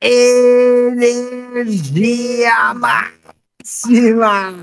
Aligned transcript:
Energia 0.00 1.72
máxima! 2.72 4.54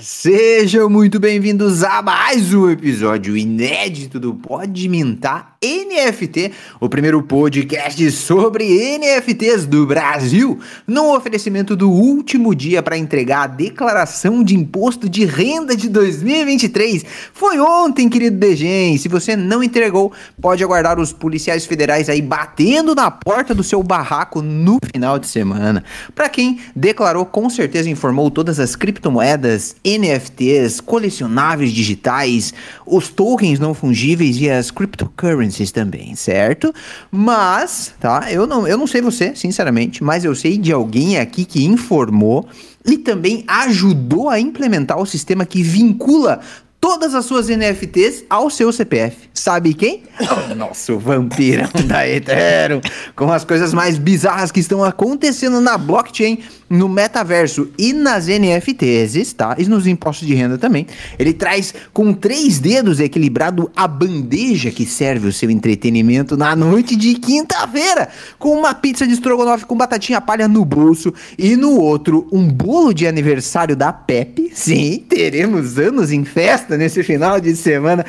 Sejam 0.00 0.88
muito 0.88 1.18
bem-vindos 1.18 1.82
a 1.82 2.00
mais 2.00 2.54
um 2.54 2.70
episódio 2.70 3.36
inédito 3.36 4.20
do 4.20 4.32
Pode 4.32 4.88
Mintar 4.88 5.53
NFT, 5.64 6.52
o 6.78 6.90
primeiro 6.90 7.22
podcast 7.22 8.10
sobre 8.10 8.98
NFTs 8.98 9.64
do 9.64 9.86
Brasil, 9.86 10.58
no 10.86 11.16
oferecimento 11.16 11.74
do 11.74 11.90
último 11.90 12.54
dia 12.54 12.82
para 12.82 12.98
entregar 12.98 13.44
a 13.44 13.46
declaração 13.46 14.44
de 14.44 14.54
imposto 14.54 15.08
de 15.08 15.24
renda 15.24 15.74
de 15.74 15.88
2023. 15.88 17.06
Foi 17.32 17.58
ontem, 17.58 18.10
querido 18.10 18.36
Degen. 18.36 18.98
Se 18.98 19.08
você 19.08 19.34
não 19.34 19.62
entregou, 19.62 20.12
pode 20.38 20.62
aguardar 20.62 21.00
os 21.00 21.14
policiais 21.14 21.64
federais 21.64 22.10
aí 22.10 22.20
batendo 22.20 22.94
na 22.94 23.10
porta 23.10 23.54
do 23.54 23.64
seu 23.64 23.82
barraco 23.82 24.42
no 24.42 24.78
final 24.92 25.18
de 25.18 25.26
semana. 25.26 25.82
Para 26.14 26.28
quem 26.28 26.60
declarou, 26.76 27.24
com 27.24 27.48
certeza 27.48 27.88
informou 27.88 28.30
todas 28.30 28.60
as 28.60 28.76
criptomoedas, 28.76 29.76
NFTs, 29.82 30.80
colecionáveis 30.80 31.72
digitais, 31.72 32.52
os 32.84 33.08
tokens 33.08 33.58
não 33.58 33.72
fungíveis 33.72 34.36
e 34.38 34.50
as 34.50 34.70
cryptocurrencies 34.70 35.53
também, 35.70 36.14
certo? 36.14 36.72
Mas, 37.10 37.94
tá? 38.00 38.30
Eu 38.30 38.46
não, 38.46 38.66
eu 38.66 38.76
não 38.76 38.86
sei 38.86 39.00
você, 39.00 39.34
sinceramente, 39.34 40.02
mas 40.02 40.24
eu 40.24 40.34
sei 40.34 40.58
de 40.58 40.72
alguém 40.72 41.18
aqui 41.18 41.44
que 41.44 41.64
informou 41.64 42.46
e 42.84 42.98
também 42.98 43.44
ajudou 43.46 44.28
a 44.28 44.38
implementar 44.38 44.98
o 44.98 45.06
sistema 45.06 45.46
que 45.46 45.62
vincula 45.62 46.40
todas 46.80 47.14
as 47.14 47.24
suas 47.24 47.48
NFTs 47.48 48.24
ao 48.28 48.50
seu 48.50 48.70
CPF. 48.70 49.30
Sabe 49.34 49.74
quem? 49.74 50.04
O 50.52 50.54
nosso 50.54 50.96
vampirão 50.96 51.68
da 51.86 52.08
Ethereum, 52.08 52.80
com 53.16 53.32
as 53.32 53.44
coisas 53.44 53.74
mais 53.74 53.98
bizarras 53.98 54.52
que 54.52 54.60
estão 54.60 54.84
acontecendo 54.84 55.60
na 55.60 55.76
blockchain, 55.76 56.38
no 56.70 56.88
metaverso 56.88 57.68
e 57.76 57.92
nas 57.92 58.28
NFTs, 58.28 59.32
tá? 59.32 59.56
E 59.58 59.64
nos 59.64 59.88
impostos 59.88 60.26
de 60.26 60.34
renda 60.34 60.56
também. 60.56 60.86
Ele 61.18 61.32
traz 61.32 61.74
com 61.92 62.12
três 62.12 62.60
dedos 62.60 63.00
equilibrado 63.00 63.68
a 63.74 63.88
bandeja 63.88 64.70
que 64.70 64.86
serve 64.86 65.26
o 65.26 65.32
seu 65.32 65.50
entretenimento 65.50 66.36
na 66.36 66.54
noite 66.54 66.94
de 66.94 67.14
quinta-feira, 67.14 68.08
com 68.38 68.56
uma 68.56 68.72
pizza 68.72 69.04
de 69.04 69.14
estrogonofe 69.14 69.66
com 69.66 69.76
batatinha 69.76 70.20
palha 70.20 70.46
no 70.46 70.64
bolso 70.64 71.12
e 71.36 71.56
no 71.56 71.80
outro 71.80 72.28
um 72.30 72.46
bolo 72.46 72.94
de 72.94 73.04
aniversário 73.04 73.74
da 73.74 73.92
Pepe. 73.92 74.52
Sim, 74.54 75.04
teremos 75.08 75.76
anos 75.76 76.12
em 76.12 76.24
festa 76.24 76.76
nesse 76.76 77.02
final 77.02 77.40
de 77.40 77.56
semana. 77.56 78.06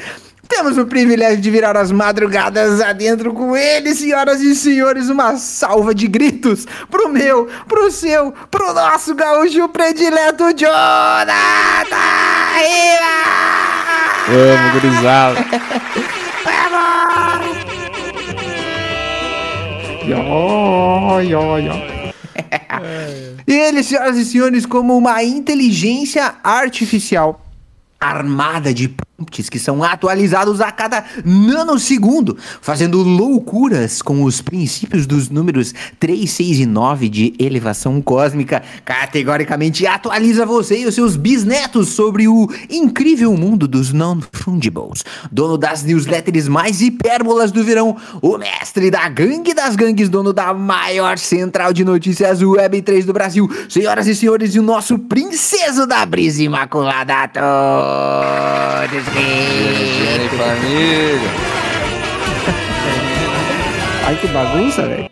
Temos 0.47 0.77
o 0.77 0.85
privilégio 0.85 1.41
de 1.41 1.49
virar 1.49 1.75
as 1.75 1.91
madrugadas 1.91 2.79
adentro 2.81 3.33
com 3.33 3.55
ele, 3.55 3.95
senhoras 3.95 4.41
e 4.41 4.55
senhores. 4.55 5.09
Uma 5.09 5.37
salva 5.37 5.93
de 5.93 6.07
gritos 6.07 6.65
pro 6.89 7.09
meu, 7.09 7.47
pro 7.67 7.91
seu, 7.91 8.31
pro 8.49 8.73
nosso 8.73 9.15
gaúcho 9.15 9.67
predileto, 9.69 10.53
Jonathan 10.53 11.35
Vamos, 14.27 14.71
gurizada. 14.73 15.45
E 23.47 23.53
ele, 23.53 23.83
senhoras 23.83 24.17
e 24.17 24.25
senhores, 24.25 24.65
como 24.65 24.97
uma 24.97 25.23
inteligência 25.23 26.35
artificial 26.43 27.41
armada 27.99 28.73
de 28.73 28.93
que 29.31 29.57
são 29.57 29.81
atualizados 29.81 30.59
a 30.59 30.71
cada 30.71 31.05
nanosegundo, 31.23 32.37
fazendo 32.61 33.01
loucuras 33.01 34.01
com 34.01 34.23
os 34.23 34.41
princípios 34.41 35.07
dos 35.07 35.29
números 35.29 35.73
3, 35.99 36.29
6 36.29 36.59
e 36.59 36.65
9 36.65 37.07
de 37.07 37.33
elevação 37.39 38.01
cósmica. 38.01 38.61
Categoricamente 38.83 39.87
atualiza 39.87 40.45
você 40.45 40.79
e 40.79 40.85
os 40.85 40.95
seus 40.95 41.15
bisnetos 41.15 41.89
sobre 41.89 42.27
o 42.27 42.49
incrível 42.69 43.35
mundo 43.37 43.67
dos 43.67 43.93
non-fungibles. 43.93 45.05
Dono 45.31 45.57
das 45.57 45.83
newsletters 45.83 46.49
mais 46.49 46.81
hipérbolas 46.81 47.51
do 47.51 47.63
verão, 47.63 47.95
o 48.21 48.37
mestre 48.37 48.91
da 48.91 49.07
gangue 49.07 49.53
das 49.53 49.77
gangues, 49.77 50.09
dono 50.09 50.33
da 50.33 50.53
maior 50.53 51.17
central 51.17 51.71
de 51.71 51.85
notícias 51.85 52.41
Web3 52.41 53.05
do 53.05 53.13
Brasil. 53.13 53.49
Senhoras 53.69 54.07
e 54.07 54.15
senhores, 54.15 54.55
e 54.55 54.59
o 54.59 54.63
nosso 54.63 54.99
princeso 54.99 55.87
da 55.87 56.05
brisa 56.05 56.43
imaculada 56.43 57.29
todos 57.29 59.04
Higiene 59.13 60.29
família. 60.29 61.21
Ai, 64.05 64.19
que 64.19 64.27
bagunça, 64.27 64.87
velho. 64.87 65.09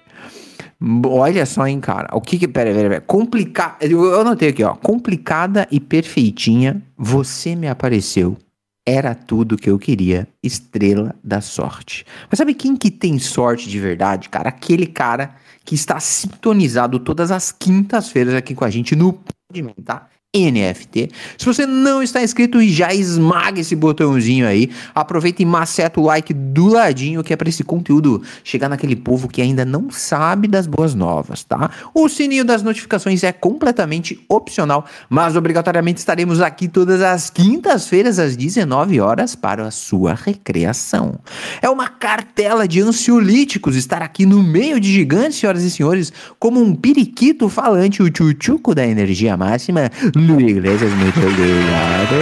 Olha 1.08 1.46
só, 1.46 1.66
hein, 1.66 1.80
cara. 1.80 2.10
O 2.14 2.20
que 2.20 2.38
que. 2.38 2.48
Pera, 2.48 2.74
pera, 2.74 2.90
pera. 2.90 3.02
Complicada. 3.02 3.86
Eu, 3.86 4.04
eu 4.04 4.22
anotei 4.22 4.50
aqui, 4.50 4.64
ó. 4.64 4.76
Complicada 4.76 5.68
e 5.72 5.80
perfeitinha. 5.80 6.82
Você 6.98 7.56
me 7.56 7.68
apareceu. 7.68 8.38
Era 8.86 9.16
tudo 9.16 9.56
que 9.56 9.70
eu 9.70 9.80
queria. 9.80 10.28
Estrela 10.44 11.16
da 11.24 11.40
sorte. 11.40 12.06
Mas 12.30 12.38
sabe 12.38 12.54
quem 12.54 12.76
que 12.76 12.92
tem 12.92 13.18
sorte 13.18 13.70
de 13.70 13.80
verdade, 13.80 14.28
cara? 14.28 14.50
Aquele 14.50 14.86
cara 14.86 15.36
que 15.64 15.74
está 15.74 16.00
sintonizado 16.02 17.00
todas 17.00 17.32
as 17.32 17.52
quintas-feiras 17.52 18.34
aqui 18.34 18.54
com 18.54 18.66
a 18.66 18.70
gente 18.70 18.96
no 18.96 19.14
Podman, 19.14 19.76
tá? 19.86 20.08
NFT. 20.36 21.12
Se 21.38 21.46
você 21.46 21.66
não 21.68 22.02
está 22.02 22.24
inscrito, 22.24 22.62
já 22.64 22.92
esmaga 22.92 23.62
esse 23.62 23.76
botãozinho 23.76 24.48
aí. 24.48 24.72
Aproveita 24.96 25.44
e 25.44 25.46
maceta 25.46 26.00
o 26.00 26.06
like 26.06 26.34
do 26.34 26.68
ladinho, 26.68 27.24
que 27.24 27.32
é 27.32 27.36
para 27.36 27.50
esse 27.50 27.64
conteúdo 27.64 28.24
chegar 28.44 28.68
naquele 28.68 28.96
povo 28.96 29.28
que 29.28 29.42
ainda 29.42 29.64
não 29.64 29.92
sabe 29.92 30.48
das 30.48 30.66
boas 30.66 30.96
novas, 30.96 31.44
tá? 31.44 31.70
O 31.94 32.10
sininho 32.10 32.44
das 32.44 32.64
notificações 32.64 33.24
é 33.24 33.32
completamente 33.32 34.20
opcional, 34.28 34.86
mas 35.08 35.36
obrigatoriamente 35.36 36.00
estaremos 36.00 36.42
aqui 36.42 36.68
todas 36.68 37.02
as 37.02 37.30
quintas-feiras 37.30 38.18
às 38.18 38.36
19 38.36 39.00
horas 39.00 39.36
para 39.36 39.68
a 39.68 39.72
sua 39.72 40.16
recreação. 40.16 41.20
É 41.62 41.70
uma 41.70 41.88
cartela 41.88 42.68
de 42.68 42.82
ansiolíticos 42.82 43.76
estar 43.76 44.02
aqui 44.02 44.26
no 44.26 44.42
meio 44.42 44.80
de 44.80 44.92
gigantes, 44.92 45.38
senhoras 45.38 45.62
e 45.62 45.70
senhores, 45.70 46.12
como 46.40 46.60
um 46.60 46.74
periquito 46.74 47.48
falante, 47.50 48.02
o 48.02 48.10
tchutchuco 48.10 48.74
da 48.74 48.86
energia 48.86 49.38
máxima 49.38 49.92
Luiz 50.28 50.52
Iglesias, 50.52 50.92
muito 50.94 51.20
obrigado. 51.20 52.16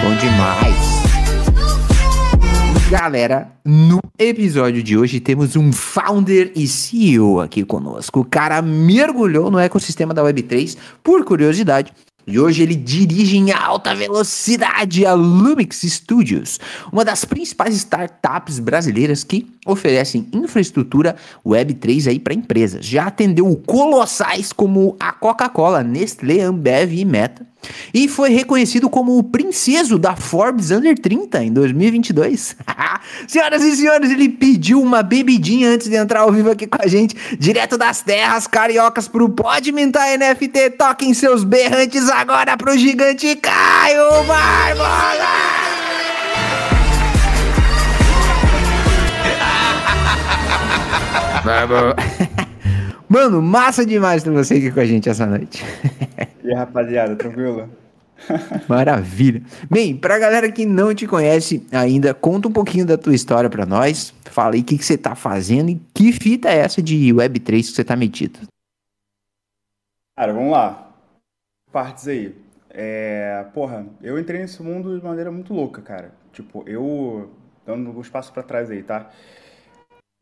Bom 0.00 0.14
demais. 0.16 1.02
Galera, 2.90 3.52
no 3.64 4.00
episódio 4.18 4.82
de 4.82 4.98
hoje 4.98 5.20
temos 5.20 5.56
um 5.56 5.72
founder 5.72 6.52
e 6.56 6.66
CEO 6.66 7.40
aqui 7.40 7.64
conosco. 7.64 8.20
O 8.20 8.24
cara 8.24 8.60
mergulhou 8.60 9.50
no 9.50 9.58
ecossistema 9.58 10.12
da 10.12 10.22
Web3 10.22 10.76
por 11.02 11.24
curiosidade 11.24 11.92
e 12.26 12.38
hoje 12.38 12.62
ele 12.62 12.74
dirige 12.74 13.36
em 13.36 13.50
alta 13.52 13.94
velocidade 13.94 15.04
a 15.04 15.14
Lumix 15.14 15.82
Studios, 15.82 16.60
uma 16.92 17.04
das 17.04 17.24
principais 17.24 17.74
startups 17.74 18.58
brasileiras 18.58 19.24
que 19.24 19.46
oferecem 19.66 20.28
infraestrutura 20.32 21.16
Web3 21.46 22.08
aí 22.08 22.18
para 22.18 22.34
empresas. 22.34 22.84
Já 22.84 23.06
atendeu 23.06 23.54
colossais 23.66 24.52
como 24.52 24.96
a 24.98 25.12
Coca-Cola, 25.12 25.82
Nestlé, 25.82 26.40
Ambev 26.40 26.92
e 26.92 27.04
Meta. 27.04 27.51
E 27.92 28.08
foi 28.08 28.30
reconhecido 28.30 28.88
como 28.88 29.18
o 29.18 29.22
princeso 29.22 29.98
da 29.98 30.16
Forbes 30.16 30.70
Under 30.70 30.98
30 30.98 31.44
em 31.44 31.52
2022. 31.52 32.56
Senhoras 33.26 33.62
e 33.62 33.76
senhores, 33.76 34.10
ele 34.10 34.28
pediu 34.28 34.80
uma 34.80 35.02
bebidinha 35.02 35.68
antes 35.70 35.88
de 35.88 35.96
entrar 35.96 36.20
ao 36.20 36.32
vivo 36.32 36.50
aqui 36.50 36.66
com 36.66 36.78
a 36.80 36.86
gente, 36.86 37.16
direto 37.38 37.76
das 37.76 38.00
terras 38.02 38.46
cariocas 38.46 39.08
pro 39.08 39.28
Pode 39.28 39.72
Mintar 39.72 40.18
NFT. 40.18 40.70
Toquem 40.70 41.14
seus 41.14 41.44
berrantes 41.44 42.08
agora 42.08 42.56
pro 42.56 42.76
gigante 42.76 43.36
Caio 43.36 44.24
Barbosa! 44.24 45.32
Mano, 53.12 53.42
massa 53.42 53.84
demais 53.84 54.22
ter 54.22 54.30
você 54.30 54.54
aqui 54.54 54.72
com 54.72 54.80
a 54.80 54.86
gente 54.86 55.06
essa 55.06 55.26
noite. 55.26 55.62
E 56.42 56.48
aí, 56.48 56.54
rapaziada, 56.54 57.14
tranquilo? 57.14 57.68
Maravilha. 58.66 59.42
Bem, 59.70 59.94
pra 59.94 60.18
galera 60.18 60.50
que 60.50 60.64
não 60.64 60.94
te 60.94 61.06
conhece 61.06 61.62
ainda, 61.70 62.14
conta 62.14 62.48
um 62.48 62.52
pouquinho 62.52 62.86
da 62.86 62.96
tua 62.96 63.14
história 63.14 63.50
pra 63.50 63.66
nós. 63.66 64.14
Fala 64.24 64.54
aí 64.54 64.62
o 64.62 64.64
que, 64.64 64.78
que 64.78 64.84
você 64.86 64.96
tá 64.96 65.14
fazendo 65.14 65.68
e 65.68 65.78
que 65.92 66.10
fita 66.10 66.48
é 66.48 66.56
essa 66.56 66.80
de 66.80 67.12
Web3 67.12 67.44
que 67.44 67.62
você 67.64 67.84
tá 67.84 67.94
metido. 67.94 68.40
Cara, 70.16 70.32
vamos 70.32 70.52
lá. 70.52 70.90
Partes 71.70 72.08
aí. 72.08 72.34
É, 72.70 73.44
porra, 73.52 73.84
eu 74.00 74.18
entrei 74.18 74.40
nesse 74.40 74.62
mundo 74.62 74.98
de 74.98 75.04
maneira 75.04 75.30
muito 75.30 75.52
louca, 75.52 75.82
cara. 75.82 76.14
Tipo, 76.32 76.64
eu. 76.66 77.30
Dando 77.66 77.90
um 77.90 78.00
espaço 78.00 78.32
pra 78.32 78.42
trás 78.42 78.70
aí, 78.70 78.82
tá? 78.82 79.10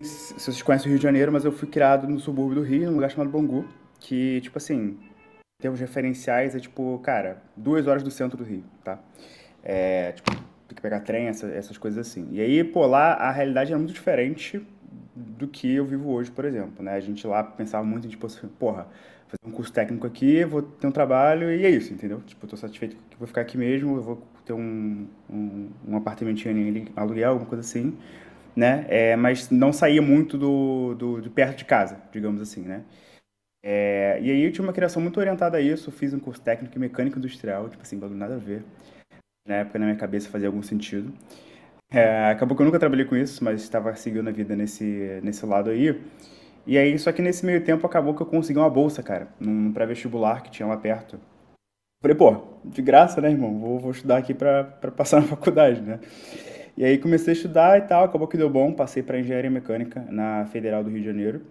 Se 0.01 0.33
vocês 0.33 0.63
conhecem 0.63 0.87
o 0.87 0.91
Rio 0.91 0.99
de 0.99 1.03
Janeiro, 1.03 1.31
mas 1.31 1.45
eu 1.45 1.53
fui 1.53 1.69
criado 1.69 2.09
no 2.09 2.19
subúrbio 2.19 2.55
do 2.55 2.63
Rio, 2.63 2.87
num 2.87 2.95
lugar 2.95 3.11
chamado 3.11 3.31
Bangu. 3.31 3.67
Que, 3.99 4.41
tipo 4.41 4.57
assim, 4.57 4.97
em 5.37 5.61
termos 5.61 5.79
referenciais, 5.79 6.55
é 6.55 6.59
tipo, 6.59 6.99
cara, 7.01 7.43
duas 7.55 7.87
horas 7.87 8.03
do 8.03 8.11
centro 8.11 8.39
do 8.39 8.43
Rio, 8.45 8.65
tá? 8.83 8.99
É, 9.63 10.13
tipo, 10.13 10.31
ter 10.67 10.75
que 10.75 10.81
pegar 10.81 11.01
trem, 11.01 11.27
essa, 11.27 11.47
essas 11.49 11.77
coisas 11.77 12.09
assim. 12.09 12.29
E 12.33 12.41
aí, 12.41 12.65
pô, 12.65 12.87
lá 12.87 13.13
a 13.13 13.31
realidade 13.31 13.73
era 13.73 13.79
muito 13.79 13.93
diferente 13.93 14.67
do 15.15 15.47
que 15.47 15.75
eu 15.75 15.85
vivo 15.85 16.11
hoje, 16.11 16.31
por 16.31 16.47
exemplo, 16.47 16.83
né? 16.83 16.95
A 16.95 17.01
gente 17.01 17.27
lá 17.27 17.45
pensava 17.45 17.85
muito 17.85 18.07
em, 18.07 18.11
tipo 18.11 18.27
assim, 18.27 18.49
porra, 18.59 18.89
fazer 19.29 19.47
um 19.47 19.51
curso 19.51 19.71
técnico 19.71 20.07
aqui, 20.07 20.43
vou 20.47 20.63
ter 20.63 20.87
um 20.87 20.93
trabalho 20.93 21.53
e 21.53 21.67
é 21.67 21.69
isso, 21.69 21.93
entendeu? 21.93 22.23
Tipo, 22.23 22.47
tô 22.47 22.57
satisfeito 22.57 22.97
que 23.11 23.19
vou 23.19 23.29
ficar 23.29 23.43
aqui 23.43 23.59
mesmo, 23.59 23.97
eu 23.97 24.03
vou 24.03 24.23
ter 24.47 24.55
um, 24.55 25.07
um, 25.29 25.69
um 25.87 25.97
apartamentinho 25.99 26.57
em 26.57 26.89
aluguel, 26.97 27.33
alguma 27.33 27.47
coisa 27.47 27.61
assim, 27.61 27.99
né? 28.61 28.85
É, 28.89 29.17
mas 29.17 29.49
não 29.51 29.73
saía 29.73 30.03
muito 30.03 30.37
do, 30.37 30.95
do, 30.95 31.21
de 31.23 31.31
perto 31.31 31.57
de 31.57 31.65
casa, 31.65 31.99
digamos 32.13 32.43
assim, 32.43 32.61
né? 32.61 32.85
É, 33.63 34.19
e 34.21 34.31
aí 34.31 34.43
eu 34.45 34.53
tinha 34.53 34.63
uma 34.63 34.73
criação 34.73 35.01
muito 35.01 35.19
orientada 35.19 35.57
a 35.57 35.61
isso, 35.61 35.91
fiz 35.91 36.13
um 36.13 36.19
curso 36.21 36.43
técnico 36.43 36.77
em 36.77 36.81
mecânica 36.81 37.19
industrial, 37.19 37.71
tipo 37.71 37.83
assim, 37.83 37.97
nada 37.97 38.35
a 38.35 38.39
ver. 38.39 38.63
Na 39.49 39.57
época, 39.57 39.79
na 39.79 39.87
minha 39.87 39.97
cabeça, 39.97 40.29
fazia 40.29 40.49
algum 40.49 40.63
sentido. 40.63 41.11
É, 41.91 42.31
acabou 42.31 42.55
que 42.55 42.63
eu 42.63 42.67
nunca 42.67 42.79
trabalhei 42.79 43.07
com 43.07 43.17
isso, 43.17 43.43
mas 43.43 43.63
estava 43.63 43.95
seguindo 43.97 44.29
a 44.29 44.33
vida 44.33 44.55
nesse, 44.55 45.21
nesse 45.23 45.47
lado 45.47 45.71
aí. 45.71 45.99
E 46.67 46.77
aí, 46.77 46.99
só 46.99 47.11
que 47.13 47.23
nesse 47.23 47.47
meio 47.47 47.65
tempo, 47.65 47.87
acabou 47.87 48.15
que 48.15 48.21
eu 48.21 48.27
consegui 48.27 48.59
uma 48.59 48.69
bolsa, 48.69 49.03
cara, 49.03 49.29
num 49.41 49.73
pré-vestibular 49.73 50.43
que 50.43 50.51
tinha 50.51 50.69
lá 50.69 50.77
perto. 50.77 51.19
Falei, 52.03 52.17
pô, 52.17 52.61
de 52.65 52.83
graça, 52.83 53.21
né, 53.23 53.31
irmão? 53.31 53.59
Vou, 53.59 53.79
vou 53.79 53.91
estudar 53.91 54.19
aqui 54.19 54.35
para 54.35 54.65
passar 54.95 55.23
na 55.23 55.29
faculdade, 55.29 55.81
né? 55.81 55.99
E 56.77 56.85
aí 56.85 56.99
comecei 56.99 57.33
a 57.33 57.37
estudar 57.37 57.79
e 57.79 57.83
tal, 57.83 58.05
acabou 58.05 58.29
que 58.29 58.37
deu 58.37 58.49
bom, 58.51 58.73
passei 58.73 59.03
para 59.03 59.19
engenharia 59.19 59.51
mecânica 59.51 60.01
na 60.11 60.47
Federal 60.47 60.83
do 60.83 60.91
Rio 60.91 61.01
de 61.01 61.07
Janeiro. 61.07 61.43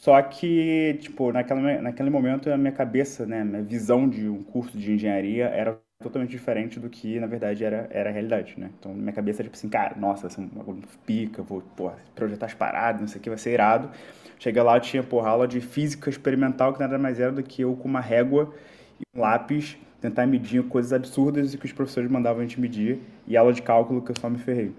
Só 0.00 0.20
que, 0.22 0.96
tipo, 1.00 1.30
naquela, 1.32 1.60
naquele 1.82 2.10
momento 2.10 2.50
a 2.50 2.56
minha 2.56 2.72
cabeça, 2.72 3.26
né, 3.26 3.44
minha 3.44 3.62
visão 3.62 4.08
de 4.08 4.28
um 4.28 4.42
curso 4.42 4.78
de 4.78 4.92
engenharia 4.92 5.46
era 5.46 5.78
totalmente 6.02 6.30
diferente 6.30 6.80
do 6.80 6.88
que, 6.88 7.20
na 7.20 7.26
verdade, 7.26 7.62
era, 7.62 7.86
era 7.90 8.08
a 8.08 8.12
realidade, 8.12 8.54
né? 8.58 8.70
Então, 8.78 8.94
minha 8.94 9.12
cabeça, 9.12 9.42
tipo 9.42 9.54
assim, 9.54 9.68
cara, 9.68 9.94
nossa, 9.96 10.28
um 10.40 10.80
pica, 11.04 11.42
vou, 11.42 11.60
porra, 11.76 11.96
projetar 12.14 12.46
as 12.46 12.54
paradas, 12.54 13.02
não 13.02 13.08
sei 13.08 13.20
o 13.20 13.22
que, 13.22 13.28
vai 13.28 13.38
ser 13.38 13.52
irado. 13.52 13.90
Cheguei 14.38 14.62
lá, 14.62 14.80
tinha, 14.80 15.02
porra, 15.02 15.28
aula 15.28 15.46
de 15.46 15.60
física 15.60 16.08
experimental, 16.08 16.72
que 16.72 16.80
nada 16.80 16.98
mais 16.98 17.20
era 17.20 17.30
do 17.30 17.42
que 17.42 17.60
eu 17.62 17.76
com 17.76 17.86
uma 17.86 18.00
régua 18.00 18.54
e 18.98 19.18
um 19.18 19.20
lápis 19.20 19.76
tentar 20.00 20.26
medir 20.26 20.62
coisas 20.64 20.92
absurdas 20.92 21.54
que 21.54 21.66
os 21.66 21.72
professores 21.72 22.10
mandavam 22.10 22.40
a 22.40 22.42
gente 22.42 22.60
medir, 22.60 22.98
e 23.26 23.36
aula 23.36 23.52
de 23.52 23.62
cálculo 23.62 24.02
que 24.02 24.10
eu 24.10 24.16
só 24.18 24.28
me 24.28 24.38
ferrei. 24.38 24.72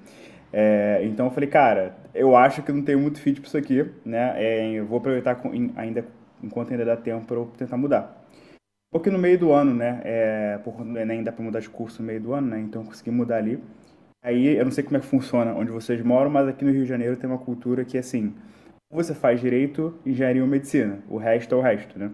É, 0.54 1.02
então 1.04 1.28
eu 1.28 1.32
falei, 1.32 1.50
cara, 1.50 1.96
eu 2.14 2.36
acho 2.36 2.62
que 2.62 2.72
não 2.72 2.82
tenho 2.82 3.00
muito 3.00 3.20
fit 3.20 3.40
para 3.40 3.48
isso 3.48 3.58
aqui, 3.58 3.86
né? 4.04 4.34
É, 4.36 4.72
eu 4.74 4.86
vou 4.86 4.98
aproveitar 4.98 5.36
com, 5.36 5.50
ainda 5.76 6.06
enquanto 6.44 6.72
ainda 6.72 6.84
dá 6.84 6.98
tempo 6.98 7.26
para 7.26 7.38
eu 7.38 7.46
tentar 7.58 7.78
mudar. 7.78 8.26
Porque 8.92 9.10
no 9.10 9.18
meio 9.18 9.40
do 9.40 9.52
ano, 9.54 9.74
né? 9.74 10.02
É, 10.04 10.60
por 10.64 10.76
Enem 10.98 11.24
dá 11.24 11.32
para 11.32 11.44
mudar 11.44 11.62
de 11.62 11.70
curso 11.70 12.02
no 12.02 12.08
meio 12.08 12.20
do 12.20 12.34
ano, 12.34 12.48
né? 12.48 12.60
Então 12.60 12.82
eu 12.82 12.88
consegui 12.88 13.12
mudar 13.12 13.38
ali. 13.38 13.64
Aí 14.24 14.58
eu 14.58 14.66
não 14.66 14.72
sei 14.72 14.84
como 14.84 14.98
é 14.98 15.00
que 15.00 15.06
funciona 15.06 15.54
onde 15.54 15.72
vocês 15.72 16.02
moram, 16.04 16.30
mas 16.30 16.48
aqui 16.48 16.66
no 16.66 16.72
Rio 16.72 16.84
de 16.84 16.90
Janeiro 16.90 17.16
tem 17.16 17.30
uma 17.30 17.40
cultura 17.40 17.86
que 17.86 17.98
assim, 17.98 18.36
você 18.92 19.16
faz 19.16 19.40
direito, 19.40 19.98
engenharia 20.06 20.44
ou 20.44 20.48
medicina, 20.48 21.00
o 21.10 21.18
resto 21.18 21.56
é 21.56 21.58
o 21.58 21.62
resto, 21.62 21.98
né? 21.98 22.12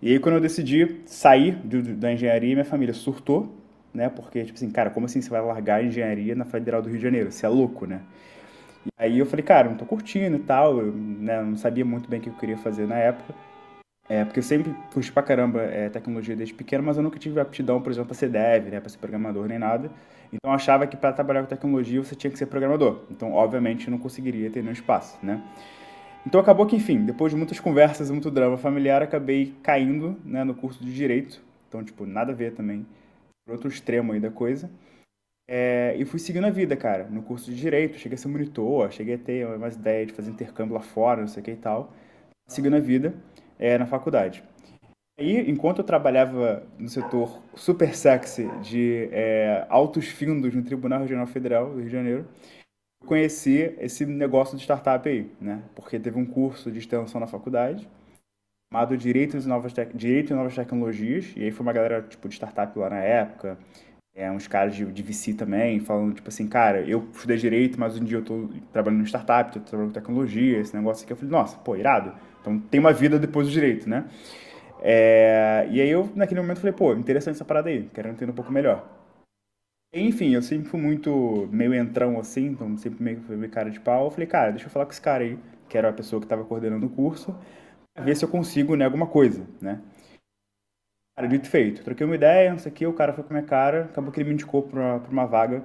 E 0.00 0.12
aí 0.12 0.18
quando 0.18 0.36
eu 0.36 0.40
decidi 0.40 1.00
sair 1.06 1.56
da 1.96 2.12
engenharia, 2.12 2.54
minha 2.54 2.64
família 2.64 2.94
surtou, 2.94 3.52
né? 3.92 4.08
Porque, 4.08 4.44
tipo 4.44 4.56
assim, 4.56 4.70
cara, 4.70 4.90
como 4.90 5.06
assim 5.06 5.20
você 5.20 5.28
vai 5.28 5.40
largar 5.40 5.80
a 5.80 5.82
engenharia 5.82 6.34
na 6.34 6.44
Federal 6.44 6.80
do 6.80 6.88
Rio 6.88 6.98
de 6.98 7.02
Janeiro? 7.02 7.32
Você 7.32 7.44
é 7.44 7.48
louco, 7.48 7.86
né? 7.86 8.00
E 8.86 8.90
aí 8.96 9.18
eu 9.18 9.26
falei, 9.26 9.44
cara, 9.44 9.68
não 9.68 9.76
tô 9.76 9.84
curtindo 9.84 10.36
e 10.36 10.40
tal, 10.40 10.78
eu 10.78 10.92
né, 10.92 11.42
não 11.42 11.56
sabia 11.56 11.84
muito 11.84 12.08
bem 12.08 12.20
o 12.20 12.22
que 12.22 12.28
eu 12.28 12.34
queria 12.34 12.56
fazer 12.56 12.86
na 12.86 12.96
época. 12.96 13.34
É, 14.08 14.24
porque 14.24 14.38
eu 14.38 14.42
sempre 14.42 14.74
curti 14.92 15.12
pra 15.12 15.22
caramba 15.22 15.62
é, 15.62 15.90
tecnologia 15.90 16.34
desde 16.34 16.54
pequeno, 16.54 16.82
mas 16.82 16.96
eu 16.96 17.02
nunca 17.02 17.18
tive 17.18 17.38
aptidão, 17.40 17.80
por 17.80 17.92
exemplo, 17.92 18.08
para 18.08 18.16
ser 18.16 18.30
dev, 18.30 18.68
né, 18.70 18.80
para 18.80 18.88
ser 18.88 18.98
programador 18.98 19.46
nem 19.46 19.58
nada. 19.58 19.90
Então 20.32 20.50
eu 20.50 20.54
achava 20.54 20.86
que 20.86 20.96
para 20.96 21.12
trabalhar 21.12 21.42
com 21.42 21.48
tecnologia 21.48 22.02
você 22.02 22.14
tinha 22.14 22.30
que 22.30 22.38
ser 22.38 22.46
programador. 22.46 23.02
Então, 23.10 23.32
obviamente, 23.32 23.88
eu 23.88 23.90
não 23.90 23.98
conseguiria 23.98 24.50
ter 24.50 24.60
nenhum 24.60 24.72
espaço, 24.72 25.18
né? 25.22 25.42
Então 26.26 26.40
acabou 26.40 26.66
que, 26.66 26.76
enfim, 26.76 27.04
depois 27.04 27.32
de 27.32 27.38
muitas 27.38 27.60
conversas, 27.60 28.10
muito 28.10 28.30
drama 28.30 28.56
familiar, 28.56 29.02
acabei 29.02 29.54
caindo 29.62 30.16
né, 30.24 30.44
no 30.44 30.54
curso 30.54 30.84
de 30.84 30.92
Direito. 30.92 31.42
Então, 31.68 31.84
tipo, 31.84 32.04
nada 32.04 32.32
a 32.32 32.34
ver 32.34 32.54
também 32.54 32.86
outro 33.48 33.68
extremo 33.68 34.12
aí 34.12 34.20
da 34.20 34.30
coisa. 34.30 34.70
É, 35.50 35.96
e 35.96 36.04
fui 36.04 36.18
seguindo 36.18 36.46
a 36.46 36.50
vida, 36.50 36.76
cara, 36.76 37.04
no 37.04 37.22
curso 37.22 37.50
de 37.50 37.56
Direito. 37.56 37.98
Cheguei 37.98 38.16
a 38.16 38.18
ser 38.18 38.28
monitor, 38.28 38.92
cheguei 38.92 39.14
a 39.14 39.18
ter 39.18 39.46
umas 39.46 39.76
ideias 39.76 40.08
de 40.08 40.12
fazer 40.12 40.30
intercâmbio 40.30 40.74
lá 40.74 40.80
fora, 40.80 41.20
não 41.20 41.28
sei 41.28 41.40
o 41.40 41.44
que 41.44 41.52
e 41.52 41.56
tal. 41.56 41.92
Seguindo 42.46 42.76
a 42.76 42.80
vida 42.80 43.14
é, 43.58 43.78
na 43.78 43.86
faculdade. 43.86 44.42
Aí, 45.18 45.50
enquanto 45.50 45.78
eu 45.78 45.84
trabalhava 45.84 46.64
no 46.78 46.88
setor 46.88 47.42
super 47.56 47.94
sexy 47.94 48.46
de 48.60 49.08
é, 49.10 49.66
altos 49.68 50.06
findos 50.06 50.54
no 50.54 50.62
Tribunal 50.62 51.00
Regional 51.00 51.26
Federal 51.26 51.70
do 51.70 51.76
Rio 51.76 51.86
de 51.86 51.90
Janeiro, 51.90 52.28
conheci 53.08 53.74
esse 53.80 54.06
negócio 54.06 54.56
de 54.56 54.62
startup 54.62 55.08
aí, 55.08 55.30
né? 55.40 55.62
Porque 55.74 55.98
teve 55.98 56.18
um 56.18 56.26
curso 56.26 56.70
de 56.70 56.78
extensão 56.78 57.20
na 57.20 57.26
faculdade 57.26 57.88
chamado 58.70 58.96
Direito 58.98 59.36
e 59.36 59.46
Novas, 59.46 59.72
Direito 59.94 60.32
e 60.32 60.36
Novas 60.36 60.54
Tecnologias, 60.54 61.32
e 61.34 61.42
aí 61.42 61.50
foi 61.50 61.64
uma 61.64 61.72
galera 61.72 62.02
tipo 62.02 62.28
de 62.28 62.34
startup 62.34 62.78
lá 62.78 62.90
na 62.90 62.98
época, 62.98 63.58
é, 64.14 64.30
uns 64.30 64.46
caras 64.46 64.76
de, 64.76 64.84
de 64.84 65.02
VC 65.02 65.32
também, 65.32 65.80
falando 65.80 66.14
tipo 66.14 66.28
assim, 66.28 66.46
cara, 66.46 66.82
eu 66.82 67.08
estudei 67.10 67.38
Direito, 67.38 67.80
mas 67.80 67.94
hoje 67.94 68.02
em 68.02 68.04
dia 68.04 68.18
eu 68.18 68.24
tô 68.24 68.50
trabalhando 68.70 69.00
em 69.00 69.06
startup, 69.06 69.52
tô 69.52 69.60
trabalhando 69.60 69.94
com 69.94 70.00
tecnologia, 70.00 70.58
esse 70.58 70.76
negócio 70.76 71.04
aqui, 71.04 71.12
eu 71.14 71.16
falei, 71.16 71.32
nossa, 71.32 71.56
pô, 71.56 71.76
irado, 71.76 72.12
então 72.40 72.58
tem 72.58 72.78
uma 72.78 72.92
vida 72.92 73.18
depois 73.18 73.46
do 73.46 73.52
Direito, 73.52 73.88
né? 73.88 74.04
É, 74.82 75.66
e 75.70 75.80
aí 75.80 75.88
eu, 75.88 76.10
naquele 76.14 76.40
momento, 76.40 76.58
falei, 76.58 76.74
pô, 76.74 76.92
interessante 76.92 77.36
essa 77.36 77.44
parada 77.44 77.70
aí, 77.70 77.88
quero 77.94 78.10
entender 78.10 78.30
um 78.32 78.34
pouco 78.34 78.52
melhor. 78.52 78.97
Enfim, 79.92 80.34
eu 80.34 80.42
sempre 80.42 80.68
fui 80.68 80.80
muito 80.80 81.48
meio 81.50 81.74
entrão 81.74 82.18
assim, 82.20 82.46
então 82.46 82.76
sempre 82.76 83.02
meio, 83.02 83.20
meio 83.28 83.50
cara 83.50 83.70
de 83.70 83.80
pau. 83.80 84.06
Eu 84.06 84.10
falei, 84.10 84.26
cara, 84.26 84.50
deixa 84.50 84.66
eu 84.66 84.70
falar 84.70 84.84
com 84.84 84.92
esse 84.92 85.00
cara 85.00 85.24
aí, 85.24 85.38
que 85.68 85.78
era 85.78 85.88
a 85.88 85.92
pessoa 85.92 86.20
que 86.20 86.26
estava 86.26 86.44
coordenando 86.44 86.86
o 86.86 86.90
curso, 86.90 87.34
ver 87.98 88.16
se 88.16 88.24
eu 88.24 88.28
consigo 88.28 88.76
né, 88.76 88.84
alguma 88.84 89.06
coisa, 89.06 89.46
né? 89.60 89.80
Cara, 91.16 91.26
dito 91.26 91.48
feito. 91.48 91.82
Troquei 91.82 92.06
uma 92.06 92.14
ideia, 92.14 92.50
não 92.50 92.58
sei 92.58 92.70
o 92.70 92.74
que, 92.74 92.86
o 92.86 92.92
cara 92.92 93.12
foi 93.12 93.24
com 93.24 93.30
a 93.32 93.36
minha 93.38 93.46
cara, 93.46 93.84
acabou 93.86 94.12
que 94.12 94.20
ele 94.20 94.28
me 94.28 94.34
indicou 94.34 94.62
para 94.62 94.98
uma 95.10 95.26
vaga, 95.26 95.64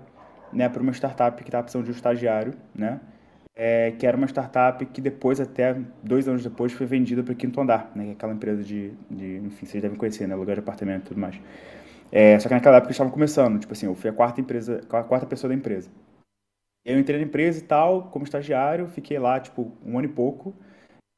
né, 0.51 0.69
para 0.69 0.81
uma 0.81 0.93
startup 0.93 1.37
que 1.43 1.49
estava 1.49 1.63
precisando 1.63 1.85
de 1.85 1.91
um 1.91 1.93
estagiário, 1.93 2.53
né? 2.73 2.99
É, 3.55 3.91
que 3.91 4.07
era 4.07 4.17
uma 4.17 4.25
startup 4.27 4.83
que 4.87 4.99
depois, 4.99 5.39
até 5.39 5.75
dois 6.01 6.27
anos 6.27 6.43
depois, 6.43 6.73
foi 6.73 6.87
vendida 6.87 7.21
para 7.21 7.35
Quinto 7.35 7.61
Andar, 7.61 7.91
né? 7.95 8.09
É 8.09 8.11
aquela 8.13 8.33
empresa 8.33 8.63
de, 8.63 8.93
de, 9.11 9.37
enfim, 9.45 9.65
vocês 9.65 9.81
devem 9.81 9.97
conhecer, 9.97 10.27
né? 10.27 10.33
Lugar 10.35 10.55
de 10.55 10.61
apartamento 10.61 11.03
e 11.05 11.07
tudo 11.09 11.19
mais. 11.19 11.39
É, 12.15 12.39
só 12.39 12.47
que 12.47 12.53
naquela 12.53 12.77
época 12.77 12.89
eles 12.89 12.95
estavam 12.95 13.11
começando, 13.11 13.59
tipo 13.59 13.73
assim, 13.73 13.87
eu 13.87 13.95
fui 13.95 14.09
a 14.09 14.13
quarta 14.13 14.39
empresa, 14.39 14.81
a 14.89 15.03
quarta 15.03 15.25
pessoa 15.25 15.49
da 15.49 15.55
empresa. 15.55 15.89
Eu 16.85 16.99
entrei 16.99 17.17
na 17.17 17.25
empresa 17.25 17.59
e 17.59 17.63
tal, 17.63 18.09
como 18.09 18.23
estagiário, 18.25 18.87
fiquei 18.87 19.17
lá, 19.17 19.39
tipo, 19.39 19.71
um 19.83 19.97
ano 19.97 20.07
e 20.07 20.11
pouco 20.11 20.53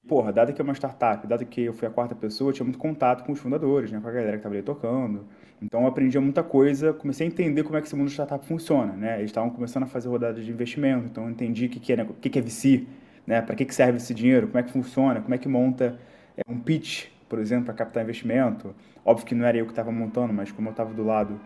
porra, 0.07 0.31
dado 0.31 0.53
que 0.53 0.61
é 0.61 0.63
uma 0.63 0.73
startup, 0.73 1.25
dado 1.27 1.45
que 1.45 1.61
eu 1.61 1.73
fui 1.73 1.87
a 1.87 1.91
quarta 1.91 2.15
pessoa, 2.15 2.49
eu 2.49 2.53
tinha 2.53 2.63
muito 2.63 2.79
contato 2.79 3.23
com 3.23 3.31
os 3.31 3.39
fundadores, 3.39 3.91
né, 3.91 3.99
com 3.99 4.07
a 4.07 4.11
galera 4.11 4.31
que 4.33 4.37
estava 4.37 4.55
ali 4.55 4.63
tocando. 4.63 5.25
Então 5.61 5.81
eu 5.81 5.87
aprendia 5.87 6.21
muita 6.21 6.43
coisa, 6.43 6.93
comecei 6.93 7.25
a 7.25 7.29
entender 7.29 7.63
como 7.63 7.77
é 7.77 7.81
que 7.81 7.87
esse 7.87 7.95
mundo 7.95 8.07
de 8.07 8.13
startup 8.13 8.45
funciona, 8.45 8.93
né? 8.93 9.17
Eles 9.17 9.31
estavam 9.31 9.49
começando 9.49 9.83
a 9.83 9.85
fazer 9.87 10.09
rodadas 10.09 10.43
de 10.45 10.51
investimento, 10.51 11.05
então 11.05 11.23
eu 11.25 11.29
entendi 11.31 11.65
o 11.67 11.69
que, 11.69 11.79
que, 11.79 11.93
é, 11.93 11.97
né, 11.97 12.07
que, 12.21 12.29
que 12.29 12.39
é 12.39 12.41
VC, 12.41 12.85
né? 13.25 13.41
Para 13.41 13.55
que, 13.55 13.65
que 13.65 13.73
serve 13.73 13.97
esse 13.97 14.13
dinheiro, 14.13 14.47
como 14.47 14.59
é 14.59 14.63
que 14.63 14.71
funciona, 14.71 15.21
como 15.21 15.33
é 15.33 15.37
que 15.37 15.47
monta 15.47 15.97
é, 16.37 16.51
um 16.51 16.59
pitch, 16.59 17.07
por 17.27 17.39
exemplo, 17.39 17.65
para 17.65 17.73
captar 17.73 18.03
investimento. 18.03 18.75
Óbvio 19.03 19.25
que 19.25 19.35
não 19.35 19.45
era 19.45 19.57
eu 19.57 19.65
que 19.65 19.71
estava 19.71 19.91
montando, 19.91 20.33
mas 20.33 20.51
como 20.51 20.69
eu 20.69 20.71
estava 20.71 20.93
do 20.93 21.03
lado, 21.03 21.39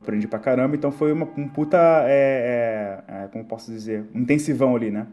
aprendi 0.00 0.26
pra 0.26 0.38
caramba. 0.38 0.76
Então 0.76 0.90
foi 0.90 1.12
uma, 1.12 1.26
um 1.36 1.48
puta, 1.48 1.78
é, 2.06 3.04
é, 3.08 3.24
é, 3.24 3.28
como 3.28 3.44
posso 3.44 3.70
dizer, 3.70 4.04
um 4.14 4.20
intensivão 4.20 4.74
ali, 4.76 4.90
né? 4.90 5.06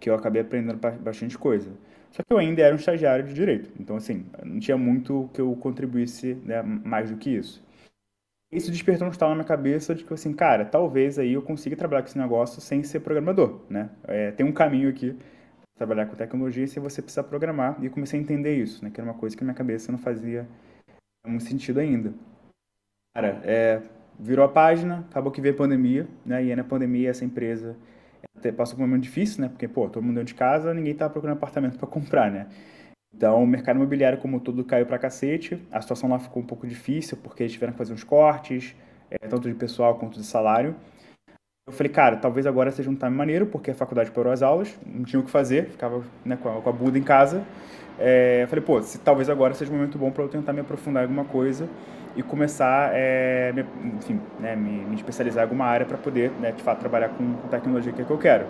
Que 0.00 0.10
eu 0.10 0.14
acabei 0.14 0.42
aprendendo 0.42 0.78
bastante 1.00 1.38
coisa. 1.38 1.70
Só 2.10 2.22
que 2.22 2.32
eu 2.32 2.38
ainda 2.38 2.62
era 2.62 2.72
um 2.72 2.78
estagiário 2.78 3.24
de 3.24 3.34
direito. 3.34 3.70
Então, 3.78 3.96
assim, 3.96 4.26
não 4.44 4.60
tinha 4.60 4.76
muito 4.76 5.28
que 5.34 5.40
eu 5.40 5.54
contribuísse 5.56 6.34
né, 6.44 6.62
mais 6.62 7.10
do 7.10 7.16
que 7.16 7.30
isso. 7.30 7.62
Isso 8.52 8.70
despertou 8.70 9.08
um 9.08 9.10
estalo 9.10 9.30
na 9.30 9.36
minha 9.36 9.46
cabeça 9.46 9.96
de 9.96 10.04
que, 10.04 10.14
assim, 10.14 10.32
cara, 10.32 10.64
talvez 10.64 11.18
aí 11.18 11.32
eu 11.32 11.42
consiga 11.42 11.74
trabalhar 11.74 12.02
com 12.02 12.08
esse 12.08 12.18
negócio 12.18 12.60
sem 12.60 12.84
ser 12.84 13.00
programador, 13.00 13.62
né? 13.68 13.90
É, 14.04 14.30
tem 14.30 14.46
um 14.46 14.52
caminho 14.52 14.88
aqui 14.88 15.16
trabalhar 15.76 16.06
com 16.06 16.16
tecnologia 16.16 16.66
sem 16.66 16.82
você 16.82 17.02
precisar 17.02 17.24
programar. 17.24 17.82
E 17.82 17.88
comecei 17.88 18.18
a 18.18 18.22
entender 18.22 18.56
isso, 18.56 18.84
né? 18.84 18.90
Que 18.90 19.00
era 19.00 19.10
uma 19.10 19.18
coisa 19.18 19.36
que 19.36 19.42
na 19.42 19.46
minha 19.46 19.56
cabeça 19.56 19.90
não 19.90 19.98
fazia 19.98 20.46
muito 21.26 21.44
sentido 21.44 21.80
ainda. 21.80 22.12
Cara, 23.14 23.40
é, 23.44 23.82
virou 24.18 24.44
a 24.44 24.48
página, 24.48 25.04
acabou 25.10 25.32
que 25.32 25.40
veio 25.40 25.54
a 25.54 25.58
pandemia, 25.58 26.08
né? 26.24 26.44
E 26.44 26.50
aí 26.50 26.56
na 26.56 26.64
pandemia 26.64 27.10
essa 27.10 27.24
empresa 27.24 27.76
passou 28.56 28.76
por 28.76 28.82
um 28.82 28.86
momento 28.86 29.04
difícil, 29.04 29.42
né? 29.42 29.48
Porque, 29.48 29.66
pô, 29.66 29.88
todo 29.88 30.02
mundo 30.02 30.16
dentro 30.16 30.28
de 30.28 30.34
casa, 30.34 30.74
ninguém 30.74 30.94
tava 30.94 31.10
procurando 31.10 31.36
apartamento 31.36 31.78
para 31.78 31.86
comprar, 31.88 32.30
né? 32.30 32.46
Então, 33.16 33.42
o 33.42 33.46
mercado 33.46 33.76
imobiliário, 33.76 34.18
como 34.18 34.40
todo, 34.40 34.64
caiu 34.64 34.86
para 34.86 34.98
cacete. 34.98 35.62
A 35.70 35.80
situação 35.80 36.10
lá 36.10 36.18
ficou 36.18 36.42
um 36.42 36.46
pouco 36.46 36.66
difícil, 36.66 37.16
porque 37.22 37.44
eles 37.44 37.52
tiveram 37.52 37.72
que 37.72 37.78
fazer 37.78 37.92
uns 37.92 38.02
cortes, 38.02 38.74
é, 39.08 39.28
tanto 39.28 39.48
de 39.48 39.54
pessoal 39.54 39.96
quanto 39.96 40.18
de 40.18 40.26
salário. 40.26 40.74
Eu 41.66 41.72
falei, 41.72 41.90
cara, 41.90 42.16
talvez 42.16 42.46
agora 42.46 42.70
seja 42.70 42.90
um 42.90 42.94
time 42.94 43.10
maneiro, 43.10 43.46
porque 43.46 43.70
a 43.70 43.74
faculdade 43.74 44.10
parou 44.10 44.30
as 44.30 44.42
aulas, 44.42 44.78
não 44.84 45.02
tinha 45.02 45.18
o 45.18 45.22
que 45.24 45.30
fazer, 45.30 45.70
ficava 45.70 46.04
né, 46.22 46.36
com, 46.36 46.46
a, 46.50 46.60
com 46.60 46.68
a 46.68 46.72
Buda 46.72 46.98
em 46.98 47.02
casa. 47.02 47.42
É, 47.98 48.42
eu 48.42 48.48
falei, 48.48 48.62
pô, 48.62 48.82
se, 48.82 48.98
talvez 48.98 49.30
agora 49.30 49.54
seja 49.54 49.72
um 49.72 49.76
momento 49.76 49.96
bom 49.96 50.10
para 50.10 50.22
eu 50.22 50.28
tentar 50.28 50.52
me 50.52 50.60
aprofundar 50.60 51.02
em 51.02 51.06
alguma 51.06 51.24
coisa 51.24 51.66
e 52.14 52.22
começar, 52.22 52.90
é, 52.92 53.50
me, 53.52 53.64
enfim, 53.96 54.20
né, 54.38 54.54
me, 54.54 54.84
me, 54.84 54.94
especializar 54.94 55.40
em 55.40 55.44
alguma 55.44 55.64
área 55.64 55.86
para 55.86 55.96
poder, 55.96 56.32
né, 56.32 56.52
de 56.52 56.62
fato, 56.62 56.80
trabalhar 56.80 57.08
com, 57.08 57.32
tecnologia 57.48 57.94
que 57.94 58.02
é 58.02 58.04
que 58.04 58.10
eu 58.10 58.18
quero. 58.18 58.44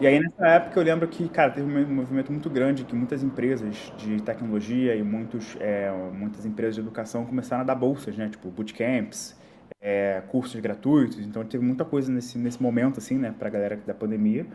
E 0.00 0.06
aí, 0.08 0.18
nessa 0.18 0.48
época, 0.48 0.80
eu 0.80 0.82
lembro 0.82 1.06
que, 1.06 1.28
cara, 1.28 1.52
teve 1.52 1.64
um 1.64 1.94
movimento 1.94 2.32
muito 2.32 2.50
grande 2.50 2.82
que 2.82 2.96
muitas 2.96 3.22
empresas 3.22 3.92
de 3.96 4.20
tecnologia 4.20 4.96
e 4.96 5.02
muitos, 5.04 5.56
é, 5.60 5.92
muitas 6.12 6.44
empresas 6.44 6.74
de 6.74 6.80
educação 6.80 7.24
começaram 7.24 7.62
a 7.62 7.64
dar 7.64 7.76
bolsas, 7.76 8.16
né? 8.16 8.28
Tipo, 8.28 8.50
bootcamps, 8.50 9.36
é, 9.84 10.22
cursos 10.28 10.58
gratuitos. 10.60 11.18
Então, 11.18 11.44
teve 11.44 11.62
muita 11.62 11.84
coisa 11.84 12.10
nesse, 12.10 12.38
nesse 12.38 12.62
momento, 12.62 12.98
assim, 12.98 13.18
né? 13.18 13.34
Pra 13.38 13.50
galera 13.50 13.76
da 13.86 13.92
pandemia. 13.92 14.46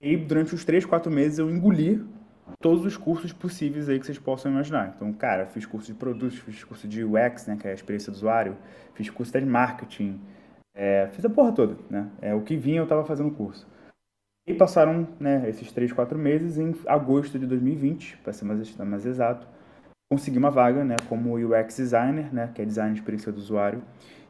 E 0.00 0.16
durante 0.16 0.54
os 0.54 0.64
três, 0.64 0.86
quatro 0.86 1.12
meses, 1.12 1.38
eu 1.38 1.50
engoli 1.50 2.02
todos 2.62 2.86
os 2.86 2.96
cursos 2.96 3.30
possíveis 3.30 3.90
aí 3.90 4.00
que 4.00 4.06
vocês 4.06 4.18
possam 4.18 4.50
imaginar. 4.50 4.94
Então, 4.96 5.12
cara, 5.12 5.44
fiz 5.46 5.66
curso 5.66 5.88
de 5.88 5.98
produtos, 5.98 6.38
fiz 6.38 6.64
curso 6.64 6.88
de 6.88 7.04
UX, 7.04 7.46
né? 7.46 7.58
Que 7.60 7.68
é 7.68 7.72
a 7.72 7.74
experiência 7.74 8.10
do 8.10 8.14
usuário. 8.14 8.56
Fiz 8.94 9.10
curso 9.10 9.38
de 9.38 9.44
marketing. 9.44 10.18
É, 10.74 11.08
fiz 11.12 11.22
a 11.24 11.28
porra 11.28 11.52
toda, 11.52 11.76
né? 11.90 12.08
É, 12.22 12.34
o 12.34 12.40
que 12.40 12.56
vinha, 12.56 12.78
eu 12.78 12.86
tava 12.86 13.04
fazendo 13.04 13.30
curso. 13.32 13.66
E 14.46 14.54
passaram 14.54 15.06
né, 15.20 15.46
esses 15.46 15.70
três, 15.72 15.92
quatro 15.92 16.18
meses, 16.18 16.56
em 16.56 16.74
agosto 16.86 17.38
de 17.38 17.46
2020, 17.46 18.16
para 18.24 18.32
ser 18.32 18.46
mais, 18.46 18.76
mais 18.78 19.04
exato, 19.04 19.46
consegui 20.10 20.38
uma 20.38 20.50
vaga 20.50 20.82
né, 20.84 20.96
como 21.06 21.36
UX 21.36 21.76
Designer, 21.76 22.32
né, 22.32 22.50
que 22.54 22.62
é 22.62 22.64
Design 22.64 22.94
de 22.94 23.00
Experiência 23.00 23.30
do 23.30 23.36
Usuário, 23.36 23.82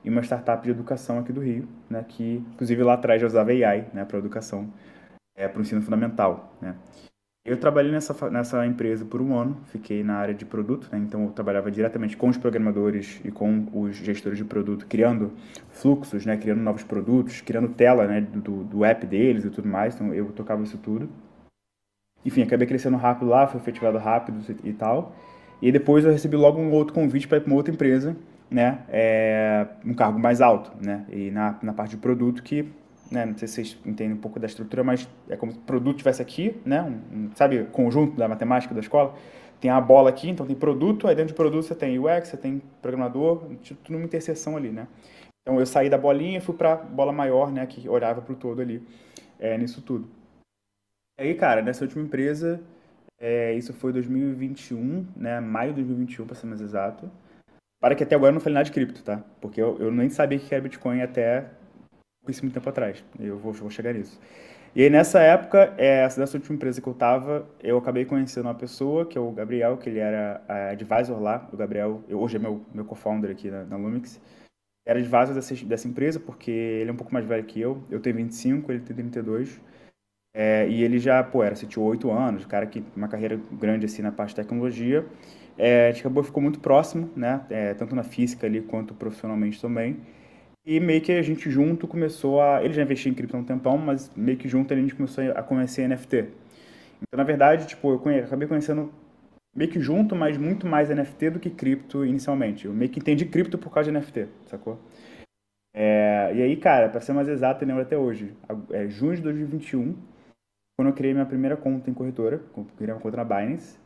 em 0.05 0.11
uma 0.11 0.23
startup 0.23 0.63
de 0.63 0.71
educação 0.71 1.19
aqui 1.19 1.33
do 1.33 1.41
Rio, 1.41 1.69
né, 1.89 2.05
que 2.07 2.45
inclusive 2.55 2.83
lá 2.83 2.95
atrás 2.95 3.21
já 3.21 3.27
usava 3.27 3.51
AI 3.51 3.87
né, 3.93 4.05
para 4.05 4.19
educação, 4.19 4.73
é, 5.37 5.49
para 5.49 5.59
o 5.59 5.63
ensino 5.63 5.83
fundamental. 5.83 6.57
Né. 6.61 6.75
Eu 7.45 7.57
trabalhei 7.57 7.91
nessa, 7.91 8.31
nessa 8.31 8.67
empresa 8.67 9.07
por 9.07 9.23
um 9.23 9.35
ano, 9.35 9.57
fiquei 9.73 10.05
na 10.05 10.17
área 10.17 10.35
de 10.35 10.45
produto, 10.45 10.87
né? 10.93 10.99
então 10.99 11.25
eu 11.25 11.31
trabalhava 11.31 11.71
diretamente 11.71 12.15
com 12.15 12.29
os 12.29 12.37
programadores 12.37 13.23
e 13.25 13.31
com 13.31 13.67
os 13.73 13.97
gestores 13.97 14.37
de 14.37 14.45
produto, 14.45 14.87
criando 14.87 15.33
fluxos, 15.71 16.27
né? 16.27 16.37
criando 16.37 16.61
novos 16.61 16.85
produtos, 16.85 17.41
criando 17.41 17.71
tela 17.71 18.07
né? 18.07 18.21
do, 18.21 18.65
do 18.65 18.85
app 18.85 19.07
deles 19.07 19.47
e 19.47 19.51
tudo 19.51 19.67
mais, 19.67 19.95
então 19.95 20.13
eu 20.13 20.27
tocava 20.33 20.63
isso 20.63 20.77
tudo. 20.77 21.09
Enfim, 22.23 22.43
acabei 22.43 22.67
crescendo 22.67 22.99
rápido 22.99 23.29
lá, 23.29 23.47
fui 23.47 23.59
efetivado 23.59 23.97
rápido 23.97 24.45
e 24.63 24.73
tal. 24.75 25.17
E 25.63 25.73
depois 25.73 26.05
eu 26.05 26.13
recebi 26.13 26.37
logo 26.37 26.61
um 26.61 26.71
outro 26.71 26.93
convite 26.93 27.27
para 27.27 27.39
ir 27.39 27.41
para 27.41 27.51
uma 27.51 27.57
outra 27.57 27.73
empresa, 27.73 28.15
né? 28.51 28.81
É, 28.89 29.67
um 29.85 29.95
cargo 29.95 30.19
mais 30.19 30.41
alto, 30.41 30.73
né? 30.85 31.05
E 31.11 31.31
na, 31.31 31.59
na 31.63 31.73
parte 31.73 31.91
de 31.91 31.97
produto 31.99 32.43
que 32.43 32.73
né? 33.11 33.25
Não 33.25 33.37
sei 33.37 33.49
se 33.49 33.55
vocês 33.55 33.79
entendem 33.85 34.15
um 34.15 34.21
pouco 34.21 34.39
da 34.39 34.47
estrutura, 34.47 34.85
mas 34.85 35.09
é 35.29 35.37
como 35.37 35.53
se 35.53 35.59
o 35.59 35.63
produto 35.63 35.97
estivesse 35.97 36.23
aqui, 36.23 36.61
né? 36.65 36.83
Um, 36.83 37.17
um, 37.17 37.31
sabe, 37.35 37.65
conjunto 37.73 38.17
da 38.17 38.29
matemática 38.29 38.75
da 38.75 38.81
escola. 38.81 39.15
Tem 39.61 39.71
a 39.71 39.81
bola 39.81 40.11
aqui, 40.11 40.29
então 40.29 40.47
tem 40.47 40.55
produto, 40.55 41.09
aí 41.09 41.17
dentro 41.17 41.33
de 41.33 41.35
produto 41.35 41.65
você 41.65 41.75
tem 41.75 41.99
UX, 41.99 42.29
você 42.29 42.37
tem 42.37 42.63
programador, 42.81 43.43
tudo 43.65 43.79
numa 43.91 44.05
interseção 44.05 44.57
ali, 44.57 44.71
né? 44.71 44.87
Então 45.43 45.59
eu 45.59 45.67
saí 45.67 45.89
da 45.91 45.99
bolinha 45.99 46.39
e 46.39 46.41
fui 46.41 46.55
para 46.55 46.77
bola 46.77 47.13
maior, 47.13 47.51
né? 47.51 47.67
Que 47.67 47.89
olhava 47.89 48.21
para 48.21 48.33
o 48.33 48.37
todo 48.37 48.61
ali, 48.61 48.83
é, 49.39 49.57
nisso 49.59 49.83
tudo. 49.83 50.09
E 51.19 51.23
aí, 51.23 51.35
cara, 51.35 51.63
nessa 51.63 51.85
última 51.85 52.05
empresa, 52.05 52.61
é, 53.19 53.53
isso 53.55 53.73
foi 53.73 53.93
2021, 53.93 55.07
né? 55.17 55.41
Maio 55.41 55.71
de 55.71 55.83
2021, 55.83 56.27
para 56.27 56.37
ser 56.37 56.47
mais 56.47 56.61
exato. 56.61 57.11
Para 57.81 57.95
que 57.95 58.03
até 58.03 58.15
agora 58.15 58.31
eu 58.31 58.35
não 58.35 58.41
falei 58.41 58.55
nada 58.55 58.65
de 58.65 58.73
cripto, 58.73 59.03
tá? 59.03 59.23
Porque 59.41 59.61
eu, 59.61 59.79
eu 59.79 59.91
nem 59.91 60.11
sabia 60.11 60.39
que 60.39 60.53
era 60.53 60.63
Bitcoin 60.63 61.01
até 61.01 61.49
pouquíssimo 62.21 62.51
tempo 62.51 62.69
atrás. 62.69 63.05
Eu 63.19 63.39
vou, 63.39 63.53
vou 63.53 63.71
chegar 63.71 63.95
nisso. 63.95 64.21
E 64.75 64.83
aí, 64.83 64.91
nessa 64.91 65.21
época, 65.21 65.75
é, 65.79 66.03
nessa 66.03 66.37
última 66.37 66.55
empresa 66.55 66.81
que 66.81 66.87
eu 66.87 66.93
estava, 66.93 67.49
eu 67.63 67.79
acabei 67.79 68.05
conhecendo 68.05 68.47
uma 68.47 68.55
pessoa, 68.55 69.07
que 69.07 69.17
é 69.17 69.21
o 69.21 69.31
Gabriel, 69.31 69.79
que 69.79 69.89
ele 69.89 69.99
era 69.99 70.43
advisor 70.71 71.21
lá. 71.21 71.49
O 71.53 71.57
Gabriel, 71.57 72.03
eu, 72.09 72.21
hoje 72.21 72.37
é 72.37 72.39
meu, 72.39 72.65
meu 72.75 72.85
co-founder 72.85 73.31
aqui 73.31 73.51
na, 73.51 73.65
na 73.65 73.77
Lumix. 73.77 74.21
Era 74.87 74.99
advisor 74.99 75.35
dessa, 75.35 75.55
dessa 75.65 75.89
empresa, 75.89 76.21
porque 76.21 76.51
ele 76.51 76.91
é 76.91 76.93
um 76.93 76.97
pouco 76.97 77.13
mais 77.13 77.25
velho 77.25 77.45
que 77.45 77.61
eu. 77.61 77.83
Eu 77.91 78.01
tenho 78.01 78.17
25, 78.17 78.71
ele 78.71 78.81
tem 78.81 78.95
32. 78.95 79.61
É, 80.35 80.69
e 80.69 80.83
ele 80.83 80.99
já, 80.99 81.23
pô, 81.25 81.43
era, 81.43 81.57
você 81.57 81.67
tinha 81.67 81.85
8 81.85 82.11
anos, 82.11 82.45
cara 82.45 82.67
que 82.67 82.85
uma 82.95 83.09
carreira 83.09 83.41
grande 83.53 83.87
assim 83.87 84.03
na 84.03 84.13
parte 84.13 84.31
de 84.31 84.37
tecnologia. 84.37 85.05
É, 85.59 85.89
a 85.89 85.91
gente 85.91 86.01
acabou, 86.01 86.23
ficou 86.23 86.41
muito 86.41 86.61
próximo, 86.61 87.11
né? 87.17 87.45
É, 87.51 87.75
tanto 87.75 87.95
na 87.97 88.05
física 88.05 88.47
ali 88.47 88.61
quanto 88.61 88.95
profissionalmente 88.95 89.61
também. 89.61 89.97
E 90.65 90.79
meio 90.79 91.01
que 91.01 91.11
a 91.11 91.23
gente 91.23 91.51
junto 91.51 91.89
começou 91.89 92.41
a. 92.41 92.63
Ele 92.63 92.75
já 92.75 92.83
investia 92.83 93.11
em 93.11 93.15
cripto 93.15 93.37
há 93.37 93.41
um 93.41 93.45
tempão, 93.45 93.77
mas 93.77 94.11
meio 94.15 94.39
que 94.39 94.49
junto 94.49 94.73
a 94.73 94.77
gente 94.77 94.95
começou 94.95 95.25
a 95.33 95.43
conhecer 95.43 95.89
NFT. 95.89 96.29
Então, 97.03 97.17
na 97.17 97.25
verdade, 97.25 97.67
tipo, 97.67 97.91
eu 97.91 97.99
conhe... 97.99 98.21
acabei 98.21 98.47
conhecendo 98.47 98.93
meio 99.57 99.71
que 99.71 99.81
junto, 99.81 100.15
mas 100.15 100.37
muito 100.39 100.67
mais 100.67 100.91
NFT 100.91 101.31
do 101.31 101.41
que 101.41 101.51
cripto 101.51 102.05
inicialmente. 102.05 102.67
Eu 102.67 102.73
meio 102.73 102.91
que 102.91 103.01
entendi 103.01 103.25
cripto 103.25 103.59
por 103.59 103.73
causa 103.73 103.91
de 103.91 103.99
NFT, 103.99 104.29
sacou? 104.47 104.79
É... 105.75 106.33
E 106.35 106.43
aí, 106.43 106.57
cara, 106.57 106.89
para 106.89 107.01
ser 107.01 107.13
mais 107.13 107.29
exato, 107.29 107.65
eu 107.65 107.69
lembro 107.69 107.83
até 107.83 107.97
hoje, 107.97 108.33
é 108.71 108.87
junho 108.89 109.17
de 109.17 109.23
2021, 109.23 109.97
quando 110.77 110.89
eu 110.89 110.95
criei 110.95 111.13
minha 111.13 111.27
primeira 111.27 111.57
conta 111.57 111.91
em 111.91 111.95
corretora, 111.95 112.41
criei 112.77 112.93
uma 112.93 113.01
conta 113.01 113.17
na 113.17 113.25
Binance, 113.25 113.79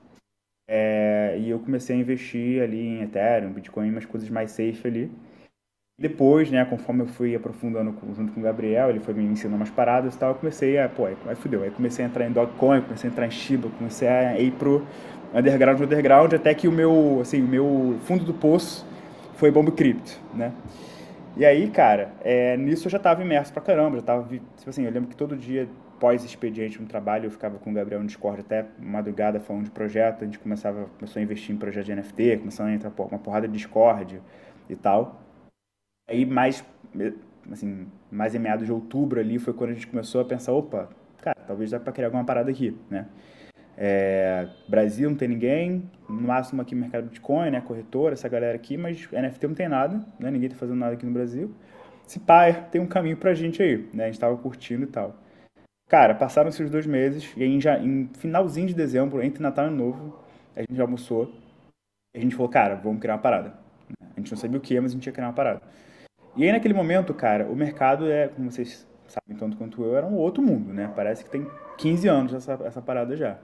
é... 0.68 1.36
e 1.38 1.50
eu 1.50 1.58
comecei 1.58 1.96
a 1.96 1.98
investir 1.98 2.62
ali 2.62 2.80
em 2.80 3.02
Ethereum, 3.02 3.52
Bitcoin, 3.52 3.90
umas 3.90 4.06
coisas 4.06 4.28
mais 4.30 4.50
safe 4.50 4.86
ali. 4.86 5.10
Depois, 5.98 6.50
né, 6.50 6.64
conforme 6.64 7.02
eu 7.02 7.06
fui 7.06 7.34
aprofundando 7.34 7.94
junto 8.16 8.32
com 8.32 8.40
o 8.40 8.42
Gabriel, 8.42 8.90
ele 8.90 8.98
foi 8.98 9.14
me 9.14 9.22
ensinando 9.24 9.56
umas 9.56 9.70
paradas 9.70 10.14
e 10.14 10.18
tal, 10.18 10.30
eu 10.30 10.34
comecei 10.34 10.78
a, 10.78 10.88
pô, 10.88 11.06
aí 11.06 11.16
fudeu, 11.36 11.62
aí 11.62 11.70
comecei 11.70 12.04
a 12.04 12.08
entrar 12.08 12.26
em 12.26 12.32
Dogecoin, 12.32 12.80
comecei 12.80 13.08
a 13.08 13.12
entrar 13.12 13.26
em 13.26 13.30
Shiba, 13.30 13.68
comecei 13.78 14.08
a 14.08 14.40
ir 14.40 14.52
pro 14.52 14.84
underground, 15.34 15.80
underground, 15.80 16.32
até 16.32 16.54
que 16.54 16.66
o 16.66 16.72
meu, 16.72 17.20
assim, 17.20 17.42
o 17.42 17.46
meu 17.46 17.98
fundo 18.04 18.24
do 18.24 18.34
poço 18.34 18.86
foi 19.34 19.50
Bomb 19.50 19.70
Crypto, 19.70 20.18
né? 20.34 20.52
E 21.36 21.44
aí, 21.44 21.70
cara, 21.70 22.12
é, 22.22 22.56
nisso 22.56 22.86
eu 22.86 22.90
já 22.90 22.98
tava 22.98 23.22
imerso 23.22 23.52
pra 23.52 23.62
caramba, 23.62 23.96
já 23.96 24.02
tava, 24.02 24.28
tipo 24.28 24.68
assim, 24.68 24.84
eu 24.84 24.90
lembro 24.90 25.08
que 25.08 25.16
todo 25.16 25.36
dia, 25.36 25.68
pós-expediente 26.02 26.82
no 26.82 26.88
trabalho, 26.88 27.26
eu 27.26 27.30
ficava 27.30 27.60
com 27.60 27.70
o 27.70 27.72
Gabriel 27.72 28.00
no 28.00 28.08
Discord 28.08 28.40
até 28.40 28.66
madrugada 28.76 29.38
falando 29.38 29.66
de 29.66 29.70
projeto, 29.70 30.22
a 30.22 30.24
gente 30.24 30.36
começava, 30.36 30.86
começou 30.98 31.20
a 31.20 31.22
investir 31.22 31.54
em 31.54 31.58
projeto 31.58 31.86
de 31.86 31.94
NFT, 31.94 32.38
começou 32.38 32.66
a 32.66 32.72
entrar 32.72 32.92
uma 32.98 33.20
porrada 33.20 33.46
de 33.46 33.52
Discord 33.52 34.20
e 34.68 34.74
tal. 34.74 35.22
Aí 36.10 36.26
mais, 36.26 36.64
assim, 37.52 37.86
mais 38.10 38.34
em 38.34 38.40
meados 38.40 38.66
de 38.66 38.72
outubro 38.72 39.20
ali 39.20 39.38
foi 39.38 39.54
quando 39.54 39.70
a 39.70 39.74
gente 39.74 39.86
começou 39.86 40.20
a 40.20 40.24
pensar, 40.24 40.52
opa, 40.52 40.88
cara, 41.20 41.38
talvez 41.46 41.70
dá 41.70 41.78
para 41.78 41.92
criar 41.92 42.08
alguma 42.08 42.24
parada 42.24 42.50
aqui, 42.50 42.76
né? 42.90 43.06
É, 43.78 44.48
Brasil 44.68 45.08
não 45.08 45.16
tem 45.16 45.28
ninguém, 45.28 45.88
no 46.08 46.22
máximo 46.22 46.60
aqui 46.60 46.74
mercado 46.74 47.04
Bitcoin, 47.04 47.52
né, 47.52 47.60
corretora, 47.60 48.14
essa 48.14 48.28
galera 48.28 48.56
aqui, 48.56 48.76
mas 48.76 49.08
NFT 49.12 49.46
não 49.46 49.54
tem 49.54 49.68
nada, 49.68 50.04
né, 50.18 50.32
ninguém 50.32 50.48
tá 50.48 50.56
fazendo 50.56 50.78
nada 50.78 50.94
aqui 50.94 51.06
no 51.06 51.12
Brasil. 51.12 51.54
Se 52.08 52.18
pá, 52.18 52.52
tem 52.52 52.80
um 52.80 52.88
caminho 52.88 53.16
pra 53.16 53.34
gente 53.34 53.62
aí, 53.62 53.88
né, 53.94 54.04
a 54.04 54.06
gente 54.08 54.18
tava 54.18 54.36
curtindo 54.36 54.82
e 54.82 54.88
tal. 54.88 55.22
Cara, 55.92 56.14
passaram-se 56.14 56.62
os 56.62 56.70
dois 56.70 56.86
meses, 56.86 57.30
e 57.36 57.42
aí 57.42 57.60
já, 57.60 57.78
em 57.78 58.08
finalzinho 58.14 58.66
de 58.66 58.74
dezembro, 58.74 59.22
entre 59.22 59.42
Natal 59.42 59.66
e 59.66 59.70
Novo, 59.70 60.18
a 60.56 60.60
gente 60.60 60.74
já 60.74 60.84
almoçou, 60.84 61.30
a 62.16 62.18
gente 62.18 62.34
falou, 62.34 62.48
cara, 62.50 62.76
vamos 62.76 62.98
criar 62.98 63.12
uma 63.12 63.20
parada. 63.20 63.52
A 64.00 64.18
gente 64.18 64.30
não 64.30 64.38
sabia 64.38 64.56
o 64.56 64.60
que, 64.62 64.80
mas 64.80 64.92
a 64.92 64.94
gente 64.94 65.04
ia 65.04 65.12
criar 65.12 65.26
uma 65.26 65.34
parada. 65.34 65.60
E 66.34 66.44
aí, 66.44 66.50
naquele 66.50 66.72
momento, 66.72 67.12
cara, 67.12 67.44
o 67.44 67.54
mercado 67.54 68.10
é, 68.10 68.28
como 68.28 68.50
vocês 68.50 68.88
sabem 69.06 69.36
tanto 69.36 69.54
quanto 69.58 69.84
eu, 69.84 69.94
era 69.94 70.06
um 70.06 70.14
outro 70.14 70.42
mundo, 70.42 70.72
né? 70.72 70.90
Parece 70.96 71.24
que 71.24 71.30
tem 71.30 71.46
15 71.76 72.08
anos 72.08 72.32
essa, 72.32 72.58
essa 72.64 72.80
parada 72.80 73.14
já. 73.14 73.36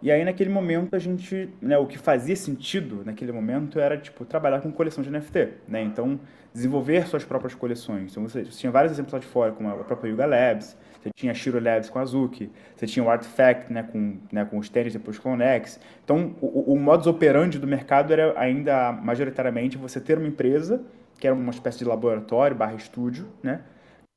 E 0.00 0.12
aí, 0.12 0.24
naquele 0.24 0.50
momento, 0.50 0.94
a 0.94 1.00
gente, 1.00 1.52
né, 1.60 1.76
o 1.76 1.86
que 1.88 1.98
fazia 1.98 2.36
sentido 2.36 3.02
naquele 3.04 3.32
momento 3.32 3.80
era, 3.80 3.98
tipo, 3.98 4.24
trabalhar 4.24 4.60
com 4.60 4.70
coleção 4.70 5.02
de 5.02 5.10
NFT, 5.10 5.48
né? 5.66 5.82
Então, 5.82 6.20
desenvolver 6.54 7.08
suas 7.08 7.24
próprias 7.24 7.56
coleções. 7.56 8.12
Então, 8.12 8.22
você, 8.22 8.44
você 8.44 8.56
tinha 8.56 8.70
vários 8.70 8.92
exemplos 8.92 9.12
lá 9.12 9.18
de 9.18 9.26
fora, 9.26 9.50
como 9.50 9.68
a 9.68 9.74
própria 9.82 10.10
Yuga 10.10 10.26
Labs, 10.26 10.76
você 11.02 11.10
tinha 11.14 11.34
Shiro 11.34 11.60
Labs 11.60 11.88
com 11.88 11.98
a 11.98 12.02
Azuki, 12.02 12.50
você 12.74 12.86
tinha 12.86 13.04
o 13.04 13.10
Artifact, 13.10 13.72
né, 13.72 13.82
com, 13.82 14.18
né, 14.32 14.44
com 14.44 14.58
os 14.58 14.68
tênis 14.68 14.92
depois 14.92 15.18
com 15.18 15.34
o 15.34 15.36
Nex. 15.36 15.80
Então, 16.04 16.34
o, 16.40 16.72
o 16.72 16.78
modus 16.78 17.06
operandi 17.06 17.58
do 17.58 17.66
mercado 17.66 18.12
era 18.12 18.38
ainda, 18.38 18.92
majoritariamente, 18.92 19.76
você 19.76 20.00
ter 20.00 20.18
uma 20.18 20.28
empresa 20.28 20.84
que 21.18 21.26
era 21.26 21.34
uma 21.34 21.50
espécie 21.50 21.78
de 21.78 21.84
laboratório 21.84 22.56
barra 22.56 22.74
estúdio, 22.74 23.26
né? 23.42 23.62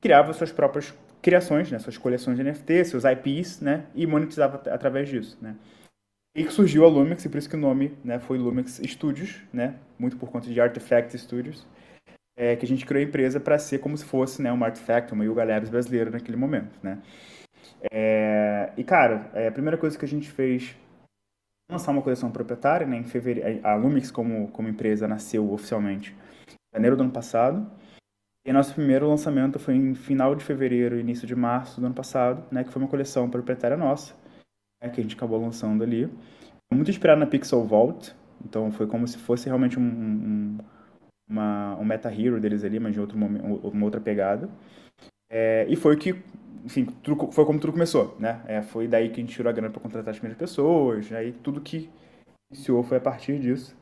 Criava 0.02 0.34
suas 0.34 0.52
próprias 0.52 0.94
criações, 1.22 1.72
né? 1.72 1.80
Suas 1.80 1.98
coleções 1.98 2.38
de 2.38 2.44
NFT, 2.44 2.86
seus 2.86 3.04
IPs, 3.04 3.62
né? 3.62 3.86
E 3.96 4.06
monetizava 4.06 4.62
através 4.70 5.10
disso, 5.10 5.38
né? 5.42 5.56
E 6.36 6.44
que 6.44 6.54
surgiu 6.54 6.86
a 6.86 6.88
Lumix, 6.88 7.26
e 7.26 7.30
por 7.30 7.38
isso 7.38 7.50
que 7.50 7.56
o 7.56 7.60
nome 7.60 7.98
né, 8.04 8.20
foi 8.20 8.38
Lumix 8.38 8.80
Studios, 8.86 9.42
né? 9.52 9.76
Muito 9.98 10.16
por 10.18 10.30
conta 10.30 10.48
de 10.48 10.62
Artifact 10.62 11.18
Studios, 11.18 11.66
é, 12.40 12.56
que 12.56 12.64
a 12.64 12.68
gente 12.68 12.86
criou 12.86 13.04
a 13.04 13.06
empresa 13.06 13.38
para 13.38 13.60
ser 13.60 13.80
como 13.80 13.98
se 13.98 14.06
fosse 14.06 14.42
né, 14.42 14.50
uma 14.50 14.68
Artifact, 14.68 15.12
uma 15.12 15.26
Yuga 15.26 15.44
Labs 15.44 15.70
brasileira 15.70 16.10
naquele 16.10 16.38
momento, 16.38 16.80
né? 16.82 17.02
É, 17.92 18.72
e, 18.78 18.84
cara, 18.84 19.30
é, 19.34 19.50
a 19.50 19.52
primeira 19.52 19.78
coisa 19.78 20.00
que 20.00 20.06
a 20.06 20.08
gente 20.08 20.32
fez 20.32 20.74
lançar 21.70 21.92
uma 21.92 22.02
coleção 22.02 22.32
proprietária, 22.32 22.88
né? 22.88 22.96
Em 22.96 23.04
fevereiro, 23.04 23.60
a 23.62 23.76
Lumix 23.76 24.10
como, 24.10 24.48
como 24.52 24.70
empresa 24.70 25.06
nasceu 25.06 25.52
oficialmente 25.52 26.16
janeiro 26.74 26.96
do 26.96 27.04
ano 27.04 27.12
passado. 27.12 27.70
E 28.48 28.54
nosso 28.54 28.74
primeiro 28.74 29.10
lançamento 29.10 29.60
foi 29.60 29.76
em 29.76 29.94
final 29.94 30.34
de 30.34 30.46
fevereiro, 30.46 30.98
início 30.98 31.28
de 31.28 31.36
março 31.36 31.82
do 31.82 31.88
ano 31.88 31.96
passado, 31.96 32.42
né, 32.50 32.64
que 32.64 32.72
foi 32.72 32.82
uma 32.82 32.88
coleção 32.88 33.30
proprietária 33.30 33.76
nossa, 33.76 34.16
né, 34.82 34.90
que 34.90 35.02
a 35.02 35.04
gente 35.04 35.16
acabou 35.16 35.42
lançando 35.42 35.84
ali. 35.84 36.10
Muito 36.74 36.90
inspirado 36.90 37.20
na 37.20 37.28
Pixel 37.28 37.66
Vault, 37.66 38.16
Então 38.46 38.72
foi 38.72 38.88
como 38.88 39.06
se 39.06 39.18
fosse 39.18 39.48
realmente 39.48 39.78
um, 39.78 39.84
um, 39.84 40.58
uma, 41.30 41.76
um 41.78 41.86
meta-hero 41.86 42.40
deles 42.40 42.64
ali, 42.64 42.80
mas 42.80 42.94
de 42.94 43.00
outro 43.00 43.18
momento, 43.18 43.46
uma 43.68 43.86
outra 43.86 44.02
pegada. 44.02 44.50
É, 45.30 45.66
e 45.70 45.76
foi 45.76 45.96
que, 45.96 46.16
enfim, 46.66 46.88
foi 47.32 47.46
como 47.46 47.60
tudo 47.60 47.74
começou, 47.74 48.18
né? 48.20 48.42
É, 48.48 48.62
foi 48.62 48.88
daí 48.88 49.10
que 49.10 49.22
a 49.22 49.24
gente 49.24 49.36
tirou 49.36 49.50
a 49.50 49.54
grana 49.54 49.70
para 49.70 49.82
contratar 49.82 50.12
as 50.12 50.18
primeiras 50.18 50.40
pessoas, 50.40 51.12
aí 51.12 51.32
tudo 51.32 51.62
que 51.62 51.90
iniciou 52.52 52.84
foi 52.84 52.98
a 52.98 53.02
partir 53.02 53.40
disso. 53.40 53.78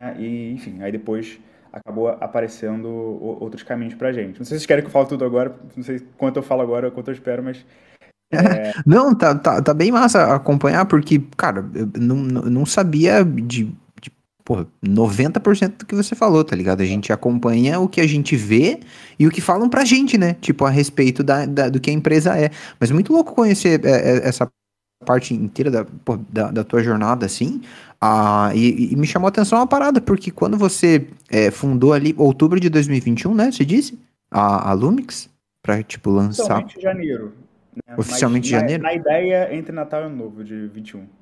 Né? 0.00 0.16
E, 0.20 0.52
enfim, 0.52 0.82
aí 0.82 0.92
depois 0.92 1.40
acabou 1.72 2.08
aparecendo 2.08 2.88
outros 2.88 3.62
caminhos 3.62 3.94
pra 3.94 4.12
gente. 4.12 4.38
Não 4.38 4.44
sei 4.44 4.56
se 4.56 4.60
vocês 4.60 4.66
querem 4.66 4.82
que 4.82 4.88
eu 4.88 4.92
fale 4.92 5.08
tudo 5.08 5.24
agora, 5.24 5.54
não 5.76 5.82
sei 5.82 6.00
quanto 6.16 6.36
eu 6.36 6.42
falo 6.42 6.62
agora, 6.62 6.90
quanto 6.90 7.08
eu 7.08 7.14
espero, 7.14 7.42
mas 7.42 7.64
é... 8.32 8.72
não, 8.86 9.14
tá, 9.14 9.34
tá, 9.34 9.62
tá 9.62 9.74
bem 9.74 9.90
massa 9.90 10.34
acompanhar, 10.34 10.84
porque, 10.86 11.22
cara, 11.36 11.64
eu 11.74 11.88
não, 11.98 12.16
não 12.16 12.66
sabia 12.66 13.24
de 13.24 13.72
porra, 14.48 14.66
90% 14.82 15.80
do 15.80 15.84
que 15.84 15.94
você 15.94 16.14
falou, 16.14 16.42
tá 16.42 16.56
ligado? 16.56 16.80
A 16.80 16.86
gente 16.86 17.12
acompanha 17.12 17.78
o 17.78 17.86
que 17.86 18.00
a 18.00 18.06
gente 18.06 18.34
vê 18.34 18.80
e 19.18 19.26
o 19.26 19.30
que 19.30 19.42
falam 19.42 19.68
pra 19.68 19.84
gente, 19.84 20.16
né? 20.16 20.36
Tipo, 20.40 20.64
a 20.64 20.70
respeito 20.70 21.22
da, 21.22 21.44
da 21.44 21.68
do 21.68 21.78
que 21.78 21.90
a 21.90 21.92
empresa 21.92 22.34
é. 22.34 22.48
Mas 22.80 22.90
muito 22.90 23.12
louco 23.12 23.34
conhecer 23.34 23.84
é, 23.84 23.90
é, 23.90 24.26
essa 24.26 24.50
parte 25.04 25.34
inteira 25.34 25.70
da, 25.70 25.86
da, 26.30 26.50
da, 26.50 26.64
tua 26.64 26.82
jornada, 26.82 27.26
assim. 27.26 27.60
Ah, 28.00 28.50
e, 28.54 28.90
e, 28.90 28.96
me 28.96 29.06
chamou 29.06 29.26
a 29.26 29.28
atenção 29.28 29.58
uma 29.58 29.66
parada, 29.66 30.00
porque 30.00 30.30
quando 30.30 30.56
você 30.56 31.06
é, 31.30 31.50
fundou 31.50 31.92
ali, 31.92 32.14
outubro 32.16 32.58
de 32.58 32.70
2021, 32.70 33.34
né? 33.34 33.52
Você 33.52 33.66
disse? 33.66 33.98
A, 34.30 34.70
a 34.70 34.72
Lumix? 34.72 35.28
Pra, 35.62 35.82
tipo, 35.82 36.08
lançar. 36.08 36.64
Oficialmente 36.64 36.80
janeiro. 36.80 37.32
Né? 37.76 37.94
Oficialmente 37.98 38.50
Mas, 38.50 38.60
janeiro? 38.62 38.82
Na, 38.82 38.88
na 38.88 38.94
ideia, 38.94 39.54
entre 39.54 39.72
Natal 39.72 40.00
e 40.00 40.04
Ano 40.06 40.16
Novo, 40.16 40.42
de 40.42 40.68
21. 40.68 41.17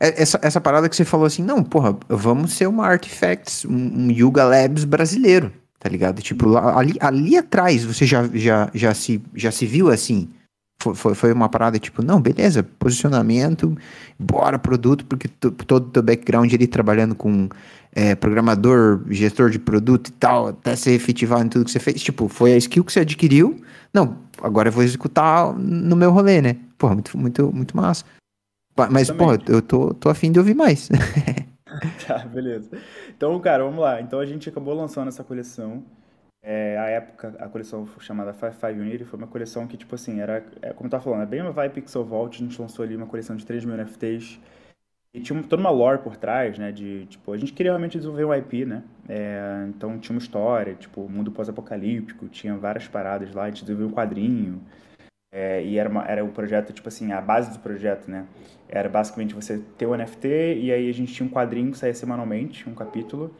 É, 0.00 0.22
essa, 0.22 0.38
essa 0.42 0.60
parada 0.60 0.88
que 0.88 0.96
você 0.96 1.04
falou 1.04 1.26
assim, 1.26 1.42
não, 1.42 1.62
porra, 1.62 1.96
vamos 2.08 2.52
ser 2.52 2.66
uma 2.66 2.86
Artifacts, 2.86 3.64
um, 3.64 4.06
um 4.06 4.10
Yuga 4.10 4.44
Labs 4.44 4.84
brasileiro, 4.84 5.52
tá 5.78 5.88
ligado? 5.88 6.20
Tipo, 6.20 6.56
ali, 6.56 6.94
ali 7.00 7.36
atrás 7.36 7.84
você 7.84 8.04
já, 8.04 8.28
já, 8.32 8.70
já, 8.74 8.94
se, 8.94 9.22
já 9.34 9.50
se 9.50 9.66
viu 9.66 9.90
assim. 9.90 10.28
Foi, 10.82 10.94
foi, 10.94 11.14
foi 11.14 11.32
uma 11.32 11.48
parada 11.48 11.78
tipo, 11.78 12.02
não, 12.02 12.20
beleza, 12.20 12.62
posicionamento, 12.62 13.76
bora 14.18 14.58
produto, 14.58 15.06
porque 15.06 15.28
todo 15.28 15.86
o 15.86 15.90
teu 15.90 16.02
background 16.02 16.52
ali 16.52 16.66
trabalhando 16.66 17.14
com 17.14 17.48
é, 17.94 18.14
programador, 18.14 19.02
gestor 19.08 19.50
de 19.50 19.58
produto 19.58 20.08
e 20.08 20.12
tal, 20.12 20.48
até 20.48 20.74
ser 20.74 20.90
efetivado 20.92 21.44
em 21.44 21.48
tudo 21.48 21.64
que 21.64 21.70
você 21.70 21.78
fez. 21.78 22.02
Tipo, 22.02 22.28
foi 22.28 22.52
a 22.52 22.56
skill 22.56 22.84
que 22.84 22.92
você 22.92 23.00
adquiriu. 23.00 23.62
Não, 23.94 24.18
agora 24.42 24.68
eu 24.68 24.72
vou 24.72 24.82
executar 24.82 25.54
no 25.56 25.94
meu 25.94 26.10
rolê, 26.10 26.42
né? 26.42 26.56
Porra, 26.76 26.94
muito, 26.94 27.16
muito, 27.16 27.52
muito 27.52 27.76
massa. 27.76 28.04
Mas, 28.90 29.10
porra, 29.10 29.38
eu 29.48 29.62
tô, 29.62 29.94
tô 29.94 30.08
afim 30.08 30.32
de 30.32 30.38
ouvir 30.38 30.54
mais. 30.54 30.88
tá, 32.06 32.18
beleza. 32.18 32.70
Então, 33.16 33.38
cara, 33.40 33.64
vamos 33.64 33.80
lá. 33.80 34.00
Então 34.00 34.18
a 34.18 34.26
gente 34.26 34.48
acabou 34.48 34.74
lançando 34.74 35.08
essa 35.08 35.22
coleção. 35.22 35.84
É, 36.42 36.76
a 36.78 36.86
época, 36.88 37.34
a 37.38 37.48
coleção 37.48 37.88
chamada 38.00 38.34
Five 38.34 38.54
Five 38.54 38.78
Unity 38.78 39.04
foi 39.04 39.18
uma 39.18 39.26
coleção 39.26 39.66
que, 39.66 39.76
tipo 39.76 39.94
assim, 39.94 40.20
era, 40.20 40.44
é, 40.60 40.72
como 40.72 40.88
eu 40.88 40.90
tava 40.90 41.02
falando, 41.02 41.22
é 41.22 41.26
bem 41.26 41.40
uma 41.40 41.52
vibe 41.52 41.74
Pixel 41.74 42.04
Vault. 42.04 42.36
A 42.36 42.46
gente 42.46 42.60
lançou 42.60 42.84
ali 42.84 42.96
uma 42.96 43.06
coleção 43.06 43.34
de 43.36 43.46
3 43.46 43.64
mil 43.64 43.76
NFTs 43.76 44.38
e 45.14 45.20
tinha 45.20 45.40
toda 45.44 45.60
uma 45.62 45.70
lore 45.70 46.02
por 46.02 46.16
trás, 46.16 46.58
né? 46.58 46.72
De, 46.72 47.06
tipo, 47.06 47.32
a 47.32 47.36
gente 47.36 47.52
queria 47.52 47.70
realmente 47.70 47.96
desenvolver 47.96 48.24
um 48.24 48.34
IP, 48.34 48.66
né? 48.66 48.82
É, 49.08 49.64
então 49.68 49.96
tinha 49.98 50.14
uma 50.14 50.20
história, 50.20 50.74
tipo, 50.74 51.08
mundo 51.08 51.30
pós-apocalíptico, 51.30 52.28
tinha 52.28 52.56
várias 52.56 52.88
paradas 52.88 53.32
lá, 53.32 53.44
a 53.44 53.46
gente 53.46 53.62
desenvolveu 53.62 53.88
um 53.88 53.96
quadrinho. 53.96 54.60
É, 55.36 55.64
e 55.64 55.76
era, 55.78 55.88
uma, 55.88 56.04
era 56.04 56.24
um 56.24 56.30
projeto, 56.30 56.72
tipo 56.72 56.86
assim, 56.86 57.10
a 57.10 57.20
base 57.20 57.52
do 57.52 57.58
projeto, 57.58 58.08
né? 58.08 58.24
Era 58.68 58.88
basicamente 58.88 59.34
você 59.34 59.60
ter 59.76 59.84
o 59.84 59.96
NFT 59.96 60.28
e 60.28 60.72
aí 60.72 60.88
a 60.88 60.94
gente 60.94 61.12
tinha 61.12 61.26
um 61.26 61.30
quadrinho 61.30 61.72
que 61.72 61.78
saía 61.78 61.92
semanalmente, 61.92 62.68
um 62.70 62.74
capítulo. 62.74 63.34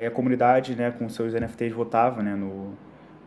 E 0.00 0.06
a 0.06 0.10
comunidade, 0.10 0.74
né, 0.74 0.90
com 0.90 1.06
seus 1.10 1.34
NFTs 1.34 1.74
votava, 1.74 2.22
né, 2.22 2.34
no, 2.34 2.72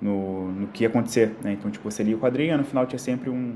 no, 0.01 0.51
no 0.51 0.67
que 0.69 0.83
ia 0.83 0.89
acontecer, 0.89 1.35
né? 1.43 1.53
Então, 1.53 1.69
tipo, 1.69 1.89
você 1.89 2.01
lia 2.01 2.15
o 2.15 2.19
quadrinho 2.19 2.55
e 2.55 2.57
no 2.57 2.63
final 2.63 2.87
tinha 2.87 2.97
sempre 2.97 3.29
um, 3.29 3.55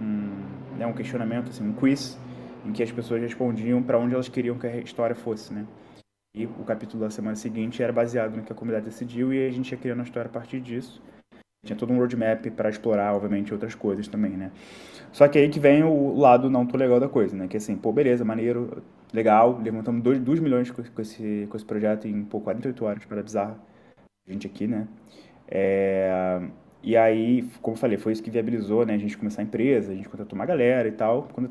um, 0.00 0.30
né, 0.78 0.86
um 0.86 0.92
questionamento, 0.92 1.48
assim, 1.50 1.68
um 1.68 1.72
quiz 1.72 2.16
em 2.64 2.70
que 2.70 2.84
as 2.84 2.92
pessoas 2.92 3.20
respondiam 3.20 3.82
para 3.82 3.98
onde 3.98 4.14
elas 4.14 4.28
queriam 4.28 4.56
que 4.56 4.66
a 4.68 4.76
história 4.76 5.16
fosse, 5.16 5.52
né? 5.52 5.66
E 6.36 6.46
o 6.46 6.64
capítulo 6.64 7.02
da 7.02 7.10
semana 7.10 7.34
seguinte 7.34 7.82
era 7.82 7.92
baseado 7.92 8.36
no 8.36 8.44
que 8.44 8.52
a 8.52 8.54
comunidade 8.54 8.84
decidiu 8.84 9.32
e 9.32 9.44
a 9.44 9.50
gente 9.50 9.72
ia 9.72 9.78
criando 9.78 10.00
a 10.00 10.04
história 10.04 10.28
a 10.28 10.32
partir 10.32 10.60
disso. 10.60 11.02
Tinha 11.68 11.78
todo 11.78 11.92
um 11.92 11.98
roadmap 11.98 12.46
para 12.50 12.68
explorar, 12.68 13.14
obviamente, 13.14 13.52
outras 13.52 13.74
coisas 13.74 14.08
também, 14.08 14.32
né? 14.32 14.50
Só 15.12 15.26
que 15.28 15.38
aí 15.38 15.48
que 15.48 15.60
vem 15.60 15.82
o 15.84 16.16
lado 16.16 16.50
não 16.50 16.66
tão 16.66 16.78
legal 16.78 17.00
da 17.00 17.08
coisa, 17.08 17.36
né? 17.36 17.46
Que 17.48 17.56
assim, 17.56 17.76
pô, 17.76 17.92
beleza, 17.92 18.24
maneiro, 18.24 18.82
legal, 19.12 19.60
levantamos 19.62 20.02
2 20.02 20.40
milhões 20.40 20.70
com, 20.70 20.82
com, 20.82 21.02
esse, 21.02 21.46
com 21.48 21.56
esse 21.56 21.64
projeto 21.64 22.06
em, 22.06 22.24
pô, 22.24 22.40
48 22.40 22.84
horas, 22.84 23.04
para 23.04 23.22
bizarro. 23.22 23.56
A 24.26 24.32
gente 24.32 24.46
aqui, 24.46 24.66
né? 24.66 24.86
É... 25.48 26.40
E 26.82 26.96
aí, 26.96 27.48
como 27.62 27.76
eu 27.76 27.80
falei, 27.80 27.98
foi 27.98 28.12
isso 28.12 28.22
que 28.22 28.30
viabilizou, 28.30 28.86
né? 28.86 28.94
A 28.94 28.98
gente 28.98 29.16
começar 29.16 29.42
a 29.42 29.44
empresa, 29.44 29.92
a 29.92 29.94
gente 29.94 30.08
contratou 30.08 30.36
uma 30.36 30.46
galera 30.46 30.88
e 30.88 30.92
tal. 30.92 31.28
Quando 31.32 31.48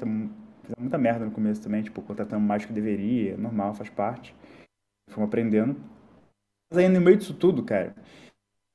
Fizemos 0.68 0.82
muita 0.82 0.98
merda 0.98 1.24
no 1.24 1.32
começo 1.32 1.64
também, 1.64 1.82
tipo, 1.82 2.02
contratamos 2.02 2.46
mais 2.46 2.66
que 2.66 2.74
deveria, 2.74 3.38
normal, 3.38 3.74
faz 3.74 3.90
parte. 3.90 4.36
Fomos 5.10 5.30
aprendendo. 5.30 5.78
Mas 6.70 6.80
aí 6.80 6.90
no 6.90 7.00
meio 7.00 7.16
disso 7.16 7.34
tudo, 7.34 7.64
cara, 7.64 7.96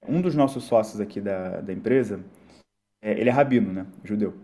um 0.06 0.20
dos 0.20 0.34
nossos 0.34 0.64
sócios 0.64 1.00
aqui 1.00 1.20
da, 1.20 1.60
da 1.60 1.72
empresa, 1.72 2.24
é, 3.00 3.12
ele 3.12 3.28
é 3.28 3.32
rabino, 3.32 3.72
né? 3.72 3.86
Judeu. 4.04 4.34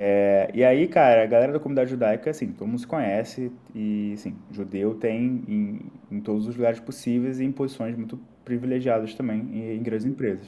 É, 0.00 0.48
e 0.54 0.64
aí, 0.64 0.86
cara, 0.86 1.24
a 1.24 1.26
galera 1.26 1.52
da 1.52 1.58
comunidade 1.58 1.90
judaica, 1.90 2.30
assim, 2.30 2.52
todo 2.52 2.68
mundo 2.68 2.78
se 2.78 2.86
conhece 2.86 3.50
e, 3.74 4.12
assim, 4.14 4.36
judeu 4.50 4.94
tem 4.94 5.42
em, 5.48 5.80
em 6.10 6.20
todos 6.20 6.46
os 6.46 6.54
lugares 6.54 6.78
possíveis 6.78 7.40
e 7.40 7.44
em 7.44 7.50
posições 7.50 7.96
muito 7.96 8.16
privilegiadas 8.44 9.14
também 9.14 9.40
em, 9.40 9.76
em 9.76 9.82
grandes 9.82 10.06
empresas. 10.06 10.46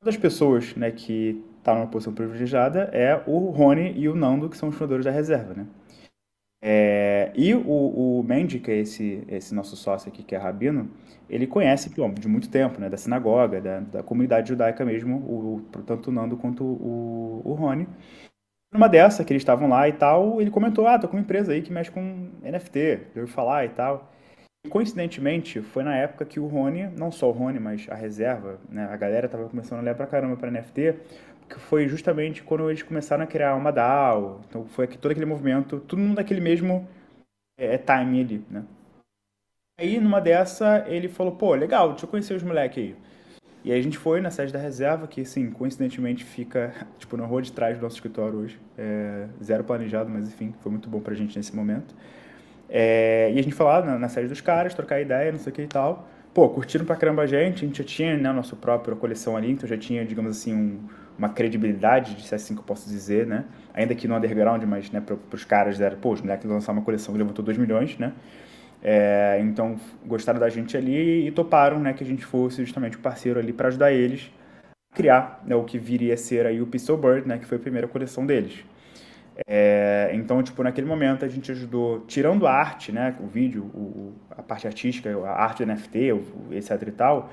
Uma 0.00 0.06
das 0.12 0.16
pessoas, 0.16 0.76
né, 0.76 0.92
que 0.92 1.44
está 1.58 1.74
numa 1.74 1.88
posição 1.88 2.14
privilegiada 2.14 2.84
é 2.92 3.20
o 3.26 3.50
Rony 3.50 3.98
e 3.98 4.08
o 4.08 4.14
Nando, 4.14 4.48
que 4.48 4.56
são 4.56 4.68
os 4.68 4.76
fundadores 4.76 5.04
da 5.04 5.10
reserva, 5.10 5.54
né? 5.54 5.66
É, 6.60 7.30
e 7.36 7.54
o, 7.54 8.18
o 8.18 8.22
Mendy, 8.24 8.58
que 8.58 8.70
é 8.70 8.76
esse, 8.78 9.22
esse 9.28 9.54
nosso 9.54 9.76
sócio 9.76 10.08
aqui, 10.08 10.22
que 10.22 10.34
é 10.34 10.38
rabino, 10.38 10.90
ele 11.30 11.46
conhece 11.46 11.90
pô, 11.90 12.08
de 12.08 12.28
muito 12.28 12.48
tempo, 12.50 12.80
né, 12.80 12.88
da 12.88 12.96
sinagoga, 12.96 13.60
da, 13.60 13.80
da 13.80 14.02
comunidade 14.02 14.48
judaica 14.48 14.84
mesmo, 14.84 15.16
o, 15.16 15.62
tanto 15.86 16.10
o 16.10 16.12
Nando 16.12 16.36
quanto 16.36 16.64
o, 16.64 17.42
o 17.44 17.52
Rony. 17.52 17.86
Numa 18.72 18.88
dessa, 18.88 19.24
que 19.24 19.32
eles 19.32 19.42
estavam 19.42 19.68
lá 19.68 19.88
e 19.88 19.92
tal, 19.92 20.40
ele 20.40 20.50
comentou, 20.50 20.86
ah, 20.86 20.98
tô 20.98 21.08
com 21.08 21.16
uma 21.16 21.22
empresa 21.22 21.52
aí 21.52 21.62
que 21.62 21.72
mexe 21.72 21.90
com 21.90 22.28
NFT, 22.42 23.00
já 23.14 23.20
ouviu 23.20 23.28
falar 23.28 23.64
e 23.64 23.70
tal. 23.70 24.12
E, 24.66 24.68
coincidentemente, 24.68 25.62
foi 25.62 25.84
na 25.84 25.96
época 25.96 26.26
que 26.26 26.40
o 26.40 26.46
Rony, 26.46 26.88
não 26.98 27.10
só 27.10 27.28
o 27.28 27.32
Rony, 27.32 27.60
mas 27.60 27.86
a 27.88 27.94
reserva, 27.94 28.58
né, 28.68 28.86
a 28.90 28.96
galera 28.96 29.28
tava 29.28 29.48
começando 29.48 29.78
a 29.78 29.82
olhar 29.82 29.94
pra 29.94 30.06
caramba 30.06 30.36
pra 30.36 30.50
NFT, 30.50 30.96
que 31.48 31.58
foi 31.58 31.88
justamente 31.88 32.42
quando 32.42 32.68
eles 32.68 32.82
começaram 32.82 33.24
a 33.24 33.26
criar 33.26 33.54
uma 33.54 33.72
DAO. 33.72 34.40
Então 34.48 34.64
foi 34.66 34.84
aqui, 34.84 34.98
todo 34.98 35.12
aquele 35.12 35.26
movimento, 35.26 35.80
todo 35.80 35.98
mundo 35.98 36.16
naquele 36.16 36.40
mesmo 36.40 36.86
é, 37.58 37.74
é, 37.74 37.78
time 37.78 38.20
ali, 38.20 38.44
né? 38.50 38.64
Aí 39.80 39.98
numa 40.00 40.20
dessa 40.20 40.84
ele 40.88 41.08
falou, 41.08 41.36
pô, 41.36 41.54
legal, 41.54 41.90
deixa 41.90 42.04
eu 42.04 42.10
conhecer 42.10 42.34
os 42.34 42.42
moleques 42.42 42.78
aí. 42.78 42.96
E 43.64 43.72
aí 43.72 43.78
a 43.78 43.82
gente 43.82 43.98
foi 43.98 44.20
na 44.20 44.30
sede 44.30 44.52
da 44.52 44.58
reserva, 44.58 45.06
que 45.06 45.24
sim, 45.24 45.50
coincidentemente 45.50 46.24
fica 46.24 46.74
tipo 46.98 47.16
na 47.16 47.24
rua 47.24 47.42
de 47.42 47.52
trás 47.52 47.76
do 47.76 47.82
nosso 47.82 47.96
escritório 47.96 48.38
hoje. 48.38 48.60
É, 48.76 49.26
zero 49.42 49.64
planejado, 49.64 50.10
mas 50.10 50.28
enfim, 50.28 50.54
foi 50.60 50.70
muito 50.70 50.88
bom 50.88 51.00
pra 51.00 51.14
gente 51.14 51.36
nesse 51.36 51.54
momento. 51.54 51.94
É, 52.68 53.32
e 53.32 53.38
a 53.38 53.42
gente 53.42 53.54
foi 53.54 53.66
lá 53.66 53.82
na, 53.82 53.98
na 53.98 54.08
sede 54.08 54.28
dos 54.28 54.40
caras, 54.40 54.74
trocar 54.74 55.00
ideia, 55.00 55.32
não 55.32 55.38
sei 55.38 55.52
o 55.52 55.54
que 55.54 55.62
e 55.62 55.66
tal. 55.66 56.06
Pô, 56.34 56.48
curtiram 56.50 56.84
pra 56.84 56.94
caramba 56.94 57.22
a 57.22 57.26
gente, 57.26 57.64
a 57.64 57.66
gente 57.66 57.78
já 57.78 57.84
tinha 57.84 58.16
né, 58.16 58.28
a 58.28 58.32
nossa 58.32 58.54
própria 58.54 58.94
coleção 58.94 59.36
ali, 59.36 59.50
então 59.50 59.68
já 59.68 59.76
tinha, 59.76 60.04
digamos 60.04 60.30
assim, 60.30 60.54
um, 60.54 60.88
uma 61.18 61.28
credibilidade, 61.28 62.22
se 62.24 62.34
assim 62.34 62.54
que 62.54 62.60
eu 62.60 62.64
posso 62.64 62.88
dizer, 62.88 63.26
né? 63.26 63.44
Ainda 63.74 63.94
que 63.94 64.06
no 64.06 64.16
underground, 64.16 64.62
mas 64.64 64.90
né, 64.90 65.00
para 65.00 65.16
os 65.32 65.44
caras 65.44 65.80
era, 65.80 65.96
pô, 65.96 66.12
os 66.12 66.20
moleques 66.20 66.48
lançaram 66.48 66.78
uma 66.78 66.84
coleção 66.84 67.12
que 67.12 67.18
levantou 67.18 67.44
2 67.44 67.58
milhões, 67.58 67.98
né? 67.98 68.12
É, 68.80 69.38
então 69.42 69.76
gostaram 70.06 70.38
da 70.38 70.48
gente 70.48 70.76
ali 70.76 71.26
e 71.26 71.30
toparam, 71.32 71.80
né, 71.80 71.92
que 71.92 72.04
a 72.04 72.06
gente 72.06 72.24
fosse 72.24 72.64
justamente 72.64 72.96
o 72.96 73.00
parceiro 73.00 73.40
ali 73.40 73.52
para 73.52 73.68
ajudar 73.68 73.92
eles 73.92 74.30
a 74.92 74.96
criar 74.96 75.42
né, 75.44 75.56
o 75.56 75.64
que 75.64 75.78
viria 75.78 76.14
a 76.14 76.16
ser 76.16 76.46
aí 76.46 76.62
o 76.62 76.66
Pistol 76.66 76.96
Bird, 76.96 77.26
né, 77.26 77.38
que 77.38 77.44
foi 77.44 77.58
a 77.58 77.60
primeira 77.60 77.88
coleção 77.88 78.24
deles. 78.24 78.64
É, 79.46 80.10
então, 80.14 80.42
tipo, 80.42 80.62
naquele 80.62 80.86
momento 80.86 81.24
a 81.24 81.28
gente 81.28 81.50
ajudou, 81.52 82.00
tirando 82.06 82.46
a 82.46 82.52
arte, 82.52 82.90
né, 82.90 83.16
o 83.20 83.26
vídeo, 83.26 83.64
o, 83.74 84.14
a 84.30 84.42
parte 84.42 84.66
artística, 84.66 85.10
a 85.24 85.42
arte 85.42 85.64
do 85.64 85.72
NFT, 85.72 85.98
etc 86.52 86.88
e 86.88 86.92
tal, 86.92 87.30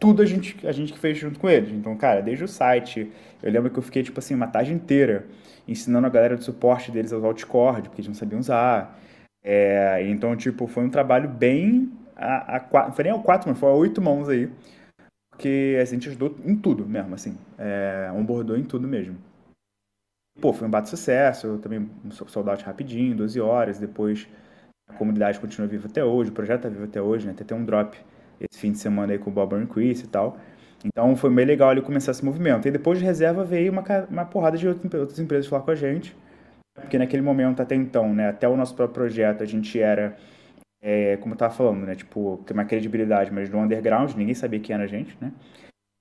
tudo 0.00 0.22
a 0.22 0.26
gente, 0.26 0.66
a 0.66 0.72
gente 0.72 0.92
que 0.92 0.98
fez 0.98 1.18
junto 1.18 1.38
com 1.38 1.48
eles. 1.48 1.70
Então, 1.70 1.96
cara, 1.96 2.20
desde 2.20 2.42
o 2.42 2.48
site, 2.48 3.12
eu 3.42 3.52
lembro 3.52 3.70
que 3.70 3.78
eu 3.78 3.82
fiquei, 3.82 4.02
tipo 4.02 4.18
assim, 4.18 4.34
uma 4.34 4.48
tarde 4.48 4.72
inteira 4.72 5.26
ensinando 5.68 6.06
a 6.06 6.10
galera 6.10 6.36
de 6.36 6.42
suporte 6.42 6.90
deles 6.90 7.12
a 7.12 7.18
usar 7.18 7.28
o 7.28 7.34
Discord, 7.34 7.88
porque 7.88 8.00
eles 8.00 8.08
não 8.08 8.14
sabiam 8.14 8.40
usar. 8.40 8.98
É, 9.44 10.02
então, 10.08 10.34
tipo, 10.34 10.66
foi 10.66 10.84
um 10.84 10.90
trabalho 10.90 11.28
bem 11.28 11.92
a, 12.20 12.56
a 12.56 12.86
não 12.86 12.92
foi 12.92 13.04
nem 13.04 13.12
a 13.12 13.18
quatro, 13.18 13.48
mas 13.48 13.58
foi 13.58 13.70
a 13.70 13.74
oito 13.74 14.02
mãos 14.02 14.28
aí, 14.28 14.52
porque 15.30 15.78
a 15.80 15.84
gente 15.84 16.08
ajudou 16.08 16.36
em 16.44 16.54
tudo 16.54 16.86
mesmo, 16.86 17.14
assim, 17.14 17.36
é, 17.58 18.10
onboardou 18.14 18.56
em 18.56 18.64
tudo 18.64 18.86
mesmo. 18.86 19.16
Pô, 20.40 20.52
foi 20.52 20.68
um 20.68 20.70
bate 20.70 20.88
sucesso, 20.88 21.46
eu 21.46 21.58
também 21.58 21.90
um 22.04 22.10
sold 22.10 22.50
out 22.50 22.64
rapidinho, 22.64 23.16
12 23.16 23.40
horas, 23.40 23.78
depois 23.78 24.28
A 24.88 24.94
comunidade 24.94 25.40
continua 25.40 25.68
viva 25.68 25.88
até 25.88 26.04
hoje, 26.04 26.30
o 26.30 26.34
projeto 26.34 26.58
está 26.58 26.68
vivo 26.68 26.84
até 26.84 27.00
hoje, 27.00 27.26
né? 27.26 27.32
Até 27.32 27.44
tem 27.44 27.56
um 27.56 27.64
drop 27.64 27.96
esse 28.40 28.58
fim 28.58 28.72
de 28.72 28.78
semana 28.78 29.12
aí 29.12 29.18
com 29.18 29.30
o 29.30 29.32
Bob 29.32 29.54
Chris 29.66 30.02
e 30.02 30.08
tal. 30.08 30.38
Então 30.84 31.14
foi 31.14 31.30
bem 31.30 31.44
legal 31.44 31.72
ele 31.72 31.82
começar 31.82 32.12
esse 32.12 32.24
movimento. 32.24 32.66
E 32.66 32.70
depois 32.70 32.98
de 32.98 33.04
reserva 33.04 33.44
veio 33.44 33.70
uma, 33.70 33.84
uma 34.10 34.24
porrada 34.24 34.56
de 34.56 34.66
outras 34.66 35.18
empresas 35.18 35.46
falar 35.46 35.62
com 35.62 35.70
a 35.70 35.74
gente. 35.74 36.16
Porque 36.74 36.98
naquele 36.98 37.22
momento, 37.22 37.60
até 37.60 37.74
então, 37.74 38.14
né, 38.14 38.28
até 38.28 38.48
o 38.48 38.56
nosso 38.56 38.74
próprio 38.74 38.94
projeto, 38.94 39.42
a 39.42 39.46
gente 39.46 39.78
era, 39.78 40.16
é, 40.80 41.16
como 41.18 41.32
eu 41.32 41.36
estava 41.36 41.52
falando, 41.52 41.84
né, 41.84 41.94
tipo, 41.94 42.42
tem 42.46 42.56
uma 42.56 42.64
credibilidade, 42.64 43.30
mas 43.30 43.50
no 43.50 43.58
underground, 43.58 44.14
ninguém 44.14 44.34
sabia 44.34 44.60
quem 44.60 44.74
era 44.74 44.84
a 44.84 44.86
gente, 44.86 45.16
né? 45.20 45.32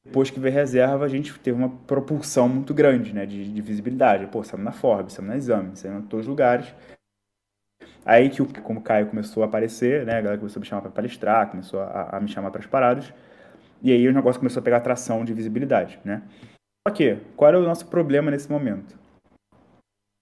Depois 0.05 0.29
que 0.29 0.39
veio 0.39 0.53
reserva, 0.53 1.03
a 1.03 1.09
gente 1.09 1.37
teve 1.39 1.57
uma 1.57 1.69
propulsão 1.69 2.47
muito 2.47 2.73
grande, 2.73 3.13
né, 3.13 3.25
de, 3.25 3.51
de 3.51 3.61
visibilidade. 3.61 4.27
Pô, 4.27 4.41
estamos 4.41 4.63
na 4.63 4.71
Forbes, 4.71 5.11
estamos 5.11 5.29
na 5.29 5.37
Exame, 5.37 5.71
estamos 5.73 6.03
em 6.03 6.07
todos 6.07 6.25
os 6.25 6.29
lugares. 6.29 6.73
Aí 8.09 8.27
que, 8.27 8.43
como 8.61 8.79
o 8.79 8.81
Caio 8.81 9.05
começou 9.05 9.43
a 9.43 9.45
aparecer, 9.45 10.03
né, 10.03 10.13
a 10.17 10.21
galera 10.21 10.39
começou 10.39 10.59
a 10.59 10.61
me 10.61 10.65
chamar 10.65 10.81
para 10.81 10.89
palestrar, 10.89 11.51
começou 11.51 11.79
a, 11.79 12.17
a 12.17 12.19
me 12.19 12.27
chamar 12.27 12.49
para 12.49 12.59
as 12.59 12.65
paradas. 12.65 13.13
E 13.83 13.91
aí 13.91 14.07
o 14.07 14.11
negócio 14.11 14.39
começou 14.39 14.61
a 14.61 14.63
pegar 14.63 14.77
atração 14.77 15.23
de 15.23 15.31
visibilidade, 15.31 15.99
né? 16.03 16.23
Só 16.87 16.91
que, 16.91 17.17
qual 17.35 17.49
era 17.49 17.59
o 17.59 17.63
nosso 17.63 17.85
problema 17.85 18.31
nesse 18.31 18.51
momento? 18.51 18.97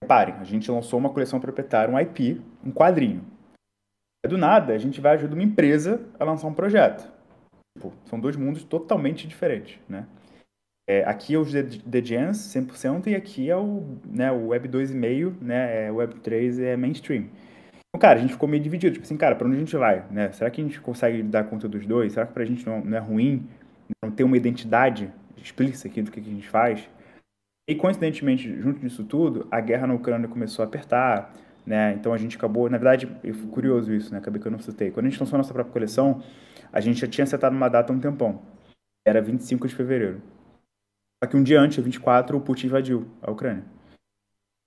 Reparem, 0.04 0.36
a 0.36 0.44
gente 0.44 0.70
lançou 0.70 1.00
uma 1.00 1.10
coleção 1.10 1.40
proprietária, 1.40 1.94
um 1.94 1.98
IP, 1.98 2.42
um 2.62 2.74
quadrinho. 2.74 3.24
Do 4.28 4.38
nada, 4.38 4.74
a 4.74 4.78
gente 4.78 5.00
vai 5.00 5.14
ajudar 5.14 5.36
uma 5.36 5.44
empresa 5.44 6.02
a 6.20 6.26
lançar 6.26 6.48
um 6.48 6.54
projeto. 6.54 7.10
Tipo, 7.78 7.94
são 8.04 8.20
dois 8.20 8.36
mundos 8.36 8.66
totalmente 8.66 9.26
diferentes, 9.26 9.80
né? 9.88 10.06
É, 10.90 11.06
aqui 11.06 11.36
é 11.36 11.38
o 11.38 11.46
The 11.46 12.04
Gens 12.04 12.38
100% 12.54 13.08
e 13.08 13.16
aqui 13.16 13.50
é 13.50 13.56
o, 13.56 13.98
né, 14.06 14.30
o 14.30 14.48
Web 14.48 14.68
2,5, 14.68 15.42
né, 15.42 15.86
é, 15.86 15.92
Web 15.92 16.20
3 16.20 16.60
é 16.60 16.76
mainstream. 16.76 17.30
Então, 17.90 18.02
cara, 18.02 18.20
a 18.20 18.22
gente 18.22 18.34
ficou 18.34 18.48
meio 18.48 18.62
dividido, 18.62 18.94
tipo 18.94 19.06
assim, 19.06 19.18
cara, 19.18 19.36
para 19.36 19.48
onde 19.48 19.56
a 19.56 19.60
gente 19.60 19.76
vai, 19.76 20.06
né? 20.12 20.32
Será 20.32 20.50
que 20.50 20.62
a 20.62 20.64
gente 20.64 20.80
consegue 20.82 21.24
dar 21.24 21.46
conta 21.46 21.68
dos 21.68 21.86
dois? 21.86 22.14
Será 22.14 22.26
que 22.26 22.34
pra 22.34 22.46
gente 22.46 22.66
não, 22.66 22.84
não 22.84 22.98
é 22.98 23.00
ruim 23.00 23.48
não 24.04 24.12
ter 24.12 24.24
uma 24.24 24.38
identidade 24.38 25.12
explícita 25.38 25.88
aqui 25.88 26.02
do 26.02 26.12
que 26.12 26.20
a 26.20 26.24
gente 26.24 26.48
faz? 26.48 26.88
E 27.70 27.76
coincidentemente, 27.76 28.62
junto 28.62 28.80
disso 28.80 29.04
tudo, 29.04 29.48
a 29.52 29.60
guerra 29.60 29.88
na 29.88 29.94
Ucrânia 29.94 30.28
começou 30.28 30.64
a 30.64 30.68
apertar, 30.68 31.34
né? 31.66 31.94
Então 31.94 32.14
a 32.14 32.18
gente 32.18 32.38
acabou, 32.38 32.70
na 32.70 32.78
verdade, 32.78 33.08
curioso 33.52 33.94
isso, 33.94 34.12
né? 34.12 34.20
Acabei 34.20 34.42
que 34.42 34.48
eu 34.48 34.52
não 34.52 34.60
citei. 34.60 34.90
Quando 34.90 35.08
a 35.08 35.10
gente 35.10 35.20
lançou 35.20 35.36
a 35.36 35.40
nossa 35.40 35.54
própria 35.54 35.74
coleção, 35.74 36.24
a 36.72 36.80
gente 36.80 37.02
já 37.02 37.08
tinha 37.08 37.24
acertado 37.24 37.56
uma 37.56 37.68
data 37.68 37.92
há 37.92 37.96
um 37.96 38.00
tempão. 38.00 38.42
Era 39.06 39.22
25 39.22 39.68
de 39.68 39.76
fevereiro. 39.76 40.22
Só 41.22 41.30
que 41.30 41.36
um 41.36 41.44
dia 41.44 41.60
antes, 41.60 41.84
24, 41.84 42.38
o 42.38 42.42
Putin 42.42 42.68
invadiu 42.68 43.08
a 43.22 43.32
Ucrânia. 43.32 43.66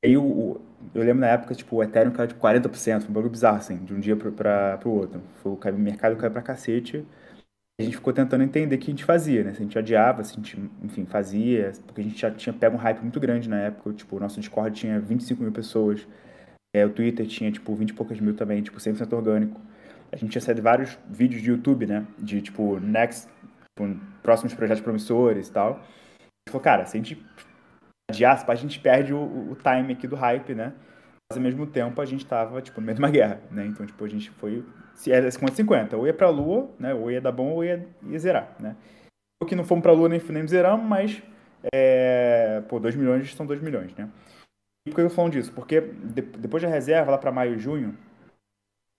E 0.05 0.09
aí, 0.09 0.17
o, 0.17 0.61
eu 0.95 1.03
lembro 1.03 1.21
na 1.21 1.29
época, 1.29 1.55
tipo, 1.55 1.77
o 1.77 1.83
Ethereum 1.83 2.13
caiu 2.13 2.29
de 2.29 2.35
40%, 2.35 3.01
foi 3.01 3.11
um 3.11 3.13
bagulho 3.13 3.31
bizarro, 3.31 3.59
assim, 3.59 3.77
de 3.79 3.95
um 3.95 4.01
dia 4.01 4.17
para 4.17 4.81
o 4.85 4.91
outro. 4.91 5.21
Foi, 5.43 5.53
o 5.53 5.79
mercado 5.79 6.17
caiu 6.17 6.31
pra 6.31 6.43
cacete 6.43 7.07
a 7.81 7.85
gente 7.85 7.97
ficou 7.97 8.13
tentando 8.13 8.45
entender 8.45 8.77
o 8.77 8.79
que 8.79 8.91
a 8.91 8.93
gente 8.93 9.05
fazia, 9.05 9.43
né? 9.43 9.53
Se 9.55 9.61
a 9.61 9.63
gente 9.63 9.79
adiava, 9.79 10.23
se 10.23 10.33
a 10.33 10.37
gente, 10.37 10.71
enfim, 10.83 11.07
fazia, 11.07 11.73
porque 11.87 12.01
a 12.01 12.05
gente 12.05 12.21
já 12.21 12.31
tinha 12.31 12.53
pego 12.53 12.77
um 12.77 12.79
hype 12.79 13.01
muito 13.01 13.19
grande 13.19 13.49
na 13.49 13.59
época, 13.59 13.93
tipo, 13.95 14.17
o 14.17 14.21
nosso 14.21 14.39
Discord 14.39 14.79
tinha 14.79 15.01
25 15.01 15.43
mil 15.43 15.53
pessoas, 15.53 16.07
é, 16.75 16.85
o 16.85 16.91
Twitter 16.91 17.27
tinha, 17.27 17.51
tipo, 17.51 17.75
20 17.75 17.91
e 17.91 17.95
poucas 17.95 18.21
mil 18.21 18.35
também, 18.35 18.63
tipo, 18.63 18.79
100% 18.79 19.13
orgânico. 19.15 19.61
A 20.13 20.17
gente 20.17 20.31
tinha 20.31 20.43
saído 20.43 20.61
vários 20.63 20.99
vídeos 21.09 21.43
de 21.43 21.51
YouTube, 21.51 21.87
né? 21.87 22.07
De, 22.19 22.43
tipo, 22.43 22.79
next, 22.81 23.29
tipo, 23.77 23.99
próximos 24.23 24.53
projetos 24.55 24.83
promissores 24.83 25.49
e 25.49 25.53
tal. 25.53 25.73
A 25.73 25.77
gente 25.79 26.51
falou, 26.51 26.63
cara, 26.63 26.85
se 26.85 26.97
a 26.97 27.01
gente 27.01 27.25
adiar, 28.11 28.45
a 28.49 28.55
gente 28.55 28.79
perde 28.79 29.13
o, 29.13 29.19
o 29.19 29.57
time 29.57 29.93
aqui 29.93 30.07
do 30.07 30.17
hype, 30.17 30.55
né? 30.55 30.73
Mas 31.31 31.37
ao 31.37 31.43
mesmo 31.43 31.67
tempo 31.67 32.01
a 32.01 32.05
gente 32.05 32.27
tava, 32.27 32.61
tipo, 32.61 32.81
no 32.81 32.87
meio 32.87 32.97
de 32.97 33.03
uma 33.03 33.11
guerra, 33.11 33.41
né? 33.51 33.67
Então, 33.67 33.87
tipo, 33.87 34.05
a 34.05 34.09
gente 34.09 34.31
foi 34.31 34.65
era 35.09 35.29
50-50, 35.29 35.95
ou 35.95 36.07
ia 36.07 36.13
pra 36.13 36.29
Lua, 36.29 36.69
né, 36.79 36.93
ou 36.93 37.11
ia 37.11 37.21
dar 37.21 37.33
bom, 37.33 37.53
ou 37.53 37.65
ia, 37.65 37.87
ia 38.03 38.19
zerar, 38.19 38.55
né. 38.61 38.77
O 39.43 39.47
que 39.47 39.55
não 39.55 39.65
fomos 39.65 39.83
pra 39.83 39.93
Lua 39.93 40.09
nem, 40.09 40.21
nem 40.21 40.47
zeramos, 40.47 40.85
mas, 40.85 41.23
é, 41.73 42.61
pô, 42.69 42.79
2 42.79 42.95
milhões 42.97 43.35
são 43.35 43.47
2 43.47 43.63
milhões, 43.63 43.95
né. 43.95 44.11
E 44.87 44.91
por 44.91 44.97
que 44.97 45.03
eu 45.03 45.11
falando 45.11 45.33
disso? 45.33 45.53
Porque 45.53 45.81
de, 45.81 46.23
depois 46.23 46.63
da 46.63 46.69
reserva, 46.69 47.13
lá 47.13 47.19
para 47.19 47.33
maio 47.33 47.55
e 47.55 47.59
junho, 47.59 47.97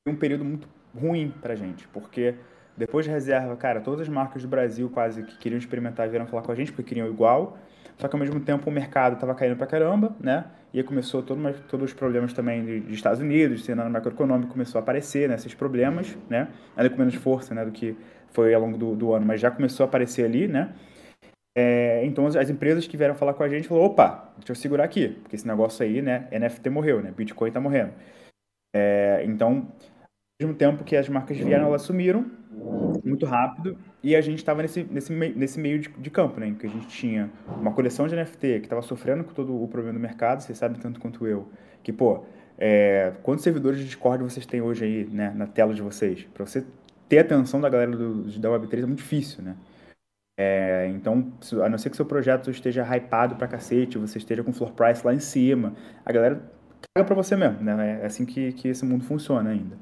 foi 0.08 0.16
um 0.16 0.18
período 0.18 0.46
muito 0.46 0.68
ruim 0.96 1.32
pra 1.42 1.56
gente, 1.56 1.88
porque 1.90 2.36
depois 2.76 3.06
da 3.06 3.12
reserva, 3.12 3.56
cara, 3.56 3.82
todas 3.82 4.02
as 4.02 4.10
marcas 4.10 4.42
do 4.42 4.48
Brasil 4.48 4.90
quase 4.90 5.24
que 5.24 5.38
queriam 5.38 5.60
experimentar 5.60 6.10
vieram 6.10 6.26
falar 6.26 6.42
com 6.42 6.52
a 6.52 6.56
gente 6.56 6.72
porque 6.72 6.90
queriam 6.90 7.08
igual, 7.08 7.58
só 8.02 8.08
que 8.08 8.16
ao 8.16 8.20
mesmo 8.20 8.40
tempo 8.40 8.68
o 8.68 8.74
mercado 8.74 9.14
estava 9.14 9.36
caindo 9.36 9.56
pra 9.56 9.68
caramba, 9.68 10.16
né? 10.20 10.46
E 10.74 10.80
aí 10.80 10.84
começou 10.84 11.22
todo, 11.22 11.40
todos 11.70 11.92
os 11.92 11.94
problemas 11.94 12.34
também 12.34 12.82
de 12.82 12.94
Estados 12.96 13.20
Unidos, 13.20 13.64
cenário 13.64 13.92
macroeconômico 13.92 14.52
começou 14.52 14.80
a 14.80 14.82
aparecer, 14.82 15.30
né? 15.30 15.36
Esses 15.36 15.54
problemas, 15.54 16.18
né? 16.28 16.48
Ainda 16.76 16.90
com 16.90 16.98
menos 16.98 17.14
força, 17.14 17.54
né? 17.54 17.64
Do 17.64 17.72
que 17.72 17.96
foi 18.32 18.56
ao 18.56 18.62
longo 18.62 18.76
do, 18.76 18.96
do 18.96 19.14
ano, 19.14 19.24
mas 19.24 19.40
já 19.40 19.52
começou 19.52 19.84
a 19.84 19.88
aparecer 19.88 20.26
ali, 20.26 20.48
né? 20.48 20.74
É, 21.56 22.04
então 22.04 22.26
as, 22.26 22.36
as, 22.36 22.50
empresas 22.50 22.88
que 22.88 22.98
vieram 22.98 23.14
falar 23.14 23.36
com 23.36 23.44
a 23.44 23.50
gente 23.50 23.68
falou, 23.68 23.86
opa, 23.86 24.34
deixa 24.38 24.54
eu 24.54 24.56
segurar 24.56 24.86
aqui, 24.86 25.10
porque 25.22 25.36
esse 25.36 25.46
negócio 25.46 25.86
aí, 25.86 26.02
né? 26.02 26.28
NFT 26.32 26.72
morreu, 26.72 27.04
né? 27.04 27.14
Bitcoin 27.16 27.52
tá 27.52 27.60
morrendo. 27.60 27.94
É, 28.76 29.22
então, 29.26 29.68
mesmo 30.42 30.58
tempo 30.58 30.84
que 30.84 30.96
as 30.96 31.08
marcas 31.08 31.38
vieram, 31.38 31.68
elas 31.68 31.84
sumiram 31.84 32.26
muito 33.04 33.26
rápido 33.26 33.78
e 34.04 34.16
a 34.16 34.22
gente 34.22 34.40
estava 34.40 34.62
nesse, 34.62 34.84
nesse, 34.84 35.14
nesse 35.14 35.60
meio 35.60 35.80
de, 35.80 35.90
de, 35.90 36.10
campo, 36.10 36.40
né? 36.40 36.48
Em 36.48 36.56
que 36.56 36.68
a 36.68 36.70
gente 36.70 36.88
tinha 36.88 37.30
uma 37.60 37.72
coleção 37.72 38.08
de 38.08 38.16
NFT 38.16 38.60
que 38.60 38.66
estava 38.66 38.82
sofrendo 38.82 39.24
com 39.24 39.34
todo 39.34 39.62
o 39.62 39.68
problema 39.68 39.98
do 39.98 40.02
mercado, 40.02 40.42
vocês 40.42 40.58
sabem 40.58 40.80
tanto 40.80 41.00
quanto 41.00 41.26
eu, 41.26 41.48
que, 41.84 41.92
pô, 41.92 42.24
é, 42.58 43.14
quantos 43.24 43.44
servidores 43.44 43.80
de 43.80 43.86
Discord 43.86 44.24
vocês 44.24 44.46
têm 44.46 44.62
hoje 44.62 44.86
aí, 44.86 45.06
né, 45.06 45.32
na 45.36 45.48
tela 45.48 45.74
de 45.74 45.82
vocês? 45.82 46.24
Para 46.34 46.46
você 46.46 46.66
ter 47.08 47.20
atenção 47.20 47.60
da 47.60 47.70
galera 47.70 47.92
do, 47.92 48.24
da 48.40 48.50
Web3 48.50 48.84
é 48.84 48.86
muito 48.86 49.00
difícil, 49.00 49.44
né? 49.44 49.56
É, 50.40 50.88
então, 50.88 51.32
a 51.64 51.70
não 51.70 51.78
ser 51.78 51.90
que 51.90 51.96
seu 51.96 52.06
projeto 52.06 52.50
esteja 52.50 52.84
hypado 52.84 53.36
pra 53.36 53.48
cacete, 53.48 53.98
você 53.98 54.18
esteja 54.18 54.44
com 54.44 54.52
floor 54.52 54.74
price 54.74 55.06
lá 55.06 55.14
em 55.14 55.20
cima, 55.20 55.74
a 56.06 56.12
galera 56.12 56.42
caga 56.96 57.06
pra 57.06 57.16
você 57.16 57.36
mesmo, 57.36 57.62
né? 57.62 58.00
É 58.02 58.06
assim 58.06 58.26
que, 58.26 58.52
que 58.54 58.68
esse 58.68 58.84
mundo 58.86 59.04
funciona 59.04 59.50
ainda. 59.50 59.78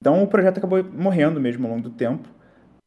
Então, 0.00 0.22
o 0.22 0.26
projeto 0.26 0.58
acabou 0.58 0.82
morrendo 0.82 1.40
mesmo 1.40 1.66
ao 1.66 1.74
longo 1.74 1.88
do 1.88 1.94
tempo 1.94 2.28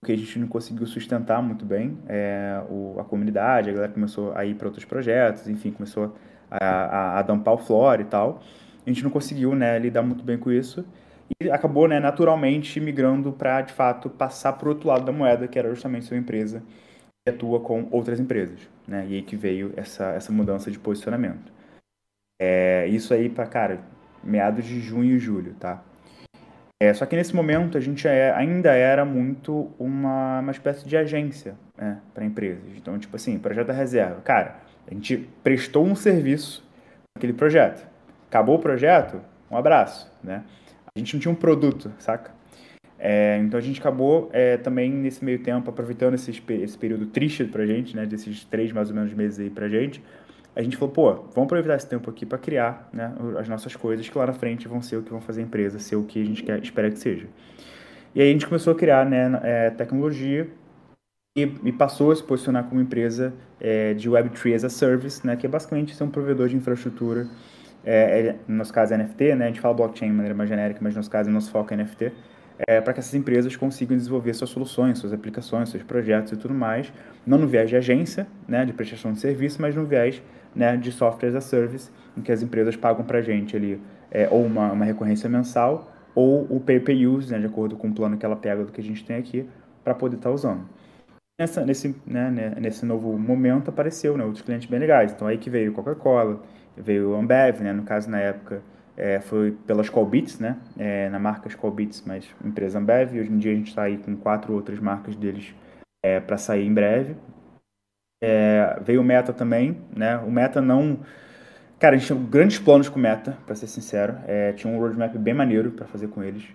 porque 0.04 0.12
a 0.12 0.18
gente 0.18 0.38
não 0.38 0.50
conseguiu 0.50 0.86
sustentar 0.86 1.42
muito 1.42 1.66
bem 1.66 1.98
é, 2.10 2.62
o, 2.70 3.00
a 3.00 3.06
comunidade, 3.06 3.70
a 3.70 3.74
galera 3.74 3.92
começou 3.94 4.36
a 4.36 4.46
ir 4.46 4.54
para 4.56 4.68
outros 4.68 4.84
projetos, 4.84 5.48
enfim, 5.48 5.72
começou 5.72 6.14
a, 6.52 6.66
a, 6.66 7.20
a 7.20 7.22
dampar 7.22 7.54
o 7.54 7.58
flora 7.58 8.02
e 8.02 8.06
tal. 8.06 8.44
A 8.86 8.90
gente 8.90 9.02
não 9.02 9.10
conseguiu 9.10 9.56
né, 9.56 9.80
lidar 9.80 10.04
muito 10.04 10.22
bem 10.22 10.38
com 10.38 10.52
isso 10.52 10.86
e 11.40 11.50
acabou 11.50 11.88
né, 11.88 12.02
naturalmente 12.02 12.82
migrando 12.82 13.32
para, 13.32 13.62
de 13.62 13.72
fato, 13.72 14.10
passar 14.10 14.54
para 14.54 14.68
o 14.68 14.72
outro 14.72 14.90
lado 14.90 15.06
da 15.06 15.14
moeda, 15.14 15.48
que 15.48 15.58
era 15.58 15.70
justamente 15.70 16.06
sua 16.06 16.18
empresa 16.18 16.62
que 17.26 17.34
atua 17.34 17.62
com 17.62 17.88
outras 17.90 18.20
empresas. 18.20 18.60
Né? 18.86 19.08
E 19.08 19.16
aí 19.16 19.22
que 19.22 19.38
veio 19.38 19.74
essa, 19.78 20.08
essa 20.12 20.34
mudança 20.34 20.70
de 20.70 20.78
posicionamento. 20.78 21.50
É, 22.42 22.88
isso 22.88 23.14
aí 23.14 23.30
para, 23.30 23.48
cara, 23.48 23.80
meados 24.22 24.66
de 24.66 24.82
junho 24.82 25.16
e 25.16 25.20
julho, 25.20 25.54
tá? 25.54 25.82
É, 26.84 26.94
só 26.94 27.06
que 27.06 27.16
nesse 27.16 27.34
momento 27.34 27.78
a 27.78 27.82
gente 27.82 28.06
é, 28.06 28.34
ainda 28.34 28.74
era 28.74 29.06
muito 29.06 29.72
uma, 29.80 30.42
uma 30.42 30.52
espécie 30.52 30.86
de 30.86 30.98
agência 30.98 31.56
né, 31.78 32.00
para 32.14 32.26
empresas. 32.26 32.66
Então, 32.76 33.00
tipo 33.00 33.16
assim, 33.16 33.40
projeto 33.40 33.68
da 33.68 33.74
reserva. 33.74 34.20
Cara, 34.20 34.58
a 34.86 34.94
gente 34.94 35.30
prestou 35.42 35.86
um 35.86 35.96
serviço 35.96 36.62
naquele 37.16 37.32
projeto. 37.32 37.88
Acabou 38.28 38.58
o 38.58 38.60
projeto, 38.60 39.22
um 39.50 39.56
abraço, 39.56 40.12
né? 40.22 40.44
A 40.94 41.00
gente 41.00 41.14
não 41.14 41.22
tinha 41.22 41.32
um 41.32 41.36
produto, 41.36 41.90
saca? 42.00 42.32
É, 43.00 43.38
então 43.38 43.58
a 43.58 43.64
gente 43.64 43.80
acabou 43.80 44.30
é, 44.34 44.58
também 44.58 44.92
nesse 44.92 45.24
meio 45.24 45.40
tempo 45.40 45.70
aproveitando 45.70 46.16
esse, 46.16 46.32
esse 46.32 46.78
período 46.78 47.06
triste 47.06 47.46
pra 47.46 47.66
gente, 47.66 47.96
né? 47.96 48.06
Desses 48.06 48.44
três 48.44 48.74
mais 48.74 48.90
ou 48.90 48.96
menos 48.96 49.14
meses 49.14 49.40
aí 49.40 49.50
pra 49.50 49.70
gente 49.70 50.04
a 50.56 50.62
gente 50.62 50.78
falou, 50.78 50.94
pô, 50.94 51.14
vamos 51.34 51.46
aproveitar 51.46 51.76
esse 51.76 51.88
tempo 51.88 52.10
aqui 52.10 52.26
para 52.26 52.38
criar 52.38 52.90
né, 52.94 53.14
as 53.40 53.48
nossas 53.48 53.76
coisas 53.76 54.08
que 54.08 54.18
lá 54.18 54.28
na 54.28 54.34
frente 54.34 54.68
vão 54.68 54.82
ser 54.82 54.98
o 54.98 55.04
que 55.04 55.10
vão 55.10 55.22
fazer 55.22 55.42
a 55.42 55.44
empresa, 55.44 55.80
ser 55.80 55.96
o 55.96 56.04
que 56.04 56.22
a 56.22 56.26
gente 56.26 56.44
quer, 56.44 56.62
espera 56.62 56.92
que 56.92 57.00
seja. 57.00 57.28
E 58.14 58.22
aí 58.22 58.30
a 58.30 58.32
gente 58.32 58.46
começou 58.46 58.74
a 58.74 58.76
criar 58.76 59.06
né, 59.06 59.40
é, 59.44 59.70
tecnologia 59.72 60.48
e, 61.36 61.42
e, 61.64 61.72
passou 61.72 62.12
a 62.12 62.16
se 62.16 62.22
posicionar 62.22 62.66
como 62.66 62.80
empresa 62.80 63.34
é, 63.60 63.96
de 63.96 64.08
Web3 64.08 64.54
as 64.54 64.64
a 64.64 64.70
Service, 64.70 65.26
né, 65.26 65.36
que 65.36 65.48
é 65.48 65.50
basicamente 65.50 65.96
ser 65.96 66.04
um 66.04 66.12
provedor 66.12 66.48
de 66.48 66.56
infraestrutura, 66.56 67.28
é, 67.84 68.28
é, 68.28 68.36
no 68.48 68.58
nosso 68.58 68.72
caso 68.72 68.94
é 68.94 68.98
NFT, 68.98 69.36
né, 69.36 69.46
a 69.46 69.48
gente 69.48 69.60
fala 69.60 69.74
blockchain 69.74 70.10
de 70.10 70.14
maneira 70.14 70.36
mais 70.36 70.48
genérica, 70.48 70.80
mas 70.84 70.94
no 70.94 71.00
nosso 71.00 71.10
caso, 71.10 71.32
nosso 71.32 71.50
foco 71.50 71.74
é 71.74 71.78
NFT, 71.78 72.12
é, 72.68 72.80
para 72.82 72.94
que 72.94 73.00
essas 73.00 73.14
empresas 73.14 73.56
consigam 73.56 73.98
desenvolver 73.98 74.34
suas 74.34 74.50
soluções, 74.50 75.00
suas 75.00 75.14
aplicações, 75.14 75.70
seus 75.70 75.84
projetos 75.84 76.32
e 76.32 76.38
tudo 76.38 76.54
mais, 76.54 76.92
não 77.26 77.38
no 77.38 77.48
viés 77.48 77.70
de 77.70 77.76
agência, 77.76 78.28
né, 78.48 78.66
de 78.66 78.74
prestação 78.74 79.12
de 79.12 79.20
serviço, 79.20 79.62
mas 79.62 79.76
no 79.76 79.86
viés 79.86 80.22
né, 80.56 80.78
de 80.78 80.92
software 80.92 81.30
as 81.30 81.36
a 81.36 81.42
service, 81.42 81.92
em 82.16 82.22
que 82.22 82.32
as 82.32 82.42
empresas 82.44 82.76
pagam 82.76 83.04
para 83.04 83.20
a 83.20 83.22
gente 83.22 83.56
ali 83.56 83.82
é, 84.12 84.28
ou 84.30 84.46
uma, 84.46 84.72
uma 84.72 84.86
recorrência 84.86 85.30
mensal 85.30 85.92
ou 86.16 86.46
o 86.50 86.60
pay 86.60 86.80
per 86.80 86.96
use, 86.96 87.32
né, 87.32 87.40
de 87.40 87.48
acordo 87.48 87.76
com 87.76 87.88
o 87.88 87.94
plano 87.94 88.18
que 88.18 88.26
ela 88.26 88.36
pega 88.36 88.64
do 88.64 88.72
que 88.72 88.80
a 88.80 88.84
gente 88.84 89.04
tem 89.04 89.18
aqui, 89.18 89.50
para 89.84 89.96
poder 89.96 90.18
estar 90.18 90.30
tá 90.30 90.36
usando. 90.36 90.70
Nessa, 91.40 91.66
nesse, 91.66 91.96
né, 92.06 92.30
né, 92.30 92.56
nesse 92.62 92.86
novo 92.86 93.18
momento 93.18 93.70
apareceu 93.70 94.16
né, 94.16 94.24
outros 94.24 94.44
clientes 94.44 94.70
bem 94.70 94.80
legais. 94.80 95.12
Então 95.12 95.28
aí 95.28 95.40
que 95.40 95.50
veio 95.50 95.74
Coca-Cola, 95.74 96.42
veio 96.78 97.16
Ambev, 97.16 97.62
né, 97.62 97.74
no 97.74 97.82
caso 97.84 98.10
na 98.10 98.20
época 98.20 98.62
é, 98.96 99.20
foi 99.20 99.52
pela 99.52 99.82
Skullbeats, 99.82 100.40
né? 100.40 100.58
É, 100.78 101.10
na 101.10 101.20
marca 101.20 101.48
Skullbeats, 101.48 102.04
mas 102.06 102.28
empresa 102.44 102.80
Ambev. 102.80 103.20
Hoje 103.20 103.32
em 103.32 103.38
dia 103.38 103.52
a 103.52 103.56
gente 103.56 103.70
está 103.70 103.84
aí 103.84 103.98
com 103.98 104.16
quatro 104.16 104.54
outras 104.54 104.80
marcas 104.80 105.16
deles 105.16 105.54
é, 106.04 106.20
para 106.20 106.38
sair 106.38 106.66
em 106.66 106.74
breve. 106.74 107.16
É, 108.24 108.80
veio 108.82 109.02
o 109.02 109.04
Meta 109.04 109.34
também, 109.34 109.82
né? 109.96 110.18
O 110.18 110.32
Meta 110.32 110.62
não... 110.62 111.00
Cara, 111.80 111.96
a 111.96 111.98
gente 111.98 112.08
tinha 112.08 112.20
grandes 112.20 112.60
planos 112.60 112.88
com 112.88 112.98
o 112.98 113.02
Meta, 113.02 113.38
para 113.46 113.56
ser 113.56 113.68
sincero. 113.68 114.18
É, 114.26 114.54
tinha 114.54 114.72
um 114.72 114.80
roadmap 114.80 115.14
bem 115.18 115.34
maneiro 115.34 115.72
para 115.72 115.86
fazer 115.88 116.08
com 116.08 116.24
eles. 116.24 116.48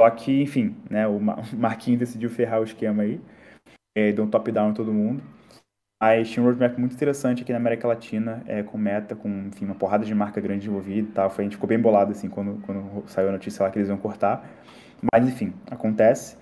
Só 0.00 0.08
que, 0.10 0.42
enfim, 0.42 0.76
né? 0.88 1.06
O 1.08 1.20
Marquinhos 1.20 2.00
decidiu 2.00 2.30
ferrar 2.30 2.60
o 2.60 2.64
esquema 2.64 3.02
aí. 3.02 3.20
É, 3.96 4.12
deu 4.12 4.24
um 4.24 4.30
top-down 4.30 4.70
em 4.70 4.74
todo 4.74 4.92
mundo. 4.92 5.22
Mas 6.02 6.28
tinha 6.28 6.42
um 6.42 6.46
roadmap 6.46 6.78
muito 6.78 6.94
interessante 6.94 7.42
aqui 7.42 7.52
na 7.52 7.58
América 7.58 7.88
Latina, 7.88 8.42
é, 8.46 8.62
com 8.62 8.76
meta, 8.76 9.16
com 9.16 9.28
enfim, 9.46 9.64
uma 9.64 9.74
porrada 9.74 10.04
de 10.04 10.14
marca 10.14 10.40
grande 10.40 10.68
envolvida 10.68 11.08
e 11.08 11.12
tal. 11.12 11.30
Foi, 11.30 11.42
a 11.42 11.46
gente 11.46 11.56
ficou 11.56 11.68
bem 11.68 11.78
bolado 11.78 12.12
assim 12.12 12.28
quando, 12.28 12.60
quando 12.66 13.04
saiu 13.06 13.30
a 13.30 13.32
notícia 13.32 13.64
lá 13.64 13.70
que 13.70 13.78
eles 13.78 13.88
iam 13.88 13.96
cortar. 13.96 14.46
Mas 15.12 15.26
enfim, 15.26 15.54
acontece. 15.70 16.36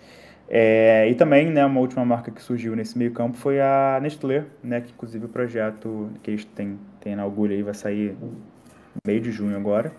É, 0.49 1.09
e 1.09 1.15
também, 1.15 1.51
né, 1.51 1.65
uma 1.65 1.81
última 1.81 2.05
marca 2.05 2.31
que 2.31 2.43
surgiu 2.43 2.77
nesse 2.77 2.99
meio 2.99 3.13
campo 3.13 3.37
foi 3.37 3.61
a 3.61 3.99
Nestlé, 4.03 4.45
né, 4.63 4.81
que 4.81 4.93
inclusive 4.93 5.25
o 5.25 5.29
projeto 5.29 6.11
que 6.23 6.33
eles 6.33 6.45
têm, 6.45 6.79
têm 7.01 7.17
na 7.17 7.25
Orgulho 7.25 7.53
aí 7.53 7.63
vai 7.63 7.75
sair 7.75 8.15
no 8.21 8.37
meio 9.07 9.21
de 9.21 9.31
junho 9.31 9.57
agora. 9.57 9.93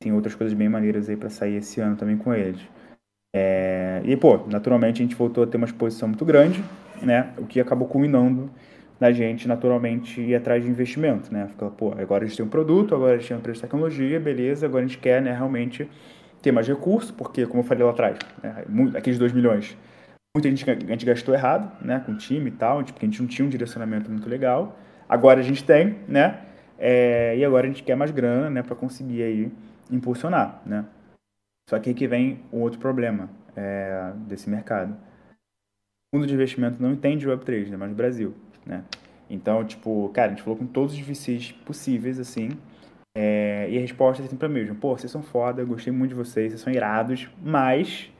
Tem 0.00 0.12
outras 0.12 0.34
coisas 0.34 0.56
bem 0.56 0.68
maneiras 0.68 1.08
aí 1.08 1.16
para 1.16 1.30
sair 1.30 1.56
esse 1.56 1.80
ano 1.80 1.96
também 1.96 2.16
com 2.16 2.32
eles. 2.32 2.60
É, 3.34 4.00
e, 4.04 4.16
pô, 4.16 4.46
naturalmente 4.46 5.02
a 5.02 5.04
gente 5.04 5.16
voltou 5.16 5.42
a 5.42 5.46
ter 5.46 5.56
uma 5.56 5.66
exposição 5.66 6.08
muito 6.08 6.24
grande, 6.24 6.62
né, 7.02 7.32
o 7.36 7.44
que 7.44 7.60
acabou 7.60 7.88
culminando 7.88 8.48
na 9.00 9.10
gente, 9.12 9.48
naturalmente, 9.48 10.20
ir 10.20 10.34
atrás 10.34 10.62
de 10.62 10.70
investimento, 10.70 11.32
né? 11.32 11.48
Fica, 11.48 11.68
pô, 11.70 11.92
agora 11.98 12.24
a 12.24 12.26
gente 12.26 12.36
tem 12.36 12.46
um 12.46 12.48
produto, 12.48 12.94
agora 12.94 13.14
a 13.14 13.16
gente 13.18 13.28
tem 13.28 13.36
uma 13.36 13.40
empresa 13.40 13.56
de 13.56 13.62
tecnologia, 13.62 14.20
beleza, 14.20 14.66
agora 14.66 14.84
a 14.84 14.86
gente 14.86 14.98
quer, 14.98 15.20
né, 15.20 15.32
realmente 15.32 15.88
ter 16.40 16.52
mais 16.52 16.68
recursos, 16.68 17.10
porque, 17.10 17.46
como 17.46 17.60
eu 17.60 17.64
falei 17.64 17.84
lá 17.84 17.90
atrás, 17.90 18.18
né, 18.42 18.64
aqueles 18.96 19.18
2 19.18 19.32
milhões, 19.32 19.76
muita 20.36 20.48
gente, 20.48 20.68
a 20.70 20.74
gente 20.74 21.06
gastou 21.06 21.34
errado, 21.34 21.70
né, 21.84 22.02
com 22.04 22.12
o 22.12 22.16
time 22.16 22.48
e 22.48 22.52
tal, 22.52 22.82
tipo, 22.82 22.92
porque 22.92 23.06
a 23.06 23.08
gente 23.08 23.20
não 23.20 23.28
tinha 23.28 23.46
um 23.46 23.48
direcionamento 23.48 24.10
muito 24.10 24.28
legal. 24.28 24.78
Agora 25.08 25.40
a 25.40 25.42
gente 25.42 25.64
tem, 25.64 25.98
né, 26.06 26.40
é, 26.78 27.36
e 27.36 27.44
agora 27.44 27.66
a 27.66 27.70
gente 27.70 27.82
quer 27.82 27.96
mais 27.96 28.10
grana, 28.10 28.50
né, 28.50 28.62
para 28.62 28.76
conseguir 28.76 29.22
aí 29.22 29.52
impulsionar, 29.90 30.62
né. 30.66 30.84
Só 31.68 31.78
que 31.78 31.88
aí 31.88 31.94
que 31.94 32.06
vem 32.06 32.40
um 32.52 32.60
outro 32.60 32.78
problema 32.78 33.30
é, 33.56 34.12
desse 34.26 34.50
mercado. 34.50 34.94
O 36.12 36.16
fundo 36.16 36.26
de 36.26 36.34
investimento 36.34 36.80
não 36.80 36.92
entende 36.92 37.26
Web3, 37.26 37.70
né, 37.70 37.76
mas 37.76 37.88
no 37.88 37.94
Brasil 37.94 38.34
né? 38.66 38.84
Então, 39.28 39.64
tipo, 39.64 40.10
cara, 40.10 40.28
a 40.28 40.34
gente 40.34 40.42
falou 40.42 40.58
com 40.58 40.66
todos 40.66 40.94
os 40.94 41.00
VCs 41.00 41.52
possíveis, 41.64 42.18
assim, 42.18 42.50
é, 43.16 43.68
e 43.70 43.78
a 43.78 43.80
resposta 43.80 44.22
é 44.22 44.26
sempre 44.26 44.46
a 44.46 44.48
mesma. 44.48 44.74
Pô, 44.74 44.96
vocês 44.96 45.10
são 45.10 45.22
foda, 45.22 45.64
gostei 45.64 45.92
muito 45.92 46.10
de 46.10 46.16
vocês, 46.16 46.52
vocês 46.52 46.60
são 46.60 46.72
irados, 46.72 47.28
mas 47.42 48.10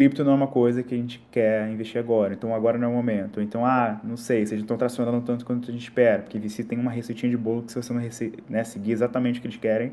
cripto 0.00 0.24
não 0.24 0.32
é 0.32 0.34
uma 0.34 0.46
coisa 0.46 0.82
que 0.82 0.94
a 0.94 0.96
gente 0.96 1.18
quer 1.30 1.68
investir 1.68 2.00
agora, 2.00 2.32
então 2.32 2.54
agora 2.54 2.78
não 2.78 2.88
é 2.88 2.90
o 2.90 2.94
momento. 2.94 3.38
Então, 3.38 3.66
ah, 3.66 4.00
não 4.02 4.16
sei, 4.16 4.46
vocês 4.46 4.58
não 4.58 4.64
estão 4.64 4.78
tracionando 4.78 5.20
tanto 5.20 5.44
quanto 5.44 5.68
a 5.70 5.72
gente 5.72 5.82
espera, 5.82 6.22
porque 6.22 6.38
VC 6.38 6.64
tem 6.64 6.78
uma 6.78 6.90
receitinha 6.90 7.28
de 7.28 7.36
bolo 7.36 7.62
que 7.62 7.72
se 7.72 7.82
você 7.82 7.92
não 7.92 8.00
né, 8.48 8.64
seguir 8.64 8.92
exatamente 8.92 9.38
o 9.38 9.42
que 9.42 9.48
eles 9.48 9.58
querem, 9.58 9.92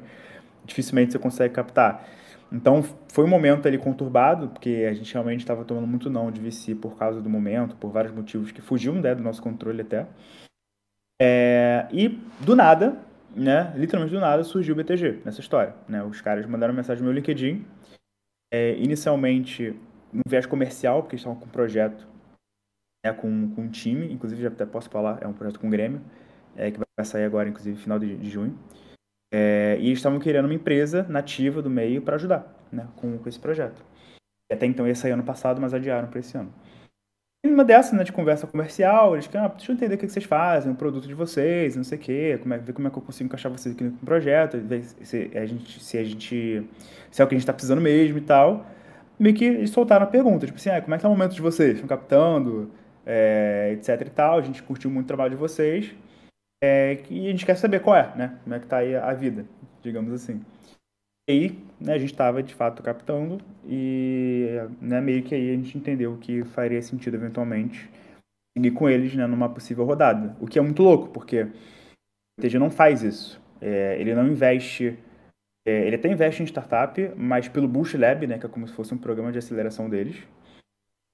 dificilmente 0.65 1.11
você 1.11 1.19
consegue 1.19 1.53
captar. 1.53 2.07
Então 2.51 2.81
foi 3.09 3.25
um 3.25 3.27
momento 3.27 3.67
ali 3.67 3.77
conturbado, 3.77 4.49
porque 4.49 4.87
a 4.89 4.93
gente 4.93 5.13
realmente 5.13 5.41
estava 5.41 5.65
tomando 5.65 5.87
muito 5.87 6.09
não 6.09 6.31
de 6.31 6.39
VC 6.39 6.75
por 6.75 6.97
causa 6.97 7.21
do 7.21 7.29
momento, 7.29 7.75
por 7.75 7.91
vários 7.91 8.13
motivos 8.13 8.51
que 8.51 8.61
fugiam 8.61 8.95
né, 8.95 9.13
do 9.13 9.21
nosso 9.21 9.41
controle 9.41 9.81
até. 9.81 10.07
É, 11.21 11.87
e 11.91 12.09
do 12.39 12.55
nada, 12.55 12.99
né, 13.35 13.73
literalmente 13.75 14.13
do 14.13 14.21
nada, 14.21 14.43
surgiu 14.43 14.73
o 14.73 14.77
BTG 14.77 15.21
nessa 15.25 15.41
história. 15.41 15.75
Né? 15.87 16.03
Os 16.03 16.21
caras 16.21 16.45
mandaram 16.45 16.73
mensagem 16.73 17.03
no 17.03 17.09
meu 17.09 17.15
LinkedIn, 17.15 17.65
é, 18.53 18.77
inicialmente 18.77 19.75
no 20.13 20.21
viés 20.27 20.45
comercial, 20.45 21.03
porque 21.03 21.17
estavam 21.17 21.37
com 21.37 21.45
um 21.45 21.49
projeto 21.49 22.07
né, 23.05 23.11
com, 23.13 23.51
com 23.53 23.61
um 23.63 23.69
time, 23.69 24.11
inclusive 24.11 24.41
já 24.41 24.47
até 24.47 24.65
posso 24.65 24.89
falar, 24.89 25.19
é 25.21 25.27
um 25.27 25.33
projeto 25.33 25.59
com 25.59 25.67
o 25.67 25.69
Grêmio, 25.69 26.01
é, 26.55 26.71
que 26.71 26.79
vai 26.79 27.05
sair 27.05 27.25
agora, 27.25 27.49
inclusive, 27.49 27.77
final 27.77 27.99
de, 27.99 28.15
de 28.15 28.29
junho. 28.29 28.57
É, 29.31 29.77
e 29.79 29.91
estavam 29.91 30.19
querendo 30.19 30.45
uma 30.45 30.53
empresa 30.53 31.05
nativa 31.09 31.61
do 31.61 31.69
meio 31.69 32.01
para 32.01 32.15
ajudar 32.15 32.57
né, 32.71 32.87
com, 32.95 33.17
com, 33.17 33.29
esse 33.29 33.39
projeto. 33.39 33.83
Até 34.51 34.65
então 34.65 34.87
ia 34.87 34.95
sair 34.95 35.11
ano 35.11 35.23
passado, 35.23 35.59
mas 35.59 35.73
adiaram 35.73 36.07
para 36.07 36.19
esse 36.19 36.37
ano. 36.37 36.53
E 37.43 37.49
numa 37.49 37.63
dessas, 37.63 37.93
né, 37.93 38.03
de 38.03 38.11
conversa 38.11 38.47
comercial, 38.47 39.13
eles 39.13 39.27
queriam, 39.27 39.45
ah, 39.45 39.49
deixa 39.49 39.71
eu 39.71 39.75
entender 39.75 39.95
o 39.95 39.97
que 39.97 40.07
vocês 40.07 40.25
fazem, 40.25 40.71
o 40.71 40.75
produto 40.75 41.07
de 41.07 41.13
vocês, 41.13 41.75
não 41.75 41.83
sei 41.83 41.97
o 41.97 42.01
quê, 42.01 42.39
como 42.41 42.53
é, 42.53 42.57
ver 42.57 42.73
como 42.73 42.87
é 42.87 42.91
que 42.91 42.97
eu 42.97 43.01
consigo 43.01 43.27
encaixar 43.27 43.51
vocês 43.51 43.75
aqui 43.75 43.83
no 43.83 43.91
projeto, 43.91 44.57
ver 44.57 44.83
se 44.83 45.31
a 45.35 45.45
gente, 45.45 45.83
se 45.83 45.97
a 45.97 46.03
gente, 46.03 46.63
se 47.11 47.21
é 47.21 47.25
o 47.25 47.27
que 47.27 47.35
a 47.35 47.37
gente 47.37 47.43
está 47.43 47.53
precisando 47.53 47.81
mesmo 47.81 48.17
e 48.17 48.21
tal. 48.21 48.65
Meio 49.19 49.35
que 49.35 49.45
eles 49.45 49.69
soltaram 49.71 50.05
a 50.05 50.09
pergunta, 50.09 50.45
tipo 50.45 50.57
assim, 50.57 50.69
ah, 50.69 50.81
como 50.81 50.95
é 50.95 50.97
que 50.97 51.01
tá 51.03 51.09
o 51.09 51.11
momento 51.11 51.33
de 51.33 51.41
vocês? 51.41 51.73
Estão 51.73 51.87
captando, 51.87 52.71
é, 53.05 53.71
etc 53.73 54.01
e 54.05 54.09
tal, 54.09 54.39
a 54.39 54.41
gente 54.41 54.61
curtiu 54.63 54.89
muito 54.91 55.05
o 55.05 55.07
trabalho 55.07 55.31
de 55.31 55.37
vocês, 55.37 55.95
é, 56.61 57.03
e 57.09 57.27
a 57.27 57.31
gente 57.31 57.45
quer 57.45 57.55
saber 57.55 57.81
qual 57.81 57.95
é, 57.95 58.15
né? 58.15 58.39
Como 58.43 58.55
é 58.55 58.59
que 58.59 58.65
está 58.65 58.77
aí 58.77 58.95
a 58.95 59.13
vida, 59.13 59.45
digamos 59.81 60.11
assim. 60.11 60.43
E 61.29 61.31
aí, 61.31 61.59
né, 61.79 61.93
a 61.93 61.97
gente 61.97 62.11
estava 62.11 62.41
de 62.41 62.55
fato 62.55 62.81
captando 62.81 63.39
e 63.65 64.55
né, 64.81 65.01
meio 65.01 65.23
que 65.23 65.35
aí 65.35 65.51
a 65.51 65.55
gente 65.55 65.77
entendeu 65.77 66.17
que 66.17 66.43
faria 66.45 66.81
sentido 66.81 67.15
eventualmente 67.15 67.89
seguir 68.57 68.71
com 68.71 68.89
eles 68.89 69.13
né, 69.13 69.27
numa 69.27 69.49
possível 69.49 69.85
rodada. 69.85 70.35
O 70.39 70.47
que 70.47 70.57
é 70.57 70.61
muito 70.61 70.81
louco, 70.81 71.09
porque 71.09 71.43
o 71.43 72.41
TG 72.41 72.57
não 72.57 72.71
faz 72.71 73.03
isso. 73.03 73.41
É, 73.59 73.99
ele 73.99 74.15
não 74.15 74.25
investe. 74.25 74.97
É, 75.67 75.85
ele 75.85 75.97
até 75.97 76.09
investe 76.09 76.41
em 76.41 76.45
startup, 76.45 77.11
mas 77.17 77.49
pelo 77.49 77.67
Boost 77.67 77.97
Lab, 77.97 78.25
né, 78.25 78.39
que 78.39 78.45
é 78.45 78.49
como 78.49 78.67
se 78.67 78.73
fosse 78.73 78.93
um 78.93 78.97
programa 78.97 79.31
de 79.31 79.37
aceleração 79.37 79.89
deles. 79.89 80.23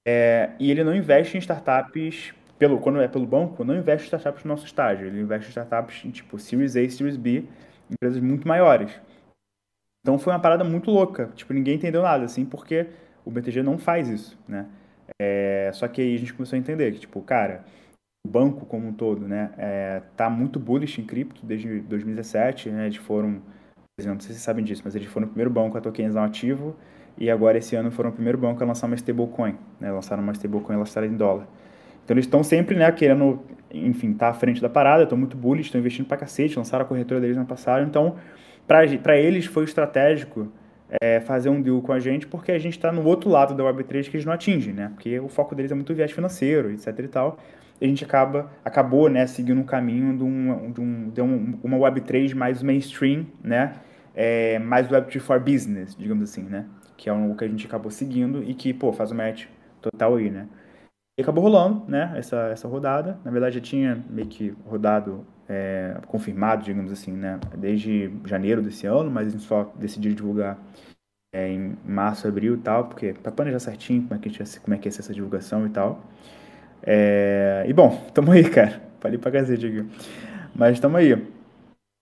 É, 0.07 0.51
e 0.59 0.69
ele 0.69 0.83
não 0.83 0.95
investe 0.95 1.37
em 1.37 1.39
startups 1.39 2.35
pelo, 2.63 2.79
quando 2.79 3.01
é 3.01 3.07
pelo 3.09 3.25
banco, 3.25 3.63
não 3.65 3.75
investe 3.75 4.05
em 4.05 4.07
startups 4.07 4.45
no 4.45 4.49
nosso 4.49 4.65
estágio. 4.65 5.07
Ele 5.07 5.19
investe 5.19 5.47
em 5.47 5.49
startups 5.49 6.05
em 6.05 6.11
tipo 6.11 6.39
Series 6.39 6.77
A, 6.77 6.89
Series 6.89 7.17
B, 7.17 7.43
empresas 7.91 8.21
muito 8.21 8.47
maiores. 8.47 8.91
Então 10.01 10.17
foi 10.17 10.31
uma 10.31 10.39
parada 10.39 10.63
muito 10.63 10.89
louca. 10.89 11.29
Tipo, 11.35 11.53
ninguém 11.53 11.75
entendeu 11.75 12.01
nada, 12.01 12.23
assim, 12.23 12.45
porque 12.45 12.87
o 13.25 13.31
BTG 13.31 13.61
não 13.63 13.77
faz 13.77 14.07
isso, 14.07 14.39
né? 14.47 14.67
É, 15.21 15.71
só 15.73 15.87
que 15.89 16.01
aí 16.01 16.15
a 16.15 16.17
gente 16.17 16.33
começou 16.33 16.55
a 16.55 16.59
entender 16.59 16.91
que, 16.93 16.99
tipo, 16.99 17.21
cara, 17.21 17.65
o 18.25 18.29
banco 18.29 18.65
como 18.65 18.87
um 18.87 18.93
todo, 18.93 19.27
né, 19.27 19.51
é, 19.57 20.01
tá 20.15 20.29
muito 20.29 20.57
bullish 20.57 21.01
em 21.01 21.05
cripto 21.05 21.45
desde 21.45 21.81
2017, 21.81 22.69
né? 22.69 22.85
Eles 22.85 22.97
foram, 22.97 23.41
por 23.73 23.99
exemplo, 23.99 24.15
não 24.15 24.21
sei 24.21 24.29
se 24.29 24.35
vocês 24.35 24.41
sabem 24.41 24.63
disso, 24.63 24.81
mas 24.85 24.95
eles 24.95 25.07
foram 25.09 25.27
o 25.27 25.29
primeiro 25.29 25.51
banco 25.51 25.77
a 25.77 25.81
tokenização 25.81 26.23
ativo 26.23 26.75
e 27.17 27.29
agora 27.29 27.57
esse 27.57 27.75
ano 27.75 27.91
foram 27.91 28.09
o 28.09 28.13
primeiro 28.13 28.37
banco 28.37 28.63
a 28.63 28.65
lançar 28.65 28.87
uma 28.87 28.95
stablecoin, 28.95 29.57
né? 29.81 29.91
Lançaram 29.91 30.23
uma 30.23 30.31
stablecoin 30.31 30.77
lançada 30.77 31.05
em 31.05 31.17
dólar. 31.17 31.47
Então 32.03 32.15
eles 32.15 32.25
estão 32.25 32.43
sempre, 32.43 32.75
né, 32.75 32.91
querendo, 32.91 33.41
enfim, 33.71 34.13
tá 34.13 34.29
à 34.29 34.33
frente 34.33 34.61
da 34.61 34.69
parada, 34.69 35.03
estão 35.03 35.17
muito 35.17 35.37
bullish, 35.37 35.67
estão 35.67 35.79
investindo 35.79 36.05
pra 36.05 36.17
cacete, 36.17 36.57
lançaram 36.57 36.83
a 36.83 36.87
corretora 36.87 37.21
deles 37.21 37.37
no 37.37 37.45
passado, 37.45 37.85
então 37.85 38.15
para 38.67 39.17
eles 39.17 39.45
foi 39.45 39.63
estratégico 39.63 40.51
é, 41.01 41.19
fazer 41.19 41.49
um 41.49 41.61
deal 41.61 41.81
com 41.81 41.91
a 41.91 41.99
gente, 41.99 42.27
porque 42.27 42.51
a 42.51 42.59
gente 42.59 42.73
está 42.73 42.91
no 42.91 43.03
outro 43.03 43.29
lado 43.29 43.55
da 43.55 43.63
Web3 43.63 44.09
que 44.09 44.17
eles 44.17 44.25
não 44.25 44.33
atingem, 44.33 44.73
né, 44.73 44.91
porque 44.93 45.19
o 45.19 45.27
foco 45.27 45.55
deles 45.55 45.71
é 45.71 45.75
muito 45.75 45.93
viés 45.93 46.11
financeiro, 46.11 46.71
etc 46.71 46.99
e 46.99 47.07
tal, 47.07 47.37
e 47.79 47.85
a 47.85 47.87
gente 47.87 48.03
acaba, 48.03 48.51
acabou, 48.63 49.09
né, 49.09 49.25
seguindo 49.25 49.59
um 49.59 49.65
caminho 49.65 50.17
de, 50.17 50.23
um, 50.23 50.71
de, 50.71 50.81
um, 50.81 51.09
de 51.09 51.21
um, 51.21 51.59
uma 51.63 51.77
Web3 51.77 52.35
mais 52.35 52.61
mainstream, 52.61 53.25
né, 53.41 53.75
é, 54.13 54.59
mais 54.59 54.87
Web3 54.89 55.19
for 55.19 55.39
Business, 55.39 55.95
digamos 55.95 56.29
assim, 56.29 56.43
né, 56.43 56.65
que 56.97 57.09
é 57.09 57.13
o 57.13 57.33
que 57.33 57.45
a 57.45 57.47
gente 57.47 57.65
acabou 57.65 57.89
seguindo 57.89 58.43
e 58.43 58.53
que, 58.53 58.73
pô, 58.73 58.91
faz 58.91 59.11
o 59.11 59.15
match 59.15 59.45
total 59.81 60.17
aí, 60.17 60.29
né. 60.29 60.47
E 61.17 61.21
acabou 61.21 61.43
rolando, 61.43 61.83
né, 61.87 62.11
essa, 62.15 62.47
essa 62.47 62.67
rodada. 62.67 63.19
Na 63.23 63.29
verdade, 63.29 63.55
já 63.55 63.61
tinha 63.61 64.03
meio 64.09 64.27
que 64.27 64.49
rodado, 64.65 65.25
é, 65.47 65.97
confirmado, 66.07 66.63
digamos 66.63 66.91
assim, 66.91 67.11
né, 67.11 67.39
desde 67.55 68.11
janeiro 68.25 68.61
desse 68.61 68.87
ano, 68.87 69.11
mas 69.11 69.27
a 69.27 69.29
gente 69.29 69.43
só 69.43 69.71
decidiu 69.75 70.13
divulgar 70.15 70.57
é, 71.33 71.49
em 71.49 71.77
março, 71.85 72.27
abril 72.27 72.55
e 72.55 72.59
tal, 72.59 72.85
porque 72.85 73.13
para 73.13 73.31
planejar 73.31 73.59
certinho 73.59 74.03
como 74.03 74.15
é 74.15 74.17
que, 74.17 74.29
gente, 74.29 74.59
como 74.59 74.73
é 74.73 74.77
que 74.77 74.87
ia 74.87 74.91
ser 74.91 75.01
essa 75.01 75.13
divulgação 75.13 75.65
e 75.67 75.69
tal. 75.69 76.03
É, 76.81 77.63
e 77.67 77.73
bom, 77.73 77.95
tamo 78.13 78.31
aí, 78.31 78.49
cara. 78.49 78.81
Falei 78.99 79.17
pra 79.17 79.31
cacete 79.31 79.65
aqui. 79.65 79.85
Mas 80.55 80.79
tamo 80.79 80.97
aí. 80.97 81.11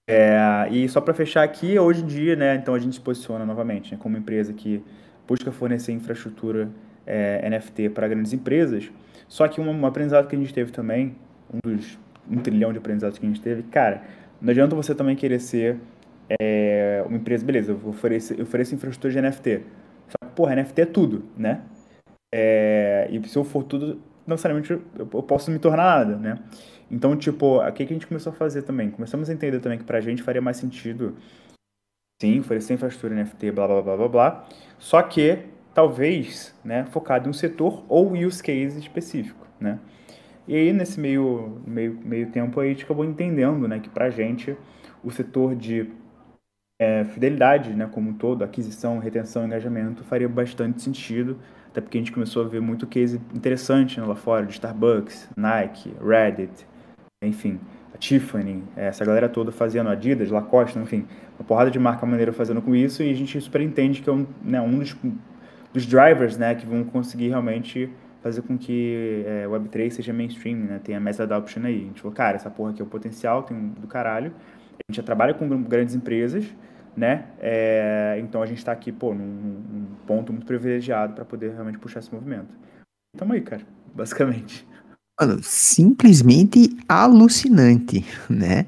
É, 0.10 0.68
e 0.72 0.88
só 0.90 1.02
para 1.02 1.14
fechar 1.14 1.44
aqui, 1.44 1.78
hoje 1.78 2.02
em 2.02 2.08
dia, 2.08 2.36
né, 2.36 2.56
então 2.56 2.74
a 2.74 2.80
gente 2.80 2.96
se 2.96 3.02
posiciona 3.02 3.46
novamente 3.46 3.94
né, 3.94 4.00
como 4.02 4.18
empresa 4.18 4.54
que 4.54 4.84
busca 5.28 5.52
fornecer 5.52 5.92
infraestrutura 5.92 6.70
é, 7.06 7.50
NFT 7.50 7.90
para 7.90 8.08
grandes 8.08 8.34
empresas. 8.34 8.92
Só 9.28 9.48
que 9.48 9.62
um, 9.62 9.70
um, 9.70 9.86
aprendizado 9.86 10.28
que 10.28 10.36
a 10.36 10.40
gente 10.40 10.54
teve 10.54 10.72
também, 10.72 11.16
um 11.54 11.76
dos 11.76 11.98
um 12.30 12.38
trilhão 12.38 12.72
de 12.72 12.78
aprendizados 12.78 13.18
que 13.18 13.26
a 13.26 13.30
gente 13.30 13.42
teve, 13.42 13.64
cara, 13.64 14.04
não 14.42 14.52
adianta 14.52 14.76
você 14.76 14.94
também 14.94 15.16
querer 15.16 15.40
ser 15.40 15.78
é, 16.40 17.04
uma 17.06 17.18
empresa, 17.18 17.44
beleza, 17.46 17.72
eu 17.72 17.90
ofereço, 17.90 18.34
eu 18.34 18.44
ofereço 18.44 18.76
infraestrutura 18.76 19.14
de 19.14 19.22
NFT. 19.22 19.64
Só 20.08 20.28
que, 20.28 20.36
porra, 20.36 20.56
NFT 20.56 20.82
é 20.82 20.86
tudo, 20.86 21.26
né? 21.38 21.62
É, 22.34 23.08
e 23.12 23.28
se 23.28 23.38
eu 23.38 23.44
for 23.44 23.64
tudo, 23.64 23.96
não 24.26 24.36
necessariamente 24.36 24.72
eu, 24.72 24.82
eu 24.98 25.06
posso 25.24 25.52
me 25.52 25.60
tornar 25.60 26.00
nada, 26.00 26.16
né? 26.16 26.40
Então, 26.90 27.16
tipo, 27.16 27.60
o 27.60 27.72
que 27.72 27.84
a 27.84 27.86
gente 27.86 28.08
começou 28.08 28.32
a 28.32 28.36
fazer 28.36 28.64
também? 28.64 28.92
Começamos 28.92 29.30
a 29.30 29.34
entender 29.34 29.60
também 29.60 29.78
que 29.78 29.86
pra 29.86 30.02
gente 30.02 30.22
faria 30.22 30.42
mais 30.42 30.58
sentido 30.58 31.16
sim, 32.22 32.40
oferecer 32.40 32.74
infraestrutura 32.74 33.16
NFT, 33.16 33.52
blá 33.52 33.68
blá 33.68 33.82
blá 33.82 33.98
blá 33.98 34.08
blá. 34.08 34.48
Só 34.78 35.02
que 35.02 35.40
talvez, 35.74 36.54
né, 36.64 36.86
focado 36.86 37.28
em 37.28 37.30
um 37.30 37.34
setor 37.34 37.84
ou 37.88 38.14
use 38.14 38.42
case 38.42 38.80
específico, 38.80 39.48
né? 39.60 39.80
E 40.48 40.56
aí 40.56 40.74
nesse 40.74 41.00
meio 41.00 41.62
meio 41.66 41.98
meio 42.04 42.32
tempo 42.32 42.60
aí 42.60 42.70
a 42.70 42.72
gente 42.74 42.84
acabou 42.84 43.06
entendendo, 43.06 43.68
né, 43.68 43.80
que 43.80 43.90
pra 43.90 44.10
gente 44.10 44.56
o 45.04 45.12
setor 45.12 45.56
de 45.56 45.90
é, 46.82 47.04
fidelidade, 47.06 47.74
né, 47.74 47.88
como 47.92 48.10
um 48.10 48.14
todo, 48.14 48.44
aquisição, 48.44 48.98
retenção, 48.98 49.46
engajamento, 49.46 50.04
faria 50.04 50.28
bastante 50.28 50.82
sentido, 50.82 51.38
até 51.70 51.80
porque 51.80 51.98
a 51.98 52.02
gente 52.02 52.12
começou 52.12 52.44
a 52.44 52.48
ver 52.48 52.60
muito 52.60 52.88
case 52.88 53.22
interessante 53.36 54.00
né, 54.00 54.06
lá 54.06 54.16
fora, 54.16 54.48
de 54.48 54.54
Starbucks, 54.54 55.30
Nike, 55.38 55.94
Reddit, 56.04 56.66
enfim, 57.24 57.60
a 57.94 57.98
Tiffany, 58.00 58.64
essa 58.76 59.06
galera 59.06 59.30
toda 59.30 59.52
fazendo 59.52 59.92
Adidas, 59.92 60.32
Lacoste, 60.32 60.80
enfim, 60.80 61.06
uma 61.38 61.46
porrada 61.46 61.70
de 61.70 61.78
marca 61.78 62.04
maneira 62.04 62.34
fazendo 62.34 62.64
com 62.64 62.76
isso, 62.76 63.04
e 63.04 63.12
a 63.12 63.14
gente 63.14 63.40
super 63.40 63.62
entende 63.62 64.02
que 64.02 64.10
é 64.10 64.14
um, 64.14 64.26
né, 64.44 64.60
um 64.60 64.80
dos, 64.80 64.98
dos 65.74 65.86
drivers, 65.86 66.38
né, 66.38 66.56
que 66.56 66.66
vão 66.66 66.84
conseguir 66.84 67.30
realmente 67.30 67.90
fazer 68.22 68.42
com 68.44 68.58
que 68.58 69.24
é, 69.26 69.46
Web3 69.46 69.90
seja 69.90 70.14
mainstream, 70.14 70.58
né, 70.58 70.82
tenha 70.84 71.00
mass 71.00 71.20
adoption 71.20 71.64
aí. 71.64 71.82
A 71.82 71.86
gente 71.86 72.02
falou, 72.02 72.16
cara, 72.16 72.36
essa 72.36 72.50
porra 72.50 72.72
aqui 72.72 72.82
é 72.82 72.86
o 72.86 72.88
potencial, 72.88 73.44
tem 73.44 73.58
um 73.58 73.70
do 73.70 73.88
caralho, 73.88 74.34
a 74.74 74.92
gente 74.92 74.98
já 74.98 75.04
trabalha 75.04 75.34
com 75.34 75.48
grandes 75.64 75.96
empresas, 75.96 76.46
né? 76.96 77.26
É, 77.40 78.18
então 78.20 78.42
a 78.42 78.46
gente 78.46 78.58
está 78.58 78.72
aqui, 78.72 78.92
pô, 78.92 79.14
num, 79.14 79.26
num, 79.26 79.88
ponto 80.06 80.34
muito 80.34 80.46
privilegiado 80.46 81.14
para 81.14 81.24
poder 81.24 81.52
realmente 81.52 81.78
puxar 81.78 82.00
esse 82.00 82.14
movimento. 82.14 82.50
Tamo 83.18 83.34
aí, 83.34 83.42
cara, 83.42 83.64
basicamente. 83.94 84.68
Mano, 85.20 85.40
simplesmente 85.42 86.76
alucinante, 86.88 88.06
né? 88.30 88.66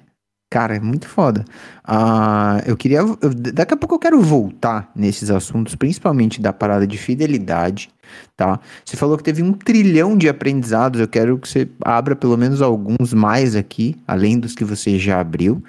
Cara, 0.53 0.75
é 0.75 0.79
muito 0.79 1.07
foda. 1.07 1.43
Uh, 1.83 2.61
eu 2.67 2.77
queria. 2.77 2.99
Eu, 2.99 3.33
daqui 3.33 3.73
a 3.73 3.77
pouco 3.77 3.95
eu 3.95 3.99
quero 3.99 4.21
voltar 4.21 4.91
nesses 4.95 5.31
assuntos, 5.31 5.73
principalmente 5.73 6.39
da 6.39 6.53
parada 6.53 6.85
de 6.85 6.95
fidelidade, 6.95 7.89
tá? 8.37 8.59
Você 8.85 8.95
falou 8.95 9.17
que 9.17 9.23
teve 9.23 9.41
um 9.41 9.51
trilhão 9.51 10.15
de 10.15 10.29
aprendizados. 10.29 11.01
Eu 11.01 11.07
quero 11.07 11.39
que 11.39 11.49
você 11.49 11.67
abra 11.83 12.15
pelo 12.15 12.37
menos 12.37 12.61
alguns 12.61 13.15
mais 13.15 13.55
aqui, 13.55 13.97
além 14.07 14.37
dos 14.37 14.53
que 14.53 14.63
você 14.63 14.99
já 14.99 15.19
abriu. 15.19 15.63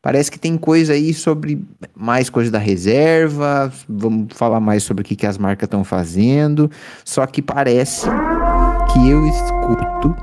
Parece 0.00 0.30
que 0.30 0.38
tem 0.38 0.56
coisa 0.56 0.94
aí 0.94 1.12
sobre 1.12 1.62
mais 1.94 2.30
coisa 2.30 2.50
da 2.50 2.58
reserva. 2.58 3.70
Vamos 3.86 4.28
falar 4.30 4.58
mais 4.58 4.84
sobre 4.84 5.02
o 5.02 5.04
que, 5.04 5.16
que 5.16 5.26
as 5.26 5.36
marcas 5.36 5.66
estão 5.66 5.84
fazendo. 5.84 6.70
Só 7.04 7.26
que 7.26 7.42
parece 7.42 8.06
que 8.90 9.06
eu 9.06 9.22
escuto 9.26 10.16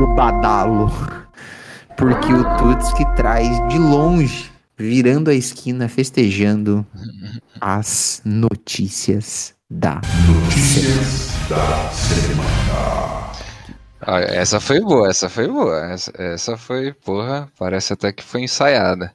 o 0.00 0.14
badalo. 0.14 0.88
Porque 2.00 2.32
o 2.32 2.42
Tuts 2.56 2.94
que 2.94 3.04
traz 3.14 3.46
de 3.68 3.78
longe, 3.78 4.50
virando 4.74 5.28
a 5.28 5.34
esquina, 5.34 5.86
festejando 5.86 6.86
as 7.60 8.22
notícias 8.24 9.54
da 9.68 10.00
Notícias 10.26 11.28
da 11.46 11.90
semana. 11.90 13.30
Ah, 14.00 14.18
essa 14.20 14.58
foi 14.58 14.80
boa, 14.80 15.10
essa 15.10 15.28
foi 15.28 15.46
boa. 15.46 15.92
Essa, 15.92 16.10
essa 16.14 16.56
foi, 16.56 16.94
porra, 16.94 17.52
parece 17.58 17.92
até 17.92 18.10
que 18.10 18.24
foi 18.24 18.44
ensaiada. 18.44 19.14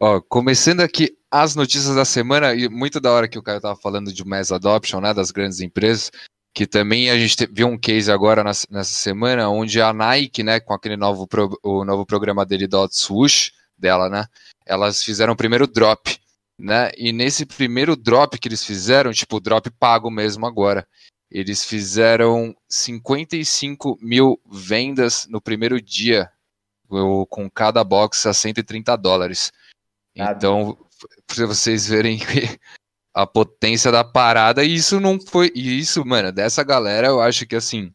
Ó, 0.00 0.20
começando 0.20 0.78
aqui 0.78 1.16
as 1.28 1.56
notícias 1.56 1.96
da 1.96 2.04
semana, 2.04 2.54
e 2.54 2.68
muito 2.68 3.00
da 3.00 3.10
hora 3.10 3.26
que 3.26 3.38
o 3.38 3.42
cara 3.42 3.60
tava 3.60 3.74
falando 3.74 4.12
de 4.12 4.24
mass 4.24 4.52
adoption, 4.52 5.00
né, 5.00 5.12
das 5.12 5.32
grandes 5.32 5.60
empresas, 5.60 6.12
que 6.54 6.66
também 6.66 7.10
a 7.10 7.18
gente 7.18 7.46
viu 7.50 7.66
um 7.66 7.78
case 7.78 8.10
agora 8.12 8.44
nessa, 8.44 8.66
nessa 8.70 8.92
semana, 8.92 9.48
onde 9.48 9.80
a 9.80 9.92
Nike, 9.92 10.42
né, 10.42 10.60
com 10.60 10.74
aquele 10.74 10.96
novo, 10.96 11.26
pro, 11.26 11.58
o 11.62 11.84
novo 11.84 12.04
programa 12.04 12.44
dele, 12.44 12.66
Dot 12.66 12.94
Swoosh, 12.94 13.52
dela, 13.76 14.08
né, 14.08 14.26
elas 14.66 15.02
fizeram 15.02 15.32
o 15.32 15.36
primeiro 15.36 15.66
drop, 15.66 16.18
né, 16.58 16.90
e 16.96 17.12
nesse 17.12 17.46
primeiro 17.46 17.96
drop 17.96 18.38
que 18.38 18.48
eles 18.48 18.64
fizeram, 18.64 19.12
tipo, 19.12 19.40
drop 19.40 19.70
pago 19.70 20.10
mesmo 20.10 20.46
agora, 20.46 20.86
eles 21.30 21.64
fizeram 21.64 22.54
55 22.68 23.98
mil 24.02 24.38
vendas 24.50 25.26
no 25.30 25.40
primeiro 25.40 25.80
dia, 25.80 26.30
com 27.30 27.50
cada 27.50 27.82
box 27.82 28.26
a 28.26 28.34
130 28.34 28.94
dólares. 28.96 29.50
Então, 30.14 30.76
para 31.26 31.46
vocês 31.46 31.86
verem 31.86 32.20
a 33.14 33.26
potência 33.26 33.92
da 33.92 34.02
parada, 34.02 34.64
e 34.64 34.74
isso 34.74 34.98
não 34.98 35.20
foi. 35.20 35.52
E 35.54 35.78
isso, 35.78 36.04
mano, 36.04 36.32
dessa 36.32 36.62
galera, 36.62 37.08
eu 37.08 37.20
acho 37.20 37.46
que 37.46 37.56
assim, 37.56 37.92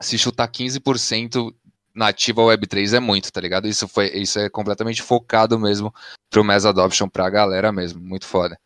se 0.00 0.18
chutar 0.18 0.48
15% 0.48 1.54
nativa 1.94 2.42
Web3 2.42 2.96
é 2.96 3.00
muito, 3.00 3.32
tá 3.32 3.40
ligado? 3.40 3.68
Isso, 3.68 3.86
foi, 3.86 4.08
isso 4.16 4.38
é 4.38 4.48
completamente 4.48 5.02
focado 5.02 5.58
mesmo 5.58 5.94
pro 6.28 6.44
Mass 6.44 6.64
Adoption 6.64 7.08
pra 7.08 7.30
galera 7.30 7.72
mesmo. 7.72 8.00
Muito 8.00 8.26
foda. 8.26 8.58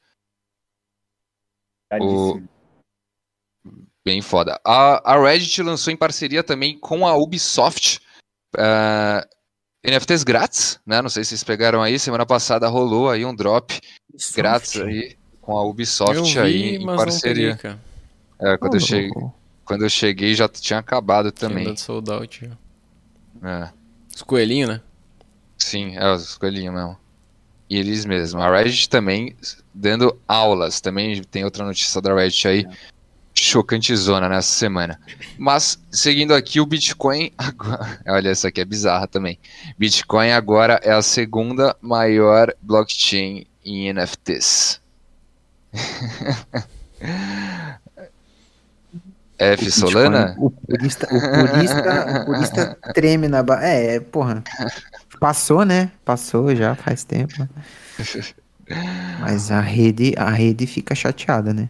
O, 2.01 2.41
Bem 4.05 4.21
foda. 4.21 4.61
A, 4.65 5.15
a 5.15 5.23
Reddit 5.23 5.63
lançou 5.63 5.93
em 5.93 5.97
parceria 5.97 6.43
também 6.43 6.79
com 6.79 7.07
a 7.07 7.17
Ubisoft 7.17 8.01
uh, 8.55 8.59
eh, 8.59 9.29
NFTs 9.83 10.25
grátis, 10.25 10.81
né? 10.85 11.01
Não 11.01 11.09
sei 11.09 11.25
se 11.25 11.31
vocês 11.31 11.45
pegaram 11.45 11.81
aí. 11.81 11.99
Semana 11.99 12.27
passada 12.27 12.69
rolou 12.69 13.09
aí 13.09 13.25
um 13.25 13.35
drop 13.35 13.81
Ubisoft. 14.11 14.37
grátis 14.37 14.77
aí 14.77 15.17
com 15.45 15.59
a 15.59 15.63
Ubisoft 15.63 16.33
vi, 16.33 16.39
aí 16.39 16.77
em 16.77 16.87
parceria. 16.87 17.59
É, 18.41 18.57
quando, 18.57 18.73
oh, 18.73 18.77
eu 18.77 18.81
cheguei, 18.81 19.11
quando 19.65 19.83
eu 19.83 19.91
cheguei 19.91 20.35
já 20.35 20.49
tinha 20.49 20.79
acabado 20.79 21.31
também. 21.31 21.65
Tinha 21.65 21.77
sold 21.77 22.11
out. 22.11 22.51
É. 23.43 23.69
Os 24.15 24.23
coelhinhos, 24.23 24.71
né? 24.71 24.81
Sim, 25.59 25.97
é 25.97 26.11
os 26.11 26.39
coelhinhos 26.39 26.75
mesmo. 26.75 26.97
E 27.69 27.79
eles 27.79 28.05
mesmos. 28.05 28.43
A 28.43 28.51
Reddit 28.51 28.89
também 28.89 29.37
dando 29.73 30.19
aulas. 30.27 30.81
Também 30.81 31.23
tem 31.23 31.45
outra 31.45 31.65
notícia 31.65 32.01
da 32.01 32.15
Reddit 32.15 32.49
aí. 32.49 32.67
É 32.67 32.95
chocante 33.35 33.95
zona 33.97 34.29
nessa 34.29 34.53
semana. 34.53 34.99
Mas, 35.37 35.79
seguindo 35.91 36.35
aqui, 36.35 36.61
o 36.61 36.67
Bitcoin. 36.67 37.33
Agora, 37.37 38.01
olha, 38.07 38.29
essa 38.31 38.49
aqui 38.49 38.61
é 38.61 38.65
bizarra 38.65 39.07
também. 39.07 39.39
Bitcoin 39.77 40.31
agora 40.31 40.81
é 40.83 40.93
a 40.93 41.03
segunda 41.03 41.77
maior 41.81 42.55
blockchain 42.63 43.47
em 43.65 43.93
NFTs. 43.93 44.81
F 49.39 49.71
Solana? 49.71 50.35
O 50.39 50.51
purista, 50.51 51.07
o, 51.07 51.21
purista, 51.21 52.23
o 52.23 52.25
purista 52.27 52.79
treme 52.95 53.29
na 53.29 53.43
ba... 53.43 53.63
É, 53.63 54.01
porra. 54.01 54.43
Passou, 55.19 55.65
né? 55.65 55.91
Passou 56.05 56.55
já 56.55 56.75
faz 56.75 57.05
tempo. 57.05 57.35
Né? 57.39 57.49
Mas 59.21 59.51
a 59.51 59.61
rede, 59.61 60.15
a 60.17 60.31
rede 60.31 60.67
fica 60.67 60.95
chateada, 60.95 61.53
né? 61.53 61.69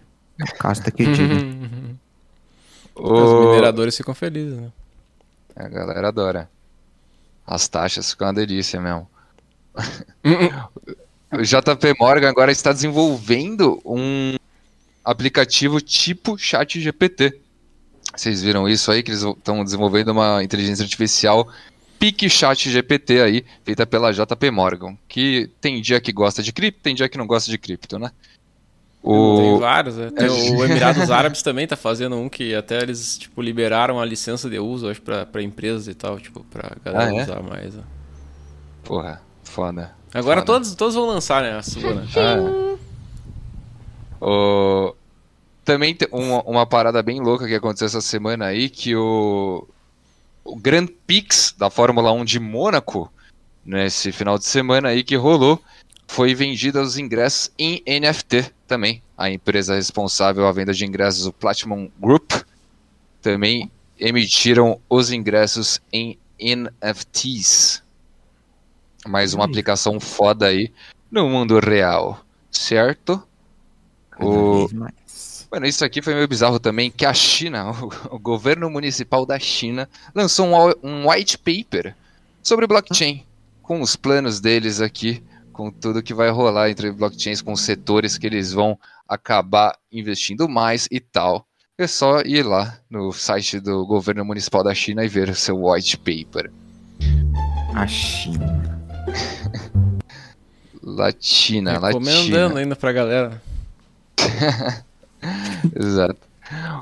Casta 0.58 0.90
que 0.90 1.04
diga. 1.06 1.36
Os 2.94 3.46
mineradores 3.46 3.96
ficam 3.96 4.14
felizes, 4.14 4.58
né? 4.58 4.70
A 5.56 5.68
galera 5.68 6.08
adora. 6.08 6.50
As 7.46 7.68
taxas 7.68 8.10
ficam 8.10 8.28
uma 8.28 8.34
delícia 8.34 8.80
mesmo. 8.80 9.08
o 11.32 11.42
JP 11.42 11.94
Morgan 11.98 12.28
agora 12.28 12.52
está 12.52 12.72
desenvolvendo 12.72 13.80
um 13.84 14.37
aplicativo 15.04 15.80
tipo 15.80 16.38
Chat 16.38 16.80
GPT. 16.80 17.40
Vocês 18.14 18.42
viram 18.42 18.68
isso 18.68 18.90
aí? 18.90 19.02
Que 19.02 19.10
eles 19.10 19.22
estão 19.22 19.64
desenvolvendo 19.64 20.10
uma 20.10 20.42
inteligência 20.42 20.82
artificial 20.82 21.48
pique 21.98 22.28
Chat 22.28 22.70
GPT 22.70 23.20
aí, 23.20 23.44
feita 23.64 23.87
pela 23.87 24.12
JP 24.12 24.50
Morgan. 24.50 24.96
Que 25.08 25.50
tem 25.60 25.80
dia 25.80 26.00
que 26.00 26.12
gosta 26.12 26.42
de 26.42 26.52
cripto, 26.52 26.80
tem 26.82 26.94
dia 26.94 27.08
que 27.08 27.16
não 27.16 27.26
gosta 27.26 27.50
de 27.50 27.56
cripto, 27.56 27.98
né? 27.98 28.10
O... 29.02 29.37
Tem 29.37 29.58
vários, 29.58 29.96
né? 29.96 30.10
Tem 30.10 30.28
o 30.28 30.64
Emirados 30.64 31.10
Árabes 31.10 31.42
também 31.42 31.66
tá 31.66 31.76
fazendo 31.76 32.16
um 32.16 32.28
que 32.28 32.54
até 32.54 32.82
eles, 32.82 33.18
tipo, 33.18 33.42
liberaram 33.42 34.00
a 34.00 34.04
licença 34.04 34.48
de 34.48 34.58
uso, 34.58 34.88
acho, 34.88 35.02
pra, 35.02 35.26
pra 35.26 35.42
empresas 35.42 35.88
e 35.88 35.94
tal, 35.94 36.18
tipo, 36.18 36.44
pra 36.44 36.72
galera 36.82 37.10
ah, 37.10 37.14
é? 37.14 37.22
usar 37.22 37.42
mais. 37.42 37.74
Né? 37.74 37.82
Porra, 38.82 39.20
foda. 39.42 39.94
Agora 40.14 40.40
foda. 40.40 40.46
Todos, 40.46 40.74
todos 40.77 40.94
vão 40.94 41.07
lançar, 41.07 41.42
né, 41.42 41.59
a 41.59 41.62
sua, 41.62 41.94
né? 41.94 42.07
Ah. 42.16 42.74
O... 44.24 44.94
Também 45.65 45.94
tem 45.94 46.08
uma, 46.12 46.42
uma 46.42 46.67
parada 46.67 47.02
bem 47.02 47.21
louca 47.21 47.46
que 47.46 47.54
aconteceu 47.54 47.87
essa 47.87 48.00
semana 48.00 48.46
aí, 48.46 48.71
que 48.71 48.94
o, 48.94 49.67
o 50.44 50.56
Grand 50.56 50.87
Prix 51.06 51.54
da 51.58 51.69
Fórmula 51.69 52.12
1 52.12 52.25
de 52.25 52.38
Mônaco, 52.38 53.12
nesse 53.65 54.12
final 54.12 54.38
de 54.38 54.44
semana 54.44 54.90
aí 54.90 55.02
que 55.02 55.17
rolou, 55.17 55.60
foi 56.06 56.35
vendida 56.35 56.81
os 56.81 56.96
ingressos 56.96 57.50
em 57.58 57.83
NFT 57.87 58.52
também. 58.69 59.02
A 59.17 59.31
empresa 59.31 59.75
responsável 59.75 60.46
à 60.46 60.52
venda 60.52 60.73
de 60.73 60.85
ingressos, 60.85 61.27
o 61.27 61.33
Platinum 61.33 61.90
Group, 61.98 62.33
também 63.21 63.71
emitiram 63.98 64.79
os 64.88 65.10
ingressos 65.10 65.81
em 65.92 66.19
NFTs. 66.38 67.83
Mais 69.07 69.35
uma 69.35 69.44
aplicação 69.44 70.00
foda 70.00 70.46
aí 70.46 70.73
no 71.11 71.29
mundo 71.29 71.59
real, 71.59 72.25
certo? 72.50 73.23
Cada 74.11 74.27
o... 74.27 74.69
Mano, 75.50 75.67
isso 75.67 75.85
aqui 75.85 76.02
foi 76.02 76.15
meio 76.15 76.27
bizarro 76.27 76.59
também, 76.59 76.90
que 76.90 77.07
a 77.07 77.15
China, 77.15 77.71
o, 78.11 78.19
governo 78.19 78.69
municipal 78.69 79.25
da 79.25 79.38
China, 79.38 79.88
lançou 80.15 80.46
um, 80.46 80.75
um 80.83 81.09
white 81.09 81.38
paper 81.38 81.94
sobre 82.42 82.67
blockchain, 82.67 83.25
com 83.63 83.81
os 83.81 83.94
planos 83.94 84.40
deles 84.40 84.81
aqui 84.81 85.23
com 85.55 85.71
tudo 85.71 86.02
que 86.02 86.13
vai 86.13 86.29
rolar 86.31 86.69
entre 86.69 86.90
blockchains, 86.90 87.40
com 87.40 87.55
setores 87.55 88.19
que 88.19 88.27
eles 88.27 88.52
vão 88.52 88.79
acabar 89.09 89.79
investindo 89.90 90.48
mais 90.48 90.88
e 90.90 90.98
tal. 90.98 91.46
É 91.79 91.87
só 91.87 92.21
ir 92.23 92.42
lá 92.42 92.79
no 92.90 93.13
site 93.13 93.61
do 93.61 93.87
governo 93.87 94.25
municipal 94.25 94.63
da 94.63 94.75
China 94.75 95.05
e 95.05 95.09
ver 95.09 95.29
o 95.29 95.35
seu 95.35 95.65
white 95.65 95.96
paper. 95.96 96.50
A 97.75 97.87
China. 97.87 98.83
Latina, 100.83 101.73
Recomendando 101.79 102.40
Latina. 102.55 102.61
ainda 102.61 102.77
pra 102.77 102.92
galera. 102.92 103.42
Exato. 105.75 106.17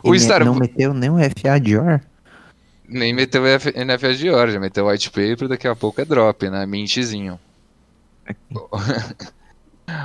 O 0.03 0.11
O 0.11 0.19
Star 0.19 0.45
não 0.45 0.55
meteu 0.55 0.93
nem 0.93 1.09
o 1.11 1.17
FA 1.19 1.59
Dior? 1.61 2.01
nem 2.89 3.15
meteu 3.15 3.47
F- 3.47 3.73
NFS 3.73 4.19
de 4.19 4.29
hora, 4.29 4.51
já 4.53 4.61
meteu 4.61 4.87
white 4.89 5.09
paper, 5.11 5.49
daqui 5.49 5.67
a 5.67 5.75
pouco 5.75 6.01
é 6.01 6.05
drop, 6.05 6.51
né? 6.51 6.67
Mintzinho. 6.67 7.39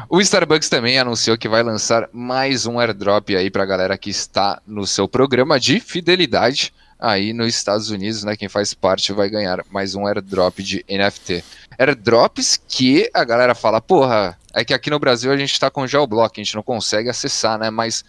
O 0.09 0.19
Starbucks 0.19 0.67
também 0.69 0.97
anunciou 0.99 1.37
que 1.37 1.47
vai 1.47 1.63
lançar 1.63 2.09
mais 2.11 2.65
um 2.65 2.77
airdrop 2.79 3.29
aí 3.35 3.49
pra 3.49 3.63
galera 3.65 3.97
que 3.97 4.09
está 4.09 4.59
no 4.67 4.85
seu 4.85 5.07
programa 5.07 5.57
de 5.59 5.79
fidelidade 5.79 6.73
aí 6.99 7.31
nos 7.31 7.47
Estados 7.55 7.89
Unidos, 7.89 8.23
né? 8.23 8.35
Quem 8.35 8.49
faz 8.49 8.73
parte 8.73 9.13
vai 9.13 9.29
ganhar 9.29 9.63
mais 9.71 9.95
um 9.95 10.05
airdrop 10.05 10.59
de 10.59 10.83
NFT. 10.89 11.43
Airdrops 11.77 12.59
que 12.67 13.09
a 13.13 13.23
galera 13.23 13.53
fala, 13.53 13.79
porra, 13.79 14.37
é 14.53 14.65
que 14.65 14.73
aqui 14.73 14.89
no 14.89 14.99
Brasil 14.99 15.31
a 15.31 15.37
gente 15.37 15.59
tá 15.59 15.69
com 15.69 15.85
geoblock, 15.87 16.39
a 16.39 16.43
gente 16.43 16.55
não 16.55 16.63
consegue 16.63 17.09
acessar, 17.09 17.59
né? 17.59 17.69
Mas 17.69 18.03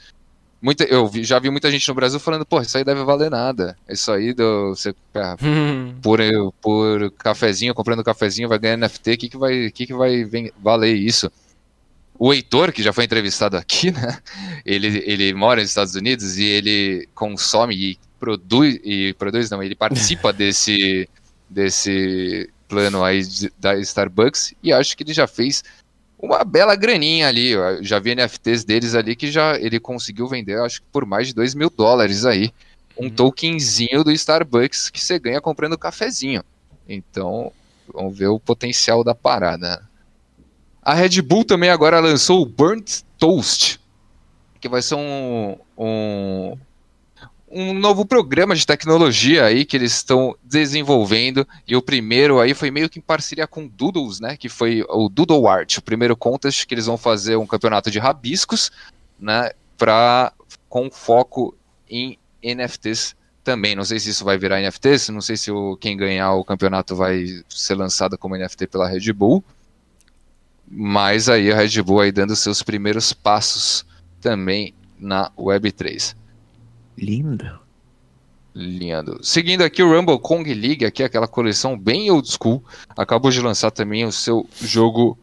muita, 0.61 0.85
eu 0.85 1.07
vi- 1.07 1.23
já 1.25 1.39
vi 1.39 1.51
muita 1.51 1.71
gente 1.71 1.87
no 1.89 1.95
Brasil 1.95 2.19
falando, 2.19 2.47
porra, 2.47 2.63
isso 2.63 2.79
aí 2.79 2.85
deve 2.85 3.05
valer 3.05 3.31
nada. 3.31 3.77
Isso 3.89 4.11
aí 4.11 4.33
do. 4.33 4.71
Você, 4.71 4.95
ah, 5.15 5.37
por, 6.03 6.19
por 6.63 7.11
cafezinho, 7.19 7.75
comprando 7.75 8.03
cafezinho, 8.03 8.49
vai 8.49 8.59
ganhar 8.59 8.77
NFT, 8.79 9.13
o 9.13 9.19
que, 9.19 9.29
que 9.29 9.37
vai, 9.37 9.71
que 9.71 9.87
que 9.87 9.95
vai 9.95 10.25
ven- 10.25 10.51
valer 10.63 10.95
isso? 10.95 11.31
O 12.19 12.33
Heitor, 12.33 12.73
que 12.73 12.83
já 12.83 12.93
foi 12.93 13.05
entrevistado 13.05 13.57
aqui, 13.57 13.91
né? 13.93 14.19
Ele, 14.65 15.03
ele 15.07 15.35
mora 15.35 15.61
nos 15.61 15.71
Estados 15.71 15.95
Unidos 15.95 16.39
e 16.39 16.45
ele 16.45 17.09
consome 17.15 17.77
e 17.77 17.99
produz, 18.19 18.81
e 18.83 19.15
produz 19.15 19.49
não, 19.51 19.63
ele 19.63 19.77
participa 19.77 20.33
desse, 20.35 21.09
desse 21.49 22.51
plano 22.69 23.03
aí 23.03 23.23
da 23.59 23.77
Starbucks 23.79 24.55
e 24.63 24.73
acho 24.73 24.97
que 24.97 25.03
ele 25.03 25.13
já 25.15 25.27
fez 25.27 25.65
uma 26.19 26.45
bela 26.45 26.77
graninha 26.77 27.29
ali. 27.29 27.51
Eu 27.51 27.83
já 27.83 27.99
vi 27.99 28.15
NFTs 28.15 28.65
deles 28.65 28.95
ali 28.95 29.17
que 29.17 29.31
já 29.31 29.57
ele 29.59 29.81
conseguiu 29.81 30.29
vender, 30.29 30.61
acho 30.61 30.81
que 30.83 30.87
por 30.93 31.07
mais 31.07 31.29
de 31.29 31.35
2 31.35 31.55
mil 31.55 31.71
dólares 31.71 32.25
aí. 32.25 32.53
Um 32.97 33.05
Uhum. 33.05 33.11
tokenzinho 33.11 34.03
do 34.03 34.11
Starbucks 34.11 34.91
que 34.91 35.01
você 35.01 35.21
ganha 35.21 35.41
comprando 35.41 35.79
cafezinho. 35.79 36.43
Então, 36.89 37.53
vamos 37.95 38.19
ver 38.19 38.27
o 38.27 38.41
potencial 38.41 39.05
da 39.05 39.15
parada. 39.15 39.89
A 40.83 40.95
Red 40.95 41.23
Bull 41.23 41.45
também 41.45 41.71
agora 41.71 42.01
lançou 42.01 42.43
o 42.43 42.47
Burnt 42.47 43.03
Toast, 43.17 43.79
que 44.61 44.69
vai 44.69 44.83
ser 44.83 44.97
um, 44.97 45.57
um, 45.77 46.57
um 47.51 47.73
novo 47.73 48.05
programa 48.05 48.55
de 48.55 48.67
tecnologia 48.67 49.45
aí 49.45 49.65
que 49.65 49.77
eles 49.77 49.93
estão 49.93 50.37
desenvolvendo. 50.43 51.47
E 51.67 51.75
o 51.77 51.83
primeiro 51.83 52.41
aí 52.41 52.55
foi 52.55 52.71
meio 52.71 52.89
que 52.89 52.99
em 52.99 53.03
parceria 53.03 53.47
com 53.47 53.67
Doodles, 53.67 54.21
né? 54.21 54.37
Que 54.37 54.49
foi 54.49 54.85
o 54.89 55.09
Doodle 55.09 55.47
Art, 55.49 55.79
o 55.79 55.83
primeiro 55.83 56.17
contest 56.17 56.67
que 56.67 56.75
eles 56.75 56.87
vão 56.87 56.99
fazer 56.99 57.37
um 57.37 57.47
campeonato 57.47 57.91
de 57.91 57.99
rabiscos, 57.99 58.71
né? 59.19 59.51
Pra, 59.77 60.33
com 60.69 60.91
foco 60.91 61.55
em 61.89 62.19
NFTs 62.43 63.17
também. 63.43 63.75
Não 63.75 63.85
sei 63.85 63.99
se 63.99 64.11
isso 64.11 64.25
vai 64.25 64.37
virar 64.37 64.61
NFTs, 64.61 65.09
não 65.09 65.21
sei 65.21 65.37
se 65.37 65.51
o, 65.51 65.77
quem 65.77 65.97
ganhar 65.97 66.33
o 66.35 66.45
campeonato 66.45 66.95
vai 66.95 67.25
ser 67.49 67.75
lançado 67.75 68.19
como 68.19 68.37
NFT 68.37 68.67
pela 68.67 68.89
Red 68.89 69.13
Bull. 69.13 69.43
Mas 70.71 71.29
aí 71.31 71.51
a 71.51 71.57
Red 71.57 71.81
Bull 71.83 72.01
aí 72.01 72.13
dando 72.13 72.37
seus 72.37 72.63
primeiros 72.63 73.13
passos 73.15 73.87
também 74.21 74.75
na 74.99 75.31
Web3. 75.31 76.18
Lindo. 76.99 77.59
Lindo. 78.55 79.21
Seguindo 79.23 79.63
aqui 79.63 79.83
o 79.83 79.95
Rumble 79.95 80.19
Kong 80.19 80.53
League, 80.53 80.85
aqui 80.85 81.03
aquela 81.03 81.29
coleção 81.29 81.79
bem 81.79 82.11
old 82.11 82.29
school, 82.29 82.63
acabou 82.97 83.31
de 83.31 83.41
lançar 83.41 83.71
também 83.71 84.05
o 84.05 84.11
seu 84.13 84.49
jogo 84.61 85.17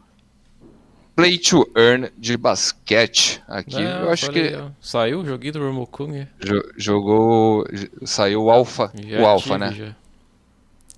Play 1.14 1.38
to 1.38 1.68
Earn 1.76 2.10
de 2.16 2.36
basquete. 2.36 3.42
Aqui 3.48 3.76
É, 3.82 4.02
eu 4.02 4.10
acho 4.10 4.30
que. 4.30 4.52
Saiu 4.80 5.20
o 5.20 5.26
joguinho 5.26 5.52
do 5.54 5.66
Rumble 5.66 5.86
Kung. 5.86 6.26
jo- 6.42 6.72
jogou, 6.76 7.66
saiu 8.04 8.44
o 8.44 8.50
Alpha, 8.50 8.90
Já 8.94 9.20
o 9.20 9.26
Alpha, 9.26 9.58
né? 9.58 9.72
já. 9.72 9.94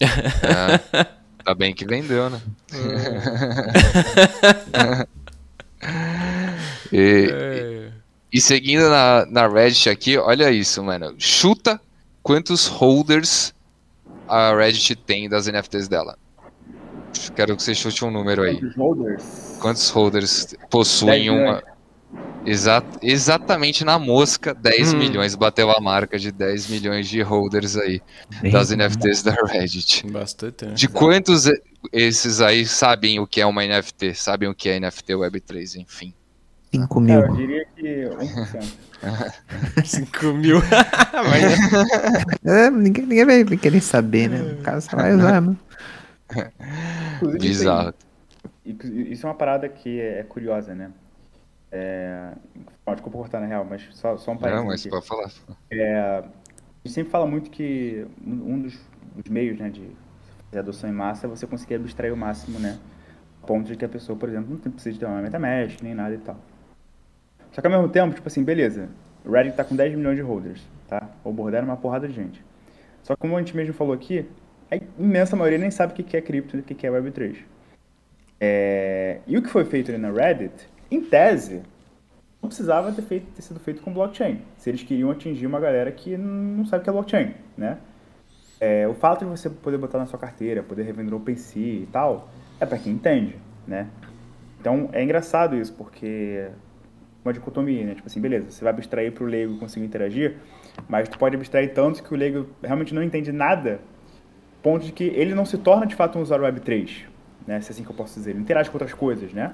É, 0.01 1.05
tá 1.45 1.55
bem 1.55 1.75
que 1.75 1.85
vendeu, 1.85 2.31
né? 2.31 2.41
E, 6.93 7.29
É. 7.31 7.88
E 8.33 8.41
seguindo 8.41 8.89
na, 8.89 9.27
na 9.27 9.49
Reddit 9.49 9.89
aqui, 9.89 10.17
olha 10.19 10.51
isso, 10.51 10.83
mano. 10.83 11.15
Chuta 11.19 11.81
quantos 12.23 12.67
holders 12.67 13.55
a 14.29 14.55
Reddit 14.55 14.95
tem 14.97 15.29
das 15.29 15.47
NFTs 15.47 15.89
dela. 15.89 16.17
Quero 17.35 17.57
que 17.57 17.63
você 17.63 17.75
chute 17.75 18.05
um 18.05 18.11
número 18.11 18.43
aí. 18.43 18.63
Os 18.63 18.77
holders. 18.77 19.59
Quantos 19.61 19.89
holders 19.91 20.55
possuem 20.71 21.31
10 21.31 21.41
uma. 21.41 21.63
Exa 22.47 22.83
exatamente 23.03 23.85
na 23.85 23.99
mosca, 23.99 24.55
10 24.55 24.93
Hum. 24.95 24.99
milhões. 24.99 25.35
Bateu 25.35 25.71
a 25.71 25.81
marca 25.81 26.19
de 26.19 26.31
10 26.31 26.69
milhões 26.69 27.09
de 27.09 27.21
holders 27.23 27.77
aí 27.77 28.01
Bem, 28.41 28.53
das 28.53 28.71
NFTs 28.71 29.23
da 29.23 29.33
Reddit. 29.33 30.07
Bastante, 30.07 30.65
né? 30.67 30.73
De 30.75 30.89
quantos 30.89 31.45
esses 31.93 32.41
aí 32.41 32.67
sabem 32.67 33.19
o 33.21 33.27
que 33.27 33.41
é 33.41 33.47
uma 33.47 33.63
NFT? 33.65 34.15
Sabem 34.15 34.49
o 34.49 34.55
que 34.55 34.69
é 34.69 34.79
NFT 34.79 35.15
Web3, 35.15 35.77
enfim. 35.77 36.15
5 36.73 36.99
É, 36.99 37.03
mil. 37.03 37.21
eu 37.21 37.37
diria 37.37 37.67
que 37.77 38.05
1%. 38.05 38.75
5 39.85 40.27
mil. 40.35 40.57
Mas, 41.13 41.59
É, 42.45 42.71
ninguém, 42.71 43.07
ninguém 43.07 43.25
vai 43.25 43.45
querer 43.57 43.81
saber, 43.81 44.29
né? 44.29 44.43
O 44.61 44.63
cara 44.63 44.81
só 44.81 44.97
vai 44.97 45.15
usar, 45.15 45.43
isso 45.43 47.39
Bizarro. 47.39 47.95
Isso 48.65 49.27
é 49.27 49.29
uma 49.31 49.35
parada 49.35 49.69
que 49.69 50.01
é 50.01 50.23
curiosa, 50.25 50.75
né? 50.75 50.91
É... 51.73 52.33
Desculpa 52.87 53.19
cortar 53.19 53.41
na 53.41 53.47
real, 53.47 53.65
mas 53.65 53.87
só, 53.93 54.17
só 54.17 54.31
um 54.31 54.35
Não, 54.35 54.41
parênteses 54.41 54.67
mas 54.67 54.81
aqui. 54.81 54.91
pode 54.91 55.07
falar. 55.07 55.31
A 55.71 56.23
gente 56.85 56.95
sempre 56.95 57.11
fala 57.11 57.27
muito 57.27 57.51
que 57.51 58.07
um 58.27 58.61
dos, 58.61 58.79
dos 59.15 59.31
meios 59.31 59.59
né, 59.59 59.69
de 59.69 59.91
fazer 60.47 60.61
adoção 60.61 60.89
em 60.89 60.93
massa 60.93 61.27
é 61.27 61.31
você 61.31 61.47
conseguir 61.47 61.75
abstrair 61.75 62.13
o 62.13 62.17
máximo, 62.17 62.59
né? 62.59 62.79
Ponto 63.47 63.67
de 63.67 63.77
que 63.77 63.85
a 63.85 63.89
pessoa, 63.89 64.19
por 64.19 64.29
exemplo, 64.29 64.51
não 64.65 64.73
precisa 64.73 64.93
de 64.95 64.99
ter 65.01 65.07
uma 65.07 65.21
MetaMask 65.21 65.83
nem 65.83 65.95
nada 65.95 66.15
e 66.15 66.19
tal. 66.19 66.37
Só 67.59 67.61
que 67.61 67.67
ao 67.67 67.73
mesmo 67.73 67.89
tempo, 67.89 68.15
tipo 68.15 68.29
assim, 68.29 68.45
beleza, 68.45 68.89
o 69.25 69.33
Reddit 69.33 69.57
tá 69.57 69.65
com 69.65 69.75
10 69.75 69.97
milhões 69.97 70.15
de 70.15 70.23
holders, 70.23 70.65
tá? 70.87 71.11
Ou 71.25 71.33
bordaram 71.33 71.67
uma 71.67 71.77
porrada 71.77 72.07
de 72.07 72.15
gente. 72.15 72.41
Só 73.03 73.17
que 73.17 73.21
como 73.21 73.37
a 73.37 73.41
gente 73.41 73.57
mesmo 73.57 73.75
falou 73.75 73.93
aqui, 73.93 74.25
a 74.71 74.77
imensa 74.97 75.35
maioria 75.35 75.59
nem 75.59 75.69
sabe 75.69 75.93
o 75.93 75.97
que 76.05 76.17
é 76.17 76.21
cripto 76.21 76.57
e 76.57 76.61
o 76.61 76.63
que 76.63 76.87
é 76.87 76.89
Web3. 76.89 77.39
É, 78.41 79.19
E 79.27 79.37
o 79.37 79.43
que 79.43 79.49
foi 79.49 79.65
feito 79.65 79.91
ali 79.91 79.99
na 79.99 80.09
Reddit, 80.09 80.69
em 80.89 81.01
tese, 81.01 81.63
não 82.41 82.49
precisava 82.49 82.93
ter, 82.93 83.03
feito, 83.03 83.27
ter 83.35 83.43
sido 83.43 83.59
feito 83.59 83.83
com 83.83 83.93
blockchain, 83.93 84.41
se 84.57 84.71
eles 84.71 84.85
queriam 84.85 85.11
atingir 85.11 85.49
uma 85.49 85.59
galera 85.59 85.91
que 85.91 86.17
não 86.17 86.65
sabe 86.65 86.83
o 86.83 86.85
que 86.85 86.91
é 86.91 86.93
blockchain, 86.93 87.35
né? 87.57 87.79
É, 88.61 88.87
o 88.87 88.95
fato 88.95 89.25
de 89.25 89.31
você 89.33 89.51
poder 89.51 89.79
botar 89.79 89.99
na 89.99 90.07
sua 90.07 90.19
carteira, 90.21 90.63
poder 90.63 90.85
revender 90.85 91.11
no 91.11 91.17
OpenSea 91.17 91.83
e 91.83 91.89
tal, 91.91 92.29
é 92.61 92.65
para 92.65 92.79
quem 92.79 92.93
entende, 92.93 93.37
né? 93.67 93.89
Então 94.61 94.89
é 94.93 95.03
engraçado 95.03 95.57
isso, 95.57 95.73
porque 95.73 96.49
uma 97.25 97.33
dicotomia, 97.33 97.85
né? 97.85 97.95
Tipo 97.95 98.07
assim, 98.07 98.21
beleza, 98.21 98.51
você 98.51 98.65
vai 98.65 98.73
abstrair 98.73 99.13
para 99.13 99.25
o 99.25 99.27
leigo 99.27 99.59
conseguir 99.59 99.87
interagir, 99.87 100.37
mas 100.89 101.09
tu 101.09 101.19
pode 101.19 101.37
abstrair 101.37 101.73
tanto 101.75 102.03
que 102.03 102.13
o 102.13 102.17
leigo 102.17 102.47
realmente 102.63 102.95
não 102.95 103.03
entende 103.03 103.33
nada, 103.33 103.81
ponto 104.63 104.85
de 104.85 104.93
que 104.93 105.05
ele 105.05 105.35
não 105.35 105.45
se 105.45 105.59
torna 105.59 105.87
de 105.87 105.95
fato 105.95 106.19
um 106.19 106.23
usuário 106.23 106.45
Web3, 106.47 107.05
né? 107.47 107.61
Se 107.61 107.69
é 107.69 107.73
assim 107.73 107.85
que 107.85 107.91
eu 107.91 107.97
posso 107.97 108.15
dizer, 108.15 108.31
ele 108.31 108.41
interage 108.41 108.71
com 108.71 108.77
outras 108.77 108.93
coisas, 108.93 109.33
né? 109.33 109.53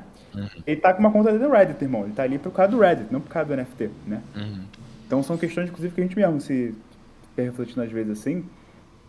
Ele 0.67 0.81
tá 0.81 0.93
com 0.93 1.01
uma 1.01 1.13
conta 1.13 1.37
do 1.37 1.51
Reddit, 1.51 1.83
irmão, 1.83 2.05
ele 2.05 2.13
tá 2.13 2.23
ali 2.23 2.39
por 2.39 2.53
causa 2.53 2.73
do 2.73 2.79
Reddit, 2.79 3.13
não 3.13 3.21
por 3.21 3.31
causa 3.31 3.49
do 3.49 3.63
NFT, 3.63 3.91
né? 4.07 4.23
Uhum. 4.35 4.65
Então 5.07 5.23
são 5.23 5.37
questões, 5.37 5.69
inclusive, 5.69 5.95
que 5.95 6.01
a 6.01 6.05
gente 6.05 6.17
mesmo 6.17 6.41
se 6.41 6.75
refletindo 7.37 7.83
às 7.83 7.91
vezes 7.91 8.19
assim, 8.19 8.45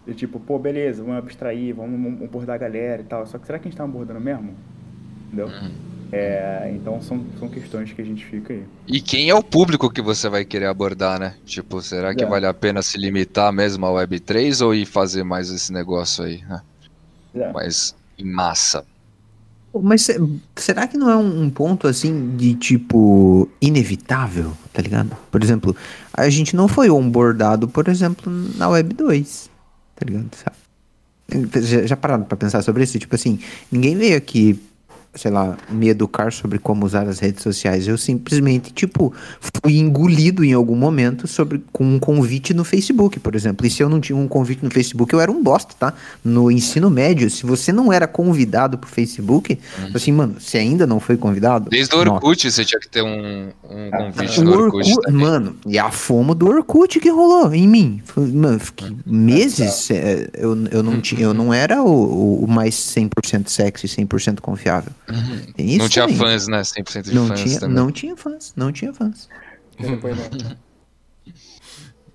de 0.05 0.13
tipo, 0.13 0.39
pô, 0.39 0.59
beleza, 0.59 1.03
vamos 1.03 1.17
abstrair, 1.17 1.73
vamos 1.73 2.21
abordar 2.23 2.55
a 2.55 2.59
galera 2.59 3.01
e 3.01 3.05
tal, 3.05 3.25
só 3.25 3.37
que 3.37 3.45
será 3.45 3.57
que 3.57 3.67
a 3.67 3.71
gente 3.71 3.77
tá 3.77 3.83
abordando 3.83 4.19
mesmo? 4.19 4.53
Entendeu? 5.27 5.49
É, 6.17 6.71
então 6.73 7.01
são, 7.01 7.25
são 7.37 7.49
questões 7.49 7.91
que 7.91 8.01
a 8.01 8.05
gente 8.05 8.25
fica 8.25 8.53
aí. 8.53 8.63
E 8.87 9.01
quem 9.01 9.29
é 9.29 9.35
o 9.35 9.43
público 9.43 9.89
que 9.89 10.01
você 10.01 10.29
vai 10.29 10.45
querer 10.45 10.67
abordar, 10.67 11.19
né? 11.19 11.35
Tipo, 11.45 11.81
será 11.81 12.15
que 12.15 12.23
É. 12.23 12.27
vale 12.27 12.45
a 12.45 12.53
pena 12.53 12.81
se 12.81 12.97
limitar 12.97 13.51
mesmo 13.51 13.85
ao 13.85 13.95
Web3 13.95 14.63
ou 14.65 14.73
ir 14.73 14.85
fazer 14.85 15.23
mais 15.25 15.49
esse 15.49 15.73
negócio 15.73 16.23
aí, 16.23 16.41
né? 16.47 16.61
É. 17.35 17.51
Mas 17.51 17.93
em 18.17 18.23
massa. 18.31 18.85
Mas 19.83 20.03
se- 20.03 20.17
será 20.55 20.87
que 20.87 20.97
não 20.97 21.09
é 21.09 21.17
um, 21.17 21.49
ponto 21.49 21.85
assim 21.85 22.37
de 22.37 22.53
tipo 22.55 23.49
inevitável, 23.61 24.53
tá 24.71 24.81
ligado? 24.81 25.17
Por 25.29 25.43
exemplo, 25.43 25.75
a 26.13 26.29
gente 26.29 26.55
não 26.55 26.69
foi 26.69 26.89
onboardado, 26.89 27.67
por 27.67 27.89
exemplo, 27.89 28.31
na 28.55 28.69
Web 28.69 28.93
2, 28.93 29.49
tá 29.97 30.05
ligado? 30.05 30.29
Já, 31.61 31.85
já 31.85 31.97
pararam 31.97 32.23
pra 32.23 32.37
pensar 32.37 32.61
sobre 32.61 32.83
isso? 32.83 32.97
Tipo 32.97 33.15
assim, 33.15 33.37
ninguém 33.69 33.97
veio 33.97 34.15
aqui 34.15 34.57
sei 35.15 35.31
lá, 35.31 35.57
me 35.69 35.89
educar 35.89 36.31
sobre 36.31 36.59
como 36.59 36.85
usar 36.85 37.07
as 37.07 37.19
redes 37.19 37.41
sociais. 37.41 37.87
Eu 37.87 37.97
simplesmente, 37.97 38.73
tipo, 38.73 39.13
fui 39.63 39.77
engolido 39.77 40.43
em 40.43 40.53
algum 40.53 40.75
momento 40.75 41.27
sobre 41.27 41.63
com 41.71 41.83
um 41.85 41.99
convite 41.99 42.53
no 42.53 42.63
Facebook, 42.63 43.19
por 43.19 43.33
exemplo. 43.33 43.65
E 43.65 43.69
se 43.69 43.81
eu 43.81 43.89
não 43.89 44.01
tinha 44.01 44.15
um 44.15 44.27
convite 44.27 44.63
no 44.63 44.69
Facebook, 44.69 45.13
eu 45.13 45.19
era 45.19 45.31
um 45.31 45.41
bosta, 45.41 45.73
tá? 45.79 45.93
No 46.23 46.51
ensino 46.51 46.89
médio, 46.89 47.29
se 47.29 47.45
você 47.45 47.71
não 47.71 47.91
era 47.91 48.07
convidado 48.07 48.77
pro 48.77 48.89
Facebook, 48.89 49.57
hum. 49.79 49.91
assim, 49.93 50.11
mano, 50.11 50.35
você 50.39 50.57
ainda 50.57 50.85
não 50.85 50.99
foi 50.99 51.17
convidado? 51.17 51.69
Desde 51.69 51.95
o 51.95 51.99
Orkut 51.99 52.45
nossa. 52.45 52.55
você 52.55 52.65
tinha 52.65 52.79
que 52.79 52.89
ter 52.89 53.01
um, 53.01 53.49
um 53.63 53.91
convite 53.91 54.41
no 54.41 54.51
Orkut. 54.51 54.91
Orkut 54.91 55.11
mano, 55.11 55.55
e 55.65 55.79
a 55.79 55.91
fome 55.91 56.35
do 56.35 56.47
Orkut 56.47 56.99
que 56.99 57.09
rolou 57.09 57.53
em 57.53 57.67
mim. 57.67 58.01
Mano, 58.17 58.59
fiquei 58.59 58.95
meses, 59.05 59.89
é, 59.91 60.29
eu, 60.33 60.57
eu, 60.71 60.83
não 60.83 60.99
tinha, 60.99 61.21
eu 61.21 61.33
não 61.33 61.53
era 61.53 61.81
o, 61.81 62.43
o 62.43 62.47
mais 62.47 62.75
100% 62.75 63.47
sexy, 63.47 63.87
100% 63.87 64.41
confiável. 64.41 64.91
Uhum. 65.09 65.77
não 65.77 65.89
tinha 65.89 66.09
fãs, 66.09 66.47
né? 66.47 66.61
100% 66.61 67.03
de 67.03 67.15
não 67.15 67.27
fãs 67.27 67.41
tinha, 67.41 67.59
também. 67.59 67.75
Não 67.75 67.91
tinha 67.91 68.17
fãs, 68.17 68.53
não 68.55 68.71
tinha 68.71 68.93
fãs. 68.93 69.29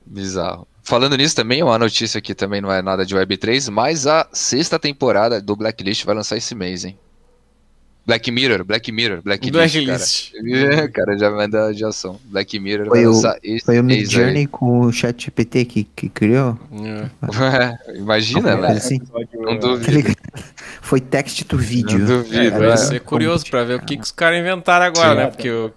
Bizarro. 0.04 0.66
Falando 0.82 1.16
nisso 1.16 1.36
também, 1.36 1.62
uma 1.62 1.78
notícia 1.78 2.18
aqui 2.18 2.34
também 2.34 2.60
não 2.60 2.72
é 2.72 2.82
nada 2.82 3.06
de 3.06 3.14
Web3, 3.14 3.70
mas 3.70 4.06
a 4.06 4.28
sexta 4.32 4.78
temporada 4.78 5.40
do 5.40 5.54
Blacklist 5.54 6.04
vai 6.04 6.14
lançar 6.14 6.36
esse 6.36 6.54
mês, 6.54 6.84
hein? 6.84 6.98
Black 8.06 8.30
Mirror, 8.30 8.64
Black 8.64 8.90
Mirror, 8.90 9.22
Blacklist, 9.22 9.52
Blacklist. 9.52 10.32
cara. 10.32 10.88
cara, 10.88 11.18
já 11.18 11.30
manda 11.30 11.72
de 11.72 11.84
ação. 11.84 12.18
Black 12.24 12.58
Mirror 12.58 12.88
foi 12.88 13.04
vai 13.04 13.06
o, 13.06 13.38
esse 13.42 13.64
Foi 13.64 13.78
o 13.78 13.84
Mid 13.84 14.10
Journey 14.10 14.38
aí. 14.38 14.46
com 14.46 14.80
o 14.80 14.92
chat 14.92 15.24
GPT 15.24 15.64
que, 15.66 15.84
que 15.84 16.08
criou? 16.08 16.58
É. 16.72 17.94
Imagina, 17.96 18.56
velho. 18.56 18.76
Assim. 18.76 19.00
Não 19.34 19.58
duvido. 19.58 20.14
Foi 20.80 21.00
text 21.00 21.44
to 21.44 21.56
vídeo. 21.56 21.98
Não 21.98 22.06
duvido. 22.06 22.56
É, 22.56 22.68
vai 22.68 22.76
ser 22.76 23.00
curioso 23.00 23.46
pra 23.48 23.64
ver 23.64 23.74
o 23.74 23.80
que, 23.80 23.96
que 23.96 24.02
os 24.02 24.10
caras 24.12 24.40
inventaram 24.40 24.86
agora, 24.86 25.10
Sim. 25.10 25.16
né? 25.16 25.26
Porque 25.26 25.50
o, 25.50 25.72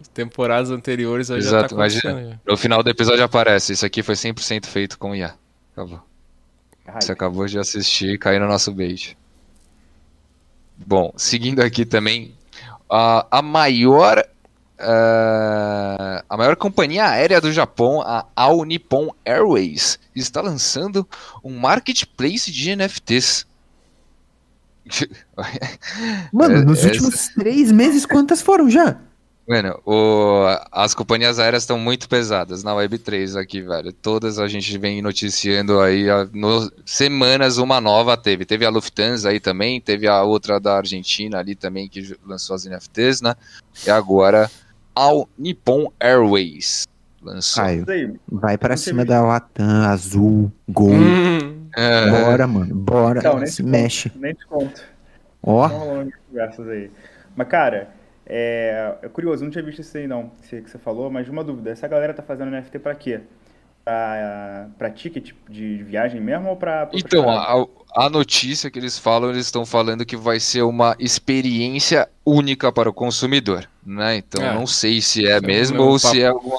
as 0.00 0.08
temporadas 0.08 0.70
anteriores 0.70 1.28
já 1.28 1.36
Exato, 1.36 1.68
tá 1.68 1.74
imagina. 1.76 2.40
No 2.46 2.56
final 2.56 2.82
do 2.82 2.90
episódio 2.90 3.22
aparece, 3.22 3.74
isso 3.74 3.86
aqui 3.86 4.02
foi 4.02 4.14
100% 4.14 4.66
feito 4.66 4.98
com 4.98 5.14
IA. 5.14 5.34
Acabou. 5.72 6.00
Você 7.00 7.12
acabou 7.12 7.46
de 7.46 7.58
assistir 7.58 8.14
e 8.14 8.18
caiu 8.18 8.40
no 8.40 8.46
nosso 8.46 8.72
bait. 8.72 9.16
Bom, 10.86 11.12
seguindo 11.16 11.60
aqui 11.60 11.84
também, 11.84 12.34
a, 12.90 13.26
a 13.38 13.42
maior 13.42 14.24
uh, 14.80 16.22
a 16.28 16.36
maior 16.36 16.56
companhia 16.56 17.08
aérea 17.08 17.40
do 17.40 17.52
Japão, 17.52 18.02
a 18.02 18.26
All 18.36 18.64
Nippon 18.64 19.10
Airways, 19.24 19.98
está 20.14 20.40
lançando 20.40 21.08
um 21.42 21.58
marketplace 21.58 22.50
de 22.50 22.76
NFTs. 22.76 23.46
Mano, 26.32 26.62
nos 26.64 26.78
Essa... 26.80 26.88
últimos 26.88 27.28
três 27.28 27.72
meses, 27.72 28.04
quantas 28.04 28.42
foram 28.42 28.68
já? 28.68 28.98
Mano, 29.46 29.78
o, 29.84 30.46
as 30.72 30.94
companhias 30.94 31.38
aéreas 31.38 31.64
estão 31.64 31.78
muito 31.78 32.08
pesadas 32.08 32.64
na 32.64 32.72
Web3 32.72 33.38
aqui, 33.38 33.60
velho. 33.60 33.92
Todas 33.92 34.38
a 34.38 34.48
gente 34.48 34.78
vem 34.78 35.02
noticiando 35.02 35.80
aí, 35.80 36.06
no, 36.32 36.72
semanas 36.86 37.58
uma 37.58 37.78
nova 37.78 38.16
teve. 38.16 38.46
Teve 38.46 38.64
a 38.64 38.70
Lufthansa 38.70 39.28
aí 39.28 39.38
também, 39.38 39.82
teve 39.82 40.08
a 40.08 40.22
outra 40.22 40.58
da 40.58 40.78
Argentina 40.78 41.38
ali 41.38 41.54
também 41.54 41.88
que 41.90 42.16
lançou 42.26 42.56
as 42.56 42.64
NFTs, 42.64 43.20
né? 43.20 43.34
E 43.86 43.90
agora 43.90 44.50
ao 44.94 45.28
Nippon 45.36 45.92
Airways 46.00 46.86
lançou. 47.22 47.64
Caio, 47.64 48.18
vai 48.26 48.56
para 48.56 48.78
cima 48.78 49.04
da 49.04 49.22
Latam, 49.22 49.84
Azul, 49.84 50.50
Gol. 50.66 50.92
Hum, 50.92 51.68
é. 51.76 52.10
Bora, 52.10 52.46
mano, 52.46 52.74
bora. 52.74 53.18
Então, 53.18 53.46
se 53.46 53.62
mexe. 53.62 54.10
nem 54.16 54.32
te 54.32 54.46
conto. 54.46 54.82
Ó. 55.42 55.68
Oh. 55.68 56.70
aí. 56.70 56.90
Mas, 57.36 57.48
cara... 57.48 57.93
É, 58.26 58.94
é 59.02 59.08
curioso, 59.08 59.44
não 59.44 59.50
tinha 59.50 59.62
visto 59.62 59.80
isso 59.80 59.96
aí 59.96 60.06
não, 60.06 60.30
que 60.48 60.60
você 60.62 60.78
falou, 60.78 61.10
mas 61.10 61.28
uma 61.28 61.44
dúvida, 61.44 61.70
essa 61.70 61.86
galera 61.86 62.14
tá 62.14 62.22
fazendo 62.22 62.50
NFT 62.50 62.78
pra 62.78 62.94
quê? 62.94 63.20
Pra, 63.84 64.68
pra 64.78 64.90
ticket 64.90 65.32
de 65.46 65.82
viagem 65.82 66.18
mesmo 66.18 66.48
ou 66.48 66.56
pra... 66.56 66.86
pra 66.86 66.98
então, 66.98 67.28
a, 67.28 67.66
a, 67.94 68.08
notícia 68.08 68.70
que 68.70 68.78
eles 68.78 68.98
falam, 68.98 69.28
eles 69.28 69.44
estão 69.44 69.66
falando 69.66 70.06
que 70.06 70.16
vai 70.16 70.40
ser 70.40 70.62
uma 70.62 70.96
experiência 70.98 72.08
única 72.24 72.72
para 72.72 72.88
o 72.88 72.94
consumidor, 72.94 73.68
né? 73.84 74.16
Então, 74.16 74.42
é. 74.42 74.54
não 74.54 74.66
sei 74.66 75.02
se 75.02 75.26
é, 75.26 75.32
é 75.32 75.40
mesmo 75.42 75.82
ou 75.82 76.00
papo. 76.00 76.14
se 76.14 76.22
é 76.22 76.28
alguma... 76.28 76.56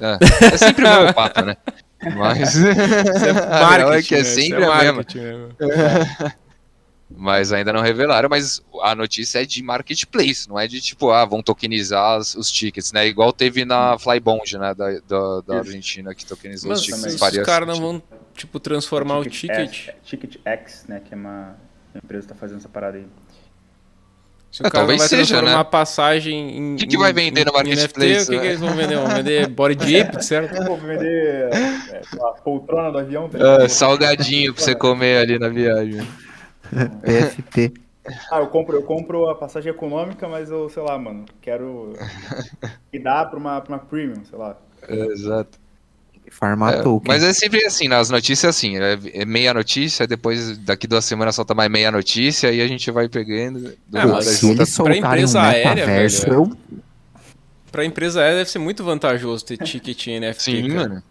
É, 0.00 0.18
é 0.52 0.56
sempre 0.56 0.84
o 0.84 0.88
mesmo 0.88 1.14
papo, 1.14 1.42
né? 1.42 1.56
Mas... 2.16 2.54
Isso 2.56 2.66
é 2.66 3.32
marketing, 3.32 3.92
é 3.92 4.02
que 4.02 4.14
é 4.16 4.18
né? 4.18 4.24
sempre 4.24 4.62
é 4.64 4.66
a 4.66 4.92
mesma. 4.92 5.04
Mas 7.08 7.52
ainda 7.52 7.72
não 7.72 7.82
revelaram, 7.82 8.28
mas 8.28 8.60
a 8.82 8.92
notícia 8.94 9.40
é 9.40 9.46
de 9.46 9.62
marketplace, 9.62 10.48
não 10.48 10.58
é 10.58 10.66
de 10.66 10.80
tipo, 10.80 11.10
ah, 11.12 11.24
vão 11.24 11.40
tokenizar 11.40 12.18
os, 12.18 12.34
os 12.34 12.50
tickets, 12.50 12.92
né? 12.92 13.06
Igual 13.06 13.32
teve 13.32 13.64
na 13.64 13.96
Flybond, 13.96 14.58
né, 14.58 14.74
da, 14.74 14.90
da, 15.06 15.40
da 15.46 15.58
Argentina, 15.58 16.12
que 16.14 16.26
tokenizou 16.26 16.70
mas, 16.70 16.80
os 16.80 16.84
tickets. 16.84 17.20
Mas 17.20 17.36
os 17.36 17.44
caras 17.44 17.68
não 17.68 17.76
vão, 17.76 18.02
tipo, 18.34 18.58
transformar 18.58 19.18
o 19.18 19.24
ticket... 19.24 19.72
X, 19.72 19.94
ticket 20.04 20.36
X, 20.44 20.84
né, 20.88 21.00
que 21.00 21.14
é 21.14 21.16
uma, 21.16 21.56
uma 21.94 22.00
empresa 22.02 22.26
que 22.26 22.32
tá 22.32 22.38
fazendo 22.38 22.58
essa 22.58 22.68
parada 22.68 22.98
aí. 22.98 23.06
Se 24.50 24.62
o 24.62 24.66
é, 24.66 24.70
cara 24.70 24.86
vai 24.86 24.98
seja, 24.98 25.42
né? 25.42 25.54
uma 25.54 25.64
passagem 25.64 26.56
em. 26.56 26.74
O 26.74 26.76
que, 26.78 26.86
que 26.86 26.96
vai 26.96 27.12
vender 27.12 27.44
no 27.44 27.52
marketplace? 27.52 28.20
NFT, 28.20 28.22
o 28.22 28.34
que, 28.34 28.40
que, 28.40 28.46
eles 28.46 28.60
vão 28.60 28.74
vender? 28.74 28.96
Vão 28.96 29.08
vender 29.08 29.48
body 29.50 29.74
dip, 29.74 30.24
certo? 30.24 30.64
Vão 30.64 30.76
vender 30.78 31.50
é, 31.52 32.00
a 32.14 32.30
poltrona 32.42 32.90
do 32.90 32.98
avião. 32.98 33.28
Tá 33.28 33.64
é, 33.64 33.68
salgadinho 33.68 34.54
pra 34.54 34.64
você 34.64 34.74
comer 34.74 35.18
ali 35.18 35.38
na 35.38 35.50
viagem. 35.50 36.08
PFP. 37.02 37.72
Ah, 38.30 38.38
eu 38.38 38.46
compro, 38.46 38.76
eu 38.76 38.82
compro 38.82 39.28
a 39.28 39.34
passagem 39.34 39.70
econômica, 39.70 40.28
mas 40.28 40.50
eu, 40.50 40.68
sei 40.68 40.82
lá, 40.82 40.98
mano, 40.98 41.24
quero 41.40 41.94
que 42.90 42.98
dá 42.98 43.24
pra 43.24 43.38
uma, 43.38 43.60
pra 43.60 43.74
uma 43.74 43.78
premium, 43.80 44.24
sei 44.24 44.38
lá. 44.38 44.56
É, 44.88 45.06
exato. 45.06 45.58
Farmatou. 46.30 47.00
É, 47.04 47.08
mas 47.08 47.22
é 47.22 47.32
sempre 47.32 47.64
assim, 47.64 47.88
nas 47.88 48.10
notícias 48.10 48.56
assim, 48.56 48.76
é, 48.78 48.98
é 49.12 49.24
meia 49.24 49.54
notícia, 49.54 50.06
depois 50.06 50.58
daqui 50.58 50.86
duas 50.86 51.04
semanas 51.04 51.34
solta 51.34 51.54
mais 51.54 51.70
meia 51.70 51.90
notícia 51.90 52.50
e 52.52 52.60
a 52.60 52.66
gente 52.66 52.90
vai 52.90 53.08
pegando. 53.08 53.74
Do 53.86 53.98
é, 53.98 54.06
mas 54.06 54.26
se 54.26 54.50
eles 54.50 54.68
soltarem 54.68 55.00
pra 55.00 55.10
empresa 55.10 55.38
um 55.38 55.42
aérea, 55.42 55.86
velho, 55.86 56.32
eu... 56.32 56.56
Pra 57.70 57.84
empresa 57.84 58.20
aérea 58.20 58.38
deve 58.38 58.50
ser 58.50 58.58
muito 58.58 58.82
vantajoso 58.82 59.44
ter 59.44 59.58
ticket 59.58 60.06
NFT. 60.06 60.42
Sim, 60.42 60.68
cara. 60.68 60.88
mano. 60.88 61.02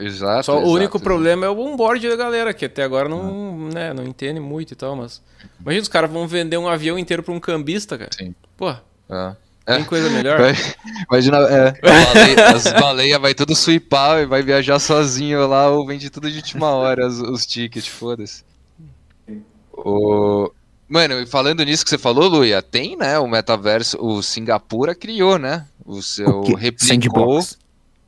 Exato. 0.00 0.44
Só 0.44 0.52
exato, 0.54 0.66
o 0.66 0.72
único 0.72 0.96
exato. 0.96 1.04
problema 1.04 1.46
é 1.46 1.48
o 1.48 1.58
onboard 1.58 2.08
da 2.08 2.16
galera, 2.16 2.52
que 2.52 2.66
até 2.66 2.82
agora 2.82 3.08
não, 3.08 3.68
né, 3.68 3.92
não 3.92 4.04
entende 4.04 4.40
muito 4.40 4.72
e 4.72 4.76
tal, 4.76 4.96
mas. 4.96 5.22
Imagina, 5.60 5.82
os 5.82 5.88
caras 5.88 6.10
vão 6.10 6.26
vender 6.26 6.58
um 6.58 6.68
avião 6.68 6.98
inteiro 6.98 7.22
pra 7.22 7.32
um 7.32 7.40
cambista, 7.40 7.96
cara. 7.96 8.10
Sim. 8.12 8.34
Pô. 8.56 8.70
É. 9.08 9.36
Tem 9.64 9.84
coisa 9.84 10.10
melhor? 10.10 10.40
Imagina, 11.08 11.38
é, 11.38 11.72
baleia, 11.80 12.48
as 12.48 12.64
baleias 12.72 13.20
vai 13.20 13.34
tudo 13.34 13.54
sweepar 13.54 14.20
e 14.20 14.26
vai 14.26 14.42
viajar 14.42 14.78
sozinho 14.78 15.46
lá 15.46 15.70
ou 15.70 15.86
vende 15.86 16.10
tudo 16.10 16.30
de 16.30 16.38
última 16.38 16.70
hora 16.70 17.06
os, 17.06 17.20
os 17.20 17.46
tickets, 17.46 17.86
foda-se. 17.86 18.42
O... 19.72 20.50
Mano, 20.88 21.24
falando 21.26 21.64
nisso 21.64 21.84
que 21.84 21.90
você 21.90 21.98
falou, 21.98 22.28
Luia, 22.28 22.60
tem, 22.60 22.96
né, 22.96 23.18
o 23.18 23.28
metaverso, 23.28 23.96
o 24.00 24.20
Singapura 24.22 24.94
criou, 24.94 25.38
né, 25.38 25.66
o 25.86 26.02
seu 26.02 26.40
o 26.40 26.54
replicou... 26.56 27.40
Sandbox. 27.40 27.58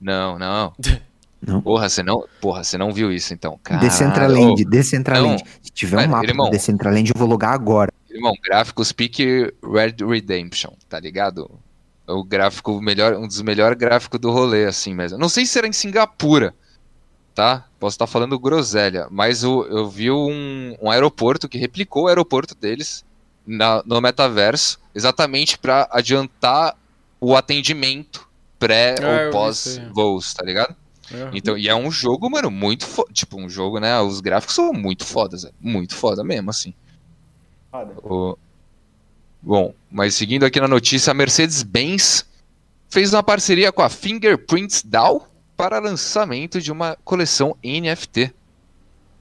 Não, 0.00 0.38
não. 0.38 0.72
Não. 1.44 1.60
Porra, 1.60 1.88
você 1.88 2.04
não, 2.04 2.24
porra, 2.40 2.62
você 2.62 2.78
não 2.78 2.92
viu 2.92 3.10
isso 3.12 3.34
então. 3.34 3.58
Caralho. 3.62 3.88
Decentraland, 3.88 4.64
Decentraland. 4.64 5.42
Se 5.60 5.72
tiver 5.72 6.06
um 6.06 6.10
mapa 6.10 6.24
irmão, 6.24 6.48
Decentraland, 6.48 7.10
eu 7.12 7.18
vou 7.18 7.28
logar 7.28 7.52
agora. 7.52 7.92
Irmão, 8.08 8.32
gráficos 8.44 8.92
Peak 8.92 9.52
Red 9.62 10.06
Redemption, 10.06 10.70
tá 10.88 11.00
ligado? 11.00 11.50
O 12.06 12.22
gráfico 12.22 12.80
melhor, 12.80 13.14
um 13.14 13.26
dos 13.26 13.42
melhores 13.42 13.76
gráficos 13.76 14.20
do 14.20 14.30
rolê, 14.30 14.66
assim 14.66 14.94
mesmo. 14.94 15.18
Não 15.18 15.28
sei 15.28 15.44
se 15.44 15.58
era 15.58 15.66
em 15.66 15.72
Singapura, 15.72 16.54
tá? 17.34 17.64
Posso 17.80 17.94
estar 17.94 18.06
falando 18.06 18.38
groselha, 18.38 19.08
mas 19.10 19.42
eu, 19.42 19.66
eu 19.68 19.88
vi 19.88 20.10
um, 20.12 20.76
um 20.80 20.90
aeroporto 20.90 21.48
que 21.48 21.58
replicou 21.58 22.04
o 22.04 22.08
aeroporto 22.08 22.54
deles 22.54 23.04
na, 23.44 23.82
no 23.84 24.00
metaverso, 24.00 24.78
exatamente 24.94 25.58
para 25.58 25.88
adiantar 25.90 26.76
o 27.20 27.34
atendimento 27.34 28.28
pré 28.58 28.94
ah, 29.00 29.26
ou 29.26 29.32
pós 29.32 29.80
voos, 29.92 30.34
tá 30.34 30.44
ligado? 30.44 30.76
É. 31.12 31.30
Então, 31.32 31.56
e 31.56 31.68
é 31.68 31.74
um 31.74 31.90
jogo, 31.90 32.30
mano, 32.30 32.50
muito 32.50 32.86
foda. 32.86 33.12
Tipo, 33.12 33.40
um 33.40 33.48
jogo, 33.48 33.78
né? 33.78 34.00
Os 34.00 34.20
gráficos 34.20 34.54
são 34.54 34.72
muito 34.72 35.04
fodas, 35.04 35.46
muito 35.60 35.94
foda 35.94 36.24
mesmo, 36.24 36.50
assim. 36.50 36.74
Foda. 37.70 37.92
O... 38.02 38.38
Bom, 39.42 39.74
mas 39.90 40.14
seguindo 40.14 40.44
aqui 40.44 40.60
na 40.60 40.68
notícia, 40.68 41.10
a 41.10 41.14
Mercedes-Benz 41.14 42.24
fez 42.88 43.12
uma 43.12 43.22
parceria 43.22 43.72
com 43.72 43.82
a 43.82 43.88
Fingerprints 43.88 44.82
DAO 44.82 45.26
para 45.56 45.78
lançamento 45.78 46.60
de 46.60 46.70
uma 46.70 46.96
coleção 47.04 47.56
NFT. 47.64 48.32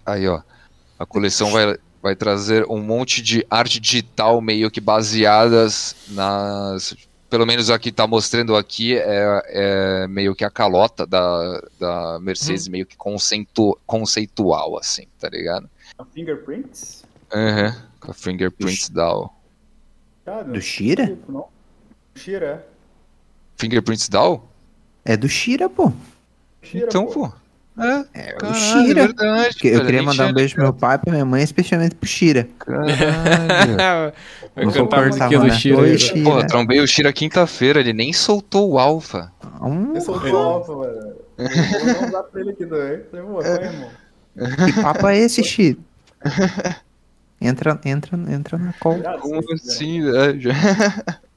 Aí, 0.06 0.28
ó. 0.28 0.42
A 1.00 1.06
coleção 1.06 1.52
vai, 1.52 1.78
vai 2.02 2.16
trazer 2.16 2.66
um 2.70 2.80
monte 2.80 3.22
de 3.22 3.46
arte 3.50 3.80
digital 3.80 4.40
meio 4.40 4.70
que 4.70 4.80
baseadas 4.80 5.96
nas 6.10 6.96
pelo 7.32 7.46
menos 7.46 7.70
aqui 7.70 7.94
tá 7.94 8.06
mostrando 8.06 8.58
aqui, 8.58 8.98
é, 8.98 9.42
é 10.04 10.08
meio 10.08 10.36
que 10.36 10.44
a 10.44 10.50
calota 10.52 11.08
da, 11.08 11.62
da 11.80 12.20
Mercedes, 12.20 12.68
hum. 12.68 12.72
meio 12.72 12.86
que 12.86 12.98
conceitu, 12.98 13.80
conceitual, 13.88 14.78
assim, 14.78 15.08
tá 15.18 15.30
ligado? 15.30 15.70
A 15.98 16.04
Fingerprints? 16.04 17.06
Aham, 17.34 17.68
uhum, 17.68 17.82
com 18.02 18.12
a 18.12 18.14
Fingerprints 18.14 18.90
DAO. 18.90 19.34
Ah, 20.26 20.44
não 20.44 20.52
Do 20.54 20.62
Shira? 20.62 21.08
tipo, 21.08 21.32
não. 21.32 21.48
Shira, 22.16 22.46
é. 22.68 22.72
Fingerprints 23.58 24.10
DAO? 24.10 24.50
É 25.06 25.16
do 25.16 25.30
Shira, 25.30 25.70
pô. 25.70 25.94
Shira, 26.62 26.88
Então, 26.88 27.06
pô. 27.06 27.30
pô. 27.30 27.34
É, 27.82 28.06
É 28.14 28.34
caralho, 28.34 28.52
o 28.52 28.54
Shira. 28.60 29.02
é 29.02 29.08
verdade. 29.08 29.56
Que 29.56 29.68
eu 29.70 29.74
cara, 29.74 29.86
queria 29.86 30.04
mandar 30.04 30.28
um 30.28 30.34
beijo 30.34 30.54
pro 30.56 30.64
meu 30.64 30.74
pai, 30.74 30.98
pra 30.98 31.12
minha 31.12 31.26
mãe, 31.26 31.42
especialmente 31.44 31.96
pro 31.96 32.08
Shira. 32.08 32.48
Caralho. 32.60 34.14
Vai 34.56 34.66
Não 34.66 34.72
vou 34.72 34.84
cantar 34.88 35.00
a 35.00 35.10
cortar, 35.10 35.30
musiquinha 35.30 35.40
do 35.40 35.48
mano. 35.48 35.60
Shira. 35.60 35.78
Oi, 35.78 35.98
Shira. 35.98 36.24
Pô, 36.24 36.46
trombei 36.48 36.80
o 36.80 36.88
Shira 36.88 37.12
quinta-feira, 37.14 37.80
ele 37.80 37.94
nem 37.94 38.14
soltou 38.14 38.72
o 38.72 38.80
alfa. 38.80 39.32
Hum, 39.62 39.94
Eu 39.96 40.02
soltou 40.02 40.32
o 40.34 40.38
alfa, 40.38 40.76
mano. 40.76 41.14
Eu 41.38 41.50
Vou 41.50 41.86
mandar 41.88 42.08
um 42.08 42.12
zap 42.12 42.32
pra 42.32 42.42
ele 42.42 42.50
aqui 42.52 42.66
também. 42.66 43.00
Falei, 43.10 43.26
pô, 43.26 43.42
vai, 43.42 43.64
irmão. 43.64 43.90
que 44.66 44.82
papo 44.82 45.08
é 45.08 45.18
esse, 45.18 45.44
Shira? 45.44 45.78
Entra, 47.40 47.80
entra, 47.86 48.16
entra 48.30 48.58
na 48.60 48.74
call. 48.74 49.00
Como 49.20 49.42
assim, 49.54 50.02
velho? 50.04 50.52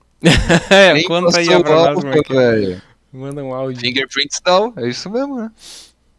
É, 0.70 1.02
conta 1.02 1.38
aí 1.38 1.46
pra 1.62 1.92
nós, 1.92 2.02
Marquinhos. 2.02 2.28
velho. 2.28 2.82
Manda 3.12 3.44
um 3.44 3.52
áudio. 3.52 3.78
Fingerprints 3.78 4.40
DAO, 4.42 4.72
é 4.78 4.88
isso 4.88 5.10
mesmo, 5.10 5.36
né? 5.36 5.50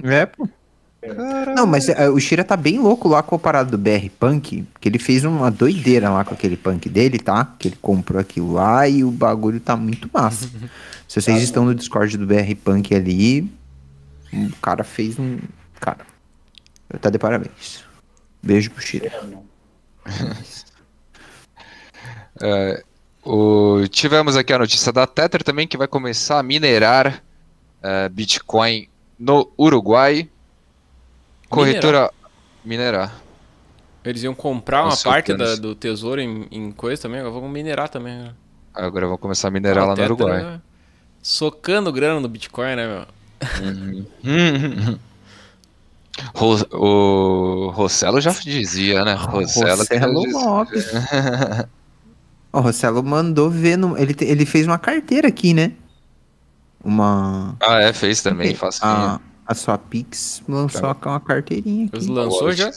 É, 0.03 0.25
pô. 0.25 0.47
Caralho. 1.01 1.55
Não, 1.55 1.67
mas 1.67 1.87
é, 1.87 2.09
o 2.09 2.19
Shira 2.19 2.43
tá 2.43 2.57
bem 2.57 2.79
louco 2.79 3.07
lá 3.07 3.21
com 3.21 3.35
o 3.35 3.39
parado 3.39 3.69
do 3.71 3.77
BR 3.77 4.09
Punk, 4.19 4.65
que 4.81 4.89
ele 4.89 4.97
fez 4.97 5.23
uma 5.23 5.51
doideira 5.51 6.09
lá 6.09 6.25
com 6.25 6.33
aquele 6.33 6.57
punk 6.57 6.89
dele, 6.89 7.19
tá? 7.19 7.53
Que 7.59 7.67
ele 7.67 7.77
comprou 7.79 8.19
aquilo 8.19 8.53
lá 8.53 8.87
e 8.87 9.03
o 9.03 9.11
bagulho 9.11 9.59
tá 9.59 9.75
muito 9.75 10.09
massa. 10.11 10.49
Se 11.07 11.21
vocês 11.21 11.43
estão 11.43 11.63
no 11.63 11.75
Discord 11.75 12.17
do 12.17 12.25
BR 12.25 12.55
Punk 12.63 12.93
ali, 12.95 13.41
o 14.33 14.55
cara 14.61 14.83
fez 14.83 15.19
um. 15.19 15.37
Cara, 15.79 15.99
tá 16.99 17.11
de 17.11 17.19
parabéns. 17.19 17.83
Beijo 18.41 18.71
pro 18.71 18.81
Shira. 18.81 19.11
É, 22.41 22.83
o- 23.23 23.87
tivemos 23.89 24.35
aqui 24.35 24.51
a 24.53 24.59
notícia 24.59 24.91
da 24.91 25.07
Tether 25.07 25.41
também, 25.43 25.67
que 25.67 25.77
vai 25.77 25.87
começar 25.87 26.37
a 26.39 26.43
minerar 26.43 27.23
é, 27.81 28.09
Bitcoin 28.09 28.87
no 29.17 29.51
Uruguai. 29.57 30.29
Corretora. 31.49 32.11
Minerar. 32.63 33.21
Eles 34.03 34.23
iam 34.23 34.35
comprar 34.35 34.85
Os 34.87 35.03
uma 35.03 35.11
parte 35.11 35.33
da- 35.33 35.55
do 35.55 35.73
tesouro 35.75 36.21
em, 36.21 36.47
em 36.51 36.71
coisa 36.71 37.01
também, 37.01 37.19
agora 37.19 37.39
vão 37.39 37.49
minerar 37.49 37.89
também. 37.89 38.15
Né? 38.17 38.33
Agora 38.73 39.07
vão 39.07 39.17
começar 39.17 39.47
a 39.47 39.51
minerar 39.51 39.87
lá 39.87 39.95
no 39.95 40.03
Uruguai. 40.03 40.43
né? 40.43 40.61
Socando 41.21 41.91
grana 41.91 42.19
no 42.19 42.27
Bitcoin, 42.27 42.75
né, 42.75 42.87
meu? 42.87 43.05
Uhum. 44.23 44.99
Ro- 46.33 46.67
o 46.71 47.69
Rossello 47.71 48.21
já 48.21 48.31
dizia, 48.31 49.03
né? 49.03 49.13
Rossello, 49.15 49.67
já 49.67 49.75
Rossello 49.75 50.21
dizia. 50.23 50.39
Lopes. 50.39 50.85
O 52.53 52.61
Rossello 52.61 53.03
mandou 53.03 53.49
ver. 53.49 53.75
No, 53.75 53.97
ele, 53.97 54.13
te- 54.13 54.23
ele 54.23 54.45
fez 54.45 54.65
uma 54.65 54.79
carteira 54.79 55.27
aqui, 55.27 55.53
né? 55.53 55.73
Uma. 56.85 57.57
Ah, 57.59 57.81
é, 57.81 57.91
fez 57.91 58.21
também, 58.21 58.53
facinho. 58.53 58.91
A, 58.91 59.19
a 59.47 59.55
sua 59.55 59.75
Pix 59.75 60.43
lançou 60.47 60.95
uma 61.03 61.19
carteirinha 61.19 61.87
aqui. 61.87 61.95
Eles 61.97 62.07
lançou 62.07 62.51
já? 62.51 62.71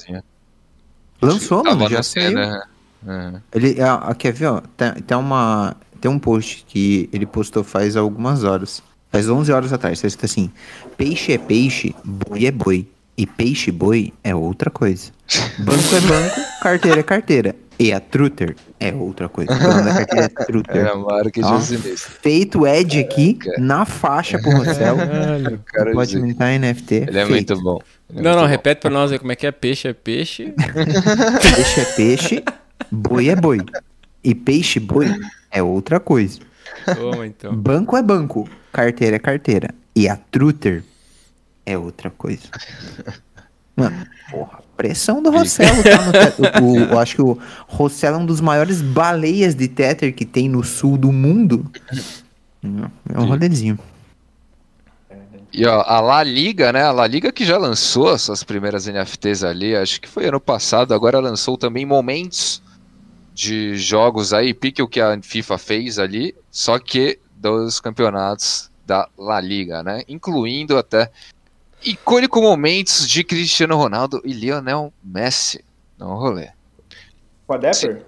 Lançou, 1.20 1.62
Tava 1.62 1.76
mano, 1.76 1.90
já 1.90 2.02
saiu. 2.02 2.32
né? 2.32 2.62
É. 3.06 3.32
Ele, 3.52 3.80
ah, 3.82 4.00
ah, 4.02 4.14
quer 4.14 4.32
ver, 4.32 4.46
ó? 4.46 4.62
Tem, 4.76 4.94
tem 4.94 5.16
uma, 5.16 5.76
tem 6.00 6.10
um 6.10 6.18
post 6.18 6.64
que 6.66 7.08
ele 7.12 7.26
postou 7.26 7.62
faz 7.62 7.96
algumas 7.96 8.44
horas. 8.44 8.82
Faz 9.12 9.28
11 9.28 9.52
horas 9.52 9.72
atrás. 9.74 10.00
Tá 10.00 10.08
escrito 10.08 10.24
assim: 10.24 10.50
Peixe 10.96 11.32
é 11.32 11.38
peixe, 11.38 11.94
boi 12.02 12.46
é 12.46 12.50
boi. 12.50 12.88
E 13.16 13.26
peixe 13.26 13.70
boi 13.70 14.12
é 14.24 14.34
outra 14.34 14.70
coisa. 14.70 15.12
Banco 15.58 15.94
é 15.94 16.00
banco, 16.00 16.40
carteira 16.62 17.00
é 17.00 17.02
carteira. 17.02 17.56
E 17.80 17.92
a 17.92 18.00
Truter 18.00 18.56
é 18.80 18.92
outra 18.92 19.28
coisa. 19.28 19.52
O 19.54 19.58
dono 19.58 19.84
da 19.84 19.94
carteira 19.94 20.24
é 20.24 20.44
Truter. 20.44 20.76
É 20.86 20.90
a 20.90 20.96
marca 20.96 21.40
de 21.40 21.46
Ó, 21.46 21.60
sinistro. 21.60 22.10
Feito 22.20 22.66
Ed 22.66 22.98
aqui, 22.98 23.34
Cara. 23.34 23.56
na 23.60 23.84
faixa 23.84 24.36
pro 24.38 24.50
cara 25.64 25.92
Pode 25.92 26.16
aumentar 26.16 26.58
NFT. 26.58 26.94
Ele 26.94 27.18
é 27.18 27.26
feito. 27.26 27.54
muito 27.54 27.62
bom. 27.62 27.78
Ele 28.10 28.18
é 28.18 28.22
Não, 28.22 28.30
muito 28.30 28.36
não, 28.36 28.42
bom. 28.42 28.46
repete 28.46 28.80
pra 28.80 28.90
nós 28.90 29.12
aí 29.12 29.18
como 29.18 29.30
é 29.30 29.36
que 29.36 29.46
é. 29.46 29.52
Peixe 29.52 29.86
é 29.88 29.92
peixe. 29.92 30.52
Peixe 31.54 31.80
é 31.80 31.84
peixe, 31.84 32.44
boi 32.90 33.28
é 33.28 33.36
boi. 33.36 33.60
E 34.24 34.34
peixe 34.34 34.80
boi 34.80 35.06
é 35.50 35.62
outra 35.62 36.00
coisa. 36.00 36.40
Toma 36.96 37.26
então. 37.26 37.54
Banco 37.54 37.96
é 37.96 38.02
banco, 38.02 38.48
carteira 38.72 39.16
é 39.16 39.18
carteira. 39.20 39.68
E 39.94 40.08
a 40.08 40.16
Truter 40.16 40.82
é 41.64 41.78
outra 41.78 42.10
coisa. 42.10 42.48
Mano, 43.78 44.06
porra, 44.30 44.58
pressão 44.76 45.22
do 45.22 45.30
Rossello, 45.30 45.82
tá? 45.82 46.60
No 46.60 46.66
o, 46.66 46.72
o- 46.72 46.78
eu 46.92 46.98
acho 46.98 47.14
que 47.16 47.22
o 47.22 47.38
Rossello 47.66 48.16
é 48.16 48.20
um 48.20 48.26
dos 48.26 48.40
maiores 48.40 48.80
baleias 48.82 49.54
de 49.54 49.68
Tether 49.68 50.14
que 50.14 50.24
tem 50.24 50.48
no 50.48 50.62
sul 50.64 50.96
do 50.98 51.12
mundo. 51.12 51.70
É 52.62 53.18
um 53.18 53.24
rolezinho. 53.26 53.78
E 55.52 55.64
ó, 55.66 55.82
a 55.86 56.00
La 56.00 56.22
Liga, 56.22 56.72
né? 56.72 56.82
A 56.82 56.92
La 56.92 57.06
Liga 57.06 57.32
que 57.32 57.44
já 57.44 57.56
lançou 57.56 58.10
as 58.10 58.22
suas 58.22 58.44
primeiras 58.44 58.86
NFTs 58.86 59.42
ali, 59.44 59.74
acho 59.74 60.00
que 60.00 60.08
foi 60.08 60.26
ano 60.26 60.40
passado, 60.40 60.92
agora 60.92 61.18
lançou 61.20 61.56
também 61.56 61.86
momentos 61.86 62.62
de 63.34 63.76
jogos 63.76 64.32
aí, 64.32 64.52
pique 64.52 64.82
o 64.82 64.88
que 64.88 65.00
a 65.00 65.18
FIFA 65.22 65.56
fez 65.58 65.98
ali, 65.98 66.34
só 66.50 66.78
que 66.78 67.18
dos 67.36 67.80
campeonatos 67.80 68.70
da 68.84 69.08
La 69.16 69.40
Liga, 69.40 69.82
né? 69.82 70.02
Incluindo 70.08 70.76
até 70.76 71.10
icônico 71.82 72.40
momentos 72.40 73.08
de 73.08 73.22
Cristiano 73.24 73.76
Ronaldo 73.76 74.20
e 74.24 74.32
Lionel 74.32 74.92
Messi 75.02 75.64
no 75.98 76.14
rolê. 76.14 76.50
Com 77.46 77.54
a 77.54 77.56
Dapper? 77.56 78.04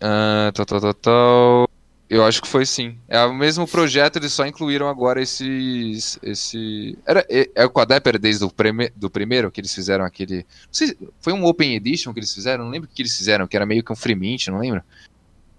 Ah, 0.00 0.50
tal, 0.54 0.66
tal, 0.66 0.80
tal, 0.80 0.94
tal. 0.94 1.70
Eu 2.08 2.24
acho 2.24 2.42
que 2.42 2.48
foi 2.48 2.66
sim. 2.66 2.98
É 3.08 3.24
o 3.24 3.32
mesmo 3.32 3.68
projeto, 3.68 4.16
eles 4.16 4.32
só 4.32 4.44
incluíram 4.44 4.88
agora 4.88 5.22
esses. 5.22 6.18
Esse. 6.22 6.98
Era, 7.06 7.24
é, 7.30 7.48
é 7.54 7.64
o 7.64 7.70
Quadepper 7.70 8.18
desde 8.18 8.44
o 8.44 8.50
prime, 8.50 8.90
do 8.96 9.08
primeiro 9.08 9.48
que 9.50 9.60
eles 9.60 9.72
fizeram 9.72 10.04
aquele. 10.04 10.38
Não 10.38 10.72
sei, 10.72 10.96
foi 11.20 11.32
um 11.32 11.44
Open 11.44 11.76
Edition 11.76 12.12
que 12.12 12.18
eles 12.18 12.34
fizeram? 12.34 12.64
Não 12.64 12.70
lembro 12.72 12.88
o 12.90 12.92
que 12.92 13.02
eles 13.02 13.16
fizeram, 13.16 13.46
que 13.46 13.54
era 13.54 13.64
meio 13.64 13.84
que 13.84 13.92
um 13.92 13.96
free 13.96 14.16
mint, 14.16 14.48
não 14.48 14.58
lembro. 14.58 14.82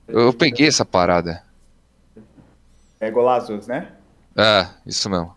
Eu, 0.05 0.20
eu 0.20 0.34
peguei 0.34 0.68
essa 0.68 0.84
parada. 0.84 1.41
É 2.99 3.09
Golazos, 3.09 3.68
né? 3.68 3.93
É, 4.36 4.68
isso 4.86 5.09
mesmo. 5.09 5.34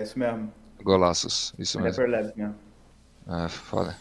É 0.00 0.02
isso 0.02 0.18
mesmo. 0.18 0.50
Golaços, 0.82 1.52
isso 1.58 1.78
É 1.78 1.82
mesmo. 1.82 1.98
Dapper 1.98 2.10
Labs 2.10 2.34
mesmo. 2.34 2.54
Ah, 3.26 3.48
foda. 3.50 3.94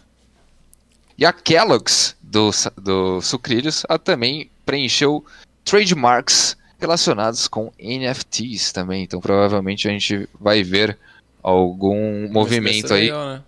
E 1.18 1.26
a 1.26 1.34
Kellogg's 1.34 2.16
do, 2.22 2.52
do 2.78 3.22
Sucrilhos 3.22 3.86
a 3.90 4.00
também 4.00 4.50
preencheu 4.66 5.26
trademarks 5.66 6.56
relacionados 6.80 7.50
com 7.50 7.74
NFTs 7.78 8.72
também. 8.72 9.04
Então 9.04 9.20
provavelmente 9.20 9.90
a 9.90 9.92
gente 9.92 10.30
vai 10.40 10.64
ver 10.64 10.98
algum 11.44 12.32
movimento 12.32 12.94
aí 12.94 13.02
legal, 13.02 13.28
né? 13.28 13.44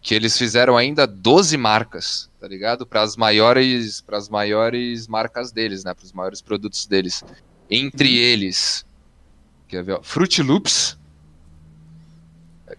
que 0.00 0.14
eles 0.14 0.38
fizeram 0.38 0.78
ainda 0.78 1.06
12 1.06 1.58
marcas, 1.58 2.30
tá 2.40 2.48
ligado? 2.48 2.86
Para 2.86 3.02
as 3.02 3.14
maiores, 3.14 4.00
para 4.00 4.16
as 4.16 4.30
maiores 4.30 5.06
marcas 5.06 5.52
deles, 5.52 5.84
né? 5.84 5.92
Para 5.92 6.06
os 6.06 6.12
maiores 6.12 6.40
produtos 6.40 6.86
deles. 6.86 7.22
Entre 7.70 8.16
eles, 8.16 8.86
quer 9.68 9.84
ver? 9.84 9.92
ó, 9.92 10.02
Fruit 10.02 10.42
Loops, 10.42 10.98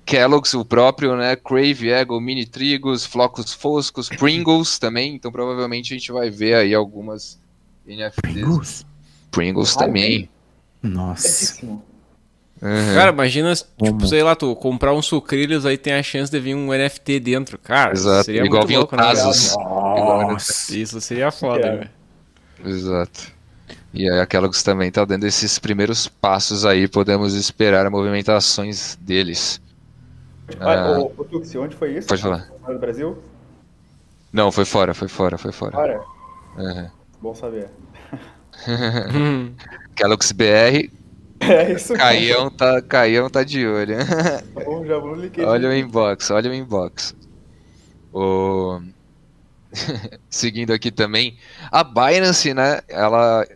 Kellogg's, 0.06 0.54
o 0.54 0.64
próprio, 0.64 1.16
né? 1.16 1.36
Crave, 1.36 1.90
Ego, 1.90 2.20
Mini 2.20 2.46
Trigos, 2.46 3.06
Flocos 3.06 3.54
Foscos, 3.54 4.10
Pringles 4.10 4.80
também. 4.80 5.16
Então 5.16 5.32
provavelmente 5.32 5.94
a 5.94 5.98
gente 5.98 6.12
vai 6.12 6.30
ver 6.30 6.56
aí 6.56 6.74
algumas 6.74 7.40
NFTs. 7.86 8.22
Pringles? 8.22 8.86
Pringles 9.32 9.76
também. 9.76 10.30
Nossa. 10.82 11.66
Uhum. 12.62 12.94
Cara, 12.94 13.12
imagina, 13.12 13.56
tipo, 13.56 13.70
Como? 13.80 14.08
sei 14.08 14.22
lá, 14.22 14.36
tu 14.36 14.56
comprar 14.56 14.94
um 14.94 15.02
sucrilhos, 15.02 15.66
aí 15.66 15.78
tem 15.78 15.94
a 15.94 16.04
chance 16.04 16.32
de 16.32 16.40
vir 16.40 16.54
um 16.54 16.68
NFT 16.68 17.20
dentro. 17.20 17.58
Cara, 17.58 17.94
Exato, 17.94 18.26
seria 18.26 18.46
igual 18.46 18.60
muito 18.62 18.68
vinha 18.68 18.80
o 18.80 18.82
louco, 18.82 18.96
né? 18.96 19.02
Tazos. 19.04 19.56
Nossa. 19.56 20.78
Isso 20.78 21.02
seria 21.02 21.32
foda, 21.32 21.62
Cara. 21.62 21.76
velho. 21.78 21.90
Exato. 22.64 23.32
E 23.94 24.10
aí 24.10 24.20
a 24.20 24.26
Kellogg's 24.28 24.62
também 24.62 24.92
tá 24.92 25.04
dando 25.04 25.26
esses 25.26 25.58
primeiros 25.58 26.08
passos 26.08 26.64
aí, 26.64 26.88
podemos 26.88 27.34
esperar 27.34 27.90
movimentações 27.90 28.96
deles. 29.02 29.60
Ah. 30.60 31.00
ô, 31.00 31.12
ô, 31.18 31.24
Tuxi, 31.24 31.58
onde 31.58 31.76
foi 31.76 31.98
isso? 31.98 32.08
Pode 32.08 32.22
falar. 32.22 32.50
No 32.68 32.80
Brasil? 32.80 33.18
Não, 34.32 34.52
foi 34.52 34.66
fora, 34.66 34.94
foi 34.94 35.08
fora, 35.08 35.38
foi 35.38 35.52
fora. 35.52 35.78
Olha, 35.78 36.02
Uhum. 36.58 36.90
bom 37.22 37.34
saber. 37.36 37.70
Kellogg's 39.96 40.32
BR, 40.32 40.90
É 41.42 41.72
isso 41.74 41.94
Caião 41.96 42.50
tá, 42.52 42.82
Caião 42.82 43.30
tá 43.30 43.44
de 43.44 43.66
olho. 43.66 43.98
Tá 44.54 44.64
bom, 44.64 44.86
já 44.86 44.98
vou 45.00 45.18
olha 45.48 45.70
o 45.70 45.74
inbox, 45.74 46.30
olha 46.30 46.52
o 46.52 46.54
inbox. 46.54 47.16
O... 48.14 48.80
Seguindo 50.30 50.72
aqui 50.72 50.92
também, 50.92 51.38
a 51.72 51.84
Binance, 51.84 52.54
né, 52.54 52.82
ela 52.88 53.48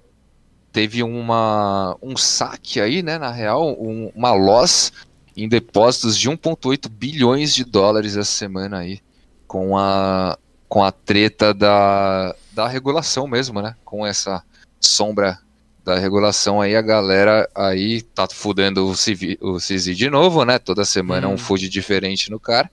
teve 0.71 1.03
uma, 1.03 1.95
um 2.01 2.17
saque 2.17 2.81
aí, 2.81 3.03
né, 3.03 3.17
na 3.17 3.31
real, 3.31 3.75
um- 3.79 4.11
uma 4.15 4.33
loss 4.33 4.91
em 5.35 5.47
depósitos 5.47 6.17
de 6.17 6.29
1,8 6.29 6.89
bilhões 6.89 7.53
de 7.53 7.63
dólares 7.63 8.15
essa 8.15 8.31
semana 8.31 8.79
aí, 8.79 9.01
com 9.47 9.77
a, 9.77 10.37
com 10.69 10.83
a 10.83 10.91
treta 10.91 11.53
da, 11.53 12.35
da 12.53 12.67
regulação 12.67 13.27
mesmo, 13.27 13.61
né? 13.61 13.75
Com 13.83 14.05
essa 14.05 14.43
sombra 14.79 15.39
da 15.83 15.99
regulação 15.99 16.61
aí, 16.61 16.75
a 16.75 16.81
galera 16.81 17.49
aí 17.53 18.01
tá 18.01 18.27
fudendo 18.27 18.87
o, 18.87 18.93
CZ 18.93 19.95
de 19.95 20.09
novo, 20.09 20.43
né? 20.43 20.57
Toda 20.57 20.83
semana 20.83 21.27
hum. 21.27 21.33
um 21.33 21.37
food 21.37 21.69
diferente 21.69 22.31
no 22.31 22.39
cara. 22.39 22.71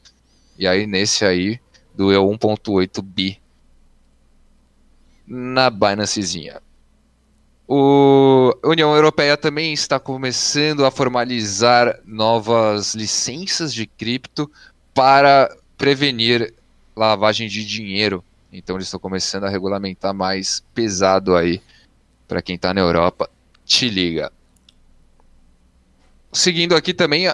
E 0.58 0.66
aí 0.66 0.86
nesse 0.86 1.24
aí 1.24 1.60
doeu 1.94 2.26
1.8 2.26 3.02
bi 3.02 3.38
na 5.26 5.68
Binancezinha. 5.68 6.60
União 8.72 8.94
Europeia 8.94 9.36
também 9.36 9.72
está 9.72 10.00
começando 10.00 10.84
a 10.84 10.90
formalizar 10.90 12.00
novas 12.04 12.94
licenças 12.94 13.72
de 13.72 13.86
cripto 13.86 14.50
para 14.94 15.54
prevenir 15.76 16.54
lavagem 16.96 17.48
de 17.48 17.64
dinheiro. 17.64 18.24
Então 18.52 18.76
eles 18.76 18.86
estão 18.86 19.00
começando 19.00 19.44
a 19.44 19.48
regulamentar 19.48 20.12
mais 20.12 20.62
pesado 20.74 21.36
aí 21.36 21.60
para 22.26 22.42
quem 22.42 22.56
está 22.56 22.72
na 22.72 22.80
Europa, 22.80 23.28
te 23.64 23.88
liga. 23.88 24.32
Seguindo 26.32 26.74
aqui 26.74 26.94
também, 26.94 27.26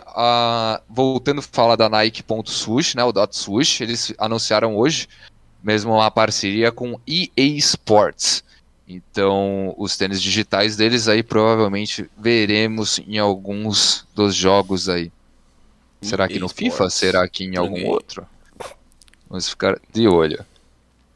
voltando 0.88 1.38
a 1.38 1.42
falar 1.42 1.76
da 1.76 1.88
Nike.swoosh, 1.88 2.96
né, 2.96 3.04
o 3.04 3.12
Dot 3.12 3.32
eles 3.80 4.12
anunciaram 4.18 4.76
hoje 4.76 5.08
mesmo 5.62 5.92
uma 5.92 6.10
parceria 6.10 6.72
com 6.72 6.98
EA 7.06 7.56
Sports. 7.58 8.42
Então, 8.88 9.74
os 9.76 9.98
tênis 9.98 10.22
digitais 10.22 10.74
deles 10.74 11.08
aí 11.08 11.22
provavelmente 11.22 12.10
veremos 12.16 12.98
em 13.06 13.18
alguns 13.18 14.06
dos 14.14 14.34
jogos 14.34 14.88
aí. 14.88 15.12
Será 16.00 16.26
que 16.26 16.38
no 16.38 16.48
FIFA? 16.48 16.88
Será 16.88 17.28
que 17.28 17.44
em 17.44 17.56
algum 17.56 17.86
outro? 17.86 18.26
Vamos 19.28 19.50
ficar 19.50 19.78
de 19.92 20.08
olho. 20.08 20.42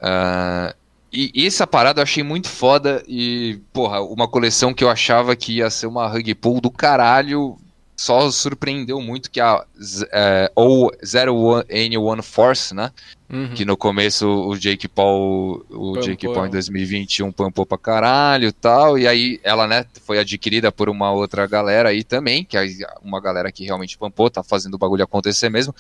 Uh, 0.03 0.75
e, 1.11 1.47
essa 1.47 1.67
parada 1.67 2.01
eu 2.01 2.03
achei 2.03 2.23
muito 2.23 2.49
foda 2.49 3.03
e, 3.09 3.59
porra, 3.73 4.03
uma 4.03 4.29
coleção 4.29 4.75
que 4.75 4.85
eu 4.85 4.91
achava 4.91 5.35
que 5.35 5.57
ia 5.57 5.71
ser 5.71 5.87
uma 5.87 6.07
rug 6.07 6.35
pull 6.35 6.61
do 6.61 6.71
caralho, 6.71 7.57
só 8.03 8.29
surpreendeu 8.33 9.01
muito 9.01 9.31
que 9.31 9.41
a 9.41 9.65
é, 10.11 10.51
ou 10.57 10.93
Zero 11.07 11.35
N1 11.69 12.21
Force, 12.21 12.75
né? 12.75 12.91
Uhum. 13.31 13.55
Que 13.55 13.65
no 13.65 13.77
começo 13.77 14.27
o 14.27 14.59
Jake 14.59 14.89
Paul, 14.89 15.65
o 15.71 15.93
Pampou. 15.93 16.03
Jake 16.03 16.27
Paul 16.27 16.47
em 16.47 16.51
2021 16.51 17.31
pampou 17.31 17.65
pra 17.65 17.79
caralho 17.79 18.49
e 18.49 18.53
tal, 18.53 18.99
e 18.99 19.07
aí 19.07 19.41
ela, 19.45 19.69
né, 19.69 19.87
foi 20.05 20.19
adquirida 20.19 20.73
por 20.73 20.89
uma 20.89 21.13
outra 21.13 21.47
galera 21.47 21.91
aí 21.91 22.03
também, 22.03 22.45
que 22.45 22.57
é 22.57 22.67
uma 23.05 23.21
galera 23.21 23.53
que 23.53 23.65
realmente 23.65 23.97
pampou, 23.97 24.29
tá 24.29 24.43
fazendo 24.43 24.75
o 24.75 24.79
bagulho 24.79 25.05
acontecer 25.05 25.49
mesmo, 25.49 25.73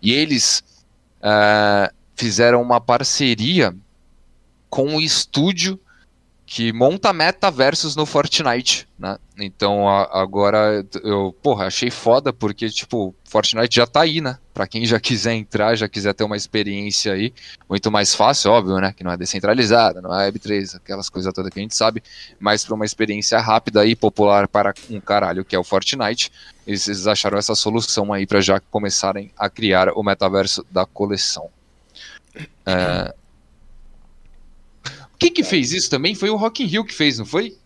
e 0.00 0.12
eles 0.12 0.62
uh, 1.20 1.92
fizeram 2.14 2.62
uma 2.62 2.80
parceria 2.80 3.74
com 4.70 4.94
o 4.94 5.00
estúdio 5.00 5.78
que 6.46 6.72
monta 6.72 7.12
metaversos 7.12 7.96
no 7.96 8.04
Fortnite, 8.04 8.86
né? 8.98 9.18
Então 9.38 9.88
a, 9.88 10.20
agora 10.20 10.84
eu, 11.02 11.34
porra, 11.42 11.66
achei 11.66 11.90
foda 11.90 12.32
porque 12.32 12.68
tipo, 12.68 13.14
Fortnite 13.24 13.76
já 13.76 13.86
tá 13.86 14.02
aí, 14.02 14.20
né? 14.20 14.38
Para 14.52 14.66
quem 14.66 14.84
já 14.84 15.00
quiser 15.00 15.32
entrar, 15.32 15.74
já 15.74 15.88
quiser 15.88 16.12
ter 16.12 16.22
uma 16.22 16.36
experiência 16.36 17.14
aí, 17.14 17.32
muito 17.68 17.90
mais 17.90 18.14
fácil, 18.14 18.50
óbvio, 18.50 18.78
né? 18.78 18.92
Que 18.94 19.02
não 19.02 19.10
é 19.10 19.16
descentralizada, 19.16 20.02
não 20.02 20.18
é 20.18 20.30
Web3, 20.30 20.76
aquelas 20.76 21.08
coisas 21.08 21.32
todas 21.32 21.50
que 21.50 21.58
a 21.58 21.62
gente 21.62 21.74
sabe, 21.74 22.02
mas 22.38 22.64
para 22.64 22.74
uma 22.74 22.84
experiência 22.84 23.40
rápida 23.40 23.84
e 23.86 23.96
popular 23.96 24.46
para 24.46 24.74
um 24.90 25.00
caralho 25.00 25.44
que 25.44 25.56
é 25.56 25.58
o 25.58 25.64
Fortnite, 25.64 26.30
eles, 26.66 26.86
eles 26.86 27.06
acharam 27.06 27.38
essa 27.38 27.54
solução 27.54 28.12
aí 28.12 28.26
para 28.26 28.40
já 28.40 28.60
começarem 28.60 29.30
a 29.38 29.48
criar 29.48 29.88
o 29.88 30.02
metaverso 30.02 30.64
da 30.70 30.84
coleção. 30.84 31.48
É, 32.66 33.14
quem 35.24 35.32
que 35.32 35.42
fez 35.42 35.72
isso 35.72 35.88
também 35.88 36.14
foi 36.14 36.28
o 36.28 36.36
Rock 36.36 36.62
in 36.62 36.66
Rio 36.66 36.84
que 36.84 36.92
fez, 36.92 37.18
não 37.18 37.24
foi? 37.24 37.56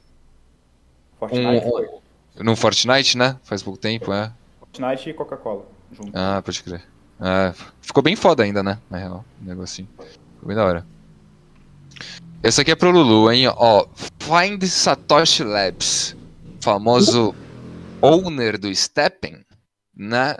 Fortnite 1.18 1.66
um, 1.66 1.70
foi. 1.70 1.88
No 2.38 2.54
Fortnite, 2.54 3.18
né? 3.18 3.36
Faz 3.42 3.64
pouco 3.64 3.78
tempo, 3.78 4.12
é. 4.12 4.32
Fortnite 4.60 5.10
e 5.10 5.14
Coca-Cola 5.14 5.66
junto. 5.92 6.12
Ah, 6.14 6.40
pode 6.44 6.62
crer. 6.62 6.82
É, 7.20 7.52
ficou 7.80 8.00
bem 8.00 8.14
foda 8.14 8.44
ainda, 8.44 8.62
né? 8.62 8.78
Na 8.88 8.98
real, 8.98 9.24
um 9.42 9.44
negocinho. 9.44 9.88
Ficou 9.98 10.46
bem 10.46 10.56
da 10.56 10.64
hora. 10.64 10.86
Esse 12.44 12.60
aqui 12.60 12.70
é 12.70 12.76
pro 12.76 12.92
Lulu, 12.92 13.32
hein? 13.32 13.48
Ó, 13.48 13.88
Find 14.20 14.62
Satoshi 14.62 15.42
Labs, 15.42 16.16
famoso 16.60 17.34
owner 18.00 18.56
do 18.56 18.72
Steppen, 18.72 19.44
né? 19.96 20.36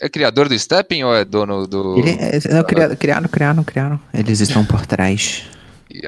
É 0.00 0.08
criador 0.08 0.48
do 0.48 0.58
Steppen 0.58 1.04
ou 1.04 1.14
é 1.14 1.24
dono 1.24 1.68
do. 1.68 1.98
Ele 1.98 2.10
é, 2.18 2.52
não, 2.52 2.64
criaram, 2.64 2.96
criaram, 2.96 3.28
criaram, 3.28 3.62
criaram. 3.62 4.00
Eles 4.12 4.40
estão 4.40 4.64
por 4.64 4.84
trás. 4.84 5.48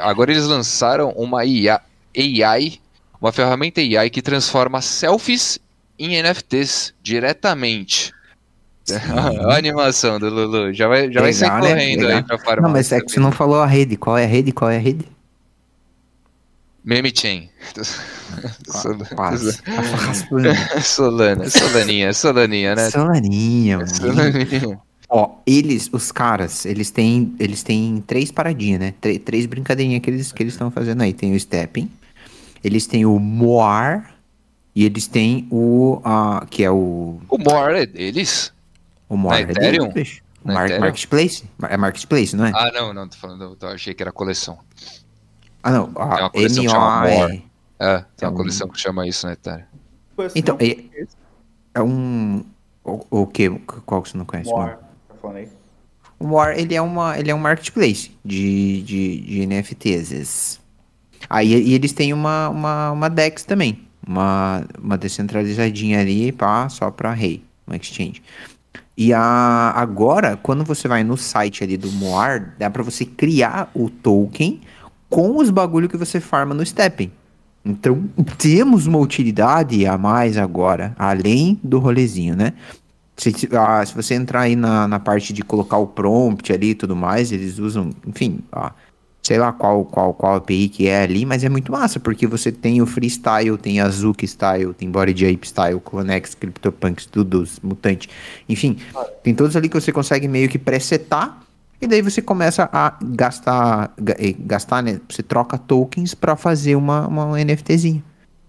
Agora 0.00 0.30
eles 0.30 0.44
lançaram 0.44 1.10
uma 1.10 1.44
IA, 1.44 1.80
AI, 2.16 2.80
uma 3.20 3.32
ferramenta 3.32 3.80
AI 3.80 4.10
que 4.10 4.22
transforma 4.22 4.82
selfies 4.82 5.58
em 5.98 6.20
NFTs 6.22 6.94
diretamente. 7.02 8.12
a 9.48 9.56
animação 9.56 10.18
do 10.18 10.28
Lulu. 10.28 10.72
Já 10.72 10.88
vai, 10.88 11.12
já 11.12 11.20
Legal, 11.20 11.22
vai 11.22 11.32
sair 11.32 11.50
né? 11.50 11.60
correndo 11.60 12.08
né? 12.08 12.14
aí 12.14 12.22
pra 12.22 12.38
farmácia. 12.38 12.62
Não, 12.62 12.70
mas 12.70 12.92
é 12.92 13.00
que 13.00 13.10
você 13.10 13.20
não 13.20 13.30
falou 13.30 13.60
a 13.60 13.66
rede. 13.66 13.96
Qual 13.96 14.18
é 14.18 14.24
a 14.24 14.28
rede? 14.28 14.52
Qual 14.52 14.70
é 14.70 14.76
a 14.76 14.80
rede? 14.80 15.06
Meme 16.84 17.12
Chain. 17.14 17.48
Solana, 20.82 21.50
Solaninha, 21.50 22.12
Solaninha, 22.12 22.74
né? 22.74 22.90
Solaninha, 22.90 23.86
Solaninha. 23.86 24.80
Ó, 25.12 25.38
eles, 25.44 25.90
os 25.92 26.12
caras, 26.12 26.64
eles 26.64 26.92
têm, 26.92 27.34
eles 27.40 27.64
têm 27.64 28.00
três 28.06 28.30
paradinhas, 28.30 28.78
né? 28.78 28.94
Tr 29.00 29.18
três 29.24 29.44
brincadeirinhas 29.44 30.00
que 30.00 30.08
eles 30.08 30.30
que 30.30 30.40
eles 30.40 30.54
estão 30.54 30.70
fazendo 30.70 31.02
aí. 31.02 31.12
Tem 31.12 31.34
o 31.34 31.40
Stepping, 31.40 31.90
eles 32.62 32.86
têm 32.86 33.04
o 33.04 33.18
Moar 33.18 34.14
e 34.72 34.84
eles 34.84 35.08
têm 35.08 35.48
o 35.50 35.96
uh, 35.96 36.46
que 36.48 36.62
é 36.62 36.70
o 36.70 37.20
O 37.28 37.38
Moar 37.38 37.72
é 37.72 37.86
deles? 37.86 38.52
O 39.08 39.16
Moar 39.16 39.38
é 39.38 39.42
Ethereum? 39.42 39.88
deles. 39.88 40.22
O 40.44 40.48
Mar 40.48 40.66
Ethereum? 40.66 40.80
Marketplace? 40.80 41.44
É 41.68 41.76
Marketplace, 41.76 42.36
não 42.36 42.46
é? 42.46 42.52
Ah, 42.54 42.70
não, 42.72 42.94
não, 42.94 43.08
tô 43.08 43.16
falando, 43.16 43.58
eu 43.60 43.68
achei 43.68 43.92
que 43.92 44.02
era 44.02 44.12
coleção. 44.12 44.60
Ah, 45.60 45.72
não, 45.72 45.90
a 45.96 46.08
tem 46.08 46.22
uma 46.22 46.30
coleção 46.30 46.62
que 46.62 46.70
chama 46.70 47.08
Moar. 47.08 47.30
É, 47.80 48.04
tem 48.16 48.28
uma 48.28 48.36
coleção 48.36 48.68
que 48.68 48.80
chama 48.80 49.08
isso 49.08 49.26
na 49.26 49.32
Ethereum. 49.32 49.64
Então, 50.36 50.56
é, 50.60 51.06
é 51.74 51.82
um 51.82 52.44
o, 52.84 53.22
o 53.22 53.26
que? 53.26 53.50
Qual 53.84 54.02
que 54.02 54.10
você 54.10 54.16
não 54.16 54.24
conhece? 54.24 54.48
Moar 54.48 54.89
falando 55.20 55.36
aí? 55.36 55.48
O 56.18 56.34
War, 56.34 56.58
ele 56.58 56.74
é, 56.74 56.82
uma, 56.82 57.18
ele 57.18 57.30
é 57.30 57.34
um 57.34 57.38
marketplace 57.38 58.10
de, 58.24 58.82
de, 58.82 59.20
de 59.20 59.46
NFTs. 59.46 60.60
Aí 61.28 61.52
e 61.52 61.72
eles 61.72 61.92
têm 61.92 62.12
uma, 62.12 62.48
uma, 62.48 62.90
uma 62.90 63.08
DEX 63.08 63.44
também. 63.44 63.86
Uma, 64.06 64.64
uma 64.78 64.98
descentralizadinha 64.98 66.00
ali, 66.00 66.32
pá, 66.32 66.68
só 66.68 66.90
para 66.90 67.12
rei, 67.12 67.42
um 67.66 67.74
exchange. 67.74 68.22
E 68.96 69.14
a, 69.14 69.72
agora, 69.74 70.36
quando 70.36 70.62
você 70.62 70.86
vai 70.86 71.02
no 71.02 71.16
site 71.16 71.64
ali 71.64 71.76
do 71.76 71.90
Moar, 71.92 72.54
dá 72.58 72.68
para 72.68 72.82
você 72.82 73.04
criar 73.04 73.70
o 73.74 73.88
token 73.88 74.60
com 75.08 75.38
os 75.38 75.48
bagulho 75.48 75.88
que 75.88 75.96
você 75.96 76.20
farma 76.20 76.54
no 76.54 76.64
Stepping. 76.64 77.10
Então, 77.64 78.04
temos 78.36 78.86
uma 78.86 78.98
utilidade 78.98 79.86
a 79.86 79.96
mais 79.96 80.36
agora, 80.36 80.94
além 80.98 81.58
do 81.62 81.78
rolezinho, 81.78 82.36
né? 82.36 82.52
Se, 83.20 83.48
ah, 83.52 83.84
se 83.84 83.94
você 83.94 84.14
entrar 84.14 84.40
aí 84.40 84.56
na, 84.56 84.88
na 84.88 84.98
parte 84.98 85.34
de 85.34 85.42
colocar 85.42 85.76
o 85.76 85.86
prompt 85.86 86.50
ali 86.50 86.70
e 86.70 86.74
tudo 86.74 86.96
mais, 86.96 87.30
eles 87.30 87.58
usam, 87.58 87.90
enfim, 88.06 88.40
ah, 88.50 88.72
sei 89.22 89.38
lá 89.38 89.52
qual, 89.52 89.84
qual, 89.84 90.14
qual 90.14 90.36
API 90.36 90.70
que 90.70 90.88
é 90.88 91.02
ali, 91.02 91.26
mas 91.26 91.44
é 91.44 91.50
muito 91.50 91.70
massa, 91.70 92.00
porque 92.00 92.26
você 92.26 92.50
tem 92.50 92.80
o 92.80 92.86
Freestyle, 92.86 93.58
tem 93.58 93.78
a 93.78 93.90
Zuki 93.90 94.26
Style, 94.26 94.72
tem 94.72 94.90
Body 94.90 95.26
Ape 95.26 95.46
Style, 95.46 95.80
Clonex, 95.80 96.34
CryptoPunks, 96.34 97.06
Doodles, 97.12 97.60
Mutante, 97.62 98.08
enfim, 98.48 98.78
tem 99.22 99.34
todos 99.34 99.54
ali 99.54 99.68
que 99.68 99.78
você 99.78 99.92
consegue 99.92 100.26
meio 100.26 100.48
que 100.48 100.58
presetar, 100.58 101.42
e 101.78 101.86
daí 101.86 102.00
você 102.00 102.22
começa 102.22 102.70
a 102.72 102.96
gastar, 103.02 103.92
gastar 104.38 104.82
né, 104.82 104.98
você 105.08 105.22
troca 105.22 105.58
tokens 105.58 106.14
para 106.14 106.36
fazer 106.36 106.74
uma, 106.76 107.06
uma 107.06 107.38
NFTzinha. 107.42 108.02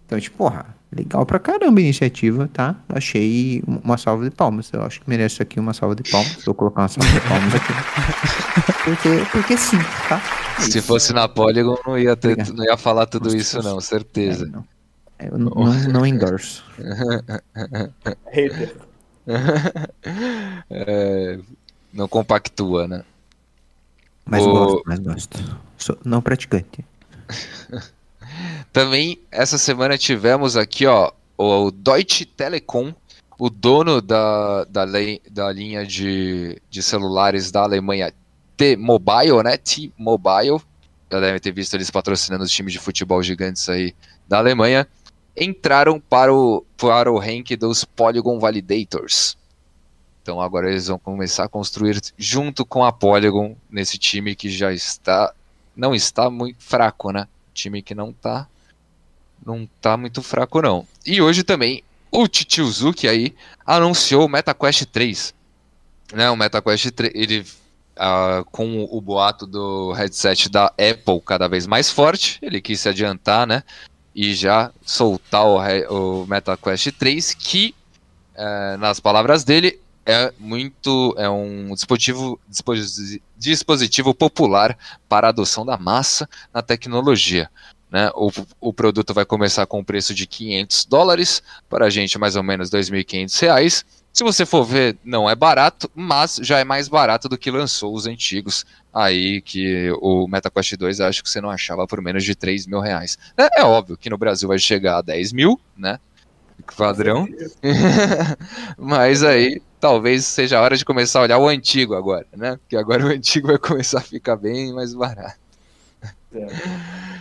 Então, 0.05 0.19
tipo, 0.19 0.37
porra, 0.37 0.65
Legal 0.93 1.25
pra 1.25 1.39
caramba 1.39 1.79
a 1.79 1.83
iniciativa, 1.83 2.49
tá? 2.51 2.75
Achei 2.89 3.63
uma 3.65 3.97
salva 3.97 4.25
de 4.25 4.35
palmas. 4.35 4.71
Eu 4.73 4.83
acho 4.83 4.99
que 4.99 5.09
merece 5.09 5.41
aqui 5.41 5.57
uma 5.57 5.73
salva 5.73 5.95
de 5.95 6.03
palmas. 6.03 6.43
Vou 6.43 6.53
colocar 6.53 6.81
uma 6.81 6.87
salva 6.89 7.09
de 7.11 7.21
palmas 7.21 7.55
aqui. 7.55 7.73
porque, 8.83 9.09
porque 9.31 9.57
sim, 9.57 9.77
tá? 10.09 10.21
É 10.57 10.61
Se 10.63 10.81
fosse 10.81 11.13
na 11.13 11.29
Polygon, 11.29 11.77
não 11.87 11.97
ia, 11.97 12.17
ter, 12.17 12.35
não 12.53 12.65
ia 12.65 12.75
falar 12.75 13.05
tudo 13.05 13.25
Nossa, 13.25 13.37
isso, 13.37 13.63
não, 13.63 13.79
certeza. 13.79 14.45
É, 14.45 14.49
não. 14.49 14.65
Eu 15.19 15.37
não, 15.37 15.51
não, 15.51 15.73
não 15.93 16.05
endorso. 16.05 16.65
É, 20.69 21.39
não 21.93 22.07
compactua, 22.07 22.87
né? 22.87 23.03
Mas 24.25 24.43
o... 24.43 24.51
gosto, 24.51 24.83
mas 24.85 24.99
gosto. 24.99 25.59
Sou 25.77 25.97
não 26.03 26.21
praticante. 26.21 26.85
Também 28.71 29.19
essa 29.29 29.57
semana 29.57 29.97
tivemos 29.97 30.55
aqui, 30.55 30.85
ó, 30.85 31.11
o 31.37 31.71
Deutsche 31.71 32.25
Telekom, 32.25 32.93
o 33.37 33.49
dono 33.49 34.01
da, 34.01 34.63
da, 34.65 34.83
lei, 34.83 35.21
da 35.29 35.51
linha 35.51 35.85
de, 35.85 36.61
de 36.69 36.81
celulares 36.81 37.51
da 37.51 37.63
Alemanha 37.63 38.13
T-Mobile, 38.55 39.43
né? 39.43 39.57
T-Mobile, 39.57 40.61
já 41.11 41.19
devem 41.19 41.39
ter 41.39 41.51
visto 41.51 41.73
eles 41.73 41.89
patrocinando 41.89 42.43
os 42.43 42.51
times 42.51 42.71
de 42.71 42.79
futebol 42.79 43.21
gigantes 43.21 43.67
aí 43.67 43.93
da 44.27 44.37
Alemanha, 44.37 44.87
entraram 45.35 45.99
para 45.99 46.33
o, 46.33 46.63
para 46.77 47.11
o 47.11 47.17
rank 47.17 47.51
dos 47.57 47.83
Polygon 47.83 48.39
Validators. 48.39 49.35
Então 50.21 50.39
agora 50.39 50.69
eles 50.69 50.87
vão 50.87 50.99
começar 50.99 51.45
a 51.45 51.49
construir 51.49 51.99
junto 52.17 52.63
com 52.63 52.85
a 52.85 52.91
Polygon 52.91 53.57
nesse 53.69 53.97
time 53.97 54.35
que 54.35 54.49
já 54.49 54.71
está 54.71 55.33
não 55.75 55.95
está 55.95 56.29
muito 56.29 56.61
fraco, 56.61 57.11
né? 57.11 57.27
Time 57.53 57.81
que 57.81 57.95
não 57.95 58.11
está 58.11 58.47
não 59.45 59.67
tá 59.79 59.97
muito 59.97 60.21
fraco 60.21 60.61
não. 60.61 60.87
E 61.05 61.21
hoje 61.21 61.43
também 61.43 61.83
o 62.11 62.27
Chichiuzuki 62.31 63.07
aí 63.07 63.33
anunciou 63.65 64.25
o 64.25 64.29
MetaQuest 64.29 64.85
3. 64.85 65.33
Né, 66.13 66.29
o 66.29 66.35
MetaQuest 66.35 66.91
3, 66.91 67.13
ele 67.15 67.45
uh, 67.97 68.43
com 68.51 68.83
o 68.83 68.99
boato 68.99 69.47
do 69.47 69.91
headset 69.93 70.49
da 70.49 70.65
Apple 70.65 71.21
cada 71.25 71.47
vez 71.47 71.65
mais 71.65 71.89
forte, 71.89 72.37
ele 72.41 72.61
quis 72.61 72.81
se 72.81 72.89
adiantar, 72.89 73.47
né? 73.47 73.63
E 74.13 74.33
já 74.33 74.71
soltar 74.85 75.45
o, 75.45 76.23
o 76.23 76.27
MetaQuest 76.27 76.91
3, 76.91 77.33
que, 77.33 77.73
uh, 78.35 78.77
nas 78.77 78.99
palavras 78.99 79.45
dele, 79.45 79.79
é 80.05 80.33
muito 80.39 81.13
é 81.17 81.29
um 81.29 81.73
dispositivo, 81.73 82.39
dispositivo 83.37 84.13
popular 84.13 84.77
para 85.07 85.27
a 85.27 85.29
adoção 85.29 85.65
da 85.65 85.77
massa 85.77 86.27
na 86.53 86.61
tecnologia. 86.61 87.49
Né? 87.91 88.09
O, 88.15 88.31
o 88.59 88.73
produto 88.73 89.13
vai 89.13 89.25
começar 89.25 89.65
com 89.65 89.79
um 89.79 89.83
preço 89.83 90.13
de 90.13 90.25
500 90.25 90.85
dólares, 90.85 91.43
para 91.69 91.87
a 91.87 91.89
gente 91.89 92.17
mais 92.17 92.37
ou 92.37 92.43
menos 92.43 92.69
2.500 92.69 93.41
reais. 93.41 93.85
Se 94.13 94.23
você 94.23 94.45
for 94.45 94.63
ver, 94.63 94.97
não 95.03 95.29
é 95.29 95.35
barato, 95.35 95.89
mas 95.93 96.39
já 96.41 96.59
é 96.59 96.63
mais 96.63 96.87
barato 96.87 97.29
do 97.29 97.37
que 97.37 97.51
lançou 97.51 97.93
os 97.93 98.07
antigos. 98.07 98.65
Aí 98.93 99.41
que 99.41 99.89
o 100.01 100.27
MetaQuest 100.27 100.75
2 100.75 100.99
acho 101.01 101.23
que 101.23 101.29
você 101.29 101.39
não 101.39 101.49
achava 101.49 101.87
por 101.87 102.01
menos 102.01 102.23
de 102.23 102.35
3 102.35 102.67
mil 102.67 102.79
reais. 102.79 103.17
É, 103.37 103.61
é 103.61 103.63
óbvio 103.63 103.97
que 103.97 104.09
no 104.09 104.17
Brasil 104.17 104.47
vai 104.47 104.59
chegar 104.59 104.97
a 104.97 105.01
10 105.01 105.33
mil, 105.33 105.59
né? 105.77 105.99
Padrão. 106.77 107.27
mas 108.77 109.23
aí 109.23 109.61
talvez 109.79 110.25
seja 110.25 110.59
a 110.59 110.61
hora 110.61 110.77
de 110.77 110.85
começar 110.85 111.19
a 111.19 111.23
olhar 111.23 111.37
o 111.37 111.47
antigo 111.47 111.95
agora, 111.95 112.25
né? 112.35 112.57
Porque 112.57 112.75
agora 112.77 113.05
o 113.05 113.09
antigo 113.15 113.47
vai 113.47 113.57
começar 113.57 113.99
a 113.99 114.01
ficar 114.01 114.35
bem 114.35 114.73
mais 114.73 114.93
barato. 114.93 115.39
É. 116.33 116.47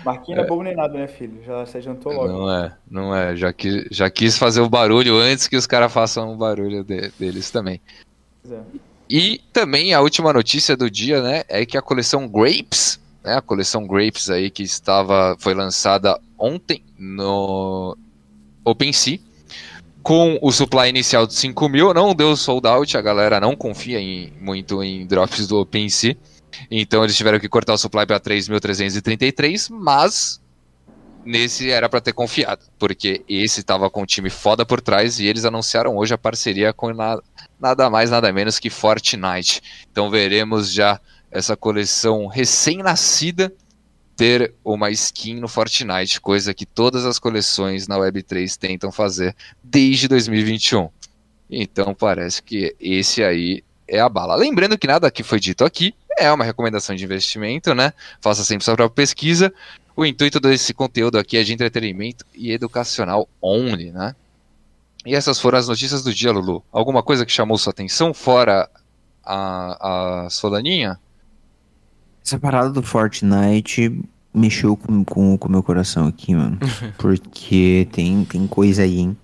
Marquinhos 0.04 0.38
não 0.38 0.44
é 0.44 0.48
bobo 0.48 0.62
nem 0.62 0.74
nada, 0.74 0.94
né, 0.94 1.06
filho? 1.06 1.42
Já 1.44 1.66
se 1.66 1.76
adiantou 1.76 2.12
logo. 2.12 2.28
Não 2.28 2.50
é, 2.50 2.76
não 2.90 3.14
é. 3.14 3.36
Já, 3.36 3.52
que, 3.52 3.86
já 3.90 4.08
quis 4.08 4.38
fazer 4.38 4.60
o 4.60 4.68
barulho 4.68 5.16
antes 5.16 5.46
que 5.46 5.56
os 5.56 5.66
caras 5.66 5.92
façam 5.92 6.32
o 6.32 6.36
barulho 6.36 6.82
de, 6.82 7.10
deles 7.18 7.50
também. 7.50 7.80
É. 8.50 8.58
E 9.08 9.40
também 9.52 9.92
a 9.92 10.00
última 10.00 10.32
notícia 10.32 10.76
do 10.76 10.90
dia, 10.90 11.20
né, 11.20 11.42
é 11.48 11.66
que 11.66 11.76
a 11.76 11.82
coleção 11.82 12.28
Grapes, 12.28 13.00
né, 13.24 13.34
a 13.34 13.42
coleção 13.42 13.86
Grapes 13.86 14.30
aí 14.30 14.50
que 14.50 14.62
estava, 14.62 15.36
foi 15.38 15.52
lançada 15.52 16.18
ontem 16.38 16.82
no 16.96 17.96
OpenSea, 18.64 19.18
com 20.02 20.38
o 20.40 20.50
supply 20.50 20.88
inicial 20.88 21.26
de 21.26 21.34
5 21.34 21.68
mil, 21.68 21.92
não 21.92 22.14
deu 22.14 22.36
sold 22.36 22.66
out, 22.66 22.96
a 22.96 23.02
galera 23.02 23.40
não 23.40 23.54
confia 23.54 24.00
em, 24.00 24.32
muito 24.40 24.82
em 24.82 25.06
drops 25.06 25.46
do 25.46 25.58
OpenSea. 25.58 26.16
Então 26.70 27.04
eles 27.04 27.16
tiveram 27.16 27.38
que 27.38 27.48
cortar 27.48 27.74
o 27.74 27.78
supply 27.78 28.06
para 28.06 28.18
3.333, 28.18 29.68
mas 29.70 30.40
nesse 31.24 31.70
era 31.70 31.88
para 31.88 32.00
ter 32.00 32.12
confiado, 32.12 32.64
porque 32.78 33.22
esse 33.28 33.60
estava 33.60 33.90
com 33.90 34.02
um 34.02 34.06
time 34.06 34.30
foda 34.30 34.64
por 34.64 34.80
trás 34.80 35.20
e 35.20 35.26
eles 35.26 35.44
anunciaram 35.44 35.96
hoje 35.96 36.14
a 36.14 36.18
parceria 36.18 36.72
com 36.72 36.92
nada, 36.92 37.22
nada 37.60 37.90
mais, 37.90 38.10
nada 38.10 38.32
menos 38.32 38.58
que 38.58 38.70
Fortnite. 38.70 39.62
Então 39.90 40.10
veremos 40.10 40.72
já 40.72 41.00
essa 41.30 41.56
coleção 41.56 42.26
recém-nascida 42.26 43.52
ter 44.16 44.52
uma 44.64 44.90
skin 44.90 45.36
no 45.36 45.48
Fortnite, 45.48 46.20
coisa 46.20 46.52
que 46.52 46.66
todas 46.66 47.06
as 47.06 47.18
coleções 47.18 47.88
na 47.88 47.96
Web3 47.96 48.56
tentam 48.56 48.92
fazer 48.92 49.34
desde 49.62 50.08
2021. 50.08 50.88
Então 51.48 51.94
parece 51.94 52.42
que 52.42 52.74
esse 52.78 53.22
aí 53.22 53.64
é 53.88 53.98
a 53.98 54.08
bala. 54.08 54.34
Lembrando 54.36 54.76
que 54.76 54.86
nada 54.86 55.10
que 55.10 55.22
foi 55.22 55.40
dito 55.40 55.64
aqui 55.64 55.94
é 56.20 56.32
uma 56.32 56.44
recomendação 56.44 56.94
de 56.94 57.04
investimento, 57.04 57.74
né? 57.74 57.92
Faça 58.20 58.44
sempre 58.44 58.64
sua 58.64 58.76
própria 58.76 58.94
pesquisa. 58.94 59.52
O 59.96 60.04
intuito 60.04 60.38
desse 60.38 60.72
conteúdo 60.72 61.18
aqui 61.18 61.36
é 61.36 61.42
de 61.42 61.52
entretenimento 61.52 62.24
e 62.34 62.52
educacional 62.52 63.28
only, 63.42 63.90
né? 63.90 64.14
E 65.04 65.14
essas 65.14 65.40
foram 65.40 65.58
as 65.58 65.68
notícias 65.68 66.02
do 66.02 66.12
dia, 66.12 66.30
Lulu. 66.30 66.62
Alguma 66.70 67.02
coisa 67.02 67.24
que 67.24 67.32
chamou 67.32 67.56
sua 67.56 67.70
atenção 67.70 68.12
fora 68.12 68.68
a, 69.24 70.24
a 70.24 70.30
Solaninha? 70.30 70.98
Essa 72.24 72.38
parada 72.38 72.70
do 72.70 72.82
Fortnite 72.82 73.98
mexeu 74.32 74.76
com 74.76 75.00
o 75.00 75.04
com, 75.04 75.38
com 75.38 75.48
meu 75.48 75.62
coração 75.62 76.06
aqui, 76.06 76.34
mano. 76.34 76.58
Porque 76.98 77.88
tem, 77.92 78.24
tem 78.24 78.46
coisa 78.46 78.82
aí, 78.82 79.00
hein? 79.00 79.16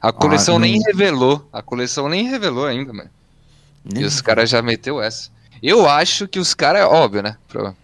A 0.00 0.12
coleção 0.12 0.56
ah, 0.56 0.60
nem 0.60 0.80
revelou. 0.80 1.46
A 1.52 1.60
coleção 1.60 2.08
nem 2.08 2.28
revelou 2.28 2.64
ainda, 2.64 2.92
mano. 2.92 3.10
Nem 3.84 4.02
e 4.02 4.06
os 4.06 4.20
caras 4.20 4.48
já 4.48 4.62
meteu 4.62 5.02
essa. 5.02 5.30
Eu 5.62 5.88
acho 5.88 6.28
que 6.28 6.38
os 6.38 6.54
caras, 6.54 6.84
óbvio, 6.84 7.22
né? 7.22 7.36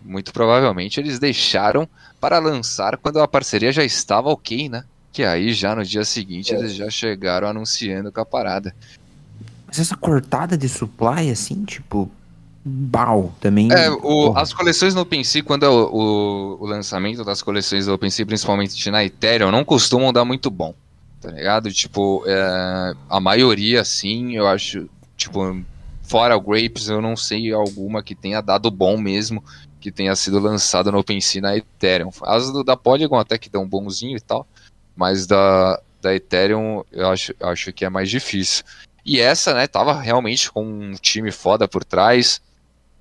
Muito 0.03 0.33
provavelmente 0.33 1.01
eles 1.01 1.19
deixaram 1.19 1.89
para 2.21 2.39
lançar 2.39 2.97
quando 2.97 3.21
a 3.21 3.29
parceria 3.29 3.73
já 3.73 3.85
estava 3.85 4.29
ok, 4.31 4.69
né? 4.69 4.85
Que 5.13 5.25
aí 5.25 5.53
já 5.53 5.75
no 5.75 5.85
dia 5.85 6.05
seguinte 6.05 6.55
é. 6.55 6.59
eles 6.59 6.75
já 6.75 6.91
chegaram 6.91 7.49
anunciando 7.49 8.11
com 8.11 8.21
a 8.21 8.27
parada. 8.27 8.75
Mas 9.67 9.79
essa 9.79 9.97
cortada 9.97 10.57
de 10.57 10.69
supply, 10.69 11.31
assim, 11.31 11.65
tipo, 11.65 12.11
Bal 12.65 13.35
também. 13.41 13.71
É, 13.71 13.91
o, 13.91 14.33
as 14.37 14.55
coleções 14.55 14.95
no 14.95 15.03
OpenSea, 15.03 15.43
quando 15.43 15.67
é 15.67 15.69
o, 15.69 15.91
o, 15.93 16.63
o, 16.63 16.67
lançamento 16.67 17.23
das 17.23 17.43
coleções 17.43 17.85
do 17.85 17.93
OpenSea, 17.93 18.25
principalmente 18.25 18.91
na 18.91 19.05
Ethereum, 19.05 19.51
não 19.51 19.65
costumam 19.65 20.11
dar 20.11 20.25
muito 20.25 20.51
bom, 20.51 20.75
tá 21.21 21.31
ligado? 21.31 21.71
Tipo, 21.71 22.25
é, 22.27 22.95
a 23.11 23.21
maioria, 23.21 23.85
sim, 23.85 24.35
eu 24.35 24.47
acho, 24.47 24.89
tipo, 25.15 25.63
fora 26.15 26.37
o 26.37 26.41
Grapes, 26.41 26.87
eu 26.87 27.03
não 27.03 27.17
sei 27.17 27.53
alguma 27.53 28.01
que 28.01 28.15
tenha 28.15 28.41
dado 28.41 28.71
bom 28.71 28.97
mesmo, 28.97 29.43
que 29.81 29.91
tenha 29.91 30.15
sido 30.15 30.39
lançada 30.39 30.93
no 30.93 30.99
OpenSea 30.99 31.43
na 31.43 31.57
Ethereum. 31.57 32.11
As 32.23 32.53
do, 32.53 32.63
da 32.63 32.77
Polygon 32.77 33.19
até 33.19 33.37
que 33.37 33.51
dão 33.51 33.69
bonzinho 33.69 34.17
e 34.17 34.21
tal, 34.21 34.47
mas 34.95 35.27
da, 35.27 35.83
da 36.01 36.15
Ethereum 36.15 36.85
eu 36.93 37.09
acho, 37.09 37.35
acho 37.41 37.73
que 37.73 37.85
é 37.85 37.89
mais 37.89 38.09
difícil. 38.09 38.65
E 39.05 39.21
essa, 39.21 39.55
né, 39.55 39.67
tava 39.67 40.01
realmente 40.01 40.53
com 40.53 40.65
um 40.65 40.93
time 40.93 41.33
foda 41.33 41.67
por 41.67 41.83
trás, 41.83 42.41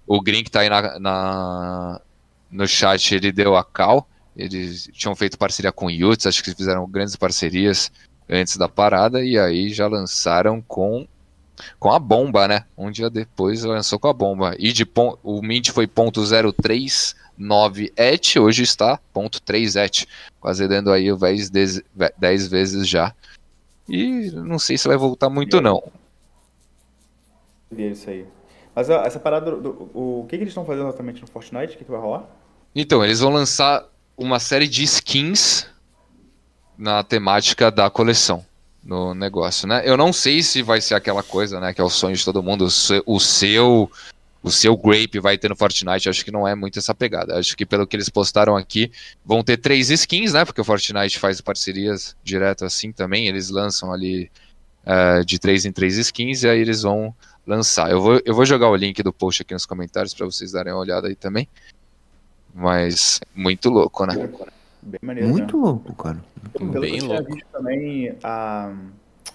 o 0.08 0.20
Green 0.20 0.44
que 0.44 0.50
tá 0.50 0.62
aí 0.62 0.70
na, 0.70 0.98
na, 0.98 2.02
no 2.50 2.68
chat, 2.68 3.14
ele 3.14 3.32
deu 3.32 3.56
a 3.56 3.64
cal. 3.64 4.10
Eles 4.36 4.90
tinham 4.92 5.16
feito 5.16 5.38
parceria 5.38 5.72
com 5.72 5.86
o 5.86 5.92
Yuts, 5.92 6.26
acho 6.26 6.44
que 6.44 6.56
fizeram 6.56 6.90
grandes 6.90 7.16
parcerias 7.16 7.92
antes 8.28 8.58
da 8.58 8.68
parada, 8.68 9.24
e 9.24 9.38
aí 9.38 9.70
já 9.70 9.86
lançaram 9.86 10.64
com 10.64 11.08
com 11.80 11.92
a 11.92 12.00
bomba, 12.00 12.48
né? 12.48 12.66
Um 12.78 12.92
dia 12.92 13.10
depois 13.10 13.64
lançou 13.64 14.00
com 14.00 14.08
a 14.08 14.14
bomba. 14.14 14.56
E 14.58 14.72
de 14.72 14.88
o 15.24 15.42
Mint 15.42 15.70
foi 15.70 15.88
ponto 15.88 16.22
.039 16.22 17.92
et, 17.96 18.40
hoje 18.40 18.64
está 18.64 19.00
ponto 19.14 19.40
.3 19.42 19.84
et, 19.84 20.08
quase 20.40 20.68
dando 20.68 20.92
aí 20.92 21.12
o 21.12 21.18
10, 21.18 21.50
10 22.18 22.48
vezes 22.48 22.88
já. 22.88 23.14
E 23.88 24.32
não 24.32 24.58
sei 24.58 24.78
se 24.78 24.88
vai 24.88 24.98
voltar 24.98 25.30
muito 25.30 25.60
não. 25.60 25.84
Isso 27.72 28.10
aí. 28.10 28.26
Mas 28.76 28.90
essa 28.90 29.20
parada, 29.20 29.52
do, 29.52 29.62
do, 29.62 29.70
o 29.94 30.26
que, 30.28 30.38
que 30.38 30.44
eles 30.44 30.52
estão 30.52 30.66
fazendo 30.66 30.88
exatamente 30.88 31.22
no 31.22 31.28
Fortnite? 31.28 31.76
O 31.76 31.78
que, 31.78 31.86
que 31.86 31.92
vai 31.92 32.00
rolar? 32.00 32.26
Então, 32.76 33.04
eles 33.04 33.20
vão 33.20 33.32
lançar 33.32 33.86
uma 34.18 34.40
série 34.40 34.68
de 34.68 34.84
skins 34.84 35.68
na 36.78 37.04
temática 37.04 37.70
da 37.70 37.90
coleção 37.90 38.44
no 38.84 39.14
negócio, 39.14 39.68
né? 39.68 39.82
Eu 39.86 39.96
não 39.96 40.12
sei 40.12 40.44
se 40.44 40.62
vai 40.62 40.82
ser 40.82 40.96
aquela 40.96 41.24
coisa, 41.24 41.60
né, 41.60 41.74
que 41.74 41.80
é 41.80 41.84
o 41.84 41.90
sonho 41.90 42.16
de 42.16 42.26
todo 42.26 42.44
mundo, 42.44 42.66
o 42.66 43.20
seu 43.20 43.90
o 44.44 44.52
seu 44.52 44.76
Grape 44.76 45.20
vai 45.20 45.38
ter 45.38 45.48
no 45.48 45.56
Fortnite, 45.56 46.10
acho 46.10 46.26
que 46.26 46.32
não 46.32 46.46
é 46.46 46.54
muito 46.54 46.78
essa 46.78 46.94
pegada. 46.94 47.40
Acho 47.40 47.56
que 47.56 47.66
pelo 47.66 47.88
que 47.88 47.96
eles 47.96 48.10
postaram 48.10 48.58
aqui, 48.58 48.92
vão 49.26 49.42
ter 49.42 49.56
três 49.56 49.90
skins, 49.90 50.34
né? 50.34 50.44
Porque 50.44 50.60
o 50.60 50.66
Fortnite 50.66 51.18
faz 51.18 51.40
parcerias 51.40 52.14
direto 52.22 52.66
assim 52.66 52.92
também, 52.92 53.28
eles 53.28 53.50
lançam 53.50 53.94
ali 53.94 54.30
uh, 54.86 55.24
de 55.24 55.40
três 55.40 55.64
em 55.64 55.72
três 55.72 55.98
skins 55.98 56.44
e 56.44 56.50
aí 56.50 56.60
eles 56.60 56.82
vão 56.82 57.16
lançar. 57.48 57.90
Eu 57.90 58.02
vou, 58.02 58.22
eu 58.26 58.36
vou 58.36 58.46
jogar 58.46 58.70
o 58.70 58.76
link 58.76 59.02
do 59.02 59.14
post 59.14 59.42
aqui 59.42 59.54
nos 59.54 59.66
comentários 59.66 60.14
para 60.14 60.26
vocês 60.26 60.52
darem 60.52 60.74
uma 60.74 60.82
olhada 60.82 61.08
aí 61.08 61.16
também. 61.16 61.48
Mas 62.54 63.22
muito 63.34 63.70
louco, 63.70 64.06
né? 64.06 64.30
Bem 64.86 65.00
maneiro, 65.02 65.30
muito 65.30 65.58
né? 65.58 65.64
louco, 65.64 65.96
cara. 65.96 66.18
Pelo 66.52 66.82
Bem 66.82 66.98
que 66.98 67.04
eu 67.04 67.08
louco. 67.08 67.34
Visto 67.34 67.48
também 67.52 68.18
a, 68.24 68.74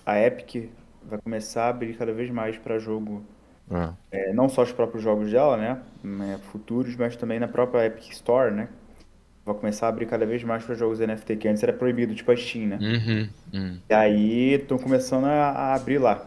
a 0.04 0.20
Epic 0.20 0.70
vai 1.08 1.18
começar 1.20 1.64
a 1.64 1.68
abrir 1.68 1.94
cada 1.96 2.12
vez 2.12 2.30
mais 2.30 2.58
para 2.58 2.78
jogo. 2.78 3.22
Ah. 3.70 3.94
É, 4.10 4.32
não 4.32 4.48
só 4.48 4.62
os 4.62 4.72
próprios 4.72 5.02
jogos 5.02 5.30
dela, 5.30 5.56
né? 5.56 5.80
É, 6.32 6.38
futuros, 6.38 6.94
mas 6.96 7.16
também 7.16 7.38
na 7.38 7.48
própria 7.48 7.86
Epic 7.86 8.10
Store, 8.10 8.54
né? 8.54 8.68
Vai 9.44 9.54
começar 9.54 9.86
a 9.86 9.88
abrir 9.88 10.06
cada 10.06 10.26
vez 10.26 10.44
mais 10.44 10.64
para 10.64 10.74
jogos 10.74 11.00
NFT, 11.00 11.36
que 11.36 11.48
antes 11.48 11.62
era 11.62 11.72
proibido, 11.72 12.14
tipo 12.14 12.30
a 12.30 12.36
Steam, 12.36 12.66
né? 12.66 12.78
Uhum, 12.80 13.28
uhum. 13.54 13.78
E 13.88 13.94
aí 13.94 14.54
estão 14.54 14.78
começando 14.78 15.24
a, 15.24 15.50
a 15.50 15.74
abrir 15.74 15.98
lá. 15.98 16.26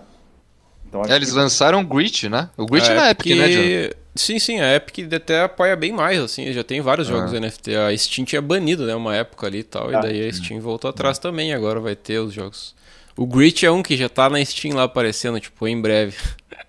Então, 0.92 1.04
é, 1.08 1.16
eles 1.16 1.30
que... 1.30 1.36
lançaram 1.36 1.80
o 1.80 1.86
Grit, 1.86 2.28
né? 2.28 2.50
O 2.58 2.66
Grit 2.66 2.92
é 2.92 2.94
na 2.94 3.10
Epic, 3.12 3.28
Epic, 3.28 3.40
né, 3.40 3.88
John? 3.88 3.96
Sim, 4.14 4.40
sim, 4.40 4.60
a 4.60 4.76
Epic 4.76 5.14
até 5.14 5.44
apoia 5.44 5.74
bem 5.74 5.94
mais, 5.94 6.20
assim, 6.20 6.52
já 6.52 6.66
tem 6.66 6.82
vários 6.82 7.10
ah. 7.10 7.14
jogos 7.14 7.32
NFT. 7.32 7.76
A 7.78 7.98
Steam 7.98 8.26
tinha 8.26 8.42
banido, 8.42 8.86
né, 8.86 8.94
uma 8.94 9.16
época 9.16 9.48
ali 9.48 9.60
e 9.60 9.64
tal, 9.64 9.88
ah, 9.88 9.94
e 9.94 10.02
daí 10.02 10.28
a 10.28 10.34
Steam 10.34 10.60
voltou 10.60 10.90
atrás 10.90 11.18
ah. 11.18 11.22
também, 11.22 11.54
agora 11.54 11.80
vai 11.80 11.96
ter 11.96 12.20
os 12.20 12.34
jogos. 12.34 12.76
O 13.16 13.26
Grit 13.26 13.66
é 13.66 13.72
um 13.72 13.82
que 13.82 13.96
já 13.96 14.10
tá 14.10 14.30
na 14.30 14.44
Steam 14.44 14.76
lá 14.76 14.84
aparecendo, 14.84 15.40
tipo, 15.40 15.68
em 15.68 15.80
breve. 15.80 16.18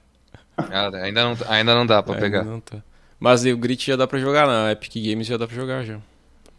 Ah, 0.54 0.90
ainda, 1.02 1.24
não, 1.24 1.36
ainda 1.48 1.74
não 1.74 1.86
dá 1.86 2.02
pra 2.02 2.14
ainda 2.14 2.24
pegar. 2.24 2.44
Tá. 2.60 2.76
Mas 3.18 3.42
o 3.44 3.56
Grit 3.56 3.86
já 3.86 3.96
dá 3.96 4.06
pra 4.06 4.18
jogar, 4.18 4.46
na 4.46 4.70
Epic 4.70 4.92
Games 4.96 5.26
já 5.26 5.36
dá 5.36 5.46
pra 5.46 5.56
jogar 5.56 5.82
já. 5.82 5.98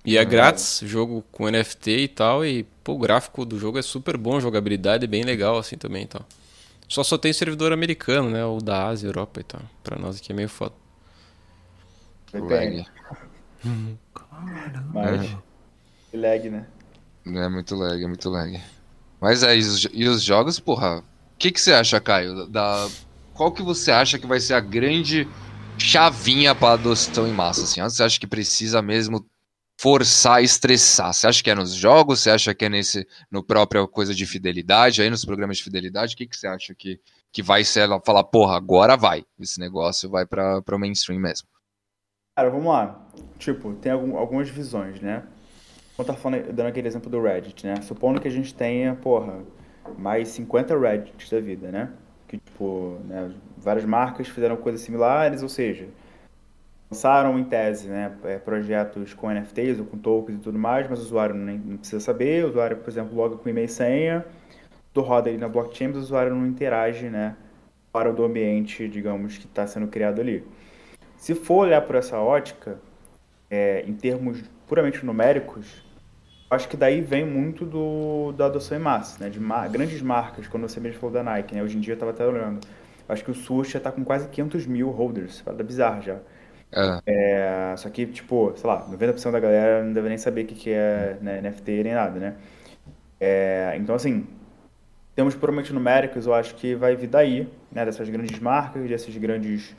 E 0.03 0.17
é 0.17 0.25
grátis, 0.25 0.81
jogo 0.83 1.23
com 1.31 1.49
NFT 1.49 1.91
e 1.91 2.07
tal, 2.07 2.43
e 2.43 2.63
pô, 2.83 2.93
o 2.93 2.97
gráfico 2.97 3.45
do 3.45 3.57
jogo 3.57 3.77
é 3.77 3.81
super 3.81 4.17
bom, 4.17 4.39
jogabilidade 4.39 5.05
é 5.05 5.07
bem 5.07 5.23
legal 5.23 5.57
assim 5.57 5.77
também 5.77 6.03
e 6.03 6.07
tal. 6.07 6.25
Só 6.93 7.03
só 7.03 7.17
tem 7.17 7.33
servidor 7.33 7.73
americano, 7.73 8.29
né, 8.29 8.45
ou 8.45 8.61
da 8.61 8.87
Ásia, 8.87 9.07
Europa 9.07 9.39
e 9.39 9.43
tal. 9.43 9.61
Pra 9.83 9.97
nós 9.97 10.17
aqui 10.17 10.31
é 10.31 10.35
meio 10.35 10.47
foda. 10.47 10.75
Lag. 12.31 12.85
Mas, 14.93 15.23
é. 16.13 16.17
lag, 16.17 16.49
né? 16.51 16.67
É 17.25 17.49
muito 17.49 17.75
lag, 17.75 18.03
é 18.03 18.07
muito 18.07 18.29
lag. 18.29 18.61
Mas 19.19 19.41
é, 19.41 19.57
e 19.57 19.59
os, 19.59 19.87
e 19.91 20.07
os 20.07 20.21
jogos, 20.21 20.59
porra, 20.59 20.99
o 20.99 21.03
que, 21.39 21.51
que 21.51 21.59
você 21.59 21.73
acha, 21.73 21.99
Caio? 21.99 22.45
Da, 22.45 22.87
qual 23.33 23.51
que 23.51 23.63
você 23.63 23.91
acha 23.91 24.19
que 24.19 24.27
vai 24.27 24.39
ser 24.39 24.53
a 24.53 24.59
grande 24.59 25.27
chavinha 25.79 26.53
para 26.53 26.73
adoção 26.73 27.27
em 27.27 27.33
massa? 27.33 27.63
Assim? 27.63 27.81
Você 27.81 28.03
acha 28.03 28.19
que 28.19 28.27
precisa 28.27 28.83
mesmo 28.83 29.25
forçar, 29.83 30.41
estressar? 30.41 31.13
Você 31.13 31.27
acha 31.27 31.43
que 31.43 31.49
é 31.49 31.55
nos 31.55 31.73
jogos? 31.73 32.21
Você 32.21 32.29
acha 32.29 32.55
que 32.55 32.63
é 32.63 32.69
nesse, 32.69 33.05
no 33.29 33.43
próprio 33.43 33.85
coisa 33.85 34.15
de 34.15 34.25
fidelidade, 34.25 35.01
aí 35.01 35.09
nos 35.09 35.25
programas 35.25 35.57
de 35.57 35.63
fidelidade? 35.65 36.13
O 36.13 36.17
que, 36.17 36.25
que 36.25 36.37
você 36.37 36.47
acha 36.47 36.73
que, 36.73 37.01
que 37.33 37.43
vai 37.43 37.65
ser 37.65 37.81
ela 37.81 37.99
falar, 37.99 38.23
porra, 38.23 38.55
agora 38.55 38.95
vai, 38.95 39.25
esse 39.37 39.59
negócio 39.59 40.09
vai 40.09 40.25
para 40.25 40.63
o 40.71 40.79
mainstream 40.79 41.19
mesmo? 41.19 41.49
Cara, 42.33 42.49
vamos 42.49 42.67
lá. 42.67 43.05
Tipo, 43.37 43.73
tem 43.73 43.91
algum, 43.91 44.15
algumas 44.15 44.49
visões, 44.49 45.01
né? 45.01 45.27
Vamos 45.97 46.07
tá 46.07 46.13
falando, 46.13 46.53
dando 46.53 46.67
aquele 46.67 46.87
exemplo 46.87 47.11
do 47.11 47.21
Reddit, 47.21 47.67
né? 47.67 47.81
Supondo 47.81 48.21
que 48.21 48.27
a 48.29 48.31
gente 48.31 48.55
tenha, 48.55 48.95
porra, 48.95 49.43
mais 49.97 50.29
50 50.29 50.79
Reddits 50.79 51.29
da 51.29 51.41
vida, 51.41 51.69
né? 51.73 51.91
Que, 52.29 52.37
tipo, 52.37 53.01
né, 53.03 53.35
várias 53.57 53.83
marcas 53.83 54.29
fizeram 54.29 54.55
coisas 54.55 54.79
similares, 54.79 55.43
ou 55.43 55.49
seja, 55.49 55.89
lançaram 56.93 57.39
em 57.39 57.43
tese 57.43 57.87
né, 57.87 58.11
é, 58.23 58.37
projetos 58.37 59.15
com 59.15 59.27
NFTs 59.27 59.79
ou 59.79 59.85
com 59.85 59.97
tokens 59.97 60.37
e 60.37 60.41
tudo 60.41 60.59
mais, 60.59 60.87
mas 60.87 60.99
o 60.99 61.01
usuário 61.01 61.33
nem, 61.33 61.57
não 61.57 61.77
precisa 61.77 61.99
saber, 61.99 62.45
o 62.45 62.49
usuário, 62.49 62.77
por 62.77 62.89
exemplo, 62.89 63.15
loga 63.15 63.35
com 63.35 63.49
e-mail 63.49 63.65
e 63.65 63.69
senha, 63.69 64.23
do 64.93 65.01
roda 65.01 65.27
ali 65.27 65.39
na 65.39 65.49
blockchain, 65.49 65.87
mas 65.87 65.97
o 65.97 66.01
usuário 66.01 66.35
não 66.35 66.45
interage 66.45 67.09
né, 67.09 67.35
fora 67.91 68.13
do 68.13 68.23
ambiente, 68.23 68.87
digamos, 68.87 69.39
que 69.39 69.47
está 69.47 69.65
sendo 69.65 69.87
criado 69.87 70.21
ali. 70.21 70.45
Se 71.17 71.33
for 71.33 71.65
olhar 71.65 71.81
por 71.81 71.95
essa 71.95 72.19
ótica, 72.19 72.79
é, 73.49 73.83
em 73.87 73.93
termos 73.93 74.43
puramente 74.67 75.03
numéricos, 75.03 75.83
acho 76.47 76.69
que 76.69 76.77
daí 76.77 77.01
vem 77.01 77.25
muito 77.25 77.65
do, 77.65 78.33
da 78.33 78.45
adoção 78.45 78.77
em 78.77 78.81
massa, 78.81 79.23
né, 79.23 79.31
de 79.31 79.39
ma 79.39 79.67
grandes 79.67 79.99
marcas, 80.03 80.47
quando 80.47 80.69
você 80.69 80.79
mesmo 80.79 80.99
falou 80.99 81.11
da 81.11 81.23
Nike, 81.23 81.55
né, 81.55 81.63
hoje 81.63 81.75
em 81.75 81.79
dia 81.79 81.93
eu 81.93 81.95
estava 81.95 82.11
até 82.11 82.23
olhando, 82.23 82.59
acho 83.09 83.25
que 83.25 83.31
o 83.31 83.33
Sush 83.33 83.71
já 83.71 83.79
está 83.79 83.91
com 83.91 84.05
quase 84.05 84.27
500 84.27 84.67
mil 84.67 84.91
holders, 84.91 85.41
da 85.41 85.63
bizarro 85.63 86.03
já. 86.03 86.19
É. 86.75 87.01
É, 87.05 87.77
só 87.77 87.89
que, 87.89 88.05
tipo, 88.07 88.51
sei 88.55 88.67
lá, 88.67 88.87
90% 88.89 89.31
da 89.31 89.39
galera 89.39 89.83
não 89.83 89.93
deve 89.93 90.09
nem 90.09 90.17
saber 90.17 90.43
o 90.43 90.47
que, 90.47 90.55
que 90.55 90.71
é 90.71 91.17
né, 91.21 91.41
NFT 91.41 91.83
nem 91.83 91.93
nada, 91.93 92.19
né? 92.19 92.35
É, 93.19 93.75
então, 93.77 93.95
assim, 93.95 94.27
temos 95.15 95.35
puramente 95.35 95.71
numéricos, 95.71 96.25
eu 96.25 96.33
acho 96.33 96.55
que 96.55 96.75
vai 96.75 96.95
vir 96.95 97.07
daí, 97.07 97.47
né, 97.71 97.85
dessas 97.85 98.09
grandes 98.09 98.39
marcas, 98.39 98.89
dessas 98.89 99.15
grandes, 99.15 99.75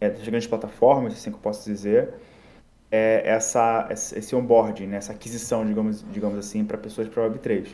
é, 0.00 0.10
dessas 0.10 0.28
grandes 0.28 0.46
plataformas, 0.46 1.14
assim 1.14 1.30
que 1.30 1.36
eu 1.36 1.40
posso 1.40 1.64
dizer, 1.64 2.12
é, 2.90 3.22
essa, 3.24 3.88
esse 3.90 4.36
onboarding, 4.36 4.86
né, 4.86 4.98
essa 4.98 5.12
aquisição, 5.12 5.64
digamos, 5.64 6.04
digamos 6.12 6.38
assim, 6.38 6.64
para 6.64 6.76
pessoas 6.76 7.08
para 7.08 7.28
Web3. 7.28 7.68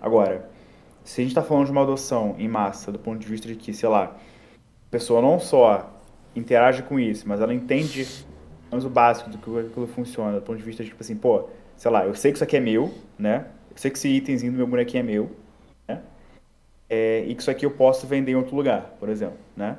Agora, 0.00 0.50
se 1.04 1.20
a 1.20 1.24
gente 1.24 1.30
está 1.30 1.42
falando 1.42 1.66
de 1.66 1.72
uma 1.72 1.82
adoção 1.82 2.34
em 2.38 2.48
massa, 2.48 2.90
do 2.90 2.98
ponto 2.98 3.18
de 3.18 3.26
vista 3.26 3.46
de 3.46 3.54
que, 3.54 3.72
sei 3.72 3.88
lá, 3.88 4.04
a 4.04 4.90
pessoa 4.90 5.22
não 5.22 5.38
só 5.38 5.99
interage 6.34 6.82
com 6.82 6.98
isso, 6.98 7.28
mas 7.28 7.40
ela 7.40 7.52
entende 7.52 8.06
menos 8.70 8.84
o 8.84 8.90
básico 8.90 9.30
do 9.30 9.38
que 9.38 9.66
aquilo 9.66 9.86
funciona, 9.86 10.38
do 10.38 10.42
ponto 10.42 10.58
de 10.58 10.64
vista 10.64 10.82
de, 10.82 10.90
tipo 10.90 11.02
assim, 11.02 11.16
pô, 11.16 11.48
sei 11.76 11.90
lá, 11.90 12.06
eu 12.06 12.14
sei 12.14 12.30
que 12.30 12.36
isso 12.36 12.44
aqui 12.44 12.56
é 12.56 12.60
meu, 12.60 12.92
né? 13.18 13.46
Eu 13.70 13.76
sei 13.76 13.90
que 13.90 13.98
esse 13.98 14.08
itemzinho 14.08 14.52
do 14.52 14.58
meu 14.58 14.66
bonequinho 14.66 15.00
é 15.00 15.02
meu, 15.02 15.30
né? 15.88 16.02
É, 16.88 17.24
e 17.26 17.34
que 17.34 17.42
isso 17.42 17.50
aqui 17.50 17.66
eu 17.66 17.70
posso 17.70 18.06
vender 18.06 18.32
em 18.32 18.36
outro 18.36 18.54
lugar, 18.54 18.94
por 18.98 19.08
exemplo, 19.08 19.38
né? 19.56 19.76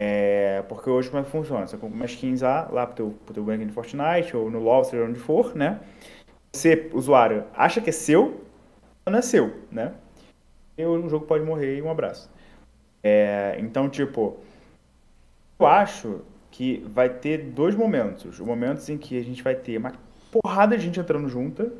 É, 0.00 0.62
porque 0.68 0.88
hoje 0.88 1.08
como 1.10 1.22
é 1.22 1.24
que 1.24 1.30
funciona? 1.30 1.66
Você 1.66 1.76
compra 1.76 1.96
uma 1.96 2.06
skin 2.06 2.36
lá, 2.36 2.68
lá 2.70 2.86
pro 2.86 2.96
teu, 2.96 3.14
pro 3.24 3.34
teu 3.34 3.42
bonequinho 3.42 3.68
de 3.68 3.74
Fortnite 3.74 4.36
ou 4.36 4.50
no 4.50 4.60
LoL, 4.60 4.84
seja 4.84 5.04
onde 5.04 5.18
for, 5.18 5.54
né? 5.56 5.80
Você, 6.52 6.90
usuário, 6.92 7.44
acha 7.54 7.80
que 7.80 7.90
é 7.90 7.92
seu, 7.92 8.44
mas 9.04 9.12
não 9.12 9.18
é 9.18 9.22
seu, 9.22 9.54
né? 9.70 9.94
E 10.76 10.84
o 10.84 11.08
jogo 11.08 11.26
pode 11.26 11.44
morrer 11.44 11.76
e 11.76 11.82
um 11.82 11.90
abraço. 11.90 12.30
É, 13.02 13.56
então, 13.58 13.88
tipo, 13.88 14.38
eu 15.58 15.66
acho 15.66 16.20
que 16.50 16.84
vai 16.92 17.08
ter 17.08 17.38
dois 17.38 17.74
momentos. 17.74 18.40
O 18.40 18.46
momento 18.46 18.86
em 18.88 18.96
que 18.96 19.18
a 19.18 19.22
gente 19.22 19.42
vai 19.42 19.54
ter 19.54 19.78
uma 19.78 19.92
porrada 20.30 20.76
de 20.76 20.84
gente 20.84 21.00
entrando 21.00 21.28
junta 21.28 21.72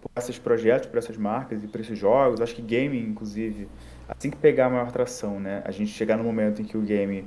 por 0.00 0.10
esses 0.16 0.38
projetos, 0.38 0.88
por 0.88 0.98
essas 0.98 1.16
marcas 1.16 1.62
e 1.64 1.66
por 1.66 1.80
esses 1.80 1.98
jogos. 1.98 2.40
Acho 2.40 2.54
que 2.54 2.62
game, 2.62 2.98
inclusive, 2.98 3.68
assim 4.08 4.30
que 4.30 4.36
pegar 4.36 4.66
a 4.66 4.70
maior 4.70 4.88
atração, 4.88 5.40
né? 5.40 5.62
A 5.64 5.70
gente 5.70 5.90
chegar 5.90 6.16
no 6.16 6.24
momento 6.24 6.62
em 6.62 6.64
que 6.64 6.76
o 6.76 6.82
game 6.82 7.24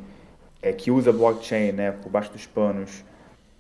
é, 0.62 0.72
que 0.72 0.91
usa 0.91 1.12
blockchain, 1.12 1.72
né, 1.72 1.91
por 1.91 2.10
baixo 2.10 2.32
dos 2.32 2.45
panos, 2.45 3.03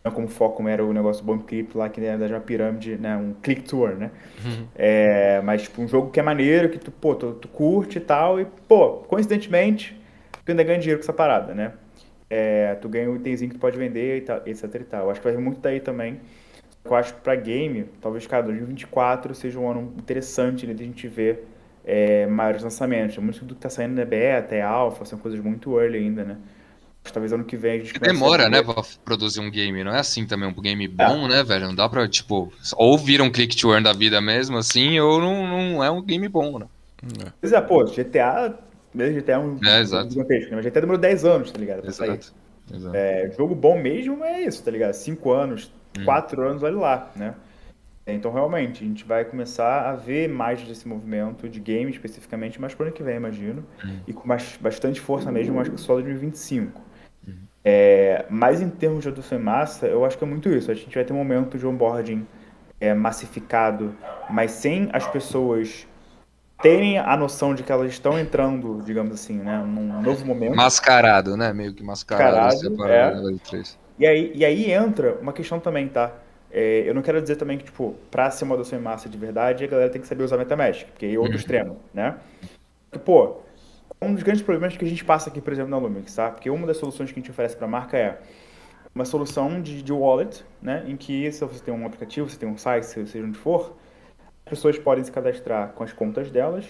não 0.03 0.11
como 0.11 0.27
foco 0.27 0.57
como 0.57 0.69
era 0.69 0.83
o 0.83 0.93
negócio 0.93 1.23
do 1.23 1.25
Bomb 1.25 1.43
Clip 1.43 1.77
lá, 1.77 1.89
que 1.89 1.99
na 1.99 2.07
verdade 2.07 2.33
é 2.33 2.35
uma 2.35 2.41
pirâmide, 2.41 2.97
né, 2.97 3.15
um 3.17 3.33
click 3.41 3.63
tour, 3.63 3.95
né? 3.95 4.11
Uhum. 4.43 4.67
É, 4.75 5.41
mas 5.41 5.63
tipo, 5.63 5.81
um 5.81 5.87
jogo 5.87 6.11
que 6.11 6.19
é 6.19 6.23
maneiro, 6.23 6.69
que 6.69 6.79
tu, 6.79 6.91
pô, 6.91 7.15
tu, 7.15 7.33
tu 7.33 7.47
curte 7.47 7.97
e 7.97 8.01
tal, 8.01 8.39
e, 8.39 8.45
pô, 8.67 9.03
coincidentemente, 9.07 9.99
tu 10.45 10.51
ainda 10.51 10.63
ganha 10.63 10.79
dinheiro 10.79 10.99
com 10.99 11.03
essa 11.03 11.13
parada, 11.13 11.53
né? 11.53 11.73
É, 12.29 12.75
tu 12.75 12.89
ganha 12.89 13.09
um 13.09 13.15
itemzinho 13.15 13.49
que 13.49 13.57
tu 13.57 13.59
pode 13.59 13.77
vender, 13.77 14.17
e 14.17 14.21
tal, 14.21 14.41
etc 14.45 14.63
e 14.75 14.83
tal. 14.83 15.09
Acho 15.09 15.19
que 15.19 15.27
vai 15.27 15.35
vir 15.35 15.41
muito 15.41 15.59
daí 15.59 15.79
também. 15.79 16.19
Eu 16.83 16.95
acho 16.95 17.13
que 17.13 17.21
pra 17.21 17.35
game, 17.35 17.85
talvez, 18.01 18.25
cara, 18.25 18.43
2024 18.43 19.35
seja 19.35 19.59
um 19.59 19.69
ano 19.69 19.93
interessante 19.97 20.65
né, 20.65 20.73
de 20.73 20.83
a 20.83 20.85
gente 20.85 21.07
ver 21.07 21.45
é, 21.85 22.25
maiores 22.27 22.63
lançamentos. 22.63 23.17
Muito 23.17 23.43
do 23.43 23.55
que 23.55 23.61
tá 23.61 23.69
saindo 23.69 23.95
na 23.95 24.05
beta, 24.05 24.55
é 24.55 24.61
alpha, 24.61 25.05
são 25.05 25.19
coisas 25.19 25.39
muito 25.39 25.79
early 25.79 25.97
ainda, 25.97 26.23
né? 26.23 26.37
Acho 27.03 27.11
que 27.11 27.13
talvez 27.13 27.31
ano 27.31 27.45
que 27.45 27.55
vem 27.55 27.79
a 27.79 27.83
gente 27.83 27.99
Demora, 27.99 28.49
né, 28.49 28.61
pra 28.61 28.83
produzir 29.05 29.39
um 29.39 29.49
game, 29.49 29.83
não 29.83 29.93
é 29.93 29.99
assim 29.99 30.25
também, 30.25 30.49
um 30.49 30.61
game 30.61 30.87
bom, 30.87 31.25
é. 31.25 31.29
né, 31.29 31.43
velho? 31.43 31.67
Não 31.67 31.75
dá 31.75 31.87
pra, 31.87 32.07
tipo, 32.07 32.51
ou 32.75 32.97
vira 32.97 33.23
um 33.23 33.31
click 33.31 33.55
to 33.55 33.71
earn 33.71 33.83
da 33.83 33.93
vida 33.93 34.19
mesmo, 34.19 34.57
assim, 34.57 34.99
ou 34.99 35.21
não, 35.21 35.47
não 35.47 35.83
é 35.83 35.89
um 35.89 36.01
game 36.01 36.27
bom, 36.27 36.59
né? 36.59 36.67
Pois 37.39 37.53
é, 37.53 37.61
pô, 37.61 37.85
GTA 37.85 38.57
mesmo 38.97 39.21
GTA 39.21 39.33
é 39.33 39.39
um 39.39 39.57
é, 39.63 39.79
exato. 39.79 40.09
gigantesco, 40.09 40.49
né? 40.49 40.55
Mas 40.57 40.65
GTA 40.65 40.81
demorou 40.81 40.99
10 40.99 41.25
anos, 41.25 41.51
tá 41.51 41.59
ligado? 41.59 41.81
Pra 41.81 41.89
exato. 41.89 42.25
sair. 42.25 42.75
Exato. 42.75 42.95
É, 42.95 43.31
jogo 43.31 43.55
bom 43.55 43.79
mesmo 43.79 44.23
é 44.23 44.41
isso, 44.41 44.63
tá 44.63 44.71
ligado? 44.71 44.93
5 44.93 45.31
anos, 45.31 45.71
4 46.03 46.41
hum. 46.41 46.49
anos, 46.49 46.63
olha 46.63 46.75
lá, 46.75 47.11
né? 47.15 47.35
Então, 48.09 48.31
realmente, 48.31 48.83
a 48.83 48.87
gente 48.87 49.03
vai 49.03 49.25
começar 49.25 49.89
a 49.89 49.95
ver 49.95 50.29
mais 50.29 50.61
desse 50.61 50.87
movimento 50.87 51.49
de 51.49 51.59
game 51.59 51.91
especificamente 51.91 52.59
mais 52.59 52.73
pro 52.73 52.85
ano 52.85 52.93
que 52.93 53.03
vem, 53.03 53.17
imagino. 53.17 53.65
Hum. 53.83 53.99
E 54.07 54.13
com 54.13 54.25
mais, 54.25 54.57
bastante 54.61 55.01
força 55.01 55.29
mesmo, 55.29 55.59
acho 55.59 55.71
que 55.71 55.81
só 55.81 55.93
2025. 55.93 56.81
Hum. 57.27 57.33
É, 57.65 58.25
mas 58.29 58.61
em 58.61 58.69
termos 58.69 59.03
de 59.03 59.09
adoção 59.09 59.37
em 59.37 59.41
massa, 59.41 59.87
eu 59.87 60.05
acho 60.05 60.17
que 60.17 60.23
é 60.23 60.27
muito 60.27 60.47
isso. 60.47 60.71
A 60.71 60.73
gente 60.73 60.95
vai 60.95 61.03
ter 61.03 61.11
um 61.11 61.17
momento 61.17 61.57
de 61.57 61.67
onboarding 61.67 62.25
é, 62.79 62.93
massificado, 62.93 63.93
mas 64.29 64.51
sem 64.51 64.89
as 64.93 65.05
pessoas 65.07 65.85
terem 66.61 66.97
a 66.97 67.15
noção 67.15 67.53
de 67.53 67.63
que 67.63 67.71
elas 67.71 67.91
estão 67.91 68.17
entrando, 68.17 68.81
digamos 68.83 69.13
assim, 69.13 69.37
né, 69.37 69.57
num 69.59 70.01
novo 70.01 70.25
momento. 70.25 70.55
Mascarado, 70.55 71.37
né? 71.37 71.53
Meio 71.53 71.73
que 71.73 71.83
mascarado. 71.83 72.55
mascarado 72.71 73.29
é. 73.29 73.63
E, 73.99 74.07
aí, 74.07 74.31
e 74.35 74.45
aí 74.45 74.71
entra 74.71 75.17
uma 75.21 75.33
questão 75.33 75.59
também, 75.59 75.87
tá? 75.87 76.13
É, 76.51 76.83
eu 76.87 76.95
não 76.95 77.01
quero 77.01 77.21
dizer 77.21 77.35
também 77.35 77.57
que, 77.57 77.65
tipo, 77.65 77.95
pra 78.09 78.31
ser 78.31 78.45
uma 78.45 78.55
adoção 78.55 78.79
em 78.79 78.81
massa 78.81 79.09
de 79.09 79.17
verdade, 79.17 79.63
a 79.63 79.67
galera 79.67 79.89
tem 79.89 80.01
que 80.01 80.07
saber 80.07 80.23
usar 80.23 80.37
MetaMask, 80.37 80.87
porque 80.87 81.05
é 81.05 81.17
outro 81.17 81.33
uhum. 81.33 81.37
extremo, 81.37 81.77
né? 81.93 82.15
Porque, 82.89 83.03
pô, 83.03 83.37
um 84.01 84.13
dos 84.13 84.23
grandes 84.23 84.41
problemas 84.41 84.77
que 84.77 84.85
a 84.85 84.87
gente 84.87 85.03
passa 85.03 85.29
aqui, 85.29 85.41
por 85.41 85.51
exemplo, 85.51 85.69
na 85.69 85.77
Lumix, 85.77 86.15
tá? 86.15 86.31
Porque 86.31 86.49
uma 86.49 86.65
das 86.65 86.77
soluções 86.77 87.11
que 87.11 87.19
a 87.19 87.21
gente 87.21 87.31
oferece 87.31 87.55
para 87.55 87.65
a 87.65 87.69
marca 87.69 87.97
é 87.97 88.17
uma 88.95 89.05
solução 89.05 89.61
de, 89.61 89.83
de 89.83 89.93
wallet, 89.93 90.43
né? 90.61 90.83
Em 90.87 90.95
que 90.95 91.31
se 91.31 91.43
você 91.43 91.63
tem 91.63 91.73
um 91.73 91.85
aplicativo, 91.85 92.29
você 92.29 92.37
tem 92.37 92.47
um 92.47 92.57
site, 92.57 92.85
seja 92.85 93.23
onde 93.23 93.37
for, 93.37 93.75
as 94.47 94.49
pessoas 94.49 94.79
podem 94.79 95.03
se 95.03 95.11
cadastrar 95.11 95.73
com 95.73 95.83
as 95.83 95.91
contas 95.91 96.31
delas, 96.31 96.65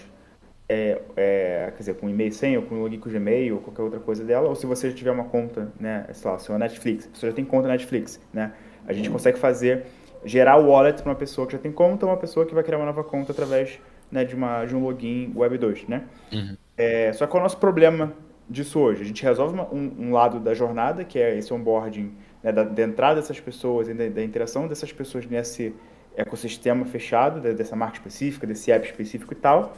é, 0.68 1.00
é, 1.16 1.70
quer 1.70 1.78
dizer, 1.78 1.94
com 1.94 2.08
e-mail 2.08 2.32
senha, 2.32 2.58
ou 2.58 2.66
com 2.66 2.74
login 2.74 2.98
com 2.98 3.08
Gmail, 3.08 3.54
ou 3.54 3.60
qualquer 3.60 3.82
outra 3.82 4.00
coisa 4.00 4.24
dela, 4.24 4.48
ou 4.48 4.54
se 4.56 4.66
você 4.66 4.90
já 4.90 4.96
tiver 4.96 5.12
uma 5.12 5.24
conta, 5.24 5.72
né, 5.78 6.04
sei 6.12 6.30
lá, 6.30 6.38
seu 6.40 6.58
Netflix, 6.58 7.06
a 7.06 7.10
pessoa 7.10 7.30
já 7.30 7.36
tem 7.36 7.44
conta 7.44 7.68
Netflix, 7.68 8.20
né, 8.32 8.52
a 8.84 8.92
gente 8.92 9.08
consegue 9.08 9.38
fazer, 9.38 9.86
gerar 10.24 10.58
o 10.58 10.68
wallet 10.68 11.00
para 11.00 11.12
uma 11.12 11.16
pessoa 11.16 11.46
que 11.46 11.52
já 11.52 11.58
tem 11.58 11.70
conta, 11.70 12.04
ou 12.04 12.10
uma 12.10 12.18
pessoa 12.18 12.44
que 12.44 12.52
vai 12.52 12.64
criar 12.64 12.78
uma 12.78 12.86
nova 12.86 13.04
conta 13.04 13.30
através 13.30 13.78
né, 14.10 14.24
de, 14.24 14.34
uma, 14.34 14.64
de 14.64 14.74
um 14.74 14.82
login 14.82 15.32
Web 15.36 15.56
2, 15.56 15.86
né. 15.86 16.02
Uhum. 16.32 16.56
É, 16.76 17.12
só 17.12 17.28
que 17.28 17.36
o 17.36 17.40
nosso 17.40 17.58
problema 17.58 18.12
disso 18.50 18.80
hoje? 18.80 19.02
A 19.02 19.06
gente 19.06 19.22
resolve 19.22 19.54
uma, 19.54 19.72
um, 19.72 19.92
um, 19.98 20.12
lado 20.12 20.40
da 20.40 20.52
jornada, 20.52 21.04
que 21.04 21.18
é 21.18 21.38
esse 21.38 21.54
onboarding, 21.54 22.12
né, 22.42 22.50
da, 22.50 22.64
da, 22.64 22.82
entrada 22.82 23.20
dessas 23.20 23.38
pessoas 23.38 23.88
e 23.88 23.94
da, 23.94 24.08
da, 24.08 24.24
interação 24.24 24.66
dessas 24.66 24.92
pessoas 24.92 25.24
nesse 25.26 25.74
ecossistema 26.18 26.84
fechado, 26.84 27.40
dessa 27.54 27.76
marca 27.76 27.96
específica, 27.96 28.46
desse 28.46 28.70
app 28.72 28.86
específico 28.86 29.32
e 29.32 29.36
tal. 29.36 29.76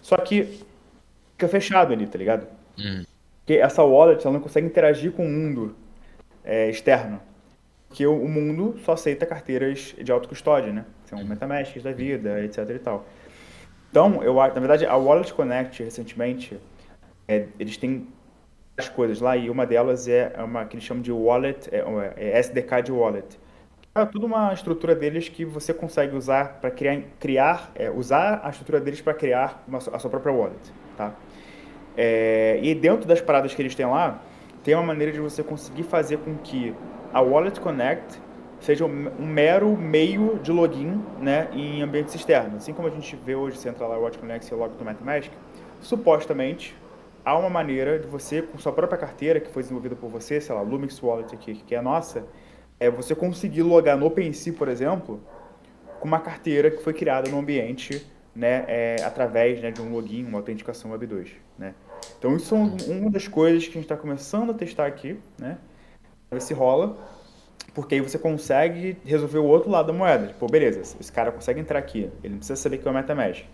Só 0.00 0.16
que 0.16 0.64
fica 1.32 1.48
fechado 1.48 1.92
ali, 1.92 2.06
tá 2.06 2.18
ligado? 2.18 2.46
Hum. 2.78 3.04
Porque 3.38 3.54
essa 3.54 3.82
wallet 3.82 4.24
ela 4.24 4.32
não 4.32 4.40
consegue 4.40 4.66
interagir 4.66 5.12
com 5.12 5.24
o 5.24 5.28
mundo 5.28 5.76
é, 6.42 6.70
externo. 6.70 7.20
Porque 7.88 8.06
o, 8.06 8.14
o, 8.14 8.28
mundo 8.28 8.76
só 8.84 8.92
aceita 8.92 9.26
carteiras 9.26 9.94
de 10.02 10.10
autocustódia, 10.10 10.72
né? 10.72 10.84
São 11.06 11.22
MetaMask 11.22 11.76
da 11.80 11.92
vida, 11.92 12.42
etc 12.42 12.68
e 12.70 12.78
tal. 12.78 13.06
Então, 13.90 14.22
eu, 14.22 14.34
na 14.34 14.48
verdade, 14.48 14.86
a 14.86 14.96
Wallet 14.96 15.32
Connect, 15.32 15.82
recentemente, 15.82 16.58
é, 17.28 17.46
eles 17.60 17.76
têm 17.76 18.08
as 18.76 18.88
coisas 18.88 19.20
lá 19.20 19.36
e 19.36 19.48
uma 19.48 19.64
delas 19.64 20.08
é 20.08 20.32
uma 20.42 20.64
que 20.64 20.74
eles 20.74 20.84
chamam 20.84 21.02
de 21.02 21.12
wallet, 21.12 21.68
é, 21.70 21.84
é 22.16 22.38
SDK 22.40 22.82
de 22.82 22.90
wallet. 22.90 23.38
É 23.96 24.04
tudo 24.04 24.26
uma 24.26 24.52
estrutura 24.52 24.92
deles 24.92 25.28
que 25.28 25.44
você 25.44 25.72
consegue 25.72 26.16
usar 26.16 26.58
para 26.60 26.68
criar, 26.68 27.00
criar 27.20 27.70
é, 27.76 27.88
usar 27.88 28.40
a 28.42 28.50
estrutura 28.50 28.80
deles 28.80 29.00
para 29.00 29.14
criar 29.14 29.62
uma, 29.68 29.78
a 29.78 29.98
sua 30.00 30.10
própria 30.10 30.32
wallet, 30.32 30.72
tá? 30.96 31.14
É, 31.96 32.58
e 32.60 32.74
dentro 32.74 33.06
das 33.06 33.20
paradas 33.20 33.54
que 33.54 33.62
eles 33.62 33.72
têm 33.72 33.86
lá, 33.86 34.20
tem 34.64 34.74
uma 34.74 34.82
maneira 34.82 35.12
de 35.12 35.20
você 35.20 35.44
conseguir 35.44 35.84
fazer 35.84 36.18
com 36.18 36.34
que 36.38 36.74
a 37.12 37.20
Wallet 37.20 37.60
Connect 37.60 38.20
seja 38.58 38.84
um, 38.84 39.10
mero 39.20 39.76
meio 39.76 40.40
de 40.42 40.50
login 40.50 41.00
né, 41.20 41.48
em 41.52 41.80
ambientes 41.80 42.16
externos. 42.16 42.56
Assim 42.56 42.72
como 42.72 42.88
a 42.88 42.90
gente 42.90 43.14
vê 43.14 43.36
hoje, 43.36 43.58
você 43.58 43.68
entra 43.68 43.86
lá, 43.86 43.96
Wallet 43.96 44.18
Connect 44.18 44.52
e 44.52 44.56
loga 44.56 44.74
no 44.76 44.84
MetaMask, 44.84 45.30
supostamente 45.80 46.74
há 47.24 47.38
uma 47.38 47.48
maneira 47.48 48.00
de 48.00 48.08
você, 48.08 48.42
com 48.42 48.58
sua 48.58 48.72
própria 48.72 48.98
carteira, 48.98 49.38
que 49.38 49.50
foi 49.52 49.62
desenvolvida 49.62 49.94
por 49.94 50.10
você, 50.10 50.40
sei 50.40 50.52
lá, 50.52 50.62
Lumix 50.62 51.00
Wallet 51.00 51.32
aqui, 51.32 51.54
que 51.54 51.76
é 51.76 51.78
a 51.78 51.82
nossa, 51.82 52.26
é 52.78 52.90
você 52.90 53.14
conseguir 53.14 53.62
logar 53.62 53.96
no 53.96 54.06
OpenSea, 54.06 54.52
por 54.52 54.68
exemplo, 54.68 55.20
com 56.00 56.08
uma 56.08 56.20
carteira 56.20 56.70
que 56.70 56.82
foi 56.82 56.92
criada 56.92 57.30
no 57.30 57.38
ambiente, 57.38 58.06
né, 58.34 58.64
é, 58.66 58.96
através 59.04 59.60
né, 59.60 59.70
de 59.70 59.80
um 59.80 59.92
login, 59.92 60.24
uma 60.24 60.38
autenticação 60.38 60.90
Web2, 60.90 61.28
né. 61.58 61.74
Então 62.18 62.36
isso 62.36 62.54
é 62.54 62.58
uma 62.92 63.10
das 63.10 63.28
coisas 63.28 63.64
que 63.64 63.70
a 63.70 63.74
gente 63.74 63.84
está 63.84 63.96
começando 63.96 64.50
a 64.50 64.54
testar 64.54 64.86
aqui, 64.86 65.18
né, 65.38 65.58
ver 66.30 66.42
se 66.42 66.52
rola, 66.52 66.96
porque 67.72 67.94
aí 67.94 68.00
você 68.00 68.18
consegue 68.18 68.96
resolver 69.04 69.38
o 69.38 69.44
outro 69.44 69.70
lado 69.70 69.86
da 69.86 69.92
moeda. 69.92 70.28
Tipo, 70.28 70.46
beleza, 70.46 70.80
esse 70.80 71.10
cara 71.10 71.32
consegue 71.32 71.60
entrar 71.60 71.78
aqui, 71.78 72.10
ele 72.22 72.34
não 72.34 72.38
precisa 72.38 72.56
saber 72.56 72.78
que 72.78 72.86
é 72.86 72.90
o 72.90 72.94
MetaMask 72.94 73.44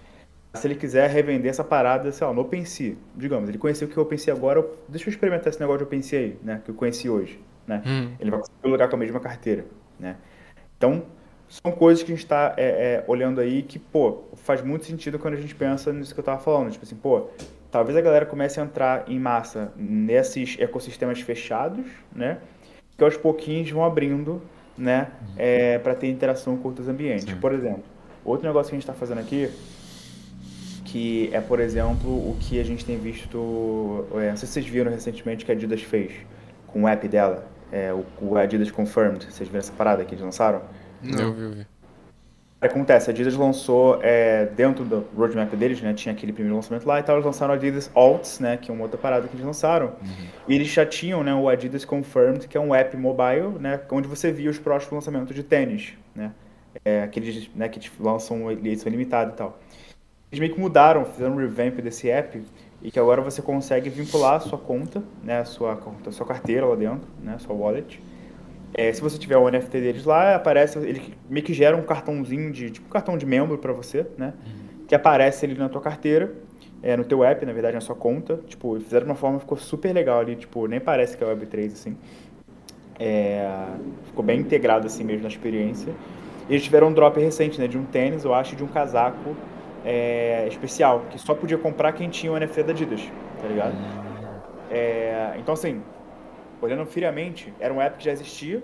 se 0.55 0.67
ele 0.67 0.75
quiser 0.75 1.09
revender 1.09 1.51
essa 1.51 1.63
parada, 1.63 2.11
sei 2.11 2.27
lá, 2.27 2.33
no 2.33 2.41
OpenSea, 2.41 2.97
digamos, 3.17 3.49
ele 3.49 3.59
conheceu 3.59 3.87
o 3.87 3.91
que 3.91 3.99
o 3.99 4.03
OpenSea 4.03 4.35
agora, 4.35 4.67
deixa 4.89 5.09
eu 5.09 5.11
experimentar 5.11 5.49
esse 5.49 5.61
negócio 5.61 5.79
de 5.79 5.85
OpenSea 5.85 6.19
aí, 6.19 6.39
né, 6.43 6.61
que 6.65 6.71
eu 6.71 6.75
conheci 6.75 7.09
hoje, 7.09 7.41
né, 7.67 7.83
hum. 7.87 8.15
ele 8.19 8.31
vai 8.31 8.41
conseguir 8.41 8.69
lugar 8.69 8.89
com 8.89 8.97
a 8.97 8.99
mesma 8.99 9.21
carteira, 9.21 9.65
né, 9.99 10.17
então, 10.77 11.05
são 11.49 11.73
coisas 11.73 12.03
que 12.03 12.13
a 12.13 12.15
gente 12.15 12.25
está 12.25 12.55
é, 12.57 12.65
é, 12.65 13.05
olhando 13.07 13.41
aí 13.41 13.63
que, 13.63 13.79
pô, 13.79 14.25
faz 14.37 14.63
muito 14.63 14.85
sentido 14.85 15.19
quando 15.19 15.35
a 15.35 15.41
gente 15.41 15.55
pensa 15.55 15.93
nisso 15.93 16.15
que 16.15 16.21
eu 16.21 16.23
estava 16.23 16.41
falando, 16.41 16.71
tipo 16.71 16.85
assim, 16.85 16.95
pô, 16.97 17.29
talvez 17.71 17.97
a 17.97 18.01
galera 18.01 18.25
comece 18.25 18.61
a 18.61 18.63
entrar 18.63 19.05
em 19.09 19.19
massa 19.19 19.73
nesses 19.77 20.57
ecossistemas 20.59 21.21
fechados, 21.21 21.85
né, 22.15 22.39
que 22.97 23.05
aos 23.05 23.17
pouquinhos 23.17 23.71
vão 23.71 23.85
abrindo, 23.85 24.41
né, 24.79 25.09
uhum. 25.21 25.35
é, 25.37 25.79
para 25.79 25.95
ter 25.95 26.09
interação 26.09 26.57
com 26.57 26.69
outros 26.69 26.89
ambientes. 26.89 27.35
Por 27.35 27.53
exemplo, 27.53 27.85
outro 28.25 28.47
negócio 28.47 28.71
que 28.71 28.77
a 28.77 28.79
gente 28.79 28.89
está 28.89 28.95
fazendo 28.95 29.19
aqui 29.19 29.51
que 30.91 31.31
é, 31.33 31.41
por 31.41 31.61
exemplo, 31.61 32.11
o 32.11 32.37
que 32.41 32.59
a 32.59 32.65
gente 32.65 32.85
tem 32.85 32.99
visto, 32.99 34.07
é, 34.15 34.31
não 34.31 34.37
sei 34.37 34.47
se 34.47 34.55
vocês 34.55 34.67
viram 34.67 34.91
recentemente 34.91 35.45
que 35.45 35.53
a 35.53 35.55
Adidas 35.55 35.83
fez 35.83 36.13
com 36.67 36.83
o 36.83 36.89
app 36.89 37.07
dela, 37.07 37.47
é, 37.73 37.93
o, 37.93 38.05
o, 38.21 38.37
Adidas 38.37 38.71
Confirmed, 38.71 39.25
vocês 39.25 39.49
viram 39.49 39.59
essa 39.59 39.73
parada 39.73 40.05
que 40.05 40.15
eles 40.15 40.25
lançaram? 40.25 40.63
Não, 41.03 41.21
eu 41.21 41.33
vi, 41.33 41.43
eu 41.43 41.51
vi. 41.53 41.67
Acontece, 42.61 43.09
a 43.09 43.13
Adidas 43.13 43.35
lançou 43.35 43.99
é, 44.03 44.45
dentro 44.45 44.85
do 44.85 45.07
roadmap 45.17 45.51
deles, 45.55 45.81
né, 45.81 45.95
tinha 45.95 46.13
aquele 46.13 46.31
primeiro 46.31 46.57
lançamento 46.57 46.85
lá 46.87 47.01
e 47.01 47.03
tal, 47.03 47.17
eles 47.17 47.25
lançaram 47.25 47.55
o 47.55 47.57
Adidas 47.57 47.91
Alts, 47.95 48.39
né, 48.39 48.59
que 48.59 48.71
é 48.71 48.75
uma 48.75 48.83
outra 48.83 48.99
parada 48.99 49.27
que 49.27 49.35
eles 49.35 49.47
lançaram, 49.47 49.87
uhum. 49.87 50.27
e 50.47 50.55
eles 50.55 50.69
já 50.69 50.85
tinham, 50.85 51.25
né, 51.25 51.35
o 51.35 51.49
Adidas 51.49 51.87
Confirmed, 51.87 52.47
que 52.47 52.59
é 52.59 52.61
um 52.61 52.75
app 52.75 52.95
mobile, 52.99 53.59
né, 53.59 53.81
onde 53.91 54.07
você 54.07 54.31
via 54.31 54.51
os 54.51 54.59
próximos 54.59 54.93
lançamentos 54.93 55.35
de 55.35 55.43
tênis, 55.43 55.95
né, 56.15 56.33
é, 56.85 57.03
aqueles, 57.03 57.49
né, 57.55 57.67
que 57.67 57.81
lançam 57.99 58.51
edição 58.53 58.91
limitada 58.91 59.33
e 59.33 59.35
tal. 59.35 59.59
Eles 60.31 60.39
meio 60.39 60.55
que 60.55 60.61
mudaram, 60.61 61.05
fizeram 61.05 61.33
um 61.33 61.37
revamp 61.37 61.81
desse 61.81 62.11
app 62.11 62.43
e 62.83 62.91
que 62.91 62.99
agora 62.99 63.21
você 63.21 63.43
consegue 63.43 63.91
vincular 63.91 64.35
a 64.35 64.41
sua 64.41 64.59
conta, 64.59 65.03
né, 65.23 65.41
a 65.41 65.45
sua, 65.45 65.79
a 66.07 66.11
sua 66.13 66.27
carteira 66.27 66.67
lá 66.67 66.75
dentro, 66.75 67.09
né, 67.23 67.35
a 67.35 67.39
sua 67.39 67.55
wallet. 67.55 68.01
É, 68.73 68.93
se 68.93 69.01
você 69.01 69.19
tiver 69.19 69.37
o 69.37 69.51
NFT 69.51 69.81
deles 69.81 70.05
lá, 70.05 70.35
aparece, 70.35 70.79
ele 70.79 71.15
meio 71.29 71.45
que 71.45 71.53
gera 71.53 71.77
um 71.77 71.83
cartãozinho 71.83 72.51
de, 72.51 72.71
tipo 72.71 72.87
um 72.87 72.91
cartão 72.91 73.19
de 73.19 73.27
membro 73.27 73.59
para 73.59 73.73
você, 73.73 74.07
né, 74.17 74.33
uhum. 74.47 74.87
que 74.87 74.95
aparece 74.95 75.45
ali 75.45 75.55
na 75.55 75.69
tua 75.69 75.81
carteira, 75.81 76.33
é, 76.83 76.97
no 76.97 77.05
teu 77.05 77.23
app, 77.23 77.45
na 77.45 77.53
verdade, 77.53 77.75
na 77.75 77.81
sua 77.81 77.95
conta. 77.95 78.41
Tipo, 78.47 78.79
fizeram 78.81 79.05
de 79.05 79.11
uma 79.11 79.17
forma 79.17 79.39
ficou 79.39 79.59
super 79.59 79.93
legal 79.93 80.21
ali, 80.21 80.37
tipo, 80.37 80.67
nem 80.67 80.81
parece 80.81 81.17
que 81.17 81.23
é 81.23 81.27
Web3, 81.27 81.73
assim. 81.73 81.97
É, 82.99 83.67
ficou 84.07 84.25
bem 84.25 84.41
integrado 84.41 84.87
assim 84.87 85.05
mesmo 85.05 85.23
na 85.23 85.29
experiência. 85.29 85.93
E 86.49 86.55
eles 86.55 86.65
tiveram 86.65 86.89
um 86.89 86.93
drop 86.93 87.19
recente, 87.21 87.61
né, 87.61 87.67
de 87.67 87.79
um 87.79 87.85
tênis, 87.85 88.25
eu 88.25 88.35
acho, 88.35 88.57
de 88.57 88.65
um 88.65 88.67
casaco 88.67 89.37
é, 89.85 90.47
especial, 90.49 91.07
que 91.11 91.19
só 91.19 91.35
podia 91.35 91.59
comprar 91.59 91.93
quem 91.93 92.09
tinha 92.09 92.33
o 92.33 92.39
NFT 92.39 92.63
da 92.63 92.73
Adidas, 92.73 93.03
tá 93.41 93.49
ligado? 93.49 93.75
É, 94.71 95.35
então, 95.39 95.55
assim, 95.55 95.83
olhando 96.61 96.85
friamente, 96.87 97.53
era 97.59 97.73
um 97.73 97.81
app 97.81 97.99
que 97.99 98.05
já 98.05 98.13
existia, 98.13 98.63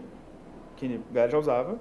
que 0.77 1.01
a 1.11 1.15
galera 1.15 1.33
já 1.33 1.39
usava. 1.39 1.79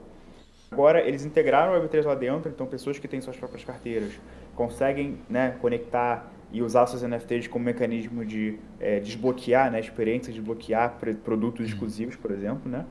Agora, 0.72 1.02
eles 1.02 1.24
integraram 1.24 1.74
o 1.74 1.82
Web3 1.82 2.06
lá 2.06 2.16
dentro, 2.16 2.50
então 2.50 2.66
pessoas 2.66 2.98
que 2.98 3.08
têm 3.08 3.22
suas 3.22 3.38
próprias 3.38 3.64
carteiras 3.64 4.14
conseguem 4.56 5.20
né, 5.30 5.56
conectar 5.62 6.32
e 6.52 6.62
usar 6.62 6.88
seus 6.88 7.04
NFTs 7.04 7.48
como 7.48 7.66
mecanismo 7.66 8.26
de 8.26 8.58
é, 8.80 9.00
desbloquear, 9.00 9.72
né, 9.72 9.80
experiências 9.80 10.34
de 10.34 10.40
desbloquear 10.40 10.98
produtos 11.24 11.68
exclusivos, 11.68 12.16
por 12.16 12.32
exemplo, 12.32 12.70
né? 12.70 12.86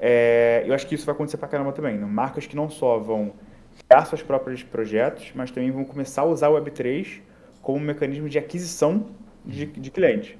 É, 0.00 0.64
eu 0.66 0.74
acho 0.74 0.86
que 0.86 0.94
isso 0.94 1.06
vai 1.06 1.14
acontecer 1.14 1.36
pra 1.36 1.48
caramba 1.48 1.72
também. 1.72 1.96
Né? 1.96 2.06
Marcas 2.06 2.46
que 2.46 2.56
não 2.56 2.68
só 2.68 2.98
vão 2.98 3.32
criar 3.94 4.06
seus 4.06 4.22
próprios 4.22 4.62
projetos, 4.62 5.30
mas 5.34 5.50
também 5.50 5.70
vão 5.70 5.84
começar 5.84 6.22
a 6.22 6.24
usar 6.24 6.48
o 6.48 6.60
Web3 6.60 7.20
como 7.62 7.78
um 7.78 7.80
mecanismo 7.80 8.28
de 8.28 8.38
aquisição 8.38 9.06
de, 9.44 9.66
de 9.66 9.90
clientes. 9.90 10.36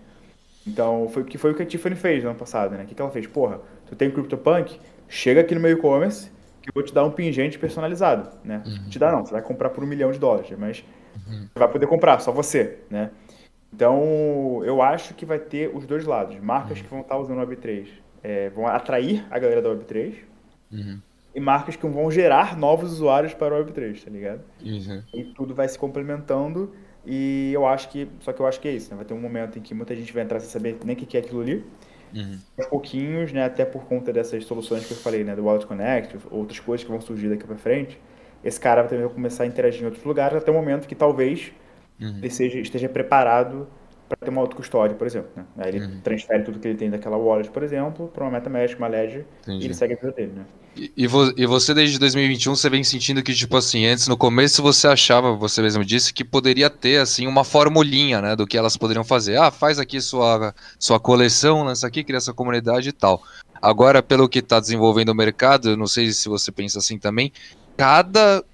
Então, 0.66 1.08
foi, 1.08 1.24
que 1.24 1.38
foi 1.38 1.52
o 1.52 1.54
que 1.54 1.62
a 1.62 1.66
Tiffany 1.66 1.94
fez 1.94 2.24
no 2.24 2.30
ano 2.30 2.38
passado, 2.38 2.74
né? 2.74 2.82
O 2.82 2.86
que, 2.86 2.94
que 2.94 3.00
ela 3.00 3.10
fez? 3.10 3.26
Porra, 3.26 3.60
tu 3.86 3.94
tem 3.94 4.10
CryptoPunk, 4.10 4.78
chega 5.08 5.40
aqui 5.42 5.54
no 5.54 5.60
meu 5.60 5.72
e-commerce 5.72 6.32
que 6.62 6.70
eu 6.70 6.72
vou 6.74 6.82
te 6.82 6.92
dar 6.92 7.04
um 7.04 7.10
pingente 7.10 7.58
personalizado, 7.58 8.30
né? 8.42 8.62
Uhum. 8.66 8.88
Te 8.88 8.98
dar 8.98 9.12
não, 9.12 9.24
você 9.24 9.32
vai 9.32 9.42
comprar 9.42 9.70
por 9.70 9.84
um 9.84 9.86
milhão 9.86 10.10
de 10.10 10.18
dólares, 10.18 10.50
mas 10.58 10.84
uhum. 11.14 11.46
você 11.52 11.58
vai 11.58 11.68
poder 11.68 11.86
comprar, 11.86 12.18
só 12.20 12.32
você, 12.32 12.78
né? 12.90 13.10
Então, 13.72 14.62
eu 14.64 14.80
acho 14.80 15.14
que 15.14 15.26
vai 15.26 15.38
ter 15.38 15.70
os 15.74 15.86
dois 15.86 16.06
lados. 16.06 16.38
Marcas 16.40 16.78
uhum. 16.78 16.84
que 16.84 16.90
vão 16.90 17.00
estar 17.02 17.18
usando 17.18 17.38
o 17.38 17.46
Web3 17.46 17.88
é, 18.22 18.48
vão 18.48 18.66
atrair 18.66 19.24
a 19.30 19.38
galera 19.38 19.60
da 19.60 19.68
Web3, 19.68 20.14
uhum 20.72 20.98
e 21.34 21.40
marcas 21.40 21.76
que 21.76 21.86
vão 21.86 22.10
gerar 22.10 22.56
novos 22.56 22.92
usuários 22.92 23.34
para 23.34 23.54
o 23.54 23.64
Web3, 23.64 24.04
tá 24.04 24.10
ligado? 24.10 24.42
Uhum. 24.64 25.02
E 25.12 25.24
tudo 25.24 25.54
vai 25.54 25.68
se 25.68 25.78
complementando 25.78 26.72
e 27.04 27.50
eu 27.52 27.66
acho 27.66 27.88
que, 27.88 28.08
só 28.20 28.32
que 28.32 28.40
eu 28.40 28.46
acho 28.46 28.60
que 28.60 28.68
é 28.68 28.72
isso, 28.72 28.90
né? 28.90 28.96
Vai 28.96 29.04
ter 29.04 29.14
um 29.14 29.20
momento 29.20 29.58
em 29.58 29.62
que 29.62 29.74
muita 29.74 29.94
gente 29.94 30.12
vai 30.12 30.22
entrar 30.22 30.40
sem 30.40 30.48
saber 30.48 30.78
nem 30.84 30.94
o 30.94 30.98
que 30.98 31.16
é 31.16 31.20
aquilo 31.20 31.40
ali. 31.40 31.64
Uhum. 32.14 32.38
Aos 32.56 32.66
pouquinhos, 32.68 33.32
né, 33.32 33.44
até 33.44 33.64
por 33.64 33.84
conta 33.84 34.12
dessas 34.12 34.44
soluções 34.44 34.86
que 34.86 34.92
eu 34.92 34.96
falei, 34.96 35.24
né, 35.24 35.34
do 35.34 35.44
Wallet 35.44 35.66
Connect, 35.66 36.16
outras 36.30 36.60
coisas 36.60 36.84
que 36.84 36.90
vão 36.90 37.00
surgir 37.00 37.28
daqui 37.28 37.44
para 37.44 37.56
frente, 37.56 38.00
esse 38.42 38.60
cara 38.60 38.84
também 38.84 39.04
vai 39.04 39.12
começar 39.12 39.42
a 39.42 39.46
interagir 39.46 39.82
em 39.82 39.86
outros 39.86 40.04
lugares 40.04 40.36
até 40.36 40.50
o 40.50 40.54
momento 40.54 40.86
que 40.86 40.94
talvez 40.94 41.52
uhum. 42.00 42.18
ele 42.18 42.30
seja, 42.30 42.60
esteja 42.60 42.88
preparado 42.88 43.66
para 44.08 44.18
ter 44.18 44.30
uma 44.30 44.40
autocustódia, 44.40 44.96
por 44.96 45.06
exemplo. 45.06 45.30
Né? 45.34 45.44
Aí 45.58 45.68
ele 45.68 45.84
uhum. 45.84 46.00
transfere 46.02 46.42
tudo 46.44 46.58
que 46.58 46.68
ele 46.68 46.76
tem 46.76 46.90
daquela 46.90 47.16
wallet, 47.16 47.50
por 47.50 47.62
exemplo, 47.62 48.08
para 48.08 48.24
uma 48.24 48.30
MetaMask, 48.32 48.76
uma 48.78 48.88
Ledger, 48.88 49.24
Entendi. 49.42 49.62
e 49.62 49.66
ele 49.66 49.74
segue 49.74 49.94
a 49.94 49.96
vida 49.96 50.12
dele. 50.12 50.32
Né? 50.36 50.44
E, 50.76 50.92
e 50.96 51.46
você, 51.46 51.72
desde 51.72 51.98
2021, 51.98 52.56
você 52.56 52.68
vem 52.68 52.82
sentindo 52.82 53.22
que, 53.22 53.32
tipo 53.32 53.56
assim, 53.56 53.86
antes, 53.86 54.08
no 54.08 54.16
começo, 54.16 54.62
você 54.62 54.88
achava, 54.88 55.32
você 55.34 55.62
mesmo 55.62 55.84
disse, 55.84 56.12
que 56.12 56.24
poderia 56.24 56.68
ter, 56.68 57.00
assim, 57.00 57.26
uma 57.26 57.44
formulinha, 57.44 58.20
né, 58.20 58.36
do 58.36 58.46
que 58.46 58.58
elas 58.58 58.76
poderiam 58.76 59.04
fazer. 59.04 59.36
Ah, 59.36 59.50
faz 59.50 59.78
aqui 59.78 60.00
sua, 60.00 60.54
sua 60.78 60.98
coleção, 60.98 61.62
lança 61.62 61.86
aqui, 61.86 62.02
cria 62.02 62.20
sua 62.20 62.34
comunidade 62.34 62.88
e 62.88 62.92
tal. 62.92 63.22
Agora, 63.62 64.02
pelo 64.02 64.28
que 64.28 64.40
está 64.40 64.58
desenvolvendo 64.58 65.10
o 65.10 65.14
mercado, 65.14 65.70
eu 65.70 65.76
não 65.76 65.86
sei 65.86 66.10
se 66.12 66.28
você 66.28 66.50
pensa 66.50 66.78
assim 66.78 66.98
também, 66.98 67.32
cada 67.76 68.44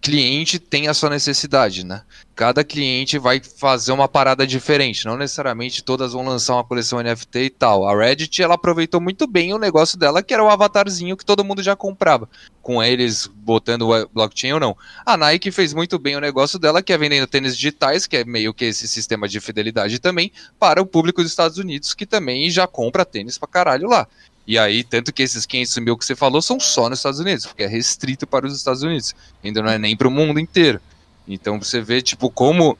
cliente 0.00 0.58
tem 0.58 0.88
a 0.88 0.94
sua 0.94 1.10
necessidade, 1.10 1.84
né? 1.84 2.02
Cada 2.34 2.62
cliente 2.62 3.18
vai 3.18 3.40
fazer 3.40 3.90
uma 3.90 4.08
parada 4.08 4.46
diferente, 4.46 5.04
não 5.04 5.16
necessariamente 5.16 5.82
todas 5.82 6.12
vão 6.12 6.24
lançar 6.24 6.54
uma 6.54 6.64
coleção 6.64 7.02
NFT 7.02 7.38
e 7.40 7.50
tal. 7.50 7.86
A 7.86 7.96
Reddit, 7.96 8.40
ela 8.40 8.54
aproveitou 8.54 9.00
muito 9.00 9.26
bem 9.26 9.52
o 9.52 9.58
negócio 9.58 9.98
dela, 9.98 10.22
que 10.22 10.32
era 10.32 10.44
o 10.44 10.48
avatarzinho 10.48 11.16
que 11.16 11.24
todo 11.24 11.44
mundo 11.44 11.62
já 11.62 11.74
comprava, 11.74 12.28
com 12.62 12.82
eles 12.82 13.26
botando 13.26 13.90
o 13.90 14.08
blockchain 14.08 14.52
ou 14.52 14.60
não. 14.60 14.76
A 15.04 15.16
Nike 15.16 15.50
fez 15.50 15.74
muito 15.74 15.98
bem 15.98 16.16
o 16.16 16.20
negócio 16.20 16.58
dela, 16.58 16.80
que 16.80 16.92
é 16.92 16.98
vendendo 16.98 17.26
tênis 17.26 17.56
digitais, 17.56 18.06
que 18.06 18.18
é 18.18 18.24
meio 18.24 18.54
que 18.54 18.66
esse 18.66 18.86
sistema 18.86 19.28
de 19.28 19.40
fidelidade 19.40 19.98
também, 19.98 20.30
para 20.60 20.80
o 20.80 20.86
público 20.86 21.22
dos 21.22 21.32
Estados 21.32 21.58
Unidos, 21.58 21.92
que 21.92 22.06
também 22.06 22.48
já 22.50 22.68
compra 22.68 23.04
tênis 23.04 23.36
pra 23.36 23.48
caralho 23.48 23.88
lá. 23.88 24.06
E 24.48 24.58
aí, 24.58 24.82
tanto 24.82 25.12
que 25.12 25.22
esses 25.22 25.44
500 25.44 25.76
mil 25.76 25.98
que 25.98 26.06
você 26.06 26.16
falou 26.16 26.40
são 26.40 26.58
só 26.58 26.88
nos 26.88 27.00
Estados 27.00 27.20
Unidos, 27.20 27.44
porque 27.44 27.64
é 27.64 27.66
restrito 27.66 28.26
para 28.26 28.46
os 28.46 28.56
Estados 28.56 28.82
Unidos, 28.82 29.14
ainda 29.44 29.60
não 29.60 29.70
é 29.70 29.76
nem 29.76 29.94
para 29.94 30.08
o 30.08 30.10
mundo 30.10 30.40
inteiro. 30.40 30.80
Então 31.28 31.60
você 31.60 31.82
vê, 31.82 32.00
tipo, 32.00 32.30
como 32.30 32.78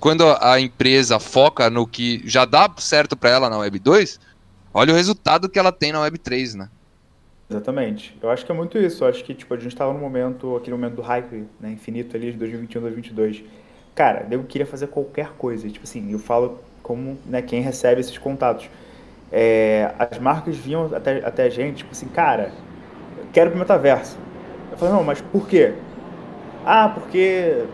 quando 0.00 0.24
a 0.40 0.58
empresa 0.58 1.20
foca 1.20 1.68
no 1.68 1.86
que 1.86 2.22
já 2.24 2.46
dá 2.46 2.72
certo 2.78 3.14
para 3.14 3.28
ela 3.28 3.50
na 3.50 3.58
Web 3.58 3.78
2, 3.78 4.18
olha 4.72 4.94
o 4.94 4.96
resultado 4.96 5.50
que 5.50 5.58
ela 5.58 5.70
tem 5.70 5.92
na 5.92 6.00
Web 6.00 6.16
3, 6.16 6.54
né? 6.54 6.70
Exatamente. 7.50 8.16
Eu 8.22 8.30
acho 8.30 8.46
que 8.46 8.50
é 8.50 8.54
muito 8.54 8.78
isso. 8.78 9.04
Eu 9.04 9.08
acho 9.08 9.22
que 9.22 9.34
tipo, 9.34 9.52
a 9.52 9.58
gente 9.58 9.74
estava 9.74 9.92
no 9.92 9.98
momento, 9.98 10.56
aquele 10.56 10.76
momento 10.76 10.94
do 10.94 11.02
hype 11.02 11.44
né, 11.60 11.72
infinito 11.72 12.16
ali 12.16 12.32
de 12.32 12.38
2021, 12.38 12.80
2022. 12.80 13.44
Cara, 13.94 14.26
eu 14.30 14.42
queria 14.44 14.66
fazer 14.66 14.86
qualquer 14.86 15.28
coisa. 15.32 15.68
Tipo 15.68 15.84
assim, 15.84 16.10
eu 16.10 16.18
falo 16.18 16.58
como 16.82 17.18
né, 17.26 17.42
quem 17.42 17.60
recebe 17.60 18.00
esses 18.00 18.16
contatos 18.16 18.66
é, 19.32 19.92
as 19.98 20.18
marcas 20.18 20.56
vinham 20.56 20.94
até, 20.94 21.24
até 21.24 21.44
a 21.44 21.50
gente, 21.50 21.78
tipo 21.78 21.92
assim, 21.92 22.08
cara, 22.08 22.52
quero 23.32 23.50
pro 23.50 23.58
metaverso. 23.58 24.18
Eu 24.70 24.78
falei, 24.78 24.94
não, 24.94 25.04
mas 25.04 25.20
por 25.20 25.46
quê? 25.46 25.74
Ah, 26.64 26.88
porque 26.88 27.64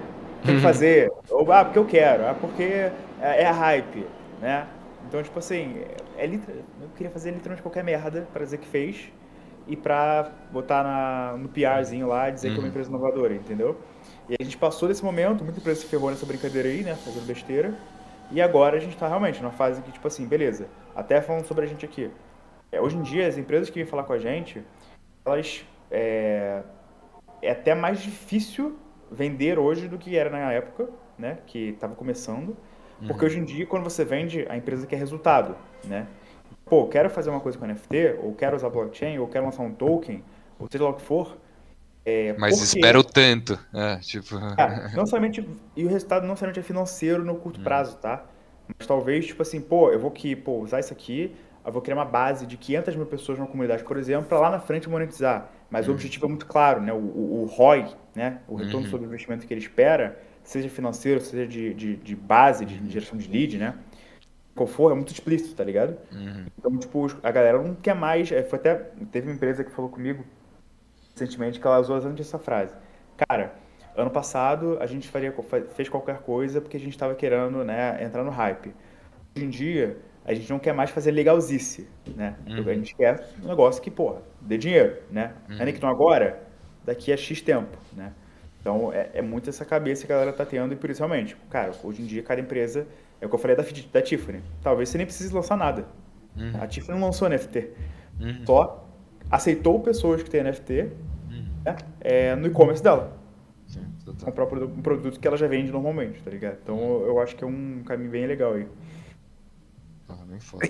tem 0.45 0.47
que 0.47 0.53
uhum. 0.53 0.61
fazer. 0.61 1.13
Ou, 1.31 1.51
ah, 1.53 1.65
porque 1.65 1.79
eu 1.79 1.85
quero. 1.85 2.27
Ah, 2.27 2.35
porque 2.39 2.63
é, 2.63 3.43
é 3.43 3.47
a 3.47 3.53
hype, 3.53 4.07
né? 4.41 4.67
Então, 5.09 5.23
tipo 5.23 5.39
assim, 5.39 5.83
é, 6.17 6.25
é 6.25 6.27
eu 6.27 6.89
queria 6.97 7.11
fazer 7.11 7.31
literalmente 7.31 7.63
qualquer 7.63 7.85
merda 7.85 8.27
para 8.33 8.45
dizer 8.45 8.59
que 8.59 8.67
fez 8.67 9.13
e 9.67 9.77
pra 9.77 10.31
botar 10.51 10.83
na, 10.83 11.37
no 11.37 11.49
PRzinho 11.49 12.09
lá 12.09 12.31
dizer 12.31 12.49
uhum. 12.49 12.55
que 12.55 12.59
é 12.59 12.61
uma 12.61 12.65
uhum. 12.65 12.71
empresa 12.71 12.89
inovadora, 12.89 13.35
entendeu? 13.35 13.77
E 14.29 14.37
a 14.41 14.45
gente 14.45 14.57
passou 14.57 14.89
desse 14.89 15.05
momento, 15.05 15.45
muita 15.45 15.61
empresa 15.61 15.81
se 15.81 15.87
ferrou 15.87 16.11
nessa 16.11 16.27
brincadeira 16.27 16.69
aí, 16.69 16.83
né? 16.83 16.95
Fazendo 16.95 17.27
besteira. 17.27 17.75
E 18.31 18.41
agora 18.41 18.77
a 18.77 18.81
gente 18.81 18.95
está 18.95 19.07
realmente 19.07 19.41
numa 19.43 19.53
fase 19.53 19.83
que, 19.83 19.93
tipo 19.93 20.07
assim, 20.09 20.27
beleza, 20.27 20.67
até 20.95 21.21
falando 21.21 21.47
sobre 21.47 21.65
a 21.65 21.69
gente 21.69 21.85
aqui. 21.85 22.11
É, 22.71 22.81
hoje 22.81 22.97
em 22.97 23.03
dia, 23.03 23.27
as 23.27 23.37
empresas 23.37 23.69
que 23.69 23.79
vêm 23.79 23.87
falar 23.87 24.05
com 24.05 24.13
a 24.13 24.19
gente, 24.19 24.63
elas. 25.25 25.65
É, 25.91 26.63
é 27.43 27.51
até 27.51 27.75
mais 27.75 28.01
difícil 28.01 28.79
vender 29.11 29.59
hoje 29.59 29.89
do 29.89 29.99
que 29.99 30.17
era 30.17 30.31
na 30.31 30.53
época, 30.53 30.89
né? 31.19 31.39
Que 31.47 31.71
estava 31.71 31.95
começando. 31.95 32.57
Porque 33.07 33.25
uhum. 33.25 33.31
hoje 33.31 33.39
em 33.41 33.45
dia, 33.45 33.67
quando 33.67 33.83
você 33.83 34.05
vende, 34.05 34.47
a 34.49 34.57
empresa 34.57 34.87
quer 34.87 34.97
resultado, 34.97 35.57
né? 35.85 36.07
Pô, 36.65 36.87
quero 36.87 37.11
fazer 37.11 37.31
uma 37.31 37.41
coisa 37.41 37.59
com 37.59 37.67
NFT, 37.67 38.19
ou 38.23 38.33
quero 38.35 38.57
usar 38.57 38.71
blockchain, 38.71 39.19
ou 39.19 39.27
quero 39.27 39.45
lançar 39.45 39.63
um 39.63 39.75
token, 39.75 40.23
ou 40.59 40.69
seja 40.71 40.85
lá 40.85 40.91
o 40.91 40.95
que 40.95 41.03
for. 41.03 41.37
É, 42.05 42.35
Mas 42.39 42.55
porque... 42.55 42.79
espero 42.79 43.05
tanto. 43.05 43.59
É, 43.75 43.97
tipo... 43.97 44.37
Ah, 44.37 44.91
não 44.95 45.05
somente, 45.05 45.47
e 45.77 45.85
o 45.85 45.89
resultado 45.89 46.27
não 46.27 46.37
somente 46.37 46.61
é 46.61 46.63
financeiro 46.63 47.25
no 47.25 47.35
curto 47.37 47.61
hum. 47.61 47.65
prazo, 47.65 47.97
tá? 47.99 48.25
Mas 48.79 48.87
talvez, 48.87 49.27
tipo 49.27 49.43
assim, 49.43 49.61
pô, 49.61 49.91
eu 49.91 49.99
vou 49.99 50.11
que, 50.11 50.35
pô, 50.35 50.59
usar 50.59 50.81
isso 50.81 50.93
aqui, 50.93 51.35
eu 51.65 51.73
vou 51.73 51.81
criar 51.81 51.97
uma 51.97 52.05
base 52.05 52.47
de 52.47 52.57
500 52.57 52.97
mil 52.97 53.07
pessoas 53.07 53.39
numa 53.39 53.49
comunidade, 53.49 53.85
por 53.85 53.97
exemplo, 53.97 54.27
para 54.27 54.41
lá 54.41 54.51
na 54.51 54.61
frente 54.61 54.89
monetizar. 54.89 55.51
Mas 55.71 55.87
uhum. 55.87 55.93
o 55.93 55.95
objetivo 55.95 56.27
é 56.27 56.29
muito 56.29 56.47
claro, 56.47 56.81
né? 56.81 56.93
O, 56.93 56.97
o, 56.97 57.43
o 57.43 57.47
ROI, 57.47 57.87
né? 58.15 58.41
O 58.49 58.57
retorno 58.57 58.81
uhum. 58.81 58.91
sobre 58.91 59.07
o 59.07 59.09
investimento 59.09 59.47
que 59.47 59.55
ele 59.55 59.61
espera, 59.61 60.21
seja 60.43 60.69
financeiro, 60.69 61.21
seja 61.21 61.47
de, 61.47 61.73
de, 61.73 61.97
de 61.97 62.17
base, 62.17 62.65
de, 62.65 62.79
de 62.79 62.91
geração 62.91 63.17
de 63.17 63.29
lead, 63.31 63.59
né? 63.59 63.75
Qual 64.55 64.67
for, 64.67 64.93
é 64.93 64.95
muito 64.95 65.13
explícito, 65.13 65.55
tá 65.55 65.65
ligado? 65.65 65.97
Uhum. 66.11 66.47
Então, 66.59 66.77
tipo, 66.77 67.07
a 67.23 67.31
galera 67.31 67.63
não 67.63 67.75
quer 67.75 67.95
mais. 67.95 68.31
É, 68.31 68.43
foi 68.43 68.59
até. 68.59 68.75
Teve 69.11 69.29
uma 69.29 69.35
empresa 69.35 69.65
que 69.65 69.71
falou 69.71 69.91
comigo 69.91 70.25
recentemente 71.15 71.61
que 71.61 71.67
ela 71.67 71.79
usou 71.79 71.97
exatamente 71.97 72.23
essa 72.23 72.39
frase. 72.39 72.75
Cara, 73.29 73.55
Ano 73.97 74.11
passado 74.11 74.79
a 74.81 74.87
gente 74.87 75.09
faria, 75.09 75.35
fez 75.75 75.89
qualquer 75.89 76.19
coisa 76.21 76.61
porque 76.61 76.77
a 76.77 76.81
gente 76.81 76.93
estava 76.93 77.15
querendo 77.15 77.63
né, 77.65 78.03
entrar 78.03 78.25
no 78.25 78.31
hype. 78.31 78.73
Hoje 79.37 79.45
em 79.45 79.51
dia 79.51 79.99
a 80.25 80.33
gente 80.33 80.49
não 80.51 80.59
quer 80.59 80.73
mais 80.73 80.91
fazer 80.91 81.11
legalzice, 81.11 81.89
né? 82.17 82.37
Uhum. 82.47 82.69
A 82.69 82.75
gente 82.75 82.95
quer 82.95 83.29
um 83.43 83.49
negócio 83.49 83.83
que, 83.83 83.91
porra, 83.91 84.23
dê 84.41 84.57
dinheiro, 84.57 84.99
né? 85.11 85.35
Uhum. 85.49 85.59
Ainda 85.59 85.73
que 85.73 85.83
não 85.83 85.91
agora, 85.91 86.43
daqui 86.85 87.13
a 87.13 87.17
X 87.17 87.43
tempo, 87.43 87.77
né? 87.93 88.13
Então 88.61 88.93
é, 88.93 89.11
é 89.15 89.23
muito 89.23 89.51
essa 89.51 89.65
cabeça 89.65 90.07
que 90.07 90.13
a 90.13 90.17
galera 90.17 90.33
tá 90.33 90.47
tendo 90.47 90.73
e 90.73 90.77
por 90.77 90.89
isso 90.89 91.01
realmente, 91.01 91.37
cara, 91.51 91.73
hoje 91.83 92.03
em 92.03 92.07
dia 92.07 92.23
cada 92.23 92.41
empresa, 92.41 92.87
é 93.21 93.27
o 93.27 93.29
que 93.29 93.35
eu 93.35 93.39
falei 93.39 93.57
da, 93.57 93.65
da 93.93 94.01
Tiffany, 94.01 94.43
talvez 94.63 94.89
você 94.89 94.97
nem 94.97 95.07
precise 95.07 95.35
lançar 95.35 95.57
nada. 95.57 95.87
Uhum. 96.37 96.53
A 96.63 96.67
Tiffany 96.67 96.99
não 96.99 97.07
lançou 97.07 97.29
NFT, 97.29 97.71
uhum. 98.21 98.47
só 98.47 98.89
aceitou 99.31 99.81
pessoas 99.81 100.23
que 100.23 100.31
têm 100.31 100.45
NFT 100.45 100.93
uhum. 101.31 101.49
né, 101.65 101.77
é, 102.01 102.37
no 102.37 102.47
e-commerce 102.47 102.83
dela 102.83 103.22
comprar 104.25 104.45
um 104.45 104.83
produto 104.83 105.19
que 105.19 105.27
ela 105.27 105.37
já 105.37 105.47
vende 105.47 105.71
normalmente, 105.71 106.21
tá 106.23 106.31
ligado? 106.31 106.57
Então 106.63 106.79
eu 107.07 107.21
acho 107.21 107.37
que 107.37 107.45
é 107.45 107.47
um 107.47 107.83
caminho 107.85 108.11
bem 108.11 108.27
legal 108.27 108.55
aí. 108.55 108.67
Ah, 110.09 110.17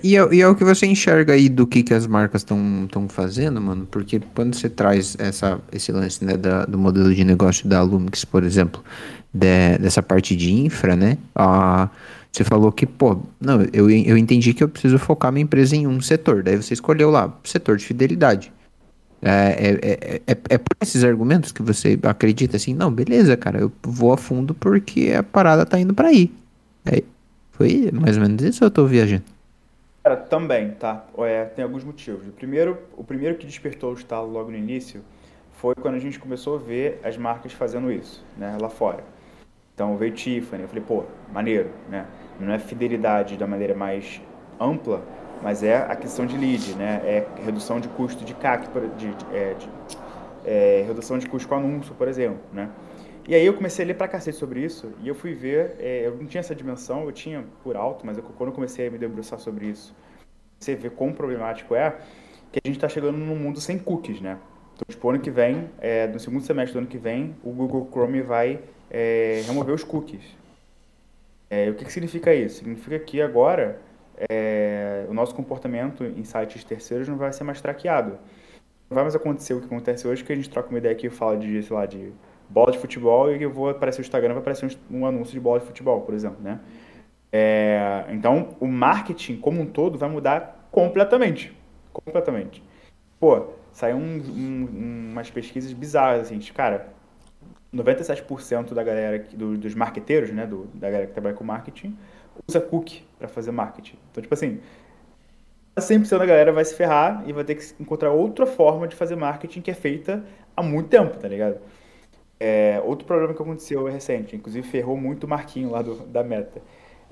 e 0.03 0.15
é, 0.17 0.33
e 0.33 0.41
é, 0.41 0.47
o 0.47 0.55
que 0.55 0.63
você 0.63 0.85
enxerga 0.85 1.33
aí 1.33 1.49
do 1.49 1.67
que, 1.67 1.83
que 1.83 1.93
as 1.93 2.07
marcas 2.07 2.41
estão 2.41 3.07
fazendo, 3.09 3.59
mano? 3.59 3.85
Porque 3.89 4.21
quando 4.33 4.55
você 4.55 4.69
traz 4.69 5.15
essa, 5.19 5.59
esse 5.71 5.91
lance 5.91 6.23
né, 6.23 6.37
da, 6.37 6.65
do 6.65 6.77
modelo 6.77 7.13
de 7.13 7.23
negócio 7.23 7.67
da 7.67 7.81
Lumix, 7.81 8.23
por 8.23 8.43
exemplo, 8.43 8.83
de, 9.33 9.77
dessa 9.79 10.01
parte 10.01 10.35
de 10.35 10.53
infra, 10.53 10.95
né? 10.95 11.17
Ah, 11.35 11.89
você 12.31 12.43
falou 12.43 12.71
que, 12.71 12.85
pô, 12.85 13.21
não, 13.39 13.61
eu, 13.73 13.89
eu 13.89 14.17
entendi 14.17 14.53
que 14.53 14.63
eu 14.63 14.69
preciso 14.69 14.97
focar 14.97 15.31
minha 15.31 15.43
empresa 15.43 15.75
em 15.75 15.85
um 15.85 16.01
setor. 16.01 16.41
Daí 16.41 16.55
você 16.55 16.73
escolheu 16.73 17.11
lá, 17.11 17.31
setor 17.43 17.77
de 17.77 17.85
fidelidade. 17.85 18.51
É, 19.25 19.69
é, 19.69 19.69
é, 19.81 20.21
é, 20.27 20.37
é, 20.49 20.57
por 20.57 20.75
esses 20.81 21.01
argumentos 21.03 21.53
que 21.53 21.63
você 21.63 21.97
acredita 22.03 22.57
assim, 22.57 22.73
não, 22.73 22.91
beleza, 22.91 23.37
cara, 23.37 23.57
eu 23.57 23.71
vou 23.81 24.11
a 24.11 24.17
fundo 24.17 24.53
porque 24.53 25.13
a 25.17 25.23
parada 25.23 25.65
tá 25.65 25.79
indo 25.79 25.93
para 25.93 26.09
aí. 26.09 26.29
É, 26.85 27.01
foi 27.51 27.89
mais 27.93 28.17
ou 28.17 28.23
menos 28.23 28.43
isso 28.43 28.65
ou 28.65 28.67
eu 28.67 28.71
tô 28.71 28.85
viajando? 28.85 29.23
Cara, 30.03 30.17
também, 30.17 30.71
tá? 30.71 31.05
É, 31.19 31.45
tem 31.45 31.63
alguns 31.63 31.85
motivos. 31.85 32.27
O 32.27 32.31
primeiro, 32.31 32.77
o 32.97 33.03
primeiro 33.05 33.37
que 33.37 33.47
despertou 33.47 33.91
o 33.91 33.93
estalo 33.93 34.29
logo 34.29 34.51
no 34.51 34.57
início 34.57 35.01
foi 35.53 35.73
quando 35.75 35.95
a 35.95 35.99
gente 35.99 36.19
começou 36.19 36.55
a 36.57 36.59
ver 36.59 36.99
as 37.01 37.15
marcas 37.15 37.53
fazendo 37.53 37.89
isso, 37.89 38.21
né, 38.37 38.57
lá 38.59 38.69
fora. 38.69 39.05
Então 39.73 39.95
veio 39.95 40.11
Tiffany, 40.11 40.63
eu 40.63 40.67
falei, 40.67 40.83
pô, 40.85 41.05
maneiro, 41.31 41.69
né? 41.89 42.05
Não 42.37 42.51
é 42.51 42.59
fidelidade 42.59 43.37
da 43.37 43.47
maneira 43.47 43.73
mais 43.73 44.21
ampla, 44.59 45.01
mas 45.43 45.61
é 45.61 45.75
a 45.75 45.95
questão 45.95 46.25
de 46.25 46.37
lead, 46.37 46.73
né? 46.75 47.01
É 47.03 47.27
redução 47.43 47.79
de 47.79 47.89
custo 47.89 48.23
de 48.23 48.33
CAC, 48.33 48.69
de, 48.97 49.13
de, 49.13 49.35
é, 49.35 49.53
de 49.53 49.69
é, 50.45 50.83
redução 50.87 51.17
de 51.17 51.27
custo 51.27 51.49
com 51.49 51.55
anúncio, 51.55 51.93
por 51.93 52.07
exemplo, 52.07 52.39
né? 52.53 52.69
E 53.27 53.35
aí 53.35 53.45
eu 53.45 53.53
comecei 53.53 53.83
a 53.83 53.87
ler 53.89 53.93
pra 53.95 54.07
cacete 54.07 54.37
sobre 54.37 54.61
isso 54.61 54.93
e 55.01 55.07
eu 55.07 55.15
fui 55.15 55.33
ver, 55.33 55.75
é, 55.79 56.07
eu 56.07 56.15
não 56.15 56.25
tinha 56.25 56.39
essa 56.39 56.55
dimensão, 56.55 57.03
eu 57.03 57.11
tinha 57.11 57.43
por 57.61 57.75
alto, 57.75 58.05
mas 58.05 58.17
eu, 58.17 58.23
quando 58.23 58.49
eu 58.49 58.55
comecei 58.55 58.87
a 58.87 58.91
me 58.91 58.97
debruçar 58.97 59.37
sobre 59.37 59.65
isso, 59.67 59.93
você 60.57 60.75
vê 60.75 60.89
quão 60.89 61.11
problemático 61.11 61.75
é 61.75 61.97
que 62.49 62.59
a 62.63 62.67
gente 62.67 62.77
está 62.77 62.87
chegando 62.87 63.17
num 63.17 63.35
mundo 63.35 63.59
sem 63.59 63.77
cookies, 63.77 64.21
né? 64.21 64.37
Então, 64.75 64.85
tipo, 64.89 65.09
ano 65.09 65.19
que 65.19 65.29
vem, 65.29 65.69
é, 65.79 66.07
no 66.07 66.19
segundo 66.19 66.43
semestre 66.43 66.73
do 66.73 66.79
ano 66.79 66.87
que 66.87 66.97
vem, 66.97 67.35
o 67.43 67.51
Google 67.51 67.87
Chrome 67.91 68.21
vai 68.21 68.59
é, 68.89 69.43
remover 69.45 69.75
os 69.75 69.83
cookies. 69.83 70.23
É, 71.49 71.69
o 71.69 71.75
que, 71.75 71.85
que 71.85 71.91
significa 71.91 72.33
isso? 72.33 72.57
Significa 72.59 72.97
que 72.99 73.21
agora 73.21 73.79
é, 74.29 75.05
o 75.09 75.13
nosso 75.13 75.33
comportamento 75.35 76.03
em 76.03 76.23
sites 76.23 76.63
terceiros 76.63 77.07
não 77.07 77.17
vai 77.17 77.31
ser 77.33 77.43
mais 77.43 77.61
traqueado. 77.61 78.11
Não 78.89 78.95
vai 78.95 79.03
mais 79.03 79.15
acontecer 79.15 79.53
o 79.53 79.59
que 79.59 79.65
acontece 79.65 80.07
hoje, 80.07 80.23
que 80.23 80.31
a 80.31 80.35
gente 80.35 80.49
troca 80.49 80.69
uma 80.69 80.77
ideia 80.77 80.93
aqui 80.93 81.07
e 81.07 81.09
fala 81.09 81.37
de, 81.37 81.63
sei 81.63 81.75
lá, 81.75 81.85
de 81.85 82.11
bola 82.49 82.71
de 82.71 82.77
futebol 82.77 83.31
e 83.33 83.41
eu 83.41 83.51
vou 83.51 83.69
aparecer 83.69 83.99
no 83.99 84.05
Instagram, 84.05 84.33
vai 84.33 84.41
aparecer 84.41 84.77
um, 84.91 85.05
anúncio 85.05 85.33
de 85.33 85.39
bola 85.39 85.59
de 85.59 85.65
futebol, 85.65 86.01
por 86.01 86.13
exemplo, 86.13 86.37
né? 86.41 86.59
É, 87.31 88.05
então, 88.09 88.55
o 88.59 88.67
marketing 88.67 89.37
como 89.37 89.59
um 89.59 89.65
todo 89.65 89.97
vai 89.97 90.09
mudar 90.09 90.67
completamente. 90.71 91.57
Completamente. 91.91 92.63
Pô, 93.19 93.47
saiu 93.71 93.97
um, 93.97 94.17
um, 94.17 95.09
umas 95.11 95.31
pesquisas 95.31 95.73
bizarras, 95.73 96.27
assim, 96.27 96.37
de, 96.37 96.53
cara, 96.53 96.93
97% 97.73 98.73
da 98.73 98.83
galera, 98.83 99.25
do, 99.33 99.57
dos 99.57 99.73
marqueteiros, 99.73 100.29
né, 100.29 100.45
do, 100.45 100.65
da 100.73 100.89
galera 100.89 101.07
que 101.07 101.13
trabalha 101.13 101.35
com 101.35 101.43
marketing, 101.43 101.97
usa 102.47 102.61
cookie 102.61 103.05
para 103.17 103.27
fazer 103.27 103.51
marketing. 103.51 103.97
Então, 104.11 104.21
tipo 104.21 104.33
assim, 104.33 104.59
100% 105.79 106.19
da 106.19 106.25
galera 106.25 106.51
vai 106.51 106.65
se 106.65 106.75
ferrar 106.75 107.23
e 107.27 107.33
vai 107.33 107.43
ter 107.43 107.55
que 107.55 107.81
encontrar 107.81 108.11
outra 108.11 108.45
forma 108.45 108.87
de 108.87 108.95
fazer 108.95 109.15
marketing 109.15 109.61
que 109.61 109.71
é 109.71 109.73
feita 109.73 110.23
há 110.55 110.61
muito 110.63 110.89
tempo, 110.89 111.17
tá 111.17 111.27
ligado? 111.27 111.59
É, 112.39 112.81
outro 112.85 113.05
problema 113.07 113.33
que 113.33 113.41
aconteceu 113.41 113.85
recente, 113.85 114.35
inclusive 114.35 114.67
ferrou 114.67 114.97
muito 114.97 115.25
o 115.25 115.27
Marquinho 115.29 115.71
lá 115.71 115.81
do, 115.81 115.95
da 116.07 116.23
Meta. 116.23 116.61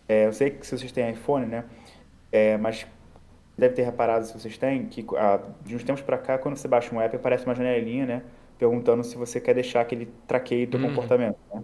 É, 0.07 0.27
eu 0.27 0.33
sei 0.33 0.51
que 0.51 0.65
se 0.67 0.77
vocês 0.77 0.91
têm 0.91 1.09
iPhone, 1.11 1.45
né? 1.47 1.65
É, 2.31 2.57
mas 2.57 2.87
deve 3.57 3.75
ter 3.75 3.83
reparado 3.83 4.25
se 4.25 4.33
vocês 4.33 4.57
têm 4.57 4.87
que 4.87 5.05
ah, 5.17 5.39
de 5.63 5.75
uns 5.75 5.83
tempos 5.83 6.01
para 6.03 6.17
cá, 6.17 6.37
quando 6.37 6.57
você 6.57 6.67
baixa 6.67 6.93
um 6.95 7.01
app, 7.01 7.15
aparece 7.15 7.45
uma 7.45 7.55
janelinha, 7.55 8.05
né? 8.05 8.23
perguntando 8.57 9.03
se 9.03 9.17
você 9.17 9.41
quer 9.41 9.55
deixar 9.55 9.83
que 9.85 9.95
ele 9.95 10.07
traqueie 10.27 10.67
teu 10.67 10.79
Hum. 10.79 10.83
comportamento. 10.83 11.37
né? 11.53 11.63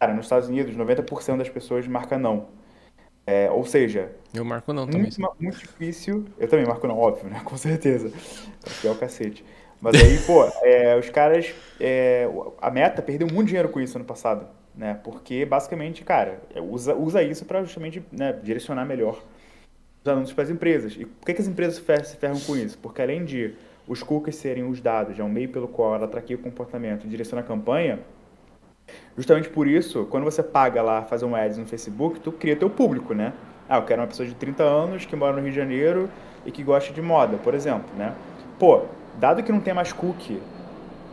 Cara, 0.00 0.14
nos 0.14 0.26
Estados 0.26 0.48
Unidos, 0.48 0.76
90% 0.76 1.38
das 1.38 1.48
pessoas 1.48 1.86
marca 1.88 2.18
não. 2.18 2.48
É, 3.30 3.48
ou 3.48 3.64
seja, 3.64 4.10
Eu 4.34 4.44
marco 4.44 4.72
não 4.72 4.86
também. 4.86 5.02
muito, 5.02 5.36
muito 5.38 5.58
difícil. 5.58 6.24
Eu 6.36 6.48
também 6.48 6.66
marco 6.66 6.84
não, 6.88 6.98
óbvio, 6.98 7.30
né? 7.30 7.40
Com 7.44 7.56
certeza. 7.56 8.10
Porque 8.60 8.88
é 8.88 8.90
o 8.90 8.96
cacete. 8.96 9.44
Mas 9.80 9.94
aí, 9.94 10.18
pô, 10.26 10.44
é, 10.62 10.98
os 10.98 11.08
caras. 11.10 11.54
é, 11.78 12.28
a 12.60 12.70
meta 12.70 13.00
perdeu 13.00 13.28
muito 13.28 13.46
dinheiro 13.46 13.68
com 13.68 13.80
isso 13.80 13.96
ano 13.96 14.04
passado. 14.04 14.46
Né? 14.74 14.98
Porque 15.04 15.44
basicamente, 15.44 16.02
cara, 16.02 16.40
é, 16.54 16.60
usa, 16.60 16.94
usa 16.94 17.22
isso 17.22 17.44
para 17.44 17.62
justamente 17.62 18.02
né, 18.10 18.32
direcionar 18.42 18.84
melhor 18.84 19.22
os 20.02 20.08
anúncios 20.10 20.32
para 20.32 20.44
as 20.44 20.50
empresas. 20.50 20.96
E 20.98 21.04
por 21.04 21.26
que, 21.26 21.34
que 21.34 21.42
as 21.42 21.48
empresas 21.48 21.76
se 22.08 22.16
ferram 22.16 22.40
com 22.40 22.56
isso? 22.56 22.78
Porque 22.78 23.00
além 23.00 23.24
de 23.24 23.54
os 23.86 24.02
cookies 24.02 24.36
serem 24.36 24.64
os 24.64 24.80
dados, 24.80 25.18
é 25.18 25.22
um 25.22 25.28
meio 25.28 25.48
pelo 25.50 25.68
qual 25.68 25.94
ela 25.94 26.08
traqueia 26.08 26.38
o 26.38 26.42
comportamento 26.42 27.06
e 27.06 27.08
direciona 27.08 27.42
a 27.42 27.44
campanha, 27.44 28.00
justamente 29.16 29.48
por 29.48 29.66
isso, 29.66 30.06
quando 30.06 30.24
você 30.24 30.42
paga 30.42 30.82
lá 30.82 31.02
fazer 31.02 31.24
um 31.24 31.34
ads 31.34 31.58
no 31.58 31.66
Facebook, 31.66 32.20
tu 32.20 32.32
cria 32.32 32.56
teu 32.56 32.70
público, 32.70 33.14
né? 33.14 33.32
Ah, 33.68 33.78
eu 33.78 33.82
quero 33.82 34.00
uma 34.00 34.08
pessoa 34.08 34.28
de 34.28 34.34
30 34.34 34.62
anos 34.62 35.06
que 35.06 35.14
mora 35.14 35.32
no 35.36 35.42
Rio 35.42 35.50
de 35.50 35.56
Janeiro 35.56 36.10
e 36.44 36.50
que 36.50 36.62
gosta 36.62 36.92
de 36.92 37.00
moda, 37.00 37.36
por 37.36 37.54
exemplo, 37.54 37.88
né? 37.96 38.14
Pô, 38.58 38.82
dado 39.18 39.42
que 39.42 39.52
não 39.52 39.60
tem 39.60 39.72
mais 39.72 39.92
cookie 39.92 40.40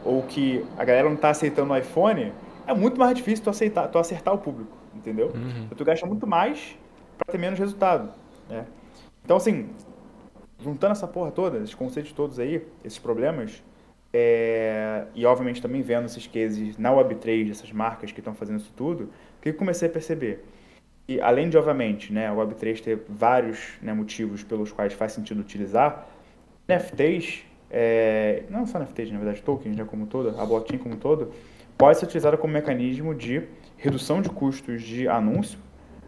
ou 0.03 0.23
que 0.23 0.65
a 0.77 0.85
galera 0.85 1.09
não 1.09 1.17
tá 1.17 1.29
aceitando 1.29 1.73
o 1.73 1.77
iPhone, 1.77 2.31
é 2.65 2.73
muito 2.73 2.99
mais 2.99 3.15
difícil 3.15 3.43
tu, 3.43 3.49
aceitar, 3.49 3.87
tu 3.87 3.97
acertar 3.97 4.33
o 4.33 4.37
público, 4.37 4.75
entendeu? 4.95 5.27
Uhum. 5.27 5.63
Então, 5.65 5.77
tu 5.77 5.85
gasta 5.85 6.05
muito 6.05 6.25
mais 6.25 6.77
para 7.17 7.31
ter 7.31 7.37
menos 7.37 7.59
resultado, 7.59 8.11
né? 8.49 8.65
Então, 9.23 9.37
assim, 9.37 9.69
juntando 10.63 10.93
essa 10.93 11.07
porra 11.07 11.31
toda, 11.31 11.57
esses 11.57 11.75
conceitos 11.75 12.11
todos 12.11 12.39
aí, 12.39 12.65
esses 12.83 12.99
problemas, 12.99 13.63
é, 14.19 15.03
e 15.13 15.27
obviamente 15.27 15.61
também 15.61 15.83
vendo 15.83 16.05
esses 16.05 16.25
cases 16.25 16.75
na 16.75 16.91
Web3 16.91 17.47
dessas 17.47 17.71
marcas 17.71 18.11
que 18.11 18.19
estão 18.19 18.33
fazendo 18.33 18.59
isso 18.59 18.73
tudo, 18.75 19.03
o 19.37 19.41
que 19.41 19.53
comecei 19.53 19.87
a 19.87 19.91
perceber? 19.91 20.43
E 21.07 21.21
além 21.21 21.49
de, 21.49 21.57
obviamente, 21.57 22.11
né, 22.11 22.27
a 22.27 22.33
Web3 22.33 22.81
ter 22.81 22.99
vários 23.07 23.73
né, 23.79 23.93
motivos 23.93 24.43
pelos 24.43 24.71
quais 24.71 24.93
faz 24.93 25.11
sentido 25.11 25.39
utilizar, 25.39 26.07
NFTs, 26.67 27.43
é, 27.69 28.43
não 28.49 28.65
só 28.65 28.79
NFTs, 28.79 29.11
na 29.11 29.19
verdade, 29.19 29.43
tokens 29.43 29.77
né, 29.77 29.85
como 29.85 30.07
todo, 30.07 30.29
a 30.29 30.45
blockchain 30.45 30.79
como 30.79 30.97
todo, 30.97 31.31
pode 31.77 31.99
ser 31.99 32.05
utilizada 32.05 32.37
como 32.37 32.51
mecanismo 32.51 33.13
de 33.13 33.43
redução 33.77 34.19
de 34.19 34.29
custos 34.29 34.81
de 34.81 35.07
anúncio, 35.07 35.59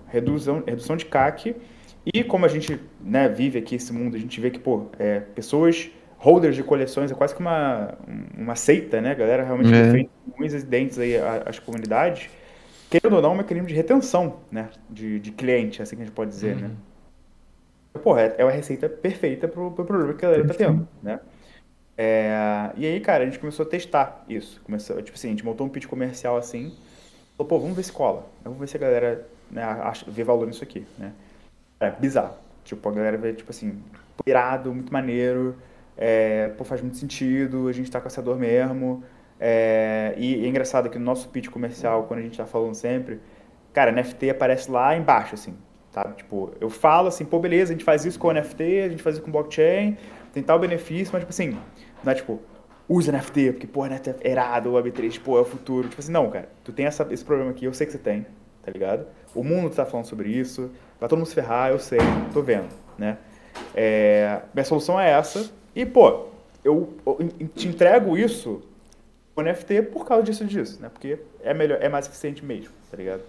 redução, 0.08 0.64
redução 0.66 0.98
de 0.98 1.06
CAC, 1.06 1.56
e 2.12 2.24
como 2.24 2.46
a 2.46 2.50
gente 2.50 2.80
né, 3.00 3.30
vive 3.30 3.60
aqui 3.60 3.76
esse 3.76 3.94
mundo, 3.94 4.16
a 4.16 4.20
gente 4.20 4.42
vê 4.42 4.50
que, 4.50 4.60
pô, 4.60 4.88
é, 4.98 5.20
pessoas, 5.20 5.92
holders 6.20 6.56
de 6.56 6.64
coleções, 6.64 7.12
é 7.12 7.16
quase 7.16 7.34
que 7.34 7.42
uma, 7.42 7.98
uma 8.38 8.56
seita, 8.56 9.02
né? 9.02 9.12
A 9.12 9.16
galera 9.16 9.44
realmente 9.44 9.74
É. 9.74 9.84
defende 9.84 10.10
e 10.42 10.62
dentes 10.64 11.00
aí 11.00 11.16
as 11.46 11.60
comunidades. 11.60 12.30
Querendo 12.90 13.16
ou 13.16 13.22
não, 13.22 13.32
é 13.32 13.34
um 13.34 13.38
mecanismo 13.38 13.68
de 13.68 13.74
retenção, 13.74 14.42
né? 14.52 14.70
De, 14.90 15.20
de 15.20 15.32
cliente, 15.32 15.82
assim 15.82 15.96
que 15.96 16.02
a 16.02 16.06
gente 16.06 16.14
pode 16.14 16.32
dizer, 16.32 16.56
né? 16.58 16.72
Porra, 18.04 18.22
é 18.22 18.36
é 18.40 18.46
uma 18.46 18.52
receita 18.52 18.88
perfeita 18.90 19.48
pro, 19.48 19.72
pro 19.72 19.86
problema 19.86 20.14
que 20.14 20.26
a 20.26 20.30
galera 20.30 20.48
tá 20.48 20.54
tendo, 20.54 20.88
né? 21.02 21.20
É, 21.98 22.72
e 22.78 22.86
aí, 22.86 23.00
cara, 23.02 23.24
a 23.24 23.28
gente 23.28 23.40
começou 23.40 23.66
a 23.66 23.70
testar 23.70 24.24
isso. 24.30 24.62
Começou, 24.64 25.02
tipo 25.02 25.18
assim, 25.18 25.28
a 25.28 25.32
gente 25.32 25.46
montou 25.46 25.68
um 25.68 25.70
pitch 25.70 25.86
comercial 25.88 26.38
assim. 26.38 26.74
Falou, 27.38 27.48
pô, 27.50 27.60
vamos 27.60 27.76
ver 27.76 27.84
se 27.84 27.92
cola. 27.92 28.26
Vamos 28.44 28.60
ver 28.60 28.68
se 28.68 28.78
a 28.78 28.80
galera 28.80 29.28
né, 29.52 29.64
acha, 29.64 30.10
vê 30.10 30.24
valor 30.24 30.48
nisso 30.48 30.64
aqui, 30.64 30.86
né? 30.98 31.14
É 31.80 31.92
bizarro. 31.92 32.36
Tipo, 32.64 32.88
a 32.90 32.92
galera 32.94 33.18
vê, 33.18 33.34
tipo 33.34 33.50
assim, 33.52 33.82
pô, 34.18 34.24
irado, 34.28 34.74
muito 34.74 34.94
maneiro. 34.94 35.56
É, 36.02 36.48
pô, 36.58 36.64
faz 36.64 36.82
muito 36.82 36.96
sentido, 36.96 37.68
a 37.68 37.74
gente 37.74 37.92
tá 37.92 38.00
caçador 38.00 38.38
mesmo. 38.38 39.04
É, 39.38 40.14
e 40.18 40.46
é 40.46 40.48
engraçado 40.48 40.90
que 40.90 40.98
no 40.98 41.04
nosso 41.04 41.28
pitch 41.28 41.50
comercial, 41.50 42.04
quando 42.04 42.22
a 42.22 42.24
gente 42.24 42.38
tá 42.38 42.46
falando 42.46 42.74
sempre, 42.74 43.20
cara, 43.74 43.92
NFT 43.92 44.30
aparece 44.30 44.72
lá 44.72 44.96
embaixo, 44.96 45.36
assim, 45.36 45.58
sabe? 45.92 46.16
Tipo, 46.16 46.54
eu 46.62 46.70
falo 46.70 47.10
assim, 47.10 47.26
pô, 47.26 47.38
beleza, 47.38 47.74
a 47.74 47.76
gente 47.76 47.84
faz 47.84 48.06
isso 48.06 48.18
com 48.18 48.32
NFT, 48.32 48.64
a 48.86 48.90
gente 48.90 49.04
faz 49.04 49.18
isso 49.18 49.26
com 49.26 49.30
blockchain, 49.30 49.98
tem 50.34 50.42
tal 50.42 50.58
benefício, 50.58 51.12
mas, 51.12 51.22
tipo 51.22 51.32
assim, 51.32 51.58
não 52.02 52.12
é 52.14 52.16
tipo, 52.16 52.40
usa 52.88 53.12
NFT, 53.12 53.52
porque, 53.52 53.68
pô, 53.68 53.86
NFT 53.86 54.16
é 54.22 54.32
irado, 54.32 54.70
o 54.70 54.82
Web3, 54.82 55.20
pô, 55.22 55.38
é 55.38 55.42
o 55.42 55.46
futuro. 55.46 55.90
Tipo 55.90 56.02
assim, 56.02 56.14
não, 56.14 56.30
cara, 56.30 56.48
tu 56.64 56.72
tem 56.72 56.86
essa, 56.86 57.06
esse 57.12 57.26
problema 57.26 57.52
aqui, 57.52 57.66
eu 57.66 57.74
sei 57.74 57.86
que 57.86 57.92
você 57.92 58.00
tem, 58.00 58.26
tá 58.64 58.72
ligado? 58.72 59.06
O 59.36 59.44
mundo 59.44 59.70
tá 59.70 59.86
falando 59.86 60.06
sobre 60.06 60.30
isso, 60.30 60.72
vai 60.98 61.10
todo 61.10 61.18
mundo 61.18 61.28
se 61.28 61.36
ferrar, 61.36 61.72
eu 61.72 61.80
sei, 61.80 62.00
tô 62.34 62.42
vendo, 62.42 62.70
né? 62.98 63.18
É, 63.76 64.42
minha 64.54 64.64
solução 64.64 64.98
é 65.00 65.12
essa, 65.12 65.52
e, 65.82 65.86
pô, 65.86 66.28
eu, 66.64 66.94
eu 67.06 67.30
te 67.56 67.68
entrego 67.68 68.18
isso 68.18 68.62
o 69.36 69.42
NFT 69.42 69.82
por 69.84 70.06
causa 70.06 70.24
disso 70.24 70.46
disso, 70.46 70.82
né? 70.82 70.90
Porque 70.90 71.20
é 71.42 71.54
melhor, 71.54 71.80
é 71.82 71.90
mais 71.90 72.08
eficiente 72.08 72.44
mesmo, 72.44 72.74
tá 72.92 72.98
ligado? 72.98 73.22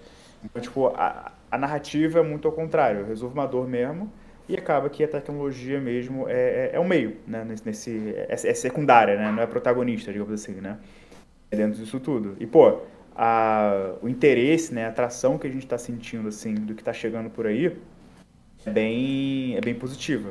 Então, 0.45 0.61
tipo, 0.63 0.89
a, 0.89 1.33
a 1.51 1.59
narrativa 1.59 2.21
é 2.21 2.23
muito 2.23 2.49
ao 2.49 2.53
contrário, 2.53 3.01
eu 3.01 3.07
resolvo 3.07 3.35
uma 3.35 3.47
dor 3.47 3.69
mesmo 3.69 4.11
e 4.49 4.57
acaba 4.57 4.91
que 4.91 5.05
a 5.05 5.09
tecnologia 5.09 5.81
mesmo 5.81 6.29
é, 6.29 6.33
é, 6.33 6.71
é 6.75 6.81
o 6.81 6.85
meio, 6.85 7.17
né? 7.27 7.45
Nesse, 7.45 7.67
nesse- 7.67 8.15
é, 8.17 8.27
é 8.33 8.55
secundária, 8.55 9.17
né? 9.17 9.31
Não 9.31 9.43
é 9.43 9.47
protagonista, 9.47 10.13
digamos 10.13 10.33
assim, 10.35 10.55
né? 10.55 10.79
É 11.51 11.57
dentro 11.57 11.79
disso 11.81 12.01
tudo. 12.01 12.37
E, 12.41 12.47
pô, 12.47 12.81
a, 13.17 13.95
o 14.03 14.09
interesse, 14.09 14.75
né? 14.75 14.87
A 14.87 14.89
atração 14.89 15.39
que 15.39 15.47
a 15.47 15.51
gente 15.51 15.67
tá 15.67 15.79
sentindo, 15.79 16.29
assim, 16.29 16.55
do 16.55 16.75
que 16.75 16.83
tá 16.85 16.93
chegando 16.93 17.31
por 17.31 17.47
aí 17.47 17.77
é 18.65 18.71
bem, 18.71 19.57
é 19.57 19.61
bem 19.61 19.75
positiva. 19.75 20.31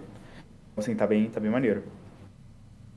Então, 0.71 0.83
assim, 0.83 0.95
tá 0.95 1.07
bem, 1.07 1.29
tá 1.29 1.39
bem 1.39 1.51
maneiro. 1.51 1.83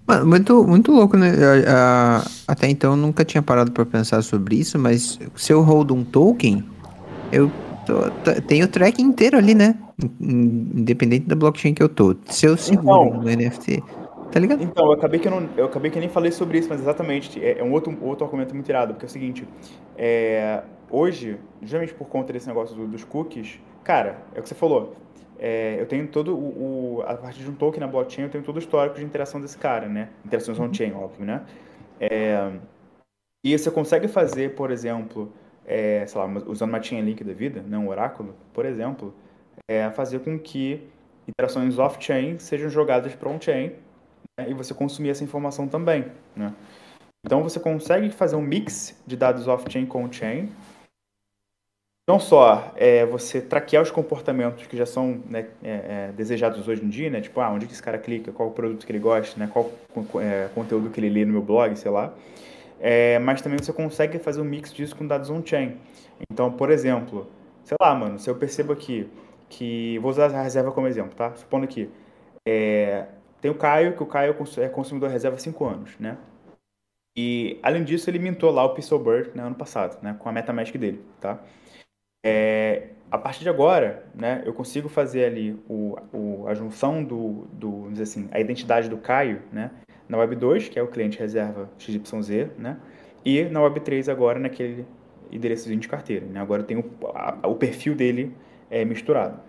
Mano, 0.07 0.27
muito, 0.27 0.67
muito 0.67 0.91
louco, 0.93 1.17
né? 1.17 1.31
A- 1.67 2.19
a- 2.19 2.25
até 2.49 2.69
então 2.69 2.93
eu 2.93 2.97
nunca 2.97 3.25
tinha 3.25 3.43
parado 3.43 3.71
pra 3.71 3.87
pensar 3.87 4.23
sobre 4.23 4.57
isso, 4.57 4.79
mas 4.79 5.19
se 5.37 5.53
eu 5.53 5.63
hold 5.63 5.91
um 5.93 6.03
token, 6.05 6.65
eu 7.31 7.51
tô- 7.87 8.11
t- 8.25 8.41
tenho 8.43 8.65
o 8.65 8.69
track 8.69 9.01
inteiro 9.01 9.37
ali, 9.39 9.55
né? 9.55 9.77
In- 10.21 10.71
Independente 10.77 11.27
da 11.27 11.37
blockchain 11.37 11.73
que 11.75 11.83
eu 11.83 11.89
tô. 11.89 12.17
Se 12.27 12.47
eu 12.47 12.57
seguro 12.57 13.07
Então. 13.07 13.21
no 13.23 13.29
NFT, 13.29 13.83
tá 14.33 14.41
ligado? 14.41 14.63
Então, 14.63 14.87
eu 14.87 14.93
acabei 14.93 15.21
que 15.21 15.29
eu, 15.29 15.31
não, 15.33 15.49
eu 15.57 15.67
acabei 15.67 15.91
que 15.91 15.99
eu 15.99 16.01
nem 16.01 16.09
falei 16.11 16.33
sobre 16.33 16.59
isso, 16.59 16.69
mas 16.69 16.81
exatamente, 16.81 17.43
é, 17.43 17.61
é 17.61 17.65
um 17.65 17.71
outro, 17.73 17.97
outro 18.03 18.25
argumento 18.25 18.55
muito 18.55 18.69
irado, 18.69 18.95
porque 18.95 19.07
é 19.07 19.09
o 19.09 19.11
seguinte, 19.11 19.47
é, 19.97 20.63
hoje, 20.91 21.37
justamente 21.63 21.95
por 21.95 22.09
conta 22.09 22.33
desse 22.33 22.49
negócio 22.49 22.75
do- 22.75 22.89
dos 22.89 23.05
cookies, 23.05 23.61
cara, 23.85 24.19
é 24.35 24.41
o 24.41 24.43
que 24.43 24.49
você 24.49 24.55
falou, 24.55 24.97
é, 25.45 25.77
eu 25.81 25.87
tenho 25.87 26.07
todo 26.07 26.37
o, 26.37 26.99
o- 26.99 27.03
a 27.03 27.17
partir 27.17 27.43
de 27.43 27.51
um 27.51 27.55
token 27.55 27.81
na 27.81 27.89
blockchain, 27.89 28.27
eu 28.27 28.31
tenho 28.31 28.45
todo 28.45 28.57
o 28.57 28.59
histórico 28.61 28.97
de 28.99 29.05
interação 29.05 29.41
desse 29.41 29.59
cara, 29.59 29.89
né? 29.89 30.09
Interações 30.25 30.59
on-chain, 30.61 30.93
óbvio, 30.93 31.25
né? 31.27 31.45
É, 31.99 32.53
e 33.45 33.59
você 33.59 33.69
consegue 33.73 34.07
fazer, 34.07 34.55
por 34.55 34.71
exemplo, 34.71 35.33
é, 35.67 36.07
sei 36.07 36.21
lá, 36.21 36.27
usando 36.47 36.69
uma 36.71 36.81
chain 36.81 37.01
link 37.01 37.25
da 37.25 37.33
vida, 37.33 37.61
né, 37.61 37.77
um 37.77 37.89
oráculo, 37.89 38.37
por 38.55 38.65
exemplo, 38.65 39.13
é, 39.69 39.91
fazer 39.91 40.21
com 40.21 40.39
que 40.39 40.87
interações 41.27 41.77
off-chain 41.77 42.39
sejam 42.39 42.71
jogadas 42.71 43.15
para 43.17 43.29
on-chain 43.29 43.73
né, 44.39 44.49
e 44.49 44.55
você 44.55 44.73
consumir 44.73 45.11
essa 45.11 45.25
informação 45.25 45.67
também, 45.67 46.07
né? 46.37 46.53
Então 47.27 47.43
você 47.43 47.59
consegue 47.61 48.11
fazer 48.11 48.37
um 48.37 48.43
mix 48.43 49.01
de 49.07 49.17
dados 49.17 49.47
off-chain 49.49 49.87
com 49.87 50.05
on-chain. 50.05 50.51
Não 52.09 52.19
só 52.19 52.73
é, 52.75 53.07
você 53.07 53.41
traquear 53.41 53.83
os 53.83 53.91
comportamentos 53.91 54.67
que 54.67 54.77
já 54.77 54.85
são 54.85 55.23
né, 55.27 55.47
é, 55.63 56.09
é, 56.09 56.13
desejados 56.13 56.67
hoje 56.67 56.85
em 56.85 56.89
dia, 56.89 57.09
né? 57.09 57.21
Tipo, 57.21 57.41
ah, 57.41 57.51
onde 57.51 57.67
que 57.67 57.73
esse 57.73 57.83
cara 57.83 57.97
clica, 57.97 58.33
qual 58.33 58.49
o 58.49 58.53
produto 58.53 58.85
que 58.85 58.91
ele 58.91 58.99
gosta, 58.99 59.39
né? 59.39 59.49
Qual 59.53 59.71
é, 60.21 60.49
conteúdo 60.53 60.91
que 60.91 60.99
ele 60.99 61.09
lê 61.09 61.25
no 61.25 61.33
meu 61.33 61.43
blog, 61.43 61.77
sei 61.77 61.91
lá. 61.93 62.13
É, 62.81 63.21
mas 63.21 63.41
também 63.41 63.57
você 63.59 63.73
consegue 63.73 64.19
fazer 64.19 64.41
um 64.41 64.45
mix 64.45 64.73
disso 64.73 64.97
com 64.97 65.07
dados 65.07 65.31
on-chain. 65.31 65.77
Então, 66.29 66.51
por 66.51 66.71
exemplo, 66.71 67.29
sei 67.65 67.77
lá, 67.81 67.95
mano, 67.95 68.19
se 68.19 68.29
eu 68.29 68.35
percebo 68.35 68.73
aqui 68.73 69.09
que... 69.49 69.97
Vou 69.99 70.11
usar 70.11 70.35
a 70.35 70.43
reserva 70.43 70.73
como 70.73 70.89
exemplo, 70.89 71.15
tá? 71.15 71.33
Supondo 71.37 71.65
aqui, 71.65 71.89
é, 72.45 73.07
tem 73.41 73.49
o 73.49 73.55
Caio, 73.55 73.95
que 73.95 74.03
o 74.03 74.07
Caio 74.07 74.35
é 74.59 74.69
consumidor 74.69 75.09
reserva 75.09 75.37
há 75.37 75.41
5 75.41 75.65
anos, 75.65 75.97
né? 76.01 76.19
E, 77.17 77.61
além 77.63 77.85
disso, 77.85 78.11
ele 78.11 78.19
mintou 78.19 78.51
lá 78.51 78.65
o 78.65 78.71
Pixel 78.71 78.99
Bird 78.99 79.31
né, 79.35 79.43
ano 79.45 79.55
passado, 79.55 80.03
né? 80.03 80.17
Com 80.19 80.29
a 80.29 80.33
MetaMask 80.33 80.75
dele, 80.77 81.05
tá? 81.21 81.39
É, 82.25 82.89
a 83.11 83.19
partir 83.19 83.43
de 83.43 83.49
agora, 83.49 84.07
né, 84.15 84.43
eu 84.47 84.55
consigo 84.55 84.89
fazer 84.89 85.25
ali 85.25 85.59
o, 85.69 85.97
o, 86.13 86.45
a 86.47 86.55
junção 86.55 87.05
do, 87.05 87.47
do, 87.53 87.91
dizer 87.91 88.05
assim, 88.05 88.29
a 88.31 88.41
identidade 88.41 88.89
do 88.89 88.97
Caio, 88.97 89.43
né? 89.53 89.71
Na 90.09 90.19
Web 90.19 90.37
2, 90.37 90.69
que 90.69 90.79
é 90.79 90.83
o 90.83 90.89
cliente 90.89 91.19
reserva 91.19 91.69
XYZ, 91.79 92.51
né? 92.57 92.79
E 93.25 93.45
na 93.45 93.61
Web 93.63 93.81
3 93.81 94.09
agora 94.09 94.39
naquele 94.39 94.87
endereçozinho 95.31 95.81
de 95.81 95.89
carteira, 95.89 96.27
né? 96.27 96.41
Agora 96.41 96.63
eu 96.63 96.67
tenho 96.67 96.85
o 97.45 97.55
perfil 97.55 97.95
dele 97.95 98.35
é, 98.71 98.85
misturado. 98.85 99.41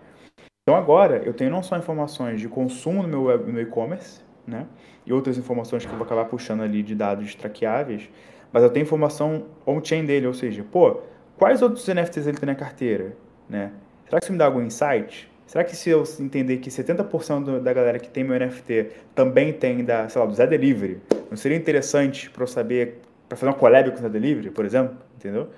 Então 0.62 0.76
agora 0.76 1.22
eu 1.24 1.32
tenho 1.32 1.50
não 1.50 1.62
só 1.62 1.76
informações 1.76 2.40
de 2.40 2.48
consumo 2.48 3.02
meu, 3.02 3.38
no 3.38 3.52
meu 3.52 3.62
e-commerce, 3.62 4.20
né? 4.46 4.66
E 5.06 5.12
outras 5.12 5.38
informações 5.38 5.84
que 5.84 5.92
eu 5.92 5.96
vou 5.96 6.04
acabar 6.04 6.24
puxando 6.26 6.62
ali 6.62 6.82
de 6.82 6.94
dados 6.94 7.34
traqueáveis, 7.34 8.08
mas 8.52 8.62
eu 8.62 8.70
tenho 8.70 8.84
informação 8.84 9.46
on-chain 9.66 10.04
dele, 10.04 10.26
ou 10.26 10.34
seja, 10.34 10.64
pô, 10.70 11.00
quais 11.36 11.62
outros 11.62 11.86
NFTs 11.86 12.26
ele 12.26 12.38
tem 12.38 12.46
na 12.46 12.54
carteira, 12.54 13.16
né? 13.48 13.72
Será 14.04 14.18
que 14.18 14.24
isso 14.24 14.32
me 14.32 14.38
dá 14.38 14.46
algum 14.46 14.62
insight? 14.62 15.30
Será 15.46 15.62
que 15.62 15.76
se 15.76 15.90
eu 15.90 16.02
entender 16.20 16.58
que 16.58 16.70
70% 16.70 17.60
da 17.60 17.72
galera 17.72 17.98
que 17.98 18.08
tem 18.08 18.24
meu 18.24 18.38
NFT 18.38 18.90
também 19.14 19.52
tem 19.52 19.84
da, 19.84 20.08
sei 20.08 20.20
lá, 20.20 20.26
do 20.26 20.34
Zé 20.34 20.46
Delivery, 20.46 21.00
não 21.30 21.36
seria 21.36 21.56
interessante 21.56 22.30
para 22.30 22.42
eu 22.42 22.46
saber, 22.46 23.00
para 23.28 23.36
fazer 23.36 23.50
uma 23.50 23.58
collab 23.58 23.90
com 23.90 23.98
o 23.98 24.00
Zé 24.00 24.08
Delivery, 24.08 24.50
por 24.50 24.64
exemplo, 24.64 24.96
entendeu? 25.14 25.50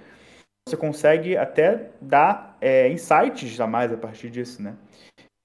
Você 0.69 0.77
consegue 0.77 1.37
até 1.37 1.91
dar 2.01 2.57
é, 2.61 2.89
insights 2.89 3.61
a 3.61 3.67
mais 3.67 3.93
a 3.93 3.97
partir 3.97 4.29
disso, 4.31 4.61
né? 4.61 4.75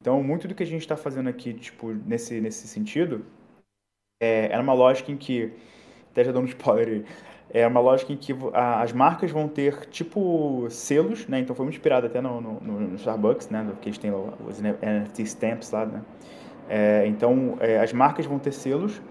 Então, 0.01 0.21
muito 0.23 0.47
do 0.47 0.55
que 0.55 0.63
a 0.63 0.65
gente 0.65 0.81
está 0.81 0.97
fazendo 0.97 1.29
aqui, 1.29 1.53
tipo, 1.53 1.93
nesse, 1.93 2.41
nesse 2.41 2.67
sentido, 2.67 3.23
é, 4.19 4.45
era 4.51 4.61
uma 4.61 4.73
lógica 4.73 5.11
em 5.11 5.17
que, 5.17 5.53
até 6.11 6.23
já 6.23 6.31
dando 6.31 6.45
um 6.45 6.47
spoiler 6.47 7.05
é 7.53 7.67
uma 7.67 7.79
lógica 7.79 8.13
em 8.13 8.17
que 8.17 8.33
a, 8.53 8.81
as 8.81 8.93
marcas 8.93 9.31
vão 9.31 9.47
ter, 9.47 9.85
tipo, 9.87 10.67
selos, 10.69 11.27
né? 11.27 11.39
Então 11.39 11.55
foi 11.55 11.65
muito 11.65 11.75
inspirado 11.75 12.07
até 12.07 12.21
no, 12.21 12.39
no, 12.39 12.59
no 12.59 12.95
Starbucks, 12.95 13.49
né? 13.49 13.67
Que 13.81 13.89
eles 13.89 13.97
têm 13.97 14.11
os 14.11 14.61
NFT 14.61 15.23
stamps 15.23 15.71
lá, 15.71 15.85
né? 15.85 16.01
É, 16.69 17.05
então, 17.07 17.57
é, 17.59 17.79
as 17.79 17.91
marcas 17.91 18.25
vão 18.25 18.39
ter 18.39 18.53
selos. 18.53 19.01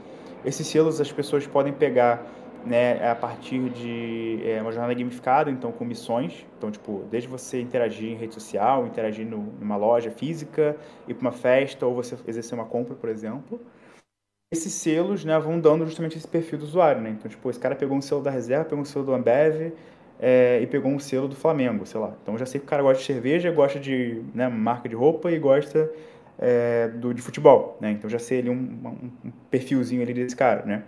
Esses 0.45 0.67
selos 0.67 1.01
as 1.01 1.13
pessoas 1.13 1.47
podem 1.47 1.73
pegar 1.73 2.27
né, 2.65 3.11
a 3.11 3.15
partir 3.15 3.71
de 3.71 4.41
é, 4.45 4.61
uma 4.61 4.73
jornada 4.73 4.95
gamificada, 4.95 5.51
então 5.51 5.73
com 5.73 5.85
missões. 5.85 6.47
Então, 6.57 6.71
tipo, 6.71 7.05
desde 7.11 7.29
você 7.29 7.61
interagir 7.61 8.11
em 8.11 8.17
rede 8.17 8.35
social, 8.35 8.87
interagir 8.87 9.27
no, 9.27 9.53
numa 9.61 9.77
loja 9.77 10.11
física, 10.11 10.77
ir 11.07 11.15
para 11.15 11.23
uma 11.29 11.33
festa 11.33 11.87
ou 11.87 11.95
você 11.95 12.17
exercer 12.27 12.59
uma 12.59 12.67
compra, 12.67 12.95
por 12.95 13.09
exemplo. 13.09 13.61
Esses 14.53 14.73
selos 14.73 15.25
né, 15.25 15.39
vão 15.39 15.61
dando 15.61 15.87
justamente 15.87 16.19
esse 16.19 16.27
perfil 16.27 16.59
do 16.59 16.65
usuário. 16.65 17.01
Né? 17.01 17.11
Então, 17.11 17.31
tipo, 17.31 17.49
esse 17.49 17.59
cara 17.61 17.77
pegou 17.77 17.97
um 17.97 18.01
selo 18.01 18.21
da 18.21 18.33
reserva, 18.33 18.65
pegou 18.65 18.83
um 18.83 18.85
selo 18.85 19.05
do 19.05 19.15
Ambev 19.15 19.73
é, 20.19 20.59
e 20.61 20.67
pegou 20.67 20.91
um 20.91 20.99
selo 20.99 21.29
do 21.29 21.37
Flamengo, 21.37 21.87
sei 21.87 22.01
lá. 22.01 22.17
Então, 22.21 22.37
já 22.37 22.45
sei 22.45 22.59
que 22.59 22.67
o 22.67 22.69
cara 22.69 22.83
gosta 22.83 22.99
de 22.99 23.07
cerveja, 23.07 23.49
gosta 23.53 23.79
de 23.79 24.21
né, 24.35 24.49
marca 24.49 24.89
de 24.89 24.97
roupa 24.97 25.31
e 25.31 25.39
gosta 25.39 25.89
é, 26.37 26.89
do, 26.89 27.15
de 27.15 27.23
futebol. 27.23 27.79
Né? 27.81 27.93
Então, 27.93 28.11
já 28.11 28.19
sei 28.19 28.41
ali 28.41 28.51
um, 28.51 28.55
um, 28.55 29.29
um 29.29 29.31
perfilzinho 29.53 30.03
ali 30.03 30.13
desse 30.13 30.35
cara, 30.35 30.67
né? 30.67 30.83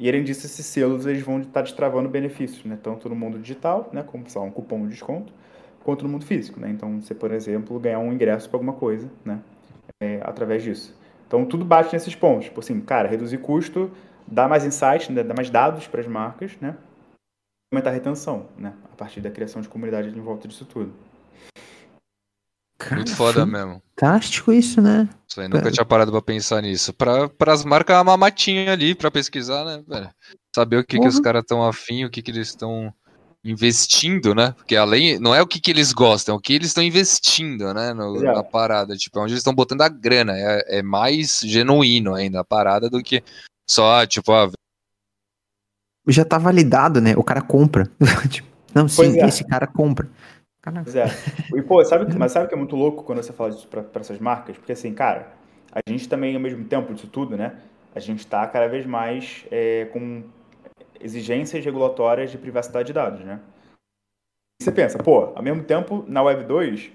E 0.00 0.08
além 0.08 0.24
disso, 0.24 0.46
esses 0.46 0.64
selos 0.64 1.04
eles 1.04 1.20
vão 1.22 1.38
estar 1.38 1.60
destravando 1.60 2.08
benefícios, 2.08 2.64
né? 2.64 2.78
tanto 2.82 3.10
no 3.10 3.14
mundo 3.14 3.38
digital, 3.38 3.90
né? 3.92 4.02
como 4.02 4.26
sei 4.26 4.40
lá, 4.40 4.46
um 4.46 4.50
cupom 4.50 4.84
de 4.84 4.88
desconto, 4.88 5.34
quanto 5.84 6.02
no 6.02 6.08
mundo 6.08 6.24
físico. 6.24 6.58
Né? 6.58 6.70
Então, 6.70 6.98
você, 6.98 7.14
por 7.14 7.30
exemplo, 7.30 7.78
ganhar 7.78 7.98
um 7.98 8.10
ingresso 8.10 8.48
para 8.48 8.56
alguma 8.56 8.72
coisa 8.72 9.10
né? 9.22 9.38
É, 10.00 10.18
através 10.24 10.62
disso. 10.62 11.01
Então, 11.32 11.46
tudo 11.46 11.64
bate 11.64 11.90
nesses 11.94 12.14
pontos. 12.14 12.44
Tipo 12.44 12.60
assim, 12.60 12.78
cara, 12.82 13.08
reduzir 13.08 13.38
custo, 13.38 13.90
dar 14.26 14.50
mais 14.50 14.66
insights, 14.66 15.08
né? 15.08 15.22
dar 15.22 15.34
mais 15.34 15.48
dados 15.48 15.86
para 15.86 16.02
as 16.02 16.06
marcas, 16.06 16.58
né? 16.60 16.76
aumentar 17.72 17.88
a 17.88 17.94
retenção, 17.94 18.48
né? 18.58 18.74
a 18.92 18.94
partir 18.94 19.22
da 19.22 19.30
criação 19.30 19.62
de 19.62 19.68
comunidade 19.68 20.10
em 20.10 20.20
volta 20.20 20.46
disso 20.46 20.66
tudo. 20.66 20.92
Cara, 22.76 22.96
Muito 22.96 23.16
foda 23.16 23.46
mesmo. 23.46 23.82
Fantástico 23.98 24.52
isso, 24.52 24.82
né? 24.82 25.08
Isso 25.26 25.40
aí, 25.40 25.48
nunca 25.48 25.70
tinha 25.70 25.86
parado 25.86 26.12
pra 26.12 26.20
pensar 26.20 26.60
nisso. 26.60 26.92
Pra, 26.92 27.30
pras 27.30 27.64
marcas, 27.64 28.02
uma 28.02 28.18
matinha 28.18 28.70
ali 28.70 28.94
pra 28.94 29.10
pesquisar, 29.10 29.64
né, 29.64 29.82
velho? 29.88 30.10
Saber 30.54 30.76
o 30.76 30.84
que, 30.84 30.96
uhum. 30.96 31.02
que 31.02 31.08
os 31.08 31.18
caras 31.18 31.40
estão 31.40 31.66
afim, 31.66 32.04
o 32.04 32.10
que, 32.10 32.20
que 32.20 32.30
eles 32.30 32.48
estão 32.48 32.92
investindo, 33.44 34.34
né? 34.34 34.52
Porque 34.56 34.76
além, 34.76 35.18
não 35.18 35.34
é 35.34 35.42
o 35.42 35.46
que, 35.46 35.60
que 35.60 35.70
eles 35.70 35.92
gostam, 35.92 36.34
é 36.34 36.38
o 36.38 36.40
que 36.40 36.54
eles 36.54 36.68
estão 36.68 36.82
investindo, 36.82 37.72
né? 37.74 37.92
No, 37.92 38.20
na 38.20 38.42
parada, 38.42 38.96
tipo, 38.96 39.18
é 39.18 39.22
onde 39.22 39.32
eles 39.32 39.40
estão 39.40 39.54
botando 39.54 39.82
a 39.82 39.88
grana. 39.88 40.32
É, 40.36 40.78
é 40.78 40.82
mais 40.82 41.40
genuíno 41.44 42.14
ainda 42.14 42.40
a 42.40 42.44
parada 42.44 42.88
do 42.88 43.02
que 43.02 43.22
só, 43.68 44.06
tipo, 44.06 44.32
ah, 44.32 44.50
já 46.08 46.24
tá 46.24 46.38
validado, 46.38 47.00
né? 47.00 47.14
O 47.16 47.22
cara 47.22 47.40
compra. 47.40 47.88
Tipo, 48.28 48.48
não, 48.74 48.88
sim, 48.88 49.20
é. 49.20 49.26
esse 49.26 49.44
cara 49.44 49.66
compra. 49.66 50.08
Pois 50.62 50.94
é. 50.94 51.06
E, 51.54 51.62
pô, 51.62 51.84
sabe, 51.84 52.12
mas 52.16 52.32
sabe 52.32 52.48
que 52.48 52.54
é 52.54 52.56
muito 52.56 52.76
louco 52.76 53.02
quando 53.02 53.22
você 53.22 53.32
fala 53.32 53.50
disso 53.50 53.68
para 53.68 54.00
essas 54.00 54.18
marcas? 54.18 54.56
Porque, 54.56 54.72
assim, 54.72 54.94
cara, 54.94 55.32
a 55.72 55.80
gente 55.90 56.08
também, 56.08 56.34
ao 56.34 56.40
mesmo 56.40 56.64
tempo 56.64 56.94
disso 56.94 57.06
tudo, 57.06 57.36
né? 57.36 57.56
A 57.94 58.00
gente 58.00 58.20
está 58.20 58.46
cada 58.46 58.68
vez 58.68 58.86
mais 58.86 59.44
é, 59.50 59.86
com 59.92 60.22
exigências 61.02 61.64
regulatórias 61.64 62.30
de 62.30 62.38
privacidade 62.38 62.88
de 62.88 62.92
dados, 62.92 63.20
né? 63.20 63.40
E 64.60 64.64
você 64.64 64.72
pensa, 64.72 64.98
pô, 64.98 65.32
ao 65.34 65.42
mesmo 65.42 65.64
tempo, 65.64 66.04
na 66.06 66.22
Web 66.22 66.44
2, 66.44 66.92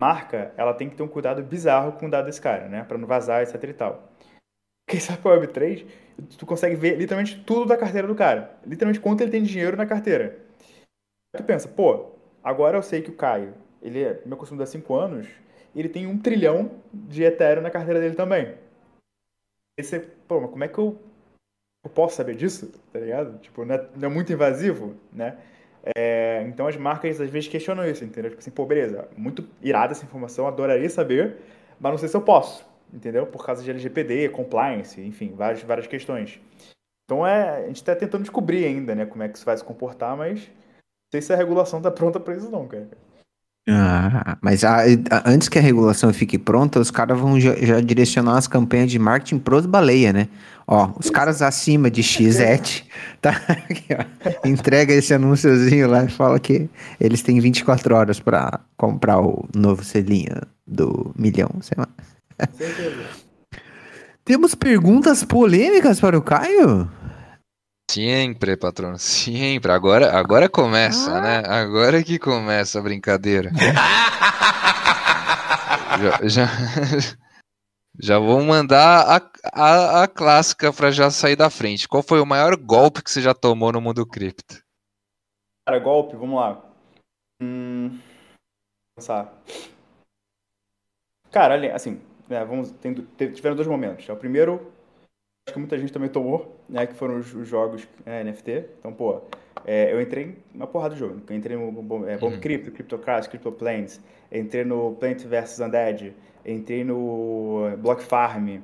marca, 0.00 0.52
ela 0.56 0.74
tem 0.74 0.90
que 0.90 0.96
ter 0.96 1.02
um 1.02 1.08
cuidado 1.08 1.42
bizarro 1.42 1.92
com 1.92 2.06
o 2.06 2.10
dado 2.10 2.26
desse 2.26 2.40
cara, 2.40 2.68
né? 2.68 2.84
Para 2.84 2.98
não 2.98 3.06
vazar, 3.06 3.42
etc 3.42 3.62
e 3.62 3.72
tal. 3.72 4.12
Quem 4.88 4.98
sabe 5.00 5.20
a 5.24 5.30
Web 5.30 5.48
3, 5.48 5.86
tu 6.36 6.44
consegue 6.44 6.74
ver 6.74 6.96
literalmente 6.96 7.42
tudo 7.44 7.66
da 7.66 7.76
carteira 7.76 8.08
do 8.08 8.14
cara. 8.14 8.58
Literalmente 8.66 9.00
quanto 9.00 9.20
ele 9.20 9.30
tem 9.30 9.42
de 9.42 9.50
dinheiro 9.50 9.76
na 9.76 9.86
carteira. 9.86 10.38
Tu 11.34 11.44
pensa, 11.44 11.68
pô, 11.68 12.12
Agora 12.42 12.76
eu 12.76 12.82
sei 12.82 13.00
que 13.00 13.10
o 13.10 13.14
Caio, 13.14 13.54
ele 13.80 14.02
é 14.02 14.20
meu 14.26 14.36
consumo 14.36 14.60
há 14.62 14.66
5 14.66 14.94
anos, 14.94 15.28
ele 15.74 15.88
tem 15.88 16.06
um 16.06 16.18
trilhão 16.18 16.72
de 16.92 17.22
Ethereum 17.22 17.62
na 17.62 17.70
carteira 17.70 18.00
dele 18.00 18.16
também. 18.16 18.56
Esse, 19.78 20.00
pô, 20.00 20.40
mas 20.40 20.50
como 20.50 20.64
é 20.64 20.68
que 20.68 20.76
eu, 20.76 21.00
eu 21.84 21.90
posso 21.90 22.16
saber 22.16 22.36
disso? 22.36 22.72
Tá 22.92 22.98
ligado? 22.98 23.38
Tipo, 23.38 23.64
não 23.64 23.74
é, 23.74 23.88
não 23.96 24.08
é 24.08 24.12
muito 24.12 24.32
invasivo, 24.32 24.94
né? 25.12 25.36
É, 25.96 26.44
então 26.46 26.66
as 26.68 26.76
marcas 26.76 27.20
às 27.20 27.28
vezes 27.28 27.48
questionam 27.48 27.84
isso, 27.86 28.04
entendeu? 28.04 28.30
Tipo 28.30 28.40
assim, 28.40 28.50
pô, 28.50 28.64
beleza, 28.64 29.08
muito 29.16 29.44
irada 29.60 29.92
essa 29.92 30.04
informação, 30.04 30.46
adoraria 30.46 30.88
saber, 30.88 31.38
mas 31.80 31.90
não 31.90 31.98
sei 31.98 32.08
se 32.08 32.16
eu 32.16 32.22
posso, 32.22 32.64
entendeu? 32.92 33.26
Por 33.26 33.44
causa 33.44 33.64
de 33.64 33.70
LGPD, 33.70 34.28
compliance, 34.28 35.00
enfim, 35.00 35.34
várias, 35.34 35.62
várias 35.62 35.88
questões. 35.88 36.40
Então 37.04 37.26
é, 37.26 37.64
a 37.64 37.66
gente 37.66 37.76
está 37.76 37.96
tentando 37.96 38.22
descobrir 38.22 38.64
ainda, 38.64 38.94
né, 38.94 39.06
como 39.06 39.22
é 39.24 39.28
que 39.28 39.36
isso 39.36 39.44
vai 39.44 39.56
se 39.56 39.64
comportar, 39.64 40.16
mas 40.16 40.48
sei 41.12 41.20
se 41.20 41.32
a 41.32 41.36
regulação 41.36 41.82
tá 41.82 41.90
pronta 41.90 42.18
para 42.18 42.36
isso 42.36 42.50
não, 42.50 42.66
cara. 42.66 42.88
Ah, 43.68 44.36
mas 44.40 44.64
a, 44.64 44.78
a, 45.10 45.30
antes 45.30 45.48
que 45.48 45.56
a 45.56 45.62
regulação 45.62 46.12
fique 46.12 46.36
pronta, 46.36 46.80
os 46.80 46.90
caras 46.90 47.18
vão 47.18 47.38
já, 47.38 47.54
já, 47.54 47.80
direcionar 47.80 48.36
as 48.36 48.48
campanhas 48.48 48.90
de 48.90 48.98
marketing 48.98 49.38
pros 49.38 49.66
baleia, 49.66 50.12
né? 50.12 50.28
Ó, 50.66 50.90
os 50.98 51.08
caras 51.08 51.42
acima 51.42 51.88
de 51.88 52.02
XET, 52.02 52.84
tá? 53.20 53.30
Aqui, 53.48 53.86
ó, 53.92 54.48
entrega 54.48 54.92
esse 54.92 55.14
anúnciozinho 55.14 55.88
lá 55.88 56.04
e 56.04 56.08
fala 56.08 56.40
que 56.40 56.68
eles 57.00 57.22
têm 57.22 57.38
24 57.38 57.94
horas 57.94 58.18
para 58.18 58.58
comprar 58.76 59.20
o 59.20 59.48
novo 59.54 59.84
selinho 59.84 60.40
do 60.66 61.14
milhão, 61.16 61.50
sei 61.60 61.76
lá. 61.78 61.88
Temos 64.24 64.56
perguntas 64.56 65.22
polêmicas 65.22 66.00
para 66.00 66.18
o 66.18 66.22
Caio? 66.22 66.90
Sempre, 67.90 68.56
patrono, 68.56 68.98
sempre. 68.98 69.70
Agora, 69.70 70.16
agora 70.18 70.48
começa, 70.48 71.10
ah. 71.16 71.20
né? 71.20 71.42
Agora 71.46 72.02
que 72.02 72.18
começa 72.18 72.78
a 72.78 72.82
brincadeira. 72.82 73.50
já, 76.00 76.28
já, 76.28 76.46
já, 78.00 78.18
vou 78.18 78.42
mandar 78.42 79.04
a, 79.06 79.20
a, 79.52 80.02
a 80.04 80.08
clássica 80.08 80.72
para 80.72 80.90
já 80.90 81.10
sair 81.10 81.36
da 81.36 81.50
frente. 81.50 81.86
Qual 81.86 82.02
foi 82.02 82.20
o 82.20 82.26
maior 82.26 82.56
golpe 82.56 83.02
que 83.02 83.10
você 83.10 83.20
já 83.20 83.34
tomou 83.34 83.72
no 83.72 83.80
mundo 83.80 84.06
cripto? 84.06 84.62
Cara, 85.66 85.78
golpe, 85.78 86.16
vamos 86.16 86.40
lá. 86.40 86.64
Hum, 87.42 88.00
pensar. 88.96 89.32
Cara, 91.30 91.74
assim, 91.74 92.00
né, 92.28 92.44
vamos, 92.44 92.70
tem, 92.72 92.94
tiveram 93.32 93.56
dois 93.56 93.68
momentos. 93.68 94.08
É 94.08 94.12
o 94.12 94.16
primeiro 94.16 94.71
acho 95.46 95.54
que 95.54 95.58
muita 95.58 95.78
gente 95.78 95.92
também 95.92 96.08
tomou, 96.08 96.56
né? 96.68 96.86
Que 96.86 96.94
foram 96.94 97.18
os, 97.18 97.34
os 97.34 97.48
jogos 97.48 97.86
é, 98.06 98.22
NFT. 98.22 98.64
Então, 98.78 98.92
pô, 98.92 99.22
é, 99.64 99.92
eu 99.92 100.00
entrei 100.00 100.24
em 100.24 100.56
uma 100.56 100.66
porrada 100.66 100.94
de 100.94 101.00
jogo. 101.00 101.20
Eu 101.28 101.36
entrei 101.36 101.56
no 101.56 101.68
é, 102.06 102.16
Bomb 102.16 102.34
uhum. 102.34 102.40
Crypto, 102.40 102.70
CryptoCrash, 102.70 103.26
CryptoPlanes. 103.28 104.00
Entrei 104.30 104.64
no 104.64 104.94
Plant 104.94 105.24
vs 105.24 105.60
Undead. 105.60 106.14
Entrei 106.44 106.84
no 106.84 107.76
Block 107.78 108.02
Farm. 108.02 108.58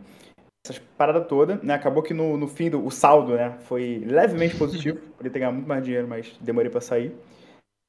Essas 0.67 0.79
paradas 0.97 1.27
todas, 1.27 1.63
né? 1.63 1.75
Acabou 1.75 2.03
que 2.03 2.15
no, 2.15 2.37
no 2.37 2.49
fim 2.49 2.71
do 2.71 2.85
o 2.85 2.91
saldo, 2.91 3.35
né? 3.35 3.57
Foi 3.61 4.03
levemente 4.05 4.57
positivo. 4.59 4.99
Podia 5.17 5.31
ter 5.31 5.39
ganhado 5.39 5.57
muito 5.57 5.69
mais 5.69 5.85
dinheiro, 5.85 6.07
mas 6.07 6.37
demorei 6.41 6.71
para 6.71 6.81
sair. 6.81 7.15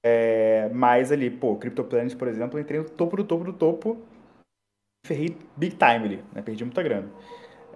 É, 0.06 0.70
mas 0.70 1.12
ali, 1.12 1.30
pô, 1.30 1.58
CryptoPlanes, 1.58 2.16
por 2.16 2.28
exemplo, 2.28 2.58
eu 2.58 2.62
entrei 2.62 2.80
no 2.80 2.90
topo 2.90 3.18
do 3.18 3.24
topo 3.24 3.44
do 3.44 3.54
topo. 3.54 3.98
Ferrei 5.06 5.36
big 5.58 5.76
time 5.76 6.06
ali, 6.06 6.24
né? 6.34 6.42
Perdi 6.42 6.64
muita 6.64 6.84
grana. 6.84 7.10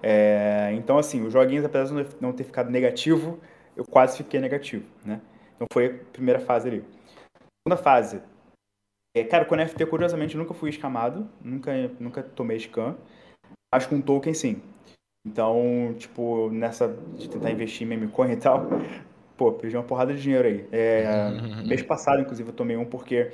É, 0.05 0.73
então, 0.73 0.97
assim, 0.97 1.25
os 1.25 1.31
joguinhos, 1.31 1.63
apesar 1.63 1.85
de 1.85 2.15
não 2.19 2.33
ter 2.33 2.43
ficado 2.43 2.69
negativo, 2.69 3.39
eu 3.75 3.85
quase 3.85 4.17
fiquei 4.17 4.39
negativo, 4.39 4.85
né? 5.05 5.21
Então 5.55 5.65
foi 5.71 5.85
a 5.85 6.11
primeira 6.11 6.41
fase 6.41 6.67
ali. 6.67 6.83
Segunda 7.65 7.81
fase. 7.81 8.21
É, 9.15 9.23
cara, 9.23 9.45
com 9.45 9.55
NFT, 9.55 9.85
curiosamente, 9.85 10.35
nunca 10.35 10.53
fui 10.53 10.69
escamado, 10.69 11.29
nunca, 11.41 11.71
nunca 11.99 12.21
tomei 12.21 12.59
scam, 12.59 12.97
mas 13.73 13.85
com 13.85 14.01
token 14.01 14.33
sim. 14.33 14.61
Então, 15.25 15.95
tipo, 15.97 16.49
nessa 16.49 16.89
de 17.17 17.29
tentar 17.29 17.51
investir 17.51 17.87
em 17.87 17.89
meme 17.89 18.09
coin 18.09 18.31
e 18.31 18.35
tal, 18.35 18.67
pô, 19.37 19.53
perdi 19.53 19.77
uma 19.77 19.83
porrada 19.83 20.13
de 20.13 20.21
dinheiro 20.21 20.47
aí. 20.47 20.67
É, 20.69 21.29
mês 21.65 21.81
passado, 21.81 22.21
inclusive, 22.21 22.49
eu 22.49 22.53
tomei 22.53 22.75
um 22.75 22.83
porque 22.83 23.31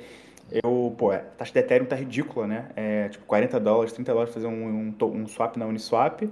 eu, 0.62 0.94
pô, 0.96 1.10
a 1.10 1.18
taxa 1.18 1.52
de 1.52 1.58
Ethereum 1.58 1.86
tá 1.86 1.96
ridícula, 1.96 2.46
né? 2.46 2.68
É, 2.76 3.08
tipo, 3.08 3.24
40 3.24 3.58
dólares, 3.58 3.92
30 3.92 4.12
dólares 4.12 4.32
fazer 4.32 4.46
um, 4.46 4.94
um, 5.00 5.04
um 5.04 5.26
swap 5.26 5.56
na 5.56 5.66
Uniswap. 5.66 6.22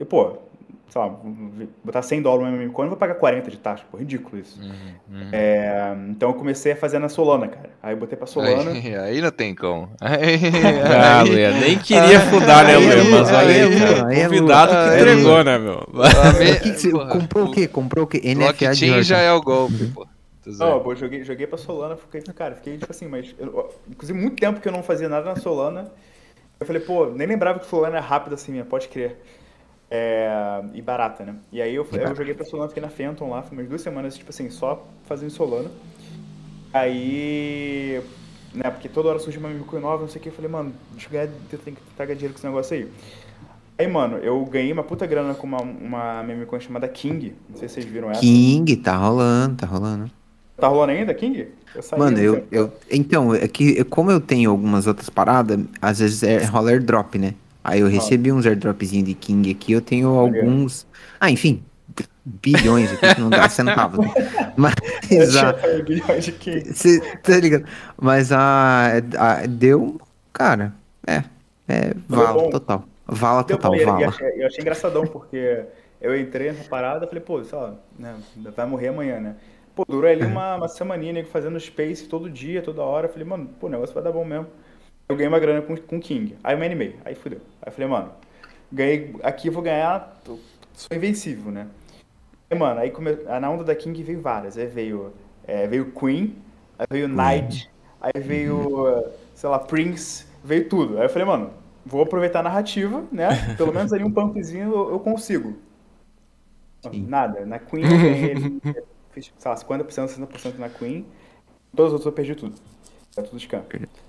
E, 0.00 0.04
pô, 0.04 0.36
sei 0.88 1.00
lá, 1.00 1.14
botar 1.84 2.02
100 2.02 2.22
dólares 2.22 2.52
no 2.52 2.58
meme 2.58 2.72
coin, 2.72 2.86
eu 2.86 2.90
vou 2.90 2.98
pagar 2.98 3.14
40 3.16 3.50
de 3.50 3.58
taxa, 3.58 3.84
pô, 3.90 3.98
ridículo 3.98 4.38
isso. 4.40 4.60
Uhum, 4.60 4.70
uhum. 5.20 5.28
É, 5.32 5.94
então 6.08 6.30
eu 6.30 6.34
comecei 6.34 6.72
a 6.72 6.76
fazer 6.76 6.98
na 6.98 7.08
Solana, 7.08 7.48
cara. 7.48 7.70
Aí 7.82 7.92
eu 7.94 7.98
botei 7.98 8.16
pra 8.16 8.26
Solana. 8.26 8.70
Aí, 8.70 8.94
aí 8.96 9.20
não 9.20 9.30
tem 9.30 9.54
como. 9.54 9.90
Aí, 10.00 10.40
Ah, 10.82 11.20
aí- 11.20 11.28
Luia, 11.28 11.50
nem 11.52 11.78
queria 11.78 12.20
fundar, 12.20 12.64
né? 12.64 12.76
Lu, 12.78 13.10
Mas 13.10 13.32
aí. 13.32 14.24
Convidado 14.24 14.72
que 14.72 14.96
entregou, 14.96 15.44
né, 15.44 15.58
meu? 15.58 15.86
que 16.62 16.70
que 16.72 16.90
porra, 16.90 17.10
comprou 17.12 17.44
o 17.46 17.50
quê? 17.52 17.68
Comprou 17.68 18.04
o 18.04 18.06
quê? 18.06 18.18
NFT 18.24 18.32
de 18.32 18.34
Blockchain 18.64 19.02
já 19.02 19.18
é 19.18 19.32
o 19.32 19.40
golpe, 19.42 19.86
pô. 19.94 20.06
Tô 20.44 20.50
Não, 20.52 20.82
eu 20.90 20.96
joguei, 20.96 21.24
joguei 21.24 21.46
pra 21.46 21.58
Solana, 21.58 21.96
fiquei, 21.96 22.22
cara, 22.32 22.54
fiquei 22.54 22.78
tipo 22.78 22.90
assim, 22.90 23.06
mas. 23.06 23.34
eu- 23.38 23.74
inclusive, 23.90 24.18
muito 24.18 24.36
tempo 24.40 24.60
que 24.60 24.68
eu 24.68 24.72
não 24.72 24.82
fazia 24.82 25.08
nada 25.08 25.26
na 25.26 25.36
Solana. 25.36 25.90
Eu 26.58 26.66
falei, 26.66 26.80
pô, 26.80 27.06
nem 27.06 27.26
lembrava 27.26 27.58
que 27.58 27.66
Solana 27.66 27.98
é 27.98 28.00
rápida 28.00 28.34
assim, 28.34 28.52
minha, 28.52 28.64
pode 28.64 28.88
crer. 28.88 29.20
É, 29.90 30.62
e 30.74 30.82
barata, 30.82 31.24
né? 31.24 31.36
E 31.50 31.62
aí 31.62 31.74
eu, 31.74 31.86
eu 31.90 32.14
joguei 32.14 32.34
pra 32.34 32.44
Solana, 32.44 32.68
fiquei 32.68 32.82
na 32.82 32.90
Phantom 32.90 33.30
lá, 33.30 33.42
foi 33.42 33.56
umas 33.56 33.68
duas 33.68 33.80
semanas, 33.80 34.16
tipo 34.16 34.30
assim, 34.30 34.50
só 34.50 34.86
fazendo 35.06 35.30
Solana. 35.30 35.70
Aí. 36.72 38.02
Né, 38.54 38.70
porque 38.70 38.88
toda 38.88 39.10
hora 39.10 39.18
surge 39.18 39.38
uma 39.38 39.50
coin 39.64 39.80
nova, 39.80 40.02
não 40.02 40.08
sei 40.08 40.20
o 40.20 40.22
que, 40.22 40.28
eu 40.30 40.32
falei, 40.32 40.50
mano, 40.50 40.72
deixa 40.92 41.06
eu 41.06 41.12
ganhar, 41.12 41.24
eu 41.26 41.58
tenho 41.58 41.76
que 41.76 41.82
tentar 41.82 42.06
ganhar 42.06 42.16
dinheiro 42.16 42.32
com 42.34 42.38
esse 42.38 42.46
negócio 42.46 42.76
aí. 42.76 42.88
Aí, 43.78 43.86
mano, 43.86 44.16
eu 44.18 44.44
ganhei 44.46 44.72
uma 44.72 44.82
puta 44.82 45.06
grana 45.06 45.34
com 45.34 45.46
uma, 45.46 45.60
uma 45.60 46.60
chamada 46.60 46.88
King. 46.88 47.34
Não 47.48 47.56
sei 47.56 47.68
se 47.68 47.74
vocês 47.74 47.86
viram 47.86 48.10
essa. 48.10 48.20
King, 48.20 48.76
tá 48.76 48.96
rolando, 48.96 49.56
tá 49.56 49.66
rolando. 49.66 50.10
Tá 50.56 50.66
rolando 50.66 50.90
ainda, 50.90 51.14
King? 51.14 51.46
Eu 51.72 51.82
saí 51.82 51.98
Mano, 51.98 52.18
eu, 52.18 52.34
tempo. 52.34 52.48
eu. 52.50 52.72
Então, 52.90 53.32
é 53.32 53.46
que 53.46 53.84
como 53.84 54.10
eu 54.10 54.20
tenho 54.20 54.50
algumas 54.50 54.88
outras 54.88 55.08
paradas, 55.08 55.60
às 55.80 56.00
vezes 56.00 56.24
é 56.24 56.44
rola 56.44 56.70
airdrop, 56.70 57.14
né? 57.14 57.34
Aí 57.62 57.80
eu 57.80 57.88
recebi 57.88 58.32
uns 58.32 58.46
airdropzinhos 58.46 59.06
de 59.08 59.14
King 59.14 59.50
aqui, 59.50 59.72
eu 59.72 59.80
tenho 59.80 60.08
alguns. 60.08 60.86
Ah, 61.20 61.30
enfim, 61.30 61.62
bilhões 62.24 62.92
aqui 62.92 63.14
que 63.14 63.20
não 63.20 63.30
dá 63.30 63.48
centavos. 63.48 63.98
né? 63.98 64.12
Mas 64.56 64.74
Eu 65.10 66.74
cê, 66.74 67.00
tá 67.22 67.36
ligado? 67.38 67.64
Mas 68.00 68.32
a, 68.32 68.92
a- 69.18 69.46
Deu. 69.46 70.00
Cara, 70.32 70.72
é. 71.06 71.24
É. 71.68 71.94
Vala 72.08 72.50
total. 72.50 72.84
Vala 73.06 73.44
Deu 73.44 73.56
total, 73.56 73.72
bom, 73.72 73.84
vala. 73.84 74.08
achei- 74.08 74.42
eu 74.42 74.46
achei 74.46 74.60
engraçadão, 74.60 75.06
porque 75.06 75.64
eu 76.00 76.18
entrei 76.18 76.52
nessa 76.52 76.68
parada 76.68 77.06
falei, 77.06 77.22
pô, 77.22 77.42
sei 77.44 77.58
lá, 77.58 77.74
né, 77.98 78.14
vai 78.54 78.66
morrer 78.66 78.88
amanhã, 78.88 79.20
né? 79.20 79.36
Pô, 79.74 79.84
durou 79.88 80.10
ali 80.10 80.24
uma, 80.24 80.56
uma 80.56 80.68
semaninha, 80.68 81.12
nego, 81.12 81.28
fazendo 81.28 81.58
space 81.60 82.08
todo 82.08 82.28
dia, 82.28 82.62
toda 82.62 82.82
hora. 82.82 83.06
Eu 83.06 83.12
falei, 83.12 83.26
mano, 83.26 83.48
pô, 83.60 83.66
o 83.66 83.70
negócio 83.70 83.94
vai 83.94 84.02
dar 84.02 84.12
bom 84.12 84.24
mesmo. 84.24 84.46
Eu 85.08 85.16
ganhei 85.16 85.28
uma 85.28 85.38
grana 85.38 85.62
com, 85.62 85.76
com 85.76 86.00
King. 86.00 86.36
Aí 86.44 86.54
eu 86.54 86.58
me 86.58 86.66
animei, 86.66 86.96
aí 87.04 87.14
fudeu. 87.14 87.40
Aí 87.62 87.68
eu 87.68 87.72
falei, 87.72 87.88
mano, 87.88 88.12
ganhei, 88.72 89.14
aqui 89.22 89.48
eu 89.48 89.52
vou 89.52 89.62
ganhar, 89.62 90.20
tô- 90.24 90.38
sou 90.74 90.96
invencível, 90.96 91.50
né? 91.50 91.66
Aí, 92.50 92.58
mano, 92.58 92.80
aí 92.80 92.90
come, 92.90 93.12
na 93.40 93.50
onda 93.50 93.64
da 93.64 93.74
King 93.74 94.02
veio 94.02 94.20
várias. 94.20 94.56
Aí 94.58 94.66
veio, 94.66 95.12
é, 95.46 95.66
veio 95.66 95.92
Queen, 95.92 96.36
aí 96.78 96.86
veio 96.90 97.08
Knight, 97.08 97.70
aí 98.00 98.20
veio, 98.20 99.04
sei 99.34 99.48
lá, 99.48 99.58
Prince, 99.58 100.26
veio 100.44 100.68
tudo. 100.68 100.98
Aí 100.98 101.04
eu 101.06 101.10
falei, 101.10 101.26
mano, 101.26 101.52
vou 101.84 102.02
aproveitar 102.02 102.40
a 102.40 102.42
narrativa, 102.42 103.04
né? 103.12 103.54
Pelo 103.56 103.72
menos 103.72 103.92
ali 103.92 104.04
um 104.04 104.12
pumpzinho 104.12 104.72
eu, 104.72 104.90
eu 104.92 105.00
consigo. 105.00 105.56
Sim. 106.82 107.06
Nada. 107.06 107.44
Na 107.44 107.58
Queen 107.58 107.84
eu 107.84 107.98
ganhei, 107.98 108.34
fiz, 109.12 109.32
sei 109.38 109.50
lá, 109.50 109.56
50%, 109.56 110.08
60% 110.08 110.58
na 110.58 110.68
Queen. 110.68 111.04
Todos 111.74 111.92
os 111.92 111.94
outros 111.94 112.06
eu 112.06 112.12
perdi 112.12 112.34
tudo. 112.34 112.54
É 113.16 113.22
tudo 113.22 113.38
scam. 113.40 113.62
Então, 113.74 114.07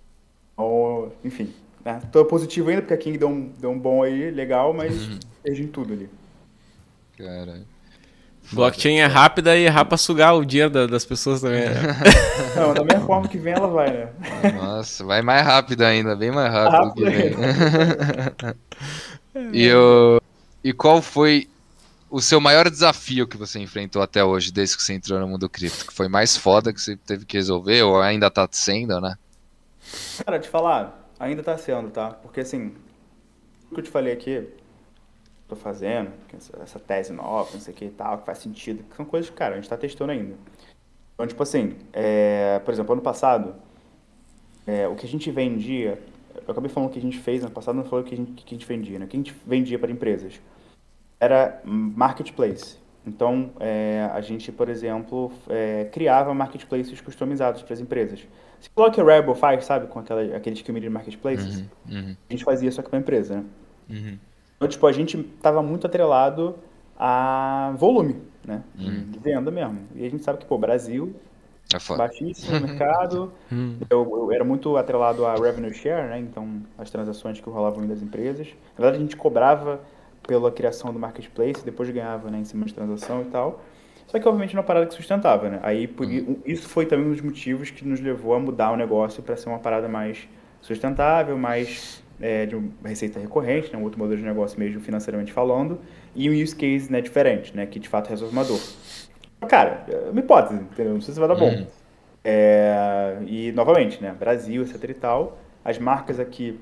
enfim. 1.30 1.54
Né? 1.86 2.02
Tô 2.12 2.26
positivo 2.26 2.70
ainda, 2.70 2.82
porque 2.82 2.94
a 2.94 2.98
King 2.98 3.18
deu 3.18 3.30
um, 3.30 3.52
deu 3.58 3.72
um 3.72 3.80
bom 3.80 4.04
aí, 4.04 4.30
legal, 4.32 4.74
mas 4.74 5.10
perdi 5.42 5.64
em 5.64 5.68
tudo 5.68 5.94
ali. 5.94 6.10
Caralho. 7.18 7.66
Blockchain 8.52 8.98
é 8.98 9.06
rápida 9.06 9.56
e 9.56 9.66
é 9.66 9.70
rápida 9.70 9.90
pra 9.90 9.98
sugar 9.98 10.34
o 10.34 10.44
dinheiro 10.44 10.72
da- 10.72 10.88
das 10.88 11.06
pessoas 11.06 11.40
também, 11.42 11.70
né? 11.70 11.82
Não, 12.56 12.74
da 12.74 12.84
mesma 12.84 13.06
forma 13.06 13.28
que 13.28 13.38
vem, 13.38 13.54
ela 13.54 13.68
vai, 13.68 13.92
né? 13.92 14.10
Nossa, 14.56 15.04
vai 15.06 15.22
mais 15.22 15.46
rápido 15.46 15.84
ainda, 15.84 16.16
bem 16.16 16.32
mais 16.32 16.52
rápido 16.52 16.88
Rápido 16.88 16.94
que 16.96 17.12
vem. 17.12 17.36
e, 19.54 19.72
o- 19.72 20.20
e 20.64 20.74
qual 20.74 21.00
foi 21.02 21.48
o 22.10 22.20
seu 22.20 22.42
maior 22.42 22.68
desafio 22.72 23.28
que 23.28 23.38
você 23.38 23.60
enfrentou 23.60 24.02
até 24.02 24.24
hoje, 24.24 24.52
desde 24.52 24.76
que 24.76 24.82
você 24.82 24.94
entrou 24.94 25.20
no 25.20 25.28
mundo 25.28 25.48
cripto? 25.48 25.86
Que 25.86 25.94
foi 25.94 26.08
mais 26.08 26.36
foda 26.36 26.74
que 26.74 26.82
você 26.82 26.96
teve 26.96 27.26
que 27.26 27.38
resolver, 27.38 27.84
ou 27.84 28.02
ainda 28.02 28.32
tá 28.32 28.48
sendo, 28.52 29.00
né? 29.00 29.16
Cara, 30.26 30.40
te 30.40 30.50
falar, 30.50 30.99
ainda 31.20 31.44
tá 31.44 31.58
sendo, 31.58 31.92
tá? 31.92 32.12
Porque 32.12 32.40
assim, 32.40 32.74
o 33.70 33.76
que 33.76 33.82
eu 33.82 33.84
te 33.84 33.90
falei 33.90 34.14
aqui, 34.14 34.48
tô 35.48 35.56
fazendo, 35.56 36.12
essa, 36.62 36.80
tese 36.80 37.12
nova, 37.12 37.50
não 37.54 37.60
sei 37.60 37.74
o 37.74 37.78
que 37.78 37.86
e 37.86 37.90
tal, 37.90 38.20
que 38.20 38.26
faz 38.26 38.38
sentido, 38.38 38.84
que 38.84 38.96
são 38.96 39.06
coisas 39.06 39.30
que, 39.30 39.36
cara, 39.36 39.54
a 39.54 39.58
gente 39.58 39.70
tá 39.70 39.78
testando 39.78 40.12
ainda. 40.12 40.36
Então, 41.14 41.28
tipo 41.28 41.44
assim, 41.44 41.76
é, 41.92 42.60
por 42.60 42.74
exemplo, 42.74 42.94
ano 42.94 43.02
passado, 43.02 43.56
é, 44.66 44.88
o 44.88 44.96
que 44.96 45.06
a 45.06 45.10
gente 45.10 45.30
vendia, 45.32 46.00
eu 46.36 46.52
acabei 46.52 46.70
falando 46.70 46.90
o 46.90 46.94
que 46.94 47.00
a 47.00 47.02
gente 47.02 47.20
fez 47.20 47.44
ano 47.44 47.52
passado, 47.52 47.76
não 47.76 47.84
foi 47.84 48.02
o 48.02 48.04
que 48.04 48.14
a 48.14 48.18
gente, 48.18 48.32
que 48.44 48.56
a 48.56 48.58
gente 48.58 48.66
vendia, 48.66 49.00
né? 49.00 49.06
O 49.06 49.08
que 49.08 49.18
a 49.18 49.20
gente 49.20 49.36
vendia 49.46 49.78
para 49.78 49.92
empresas 49.92 50.40
era 51.20 51.62
marketplace. 51.66 52.78
Então, 53.06 53.52
é, 53.60 54.10
a 54.14 54.22
gente, 54.22 54.52
por 54.52 54.70
exemplo, 54.70 55.32
é, 55.50 55.86
criava 55.92 56.34
marketplaces 56.34 57.02
customizados 57.02 57.64
para 57.64 57.74
as 57.74 57.80
empresas. 57.80 58.26
Se 58.60 58.70
coloca 58.70 58.96
que 58.96 59.02
a 59.02 59.04
Rebel 59.04 59.36
faz, 59.36 59.64
sabe, 59.66 59.88
com 59.88 60.00
aquela, 60.00 60.22
aqueles 60.36 60.62
que 60.62 60.72
de 60.80 60.90
marketplaces, 60.90 61.64
Uhum, 61.90 62.16
a 62.30 62.34
gente 62.34 62.44
fazia 62.44 62.72
só 62.72 62.82
que 62.82 62.90
para 62.90 63.00
empresa, 63.00 63.38
né? 63.38 63.46
uhum. 63.90 64.20
Então, 64.56 64.68
tipo, 64.68 64.86
a 64.88 64.92
gente 64.92 65.22
tava 65.42 65.64
muito 65.64 65.88
atrelado 65.88 66.56
a 66.98 67.74
volume, 67.78 68.22
né? 68.46 68.64
De, 68.76 68.90
Uhum. 68.90 69.12
de 69.12 69.20
venda 69.20 69.50
mesmo. 69.52 69.88
E 69.96 70.06
a 70.06 70.10
gente 70.10 70.24
sabe 70.24 70.40
que, 70.40 70.46
pô, 70.46 70.58
Brasil, 70.58 71.16
É 71.74 71.80
baixíssimo 71.96 72.54
no 72.54 72.60
mercado. 72.68 73.32
Hum. 73.52 73.80
Eu, 73.90 74.02
eu 74.04 74.32
era 74.32 74.44
muito 74.44 74.76
atrelado 74.78 75.26
a 75.26 75.36
revenue 75.36 75.74
share, 75.74 76.10
né? 76.10 76.20
Então, 76.20 76.62
as 76.78 76.90
transações 76.92 77.40
que 77.40 77.50
rolavam 77.50 77.88
das 77.88 78.02
empresas. 78.02 78.48
Na 78.78 78.84
verdade, 78.84 78.98
a 78.98 79.00
gente 79.02 79.16
cobrava 79.18 79.80
pela 80.28 80.52
criação 80.52 80.94
do 80.94 81.00
marketplace, 81.00 81.64
depois 81.66 81.90
ganhava, 81.90 82.30
né, 82.30 82.40
em 82.40 82.46
cima 82.46 82.66
de 82.66 82.74
transação 82.74 83.22
e 83.24 83.26
tal. 83.26 83.62
Só 84.10 84.20
que, 84.20 84.28
obviamente, 84.28 84.54
não 84.56 84.60
é 84.60 84.62
uma 84.62 84.68
parada 84.68 84.88
que 84.88 84.94
sustentava, 84.96 85.50
né? 85.50 85.60
Aí, 85.64 85.88
por, 85.88 86.12
i- 86.12 86.40
isso 86.46 86.68
foi 86.68 86.86
também 86.86 87.06
um 87.06 87.12
dos 87.12 87.22
motivos 87.22 87.70
que 87.70 87.88
nos 87.88 88.02
levou 88.02 88.34
a 88.34 88.40
mudar 88.40 88.72
o 88.72 88.76
negócio 88.76 89.24
para 89.24 89.38
ser 89.38 89.50
uma 89.50 89.60
parada 89.60 89.88
mais 89.88 90.28
sustentável, 90.62 91.38
mais 91.38 92.04
é, 92.20 92.46
de 92.46 92.56
uma 92.56 92.72
receita 92.88 93.20
recorrente, 93.20 93.72
né? 93.72 93.78
Um 93.80 93.84
outro 93.84 94.00
modelo 94.00 94.20
de 94.20 94.26
negócio 94.26 94.60
mesmo 94.60 94.82
financeiramente 94.82 95.32
falando, 95.32 95.80
e 96.16 96.30
um 96.30 96.34
use 96.34 96.56
case, 96.56 96.92
né, 96.92 97.02
diferente, 97.02 97.56
né? 97.56 97.66
Que, 97.68 97.80
de 97.80 97.88
fato, 97.88 98.10
resolve 98.10 98.34
uma 98.36 98.44
dor. 98.44 98.60
Cara, 99.48 99.86
é 99.90 100.10
uma 100.10 100.20
hipótese, 100.20 100.56
entendeu? 100.62 100.94
Não 100.94 101.02
sei 101.02 101.14
se 101.14 101.20
vai 101.20 101.30
dar 101.30 101.36
bom. 101.36 101.50
Uhum. 101.50 101.68
É, 102.24 103.18
e, 103.28 103.52
novamente, 103.54 104.02
né? 104.02 104.14
Brasil, 104.20 104.64
etc 104.64 104.84
e 104.90 104.94
tal. 104.94 105.38
As 105.64 105.78
marcas 105.80 106.20
aqui, 106.20 106.60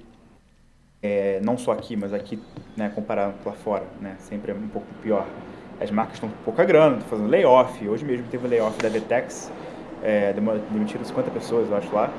é, 1.02 1.40
não 1.42 1.58
só 1.58 1.72
aqui, 1.72 1.96
mas 1.96 2.14
aqui, 2.14 2.40
né? 2.76 2.90
Comparado 2.94 3.36
lá 3.46 3.54
fora, 3.54 3.86
né? 4.02 4.16
Sempre 4.20 4.52
é 4.52 4.56
um 4.56 4.68
pouco 4.68 4.88
pior. 5.02 5.26
As 5.80 5.92
marcas 5.92 6.16
estão 6.16 6.30
com 6.30 6.36
pouca 6.44 6.66
grana, 6.66 6.96
estão 6.98 7.10
fazendo 7.10 7.30
layoff. 7.30 7.88
Hoje 7.88 8.04
mesmo 8.04 8.28
teve 8.28 8.46
o 8.46 8.50
layoff 8.50 8.82
da 8.82 8.90
Vetex. 8.90 9.52
É, 10.04 10.34
demitiram 10.72 11.04
50 11.04 11.32
pessoas, 11.32 11.70
eu 11.70 11.78
acho, 11.78 11.94
lá. 11.94 12.12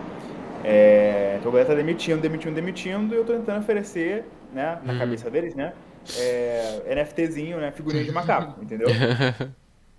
É, 0.64 1.36
então 1.38 1.50
a 1.50 1.52
galera 1.52 1.70
tá 1.70 1.74
demitindo, 1.74 2.20
demitindo, 2.20 2.54
demitindo, 2.54 3.14
e 3.14 3.18
eu 3.18 3.24
tô 3.24 3.32
tentando 3.32 3.60
oferecer, 3.60 4.24
né, 4.52 4.78
na 4.82 4.98
cabeça 4.98 5.30
deles, 5.30 5.54
né, 5.54 5.72
é, 6.18 6.82
NFTzinho, 6.94 7.58
né, 7.58 7.70
figurinha 7.70 8.04
de 8.04 8.12
macaco, 8.12 8.60
entendeu? 8.62 8.88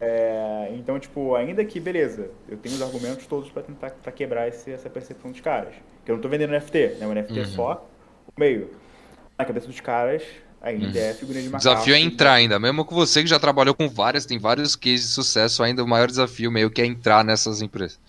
É, 0.01 0.69
então, 0.73 0.97
tipo, 0.99 1.35
ainda 1.35 1.63
que, 1.65 1.79
beleza, 1.79 2.29
eu 2.47 2.57
tenho 2.57 2.75
os 2.75 2.81
argumentos 2.81 3.25
todos 3.25 3.49
pra 3.49 3.61
tentar 3.61 3.91
pra 3.91 4.11
quebrar 4.11 4.47
esse, 4.47 4.71
essa 4.71 4.89
percepção 4.89 5.31
dos 5.31 5.41
caras. 5.41 5.73
Que 6.05 6.11
eu 6.11 6.15
não 6.15 6.21
tô 6.21 6.29
vendendo 6.29 6.51
NFT, 6.51 6.97
né, 6.99 7.07
o 7.07 7.13
NFT 7.13 7.39
é 7.39 7.45
só 7.45 7.89
o 8.27 8.39
meio. 8.39 8.71
Na 9.37 9.45
cabeça 9.45 9.67
dos 9.67 9.79
caras, 9.79 10.23
ainda 10.61 10.99
é 10.99 11.13
figurinha 11.13 11.43
de 11.43 11.49
O 11.49 11.51
macaco. 11.51 11.75
desafio 11.75 11.93
é 11.95 11.99
entrar 11.99 12.33
ainda, 12.33 12.59
mesmo 12.59 12.85
com 12.85 12.95
você 12.95 13.21
que 13.21 13.27
já 13.29 13.39
trabalhou 13.39 13.73
com 13.75 13.89
várias, 13.89 14.25
tem 14.25 14.39
vários 14.39 14.75
cases 14.75 15.07
de 15.07 15.13
sucesso, 15.13 15.63
ainda 15.63 15.83
o 15.83 15.87
maior 15.87 16.07
desafio 16.07 16.51
meio 16.51 16.69
que 16.71 16.81
é 16.81 16.85
entrar 16.85 17.23
nessas 17.23 17.61
empresas. 17.61 17.99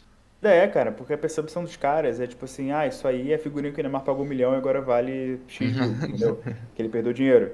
É, 0.42 0.66
cara, 0.68 0.90
porque 0.90 1.12
a 1.12 1.18
percepção 1.18 1.62
dos 1.62 1.76
caras 1.76 2.18
é 2.18 2.26
tipo 2.26 2.46
assim, 2.46 2.72
ah, 2.72 2.86
isso 2.86 3.06
aí 3.06 3.30
é 3.32 3.36
figurinha 3.38 3.72
que 3.74 3.80
o 3.80 3.82
Neymar 3.82 4.02
pagou 4.04 4.24
um 4.24 4.28
milhão 4.28 4.54
e 4.54 4.56
agora 4.56 4.80
vale 4.80 5.38
X 5.46 5.70
mil, 5.70 5.92
entendeu? 5.92 6.42
Que 6.74 6.80
ele 6.80 6.88
perdeu 6.88 7.12
dinheiro. 7.12 7.52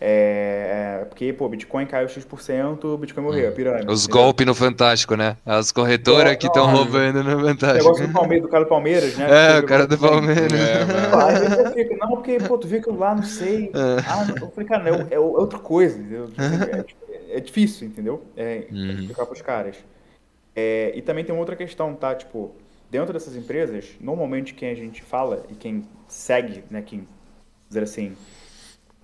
É, 0.00 1.00
é, 1.02 1.04
porque, 1.06 1.32
pô, 1.32 1.48
Bitcoin 1.48 1.84
caiu 1.84 2.08
X%, 2.08 2.84
o 2.84 2.96
Bitcoin 2.96 3.24
morreu, 3.24 3.48
a 3.48 3.52
pirâmide. 3.52 3.90
Os 3.90 4.06
golpes 4.06 4.46
no 4.46 4.54
Fantástico, 4.54 5.16
né? 5.16 5.36
As 5.44 5.72
corretoras 5.72 6.36
que 6.36 6.46
estão 6.46 6.70
roubando 6.70 7.24
no 7.24 7.36
O 7.38 7.46
Fantástico. 7.48 7.84
negócio 7.84 8.06
do 8.06 8.12
Palmeiras, 8.12 8.42
do 8.46 8.48
cara 8.48 8.64
do 8.64 8.68
Palmeiras, 8.68 9.16
né? 9.16 9.26
É, 9.28 9.58
Que 9.58 9.64
o 9.64 9.68
cara 9.68 9.86
do 9.88 9.98
Palmeiras. 9.98 10.52
É, 10.52 11.66
eu 11.66 11.72
fico, 11.72 11.96
não, 11.96 12.08
porque, 12.10 12.38
pô, 12.38 12.56
tu 12.58 12.68
viu 12.68 12.78
aquilo 12.78 12.96
lá, 12.98 13.14
não 13.14 13.24
sei. 13.24 13.72
Ah, 14.06 14.24
não. 14.24 14.36
eu 14.46 14.50
falei, 14.52 14.68
cara, 14.68 14.84
não, 14.84 15.00
é, 15.00 15.14
é 15.14 15.18
outra 15.18 15.58
coisa, 15.58 15.98
entendeu? 15.98 16.28
É, 17.30 17.36
é 17.38 17.40
difícil, 17.40 17.88
entendeu? 17.88 18.22
É, 18.36 18.66
Uhum. 18.70 18.90
explicar 18.92 19.26
pros 19.26 19.42
caras. 19.42 19.76
É, 20.54 20.92
e 20.94 21.02
também 21.02 21.24
tem 21.24 21.34
uma 21.34 21.40
outra 21.40 21.56
questão, 21.56 21.92
tá? 21.94 22.14
Tipo, 22.14 22.54
dentro 22.90 23.12
dessas 23.12 23.36
empresas, 23.36 23.84
normalmente 24.00 24.54
quem 24.54 24.70
a 24.70 24.74
gente 24.74 25.02
fala 25.02 25.44
e 25.50 25.54
quem 25.54 25.84
segue, 26.06 26.64
né, 26.70 26.82
quem, 26.82 27.06
dizer 27.68 27.82
assim, 27.82 28.16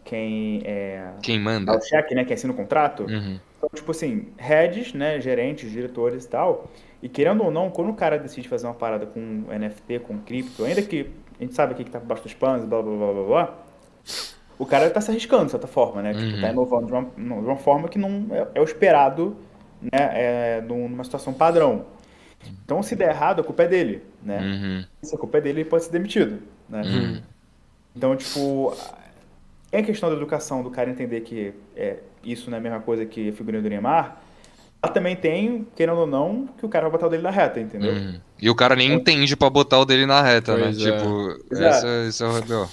quem 0.05 0.63
é, 0.65 1.13
Quem 1.23 1.39
dá 1.39 1.45
manda? 1.45 1.77
o 1.77 1.81
cheque, 1.81 2.15
né, 2.15 2.25
quem 2.25 2.35
assina 2.35 2.53
o 2.53 2.57
contrato. 2.57 3.05
Uhum. 3.05 3.39
Então, 3.57 3.71
tipo 3.75 3.91
assim, 3.91 4.29
heads, 4.37 4.93
né, 4.93 5.21
gerentes, 5.21 5.71
diretores 5.71 6.25
e 6.25 6.29
tal. 6.29 6.71
E 7.03 7.09
querendo 7.09 7.43
ou 7.45 7.51
não, 7.51 7.71
quando 7.71 7.91
o 7.91 7.95
cara 7.95 8.19
decide 8.19 8.49
fazer 8.49 8.67
uma 8.67 8.75
parada 8.75 9.07
com 9.07 9.45
NFT, 9.49 10.01
com 10.01 10.19
cripto, 10.21 10.65
ainda 10.65 10.83
que 10.83 11.11
a 11.39 11.43
gente 11.43 11.55
sabe 11.55 11.73
o 11.73 11.77
que 11.77 11.85
tá 11.85 11.99
por 11.99 12.07
baixo 12.07 12.23
dos 12.23 12.35
panos, 12.35 12.65
blá 12.67 12.81
blá 12.83 12.97
blá 12.97 13.13
blá 13.13 13.23
blá, 13.25 13.59
o 14.59 14.65
cara 14.67 14.89
tá 14.91 15.01
se 15.01 15.11
arriscando 15.11 15.47
de 15.47 15.51
certa 15.51 15.67
forma, 15.67 16.01
né? 16.03 16.15
Tipo, 16.15 16.27
Uhum. 16.37 16.41
tá 16.41 16.51
inovando 16.51 16.87
de 16.87 16.93
uma, 16.93 17.03
de 17.05 17.47
uma 17.47 17.57
forma 17.57 17.89
que 17.89 17.99
não 17.99 18.27
é, 18.31 18.49
é 18.55 18.61
o 18.61 18.65
esperado, 18.65 19.37
né, 19.81 19.91
é, 20.13 20.61
num- 20.67 20.89
numa 20.89 21.05
situação 21.05 21.33
padrão. 21.33 21.87
Então, 22.65 22.83
se 22.83 22.95
der 22.95 23.09
errado, 23.11 23.41
a 23.41 23.45
culpa 23.45 23.63
é 23.65 23.69
dele, 23.69 24.03
né? 24.23 24.39
Uhum. 24.41 24.85
Se 25.03 25.15
a 25.15 25.19
culpa 25.19 25.39
é 25.39 25.41
dele, 25.41 25.61
ele 25.63 25.69
pode 25.69 25.85
ser 25.85 25.93
demitido, 25.93 26.43
né? 26.69 26.83
Uhum. 26.83 27.23
Então, 27.97 28.17
tipo, 28.17 28.75
é 29.75 29.83
questão 29.83 30.09
da 30.09 30.17
educação 30.17 30.63
do 30.63 30.71
cara 30.71 30.91
entender 30.91 31.21
que 31.23 31.53
é, 31.77 31.97
isso 32.23 32.51
não 32.51 32.57
é 32.57 32.61
a 32.61 32.63
mesma 32.63 32.81
coisa 32.81 33.05
que 33.05 33.29
a 33.29 33.33
figurinha 33.33 33.63
do 33.63 33.69
Neymar. 33.69 34.21
Ela 34.83 34.93
também 34.93 35.17
tem, 35.17 35.67
querendo 35.75 35.99
ou 35.99 36.07
não, 36.07 36.47
que 36.59 36.65
o 36.65 36.69
cara 36.69 36.85
vai 36.85 36.93
botar 36.93 37.07
o 37.07 37.11
dele 37.11 37.23
na 37.23 37.31
reta, 37.31 37.59
entendeu? 37.59 37.93
Uhum. 37.93 38.21
E 38.41 38.51
o 38.51 38.55
cara 38.55 38.77
nem 38.77 38.93
entende 38.93 39.35
pra 39.35 39.49
botar 39.49 39.79
o 39.81 39.85
dele 39.85 40.05
na 40.05 40.21
reta, 40.23 40.55
né? 40.57 40.65
Pois 40.65 40.87
é. 40.87 40.93
Tipo, 40.93 41.45
Pois 41.49 41.61
é. 41.61 41.69
essa, 41.69 41.89
esse 42.09 42.23
é 42.23 42.27
o 42.27 42.31
rodeo. 42.31 42.69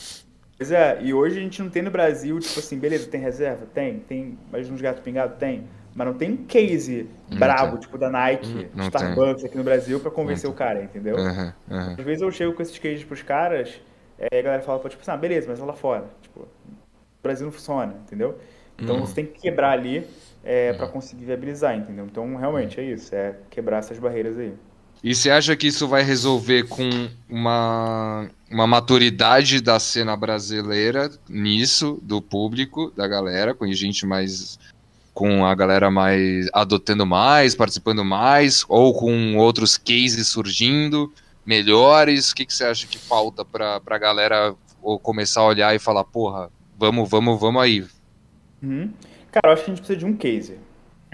Pois 0.57 0.71
é, 0.71 0.99
e 1.01 1.13
hoje 1.13 1.39
a 1.39 1.41
gente 1.41 1.61
não 1.63 1.69
tem 1.69 1.81
no 1.81 1.89
Brasil, 1.89 2.37
tipo 2.39 2.59
assim, 2.59 2.77
beleza, 2.77 3.07
tem 3.07 3.19
reserva? 3.21 3.65
Tem. 3.73 3.99
Tem 3.99 4.37
mais 4.51 4.69
uns 4.69 4.81
gatos 4.81 5.01
pingados? 5.01 5.37
Tem. 5.37 5.63
Mas 5.95 6.07
não 6.07 6.13
tem 6.13 6.31
um 6.31 6.37
case 6.37 7.07
Não 7.29 7.37
brabo, 7.37 7.71
tem. 7.71 7.79
tipo 7.81 7.97
da 7.97 8.09
Nike, 8.09 8.69
Não 8.73 8.85
Starbucks 8.87 9.43
aqui 9.43 9.57
no 9.57 9.63
Brasil 9.63 9.99
pra 9.99 10.11
convencer 10.11 10.45
Não 10.45 10.53
o 10.53 10.57
cara, 10.57 10.83
entendeu? 10.83 11.15
Uhum, 11.17 11.51
uhum. 11.69 11.95
Às 11.97 12.05
vezes 12.05 12.21
eu 12.21 12.31
chego 12.31 12.53
com 12.53 12.61
esses 12.61 12.77
cases 12.77 13.03
pros 13.03 13.21
caras, 13.21 13.81
é, 14.17 14.39
a 14.39 14.41
galera 14.41 14.61
fala, 14.61 14.77
tipo 14.87 15.01
assim, 15.01 15.11
ah, 15.11 15.17
beleza, 15.17 15.47
mas 15.49 15.59
lá 15.59 15.73
fora. 15.73 16.05
Tipo, 16.21 16.47
Brasil 17.23 17.45
não 17.45 17.53
funciona, 17.53 17.95
entendeu? 18.05 18.37
Então 18.79 18.95
Uhum. 18.95 19.05
você 19.05 19.15
tem 19.15 19.25
que 19.25 19.39
quebrar 19.41 19.71
ali 19.71 20.07
é, 20.43 20.73
pra 20.73 20.87
conseguir 20.87 21.25
viabilizar, 21.25 21.75
entendeu? 21.77 22.05
Então 22.05 22.35
realmente 22.35 22.79
é 22.79 22.83
isso, 22.83 23.13
é 23.13 23.35
quebrar 23.49 23.77
essas 23.77 23.99
barreiras 23.99 24.37
aí. 24.37 24.53
E 25.03 25.15
você 25.15 25.31
acha 25.31 25.55
que 25.55 25.67
isso 25.67 25.87
vai 25.87 26.03
resolver 26.03 26.67
com 26.67 26.87
uma, 27.27 28.29
uma 28.51 28.67
maturidade 28.67 29.59
da 29.59 29.79
cena 29.79 30.15
brasileira 30.15 31.09
nisso, 31.27 31.99
do 32.03 32.21
público, 32.21 32.91
da 32.95 33.07
galera, 33.07 33.53
com 33.55 33.65
gente 33.71 34.05
mais. 34.05 34.59
com 35.13 35.43
a 35.45 35.53
galera 35.55 35.89
mais 35.91 36.47
adotando 36.53 37.05
mais, 37.05 37.55
participando 37.55 38.05
mais, 38.05 38.63
ou 38.69 38.93
com 38.93 39.35
outros 39.37 39.77
cases 39.77 40.27
surgindo 40.27 41.11
melhores? 41.45 42.31
O 42.31 42.35
que, 42.35 42.45
que 42.45 42.53
você 42.53 42.63
acha 42.65 42.87
que 42.87 42.97
falta 42.99 43.43
pra, 43.43 43.79
pra 43.79 43.97
galera 43.97 44.55
começar 45.01 45.41
a 45.41 45.45
olhar 45.47 45.75
e 45.75 45.79
falar, 45.79 46.03
porra, 46.03 46.49
vamos, 46.81 47.09
vamos, 47.09 47.39
vamos 47.39 47.61
aí. 47.61 47.87
Uhum. 48.61 48.93
Cara, 49.31 49.49
eu 49.49 49.53
acho 49.53 49.63
que 49.65 49.71
a 49.71 49.73
gente 49.75 49.79
precisa 49.85 49.99
de 49.99 50.05
um 50.05 50.15
case. 50.17 50.59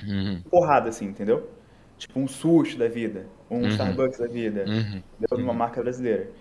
Uhum, 0.04 0.44
Porrada, 0.50 0.90
assim, 0.90 1.06
entendeu? 1.06 1.50
Tipo 1.98 2.20
um 2.20 2.28
sushi 2.28 2.78
da 2.78 2.88
vida, 2.88 3.28
um 3.50 3.66
Uhum. 3.66 3.68
Starbucks 3.68 4.20
da 4.20 4.28
vida, 4.28 4.66
uhum, 4.66 5.04
entendeu? 5.20 5.40
Numa 5.40 5.54
marca 5.54 5.82
brasileira. 5.82 6.32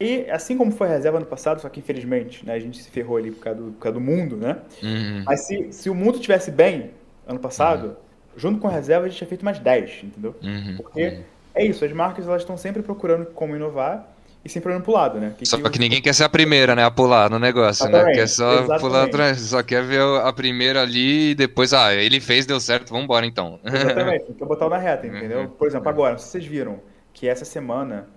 E 0.00 0.28
assim 0.30 0.56
como 0.58 0.72
foi 0.72 0.88
a 0.88 0.90
reserva 0.92 1.18
ano 1.18 1.26
passado, 1.26 1.60
só 1.60 1.68
que 1.68 1.80
infelizmente 1.80 2.44
né, 2.46 2.54
a 2.54 2.58
gente 2.58 2.82
se 2.82 2.90
ferrou 2.90 3.16
ali 3.18 3.30
por 3.32 3.40
causa 3.40 3.60
do, 3.60 3.72
por 3.72 3.78
causa 3.80 3.94
do 3.98 4.00
mundo, 4.04 4.36
né? 4.36 4.62
uhum, 4.82 5.24
Mas 5.26 5.46
se, 5.46 5.72
se 5.72 5.90
o 5.90 5.94
mundo 5.94 6.18
tivesse 6.20 6.50
bem 6.50 6.92
ano 7.26 7.40
passado, 7.40 7.96
junto 8.36 8.60
com 8.60 8.68
a 8.68 8.70
reserva 8.72 9.06
a 9.06 9.08
gente 9.08 9.18
tinha 9.18 9.28
feito 9.28 9.44
mais 9.44 9.58
10, 9.60 10.04
entendeu? 10.04 10.36
uhum, 10.42 10.76
Porque 10.76 11.02
uhum. 11.02 11.24
é 11.54 11.64
isso, 11.66 11.84
as 11.84 11.92
marcas 11.92 12.26
elas 12.26 12.42
estão 12.42 12.56
sempre 12.56 12.82
procurando 12.82 13.26
como 13.26 13.56
inovar 13.56 14.11
e 14.44 14.48
sempre 14.48 14.70
olhando 14.70 14.84
pro 14.84 14.92
lado, 14.92 15.18
né? 15.20 15.34
Só 15.44 15.58
que 15.58 15.78
ninguém 15.78 16.00
quer 16.00 16.14
ser 16.14 16.24
a 16.24 16.28
primeira, 16.28 16.74
né, 16.76 16.84
a 16.84 16.90
pular 16.90 17.28
no 17.28 17.38
negócio, 17.38 17.88
né? 17.90 18.06
Exatamente, 18.06 18.12
Quer 18.12 18.28
só 18.28 18.68
exatamente. 18.68 18.78
pular 18.78 19.04
atrás, 19.04 19.40
só 19.40 19.62
quer 19.62 19.82
ver 19.84 20.00
a 20.00 20.32
primeira 20.32 20.82
ali 20.82 21.30
e 21.30 21.34
depois, 21.34 21.72
ah, 21.72 21.92
ele 21.94 22.20
fez, 22.20 22.46
deu 22.46 22.60
certo, 22.60 22.90
vambora 22.92 23.26
então. 23.26 23.60
Exatamente, 23.74 24.26
tem 24.26 24.34
que 24.34 24.44
botar 24.44 24.66
o 24.66 24.70
na 24.70 24.76
reta, 24.78 25.06
entendeu? 25.06 25.48
Uhum. 25.48 25.50
Por 25.50 25.66
exemplo, 25.66 25.88
agora, 25.88 26.18
sei 26.18 26.26
se 26.26 26.30
vocês 26.32 26.46
viram 26.46 26.80
que 27.12 27.26
essa 27.28 27.44
semana, 27.44 28.08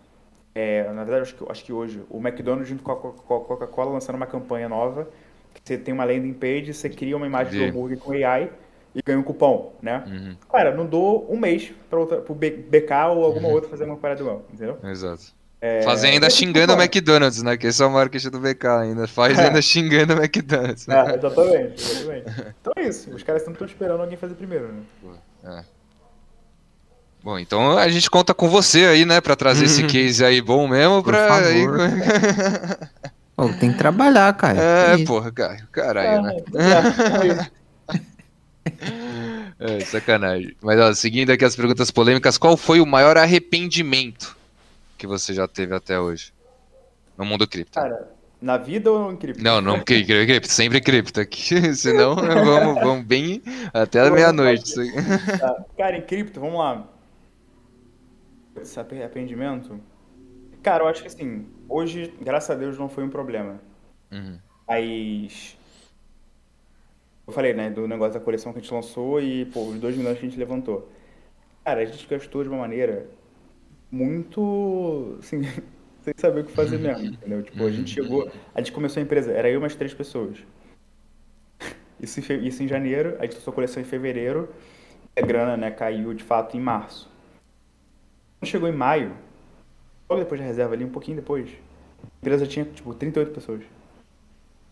é, 0.55 0.83
na 0.93 1.03
verdade, 1.03 1.23
acho 1.23 1.35
que, 1.35 1.51
acho 1.51 1.65
que 1.65 1.73
hoje, 1.73 2.03
o 2.09 2.19
McDonald's 2.19 2.69
junto 2.69 2.83
com 2.83 2.91
a 2.91 2.95
Coca- 2.97 3.23
Coca-Cola 3.23 3.91
lançaram 3.93 4.17
uma 4.17 4.27
campanha 4.27 4.69
nova, 4.69 5.09
que 5.53 5.61
você 5.63 5.77
tem 5.77 5.93
uma 5.93 6.05
landing 6.05 6.33
page, 6.33 6.73
você 6.73 6.89
cria 6.89 7.17
uma 7.17 7.27
imagem 7.27 7.53
Vi. 7.53 7.57
do 7.57 7.63
hambúrguer 7.65 7.99
com 7.99 8.11
AI 8.13 8.51
e 8.95 9.01
ganha 9.05 9.19
um 9.19 9.23
cupom, 9.23 9.73
né? 9.81 10.05
Uhum, 10.05 10.39
Cara, 10.51 10.73
não 10.75 10.85
dou 10.87 11.31
um 11.31 11.37
mês 11.39 11.73
pro 11.89 12.35
B- 12.35 12.51
BK 12.51 13.09
ou 13.09 13.25
alguma 13.25 13.49
outra 13.49 13.69
fazer 13.69 13.85
uma 13.85 13.97
parada 13.97 14.21
igual, 14.21 14.45
entendeu? 14.53 14.79
exato. 14.83 15.34
É, 15.61 15.81
Fazem 15.83 16.11
ainda 16.11 16.27
é 16.27 16.29
xingando 16.29 16.73
o 16.73 16.75
bom. 16.75 16.81
McDonald's, 16.83 17.41
né? 17.41 17.57
Que 17.57 17.67
esse 17.67 17.81
é 17.81 17.85
o 17.85 17.91
marketing 17.91 18.29
do 18.29 18.39
BK 18.39 18.65
ainda. 18.67 19.07
Faz 19.07 19.37
ainda 19.39 19.61
xingando 19.61 20.13
o 20.13 20.17
McDonald's. 20.17 20.85
né? 20.85 20.95
É, 20.95 21.15
exatamente, 21.15 21.81
exatamente. 21.91 22.25
Então 22.61 22.73
é 22.75 22.87
isso, 22.87 23.09
os 23.11 23.23
caras 23.23 23.41
estão 23.47 23.65
esperando 23.65 24.01
alguém 24.01 24.17
fazer 24.17 24.35
primeiro, 24.35 24.69
né? 25.43 25.63
Bom, 27.23 27.39
então 27.39 27.77
a 27.77 27.87
gente 27.89 28.09
conta 28.09 28.33
com 28.35 28.47
você 28.47 28.85
aí, 28.85 29.05
né? 29.05 29.19
Pra 29.19 29.35
trazer 29.35 29.65
esse 29.65 29.83
case 29.87 30.23
aí 30.23 30.41
bom 30.41 30.67
mesmo. 30.67 31.01
Por 31.01 31.11
Pra 31.13 31.27
favor. 31.27 31.77
Pô, 33.35 33.49
tem 33.59 33.71
que 33.71 33.77
trabalhar, 33.77 34.31
cara. 34.37 34.61
É, 34.61 34.95
Isso. 34.95 35.05
porra, 35.05 35.29
cara, 35.31 35.57
caralho, 35.71 36.21
né? 36.21 36.37
É, 36.55 37.27
é 37.27 37.27
isso. 37.33 37.51
É, 39.59 39.79
sacanagem. 39.81 40.55
Mas, 40.61 40.79
ó, 40.79 40.93
seguindo 40.93 41.29
aqui 41.31 41.45
as 41.45 41.55
perguntas 41.55 41.89
polêmicas, 41.89 42.37
qual 42.37 42.57
foi 42.57 42.81
o 42.81 42.85
maior 42.85 43.17
arrependimento 43.17 44.35
que 44.97 45.07
você 45.07 45.33
já 45.33 45.47
teve 45.47 45.73
até 45.75 45.99
hoje? 45.99 46.33
No 47.17 47.25
mundo 47.25 47.47
cripto. 47.47 47.73
Cara, 47.73 48.11
na 48.41 48.57
vida 48.57 48.91
ou 48.91 49.11
em 49.11 49.17
cripto? 49.17 49.41
Não, 49.43 49.61
não 49.61 49.79
cri- 49.83 50.05
cri- 50.05 50.25
cripto, 50.25 50.51
sempre 50.51 50.81
cripto 50.81 51.19
aqui. 51.19 51.41
Senão 51.75 52.15
vamos, 52.15 52.75
vamos 52.81 53.05
bem 53.05 53.41
até 53.73 53.99
a 54.01 54.11
meia-noite. 54.11 54.73
Tá. 55.39 55.65
Cara, 55.77 55.97
em 55.97 56.01
cripto, 56.01 56.39
vamos 56.39 56.59
lá. 56.59 56.87
Esse 58.61 58.79
arre- 58.79 58.99
arrependimento. 58.99 59.79
Cara, 60.63 60.83
eu 60.83 60.87
acho 60.87 61.01
que 61.01 61.07
assim, 61.07 61.47
hoje, 61.69 62.13
graças 62.21 62.49
a 62.49 62.55
Deus, 62.55 62.77
não 62.77 62.89
foi 62.89 63.03
um 63.03 63.09
problema. 63.09 63.59
Uhum. 64.11 64.39
Mas. 64.67 65.57
Eu 67.27 67.33
falei, 67.33 67.53
né, 67.53 67.69
do 67.71 67.87
negócio 67.87 68.13
da 68.13 68.19
coleção 68.19 68.53
que 68.53 68.59
a 68.59 68.61
gente 68.61 68.73
lançou 68.73 69.19
e, 69.19 69.45
pô, 69.45 69.65
os 69.65 69.79
2 69.79 69.97
milhões 69.97 70.19
que 70.19 70.25
a 70.25 70.29
gente 70.29 70.37
levantou. 70.39 70.87
Cara, 71.63 71.81
a 71.81 71.85
gente 71.85 72.05
gastou 72.07 72.43
de 72.43 72.49
uma 72.49 72.59
maneira 72.59 73.07
muito. 73.91 75.17
Assim, 75.19 75.41
sem 76.03 76.13
saber 76.17 76.41
o 76.41 76.43
que 76.45 76.51
fazer 76.51 76.77
mesmo, 76.79 77.05
entendeu? 77.05 77.43
Tipo, 77.43 77.65
a 77.65 77.71
gente 77.71 77.91
chegou. 77.91 78.29
A 78.53 78.59
gente 78.59 78.71
começou 78.71 78.99
a 79.01 79.03
empresa, 79.03 79.31
era 79.31 79.49
eu 79.49 79.57
e 79.57 79.61
mais 79.61 79.75
três 79.75 79.93
pessoas. 79.93 80.37
Isso 81.99 82.19
em, 82.31 82.45
isso 82.45 82.61
em 82.61 82.67
janeiro, 82.67 83.15
a 83.19 83.23
gente 83.23 83.35
lançou 83.35 83.51
a 83.51 83.55
coleção 83.55 83.81
em 83.81 83.85
fevereiro, 83.85 84.49
a 85.15 85.21
grana, 85.21 85.55
né, 85.55 85.71
caiu 85.71 86.13
de 86.13 86.23
fato 86.23 86.57
em 86.57 86.59
março. 86.59 87.09
Quando 88.39 88.49
chegou 88.49 88.67
em 88.67 88.75
maio, 88.75 89.13
logo 90.09 90.21
depois 90.21 90.39
da 90.39 90.45
reserva 90.45 90.73
ali, 90.73 90.83
um 90.83 90.89
pouquinho 90.89 91.15
depois, 91.15 91.49
a 92.03 92.07
empresa 92.21 92.45
tinha, 92.45 92.65
tipo, 92.65 92.93
38 92.93 93.31
pessoas. 93.31 93.61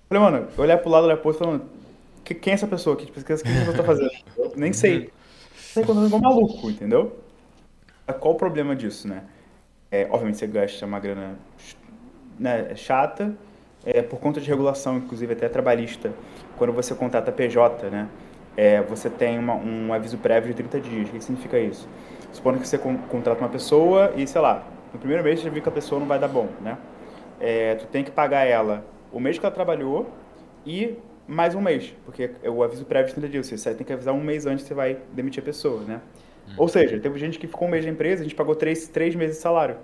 Falei, 0.09 0.23
mano, 0.23 0.47
eu 0.55 0.63
olhar 0.63 0.77
pro 0.77 0.89
lado, 0.91 1.05
olhar 1.05 1.17
pro 1.17 1.29
outro, 1.29 1.43
falando, 1.45 1.65
"Que- 2.23 2.35
quem 2.35 2.51
é 2.51 2.53
essa 2.55 2.67
pessoa 2.67 2.95
aqui? 2.95 3.05
Tipo, 3.05 3.19
o 3.19 3.23
que 3.23 3.33
essa 3.33 3.43
pessoa 3.43 3.75
tá 3.75 3.83
fazendo? 3.83 4.11
Eu 4.37 4.53
nem 4.57 4.73
sei. 4.73 5.09
Sei 5.55 5.83
quando 5.83 6.01
eu 6.01 6.07
igual 6.07 6.21
maluco, 6.21 6.69
entendeu? 6.69 7.22
Qual 8.19 8.33
o 8.33 8.37
problema 8.37 8.75
disso, 8.75 9.07
né? 9.07 9.23
É, 9.91 10.05
obviamente 10.09 10.37
você 10.37 10.47
gasta 10.47 10.85
uma 10.85 10.99
grana 10.99 11.35
né, 12.37 12.75
chata, 12.75 13.33
é, 13.85 14.01
por 14.01 14.19
conta 14.19 14.41
de 14.41 14.49
regulação, 14.49 14.97
inclusive 14.97 15.33
até 15.33 15.47
trabalhista. 15.47 16.11
Quando 16.57 16.73
você 16.73 16.93
contrata 16.95 17.31
PJ, 17.31 17.89
né, 17.89 18.09
é, 18.57 18.81
você 18.81 19.09
tem 19.09 19.39
uma- 19.39 19.55
um 19.55 19.93
aviso 19.93 20.17
prévio 20.17 20.49
de 20.49 20.55
30 20.55 20.79
dias. 20.79 21.07
O 21.09 21.11
que 21.11 21.21
significa 21.21 21.57
isso? 21.59 21.87
Supondo 22.31 22.59
que 22.59 22.67
você 22.67 22.77
con- 22.77 22.97
contrata 23.09 23.39
uma 23.41 23.49
pessoa 23.49 24.11
e, 24.15 24.27
sei 24.27 24.41
lá, 24.41 24.63
no 24.91 24.99
primeiro 24.99 25.23
mês 25.23 25.39
você 25.39 25.49
viu 25.49 25.61
que 25.61 25.69
a 25.69 25.71
pessoa 25.71 25.99
não 25.99 26.07
vai 26.07 26.19
dar 26.19 26.27
bom, 26.27 26.47
né? 26.61 26.77
É, 27.39 27.75
tu 27.75 27.87
tem 27.87 28.03
que 28.03 28.11
pagar 28.11 28.45
ela 28.45 28.85
o 29.11 29.19
mês 29.19 29.37
que 29.37 29.45
ela 29.45 29.53
trabalhou 29.53 30.09
e 30.65 30.95
mais 31.27 31.55
um 31.55 31.61
mês, 31.61 31.93
porque 32.05 32.31
o 32.45 32.63
aviso 32.63 32.85
prévio 32.85 33.07
de 33.07 33.13
30 33.15 33.29
dias. 33.29 33.47
Você 33.47 33.73
tem 33.73 33.85
que 33.85 33.93
avisar 33.93 34.13
um 34.13 34.23
mês 34.23 34.45
antes 34.45 34.63
que 34.63 34.67
você 34.69 34.73
vai 34.73 34.97
demitir 35.13 35.41
a 35.41 35.45
pessoa, 35.45 35.81
né? 35.83 36.01
Ou 36.57 36.67
seja, 36.67 36.99
teve 36.99 37.17
gente 37.19 37.39
que 37.39 37.47
ficou 37.47 37.67
um 37.67 37.71
mês 37.71 37.85
na 37.85 37.91
empresa, 37.91 38.21
a 38.21 38.23
gente 38.23 38.35
pagou 38.35 38.55
três, 38.55 38.87
três 38.87 39.15
meses 39.15 39.37
de 39.37 39.41
salário. 39.41 39.77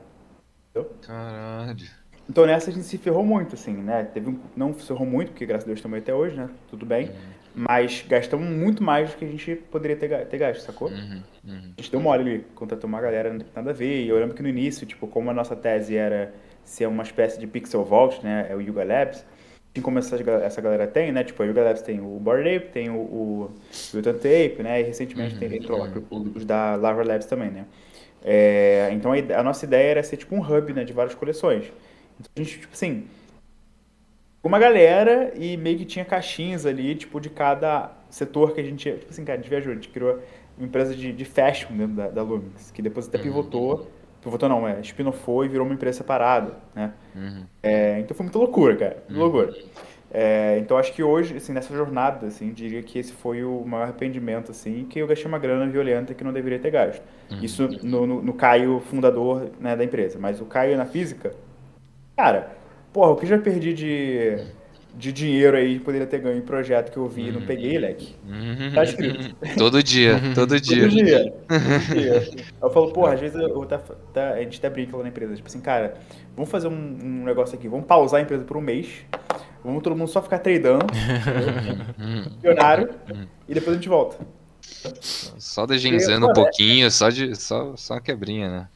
Caralho. 1.02 1.88
Então 2.30 2.45
nessa 2.45 2.69
a 2.69 2.73
gente 2.73 2.86
se 2.86 2.98
ferrou 2.98 3.26
muito, 3.26 3.56
assim, 3.56 3.73
né? 3.73 4.03
Teve 4.03 4.30
um, 4.30 4.40
não 4.56 4.73
se 4.73 4.86
ferrou 4.86 5.06
muito, 5.06 5.31
porque 5.31 5.45
graças 5.45 5.68
a 5.68 5.73
Deus 5.73 5.84
aí 5.84 5.99
até 5.99 6.14
hoje, 6.14 6.36
né? 6.36 6.49
Tudo 6.69 6.86
bem. 6.86 7.11
Mas 7.56 8.06
gastamos 8.07 8.48
muito 8.48 8.84
mais 8.84 9.10
do 9.10 9.18
que 9.18 9.26
a 9.26 9.27
gente 9.27 9.56
poderia 9.56 9.98
ter, 9.98 10.27
ter 10.27 10.38
gasto, 10.38 10.61
sacou? 10.61 10.90
Uhum, 10.90 11.23
uhum. 11.44 11.73
A 11.77 11.81
gente 11.81 11.91
deu 11.91 11.99
mole 11.99 12.22
ali, 12.22 12.45
contratou 12.53 12.88
uma 12.88 13.02
galera, 13.02 13.31
não 13.31 13.40
tem 13.40 13.48
nada 13.56 13.72
a 13.72 13.73
ver. 13.73 14.03
E 14.03 14.07
eu 14.07 14.18
lembro 14.19 14.36
que 14.36 14.44
no 14.44 14.48
início, 14.48 14.86
tipo, 14.86 15.07
como 15.07 15.31
a 15.31 15.34
nossa 15.34 15.56
tese 15.56 15.98
era 15.98 16.34
ser 16.64 16.88
uma 16.88 17.02
espécie 17.02 17.40
de 17.40 17.48
Pixel 17.48 17.84
Vault, 17.84 18.23
né? 18.23 18.48
É 18.49 18.56
o 18.56 18.61
Yuga 18.61 18.84
Labs. 18.84 19.26
Assim 19.73 19.83
como 19.83 19.99
essa, 19.99 20.15
essa 20.43 20.61
galera 20.61 20.87
tem, 20.87 21.11
né? 21.11 21.23
Tipo, 21.23 21.43
a 21.43 21.45
Yuga 21.45 21.63
Labs 21.63 21.81
tem 21.81 21.99
o 22.01 22.19
Bored 22.19 22.49
Ape, 22.57 22.69
tem 22.71 22.89
o, 22.89 22.95
o 22.95 23.51
Mutant 23.93 24.17
Ape, 24.17 24.63
né? 24.63 24.81
E 24.81 24.83
recentemente 24.83 25.35
tem, 25.35 25.55
entrou 25.55 25.77
lá 25.79 25.87
os 26.35 26.45
da 26.45 26.75
Lava 26.75 27.03
Labs 27.03 27.27
também, 27.27 27.51
né? 27.51 27.65
É, 28.23 28.89
então 28.93 29.11
a, 29.13 29.39
a 29.39 29.43
nossa 29.43 29.65
ideia 29.65 29.91
era 29.91 30.03
ser 30.03 30.17
tipo 30.17 30.35
um 30.35 30.41
hub, 30.41 30.73
né? 30.73 30.83
De 30.83 30.93
várias 30.93 31.15
coleções. 31.15 31.65
Então 32.19 32.31
a 32.37 32.41
gente, 32.41 32.59
tipo 32.61 32.73
assim, 32.73 33.07
uma 34.43 34.57
galera 34.59 35.33
e 35.35 35.57
meio 35.57 35.77
que 35.77 35.85
tinha 35.85 36.05
caixinhas 36.05 36.65
ali, 36.65 36.95
tipo, 36.95 37.19
de 37.19 37.29
cada 37.29 37.91
setor 38.09 38.53
que 38.53 38.61
a 38.61 38.63
gente. 38.63 38.91
Tipo 38.91 39.09
assim, 39.11 39.25
cara, 39.25 39.39
a 39.39 39.41
gente 39.41 39.49
viajou, 39.49 39.71
a 39.71 39.75
gente 39.75 39.89
criou 39.89 40.19
uma 40.57 40.65
empresa 40.67 40.95
de, 40.95 41.11
de 41.13 41.25
fashion 41.25 41.75
dentro 41.75 41.95
da, 41.95 42.09
da 42.09 42.21
Lumix, 42.23 42.71
que 42.71 42.81
depois 42.81 43.07
até 43.07 43.17
Uhum. 43.17 43.23
pivotou. 43.23 43.91
Pivotou 44.21 44.49
não, 44.49 44.67
é, 44.67 44.81
spinofou 44.83 45.45
e 45.45 45.47
virou 45.47 45.65
uma 45.65 45.73
empresa 45.73 45.99
separada, 45.99 46.53
né? 46.75 46.93
Uhum. 47.15 47.43
É, 47.63 47.99
então 47.99 48.15
foi 48.15 48.25
muita 48.25 48.37
loucura, 48.37 48.75
cara. 48.75 49.03
Muita 49.07 49.23
loucura. 49.23 49.53
É, 50.11 50.57
então 50.59 50.77
acho 50.77 50.91
que 50.93 51.03
hoje, 51.03 51.37
assim, 51.37 51.53
nessa 51.53 51.73
jornada, 51.73 52.27
assim, 52.27 52.51
diria 52.51 52.81
que 52.81 52.97
esse 52.97 53.13
foi 53.13 53.43
o 53.43 53.63
maior 53.63 53.83
arrependimento, 53.83 54.51
assim, 54.51 54.85
que 54.85 54.99
eu 54.99 55.07
gastei 55.07 55.27
uma 55.27 55.37
grana 55.37 55.67
violenta 55.67 56.13
que 56.13 56.23
não 56.23 56.33
deveria 56.33 56.59
ter 56.59 56.71
gasto. 56.71 57.03
Isso 57.41 57.67
no, 57.83 58.07
no, 58.07 58.21
no 58.23 58.33
Caio, 58.33 58.79
fundador 58.79 59.51
né, 59.59 59.75
da 59.75 59.83
empresa. 59.83 60.17
Mas 60.19 60.41
o 60.41 60.45
Caio 60.45 60.75
na 60.75 60.85
física, 60.85 61.31
cara, 62.17 62.51
porra, 62.91 63.11
o 63.11 63.15
que 63.15 63.27
já 63.27 63.37
perdi 63.37 63.73
de, 63.73 64.37
de 64.95 65.11
dinheiro 65.14 65.56
aí, 65.56 65.80
poderia 65.80 66.06
ter 66.07 66.20
ganho 66.20 66.38
em 66.38 66.41
projeto 66.41 66.91
que 66.91 66.98
eu 66.98 67.07
vi 67.07 67.28
e 67.28 67.32
não 67.32 67.41
peguei, 67.41 67.78
leque. 67.78 68.16
Tá 68.74 68.84
escrito. 68.84 69.36
Todo 69.57 69.82
dia, 69.82 70.20
todo 70.36 70.60
dia. 70.60 70.82
Todo 70.90 70.91
dia. 70.95 71.34
Todo 71.48 71.95
dia. 71.99 72.45
Eu 72.61 72.70
falo, 72.70 72.91
porra, 72.91 73.14
às 73.14 73.20
vezes 73.20 73.40
eu, 73.40 73.66
tá- 73.66 73.82
tá- 74.14 74.32
a 74.32 74.40
gente 74.41 74.57
até 74.57 74.70
brinca 74.70 74.98
lá 74.98 75.03
na 75.03 75.10
empresa, 75.10 75.36
tipo 75.36 75.48
assim, 75.48 75.61
cara, 75.61 75.95
vamos 76.36 76.49
fazer 76.52 76.68
um, 76.68 76.72
um 76.74 77.24
negócio 77.24 77.56
aqui, 77.57 77.68
vamos 77.68 77.86
pausar 77.86 78.20
a 78.20 78.24
empresa 78.24 78.44
por 78.44 78.57
um 78.57 78.61
mês, 78.61 79.06
vamos 79.64 79.82
todo 79.84 79.95
mundo 79.95 80.10
só 80.10 80.22
ficar 80.22 80.40
tradando, 80.40 80.86
milionário, 82.41 82.90
e 83.48 83.53
depois 83.53 83.76
a 83.76 83.80
gente 83.80 83.90
volta. 83.90 84.18
Só 85.02 85.66
degenizando 85.66 86.28
um 86.28 86.32
é- 86.32 86.34
pouquinho, 86.34 86.91
só, 86.91 87.10
de, 87.10 87.36
só, 87.36 87.76
só 87.76 87.95
uma 87.95 88.02
quebrinha, 88.02 88.49
né? 88.49 88.68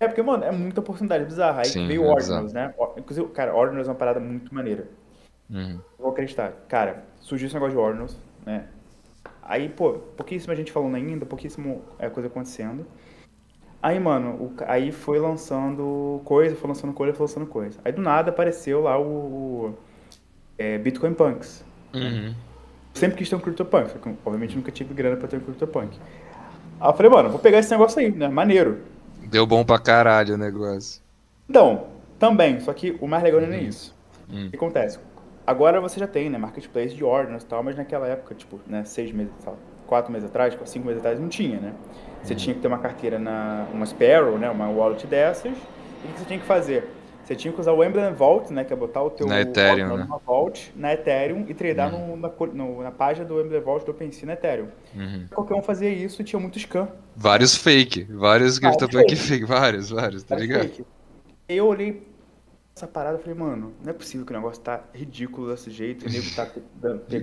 É 0.00 0.06
porque, 0.06 0.22
mano, 0.22 0.44
é 0.44 0.52
muita 0.52 0.80
oportunidade 0.80 1.24
bizarra. 1.24 1.60
Aí 1.60 1.66
Sim, 1.66 1.86
veio 1.86 2.04
é. 2.04 2.08
Ordinals, 2.08 2.52
né? 2.52 2.74
Inclusive, 2.96 3.28
cara, 3.28 3.54
Ordinals 3.54 3.86
é 3.86 3.90
uma 3.90 3.96
parada 3.96 4.20
muito 4.20 4.54
maneira. 4.54 4.88
Uhum. 5.50 5.78
Vou 5.98 6.10
acreditar. 6.10 6.52
Cara, 6.68 7.04
surgiu 7.20 7.46
esse 7.46 7.54
negócio 7.54 7.76
de 7.76 7.82
Ordinals, 7.82 8.16
né? 8.44 8.66
Aí, 9.42 9.68
pô, 9.68 9.94
pouquíssima 10.16 10.56
gente 10.56 10.72
falando 10.72 10.94
ainda, 10.94 11.26
pouquíssimo 11.26 11.82
é, 11.98 12.08
coisa 12.08 12.28
acontecendo. 12.28 12.86
Aí, 13.82 14.00
mano, 14.00 14.30
o 14.30 14.54
aí 14.66 14.90
foi 14.90 15.18
lançando 15.18 16.22
coisa, 16.24 16.56
foi 16.56 16.68
lançando 16.68 16.94
coisa, 16.94 17.12
foi 17.12 17.26
lançando 17.26 17.46
coisa. 17.46 17.78
Aí 17.84 17.92
do 17.92 18.00
nada 18.00 18.30
apareceu 18.30 18.80
lá 18.80 18.98
o, 18.98 19.04
o, 19.04 19.78
é, 20.56 20.78
Bitcoin 20.78 21.12
Punks. 21.12 21.62
Uhum. 21.92 22.34
Sempre 22.94 23.18
quis 23.18 23.28
ter 23.28 23.36
um 23.36 23.40
CryptoPunk, 23.40 23.90
só 23.90 23.98
que 23.98 24.08
obviamente 24.24 24.56
nunca 24.56 24.72
tive 24.72 24.94
grana 24.94 25.16
pra 25.16 25.28
ter 25.28 25.36
um 25.36 25.40
CryptoPunk. 25.40 25.98
Aí 26.80 26.88
eu 26.88 26.94
falei, 26.94 27.12
mano, 27.12 27.28
vou 27.28 27.38
pegar 27.38 27.58
esse 27.58 27.70
negócio 27.70 28.00
aí, 28.00 28.10
né? 28.10 28.28
Maneiro. 28.28 28.78
Deu 29.26 29.46
bom 29.46 29.62
pra 29.64 29.78
caralho 29.78 30.34
o 30.34 30.38
negócio. 30.38 31.02
Então, 31.48 31.88
também, 32.18 32.60
só 32.60 32.72
que 32.72 32.96
o 33.00 33.06
mais 33.06 33.22
legal 33.22 33.40
não 33.40 33.48
é 33.48 33.50
nem 33.50 33.66
isso. 33.66 33.94
Hum. 34.30 34.46
O 34.46 34.50
que 34.50 34.56
acontece? 34.56 34.98
Agora 35.46 35.80
você 35.80 36.00
já 36.00 36.06
tem, 36.06 36.30
né, 36.30 36.38
marketplace 36.38 36.94
de 36.94 37.04
ordens 37.04 37.42
e 37.42 37.46
tal, 37.46 37.62
mas 37.62 37.76
naquela 37.76 38.06
época, 38.08 38.34
tipo, 38.34 38.58
né, 38.66 38.84
seis 38.84 39.12
meses, 39.12 39.32
tal, 39.44 39.58
quatro 39.86 40.10
meses 40.12 40.28
atrás, 40.28 40.56
cinco 40.64 40.86
meses 40.86 41.00
atrás, 41.00 41.20
não 41.20 41.28
tinha, 41.28 41.60
né? 41.60 41.74
Você 42.22 42.34
tinha 42.34 42.54
que 42.54 42.60
ter 42.62 42.68
uma 42.68 42.78
carteira 42.78 43.18
na, 43.18 43.66
uma 43.72 43.84
Sparrow, 43.84 44.38
né, 44.38 44.48
uma 44.48 44.68
wallet 44.70 45.06
dessas, 45.06 45.52
e 45.52 46.08
o 46.08 46.12
que 46.12 46.18
você 46.20 46.24
tinha 46.24 46.38
que 46.38 46.46
fazer? 46.46 46.88
Você 47.22 47.34
tinha 47.34 47.52
que 47.52 47.60
usar 47.60 47.72
o 47.72 47.82
Emblem 47.84 48.12
Vault, 48.14 48.52
né, 48.52 48.64
que 48.64 48.72
é 48.72 48.76
botar 48.76 49.02
o 49.02 49.10
teu 49.10 49.26
Na 49.26 49.40
Ethereum, 49.40 49.96
né? 49.96 50.04
numa 50.04 50.18
Vault, 50.18 50.72
na 50.76 50.92
Ethereum, 50.94 51.44
e 51.48 51.54
tradar 51.54 51.90
no- 51.90 52.16
na, 52.16 52.30
no- 52.52 52.82
na 52.82 52.90
página 52.90 53.26
do 53.26 53.40
Emblem 53.40 53.60
Vault 53.60 53.84
do 53.84 53.92
OpenSea 53.92 54.26
na 54.26 54.32
Ethereum. 54.34 54.68
Uhum. 54.94 55.26
Qualquer 55.34 55.54
um 55.54 55.62
fazia 55.62 55.88
isso 55.90 56.20
e 56.22 56.24
tinha 56.24 56.40
muito 56.40 56.58
scam. 56.58 56.88
Vários 57.16 57.56
fake, 57.56 58.04
vários 58.04 58.58
Vários 58.60 58.86
CryptoPunk 58.88 59.16
fake. 59.16 59.16
fake, 59.16 59.44
vários, 59.44 59.90
vários, 59.90 60.22
tá 60.24 60.34
Era 60.34 60.40
ligado? 60.40 60.68
fake. 60.68 60.84
Eu 61.48 61.66
olhei 61.68 62.02
essa 62.76 62.88
parada 62.88 63.18
e 63.18 63.22
falei, 63.22 63.38
mano, 63.38 63.72
não 63.82 63.90
é 63.90 63.92
possível 63.92 64.26
que 64.26 64.32
o 64.32 64.36
negócio 64.36 64.60
tá 64.60 64.82
ridículo 64.92 65.48
desse 65.50 65.70
jeito, 65.70 66.04
e 66.04 66.08
o 66.08 66.12
nego 66.12 66.34
tá 66.34 66.48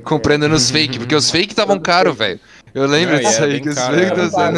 Comprando 0.04 0.48
nos 0.48 0.72
fake, 0.72 0.98
porque 0.98 1.14
os 1.14 1.30
fake 1.30 1.52
estavam 1.52 1.78
caros, 1.80 2.16
velho. 2.18 2.40
Eu 2.74 2.86
lembro 2.86 3.16
Não, 3.16 3.22
disso 3.22 3.44
aí, 3.44 3.60
que 3.60 3.68
os 3.70 3.76
caro, 3.76 3.98
fake 3.98 4.20
estavam 4.22 4.32
sendo. 4.32 4.58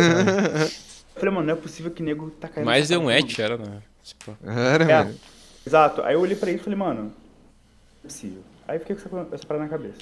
Eu 1.15 1.19
falei, 1.19 1.33
mano, 1.35 1.47
não 1.47 1.53
é 1.53 1.57
possível 1.57 1.91
que 1.91 2.01
o 2.03 2.05
nego 2.05 2.29
tá 2.31 2.47
caindo. 2.47 2.65
Mais 2.65 2.81
nessa 2.81 2.93
deu 2.93 3.01
um 3.01 3.05
mano. 3.05 3.17
era, 3.41 3.57
né? 3.57 3.81
Tipo, 4.03 4.37
Era, 4.45 4.83
É, 4.83 5.03
mano. 5.03 5.15
exato. 5.65 6.01
Aí 6.03 6.13
eu 6.13 6.19
olhei 6.19 6.35
pra 6.35 6.51
isso 6.51 6.59
e 6.61 6.63
falei, 6.63 6.77
mano, 6.77 7.01
não 7.03 7.09
é 7.09 8.07
possível. 8.07 8.43
Aí 8.67 8.75
eu 8.75 8.79
fiquei 8.79 8.95
com 8.95 9.17
essa, 9.19 9.35
essa 9.35 9.45
parada 9.47 9.63
na 9.65 9.69
cabeça. 9.69 9.97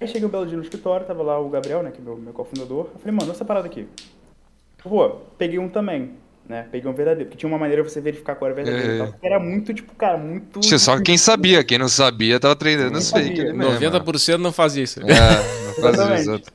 Aí 0.00 0.08
cheguei 0.08 0.26
um 0.26 0.30
belo 0.30 0.46
dia 0.46 0.56
no 0.56 0.64
escritório, 0.64 1.06
tava 1.06 1.22
lá 1.22 1.38
o 1.38 1.48
Gabriel, 1.48 1.82
né, 1.82 1.92
que 1.92 2.00
é 2.00 2.04
meu, 2.04 2.16
meu 2.16 2.32
cofundador. 2.32 2.88
Eu 2.92 2.98
falei, 2.98 3.16
mano, 3.16 3.30
essa 3.30 3.44
parada 3.44 3.66
aqui. 3.68 3.86
Pô, 4.82 5.10
peguei 5.38 5.60
um 5.60 5.68
também, 5.68 6.14
né? 6.48 6.68
Peguei 6.70 6.90
um 6.90 6.94
verdadeiro, 6.94 7.28
porque 7.28 7.38
tinha 7.38 7.48
uma 7.48 7.58
maneira 7.58 7.82
de 7.82 7.90
você 7.90 8.00
verificar 8.00 8.34
qual 8.34 8.50
era 8.50 8.62
verdadeiro. 8.62 9.04
É. 9.04 9.08
e 9.08 9.12
que 9.12 9.26
Era 9.26 9.38
muito, 9.38 9.72
tipo, 9.72 9.94
cara, 9.94 10.18
muito. 10.18 10.60
Tinha 10.60 10.78
Só 10.78 11.00
quem 11.00 11.16
sabia, 11.16 11.64
quem 11.64 11.78
não 11.78 11.88
sabia 11.88 12.40
tava 12.40 12.56
treinando 12.56 12.98
os 12.98 13.10
fake 13.10 13.36
sabia. 13.36 13.50
ali 13.50 13.58
mesmo. 13.58 13.80
90% 13.80 14.38
não 14.38 14.52
fazia 14.52 14.82
isso. 14.82 15.00
É, 15.00 15.04
não 15.04 15.74
fazia 15.74 15.90
Exatamente. 15.90 16.20
exato. 16.20 16.52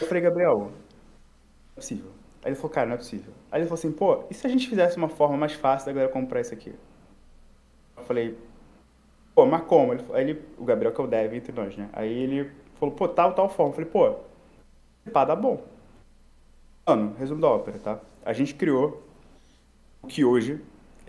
Eu 0.00 0.06
falei, 0.06 0.22
Gabriel, 0.22 0.58
não 0.58 0.68
é 0.68 1.74
possível. 1.74 2.10
Aí 2.42 2.50
ele 2.50 2.56
falou, 2.56 2.70
cara, 2.70 2.86
não 2.86 2.94
é 2.94 2.98
possível. 2.98 3.32
Aí 3.50 3.60
ele 3.60 3.66
falou 3.68 3.78
assim, 3.78 3.92
pô, 3.92 4.24
e 4.30 4.34
se 4.34 4.46
a 4.46 4.50
gente 4.50 4.68
fizesse 4.68 4.96
uma 4.96 5.08
forma 5.08 5.36
mais 5.36 5.52
fácil 5.54 5.86
da 5.86 5.92
galera 5.92 6.12
comprar 6.12 6.40
isso 6.40 6.54
aqui? 6.54 6.74
Eu 7.96 8.04
falei, 8.04 8.36
pô, 9.34 9.46
mas 9.46 9.62
como? 9.62 9.92
Ele, 9.94 10.04
aí 10.12 10.30
ele, 10.30 10.42
o 10.58 10.64
Gabriel 10.64 10.92
que 10.92 11.00
é 11.00 11.04
o 11.04 11.06
dev 11.06 11.34
entre 11.34 11.52
nós, 11.52 11.76
né? 11.76 11.88
Aí 11.92 12.12
ele 12.12 12.50
falou, 12.78 12.94
pô, 12.94 13.08
tal, 13.08 13.34
tal 13.34 13.48
forma. 13.48 13.72
Eu 13.72 13.74
falei, 13.74 13.90
pô, 13.90 14.14
pá, 15.12 15.24
dá 15.24 15.34
bom. 15.34 15.62
Mano, 16.86 17.14
resumo 17.18 17.40
da 17.40 17.48
ópera, 17.48 17.78
tá? 17.78 18.00
A 18.24 18.32
gente 18.32 18.54
criou 18.54 19.02
que 20.04 20.24
hoje, 20.24 20.60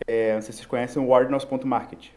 é, 0.07 0.33
não 0.35 0.41
sei 0.41 0.51
se 0.51 0.57
vocês 0.57 0.65
conhecem, 0.67 1.01
o 1.01 1.09
Ordinals.market. 1.09 2.09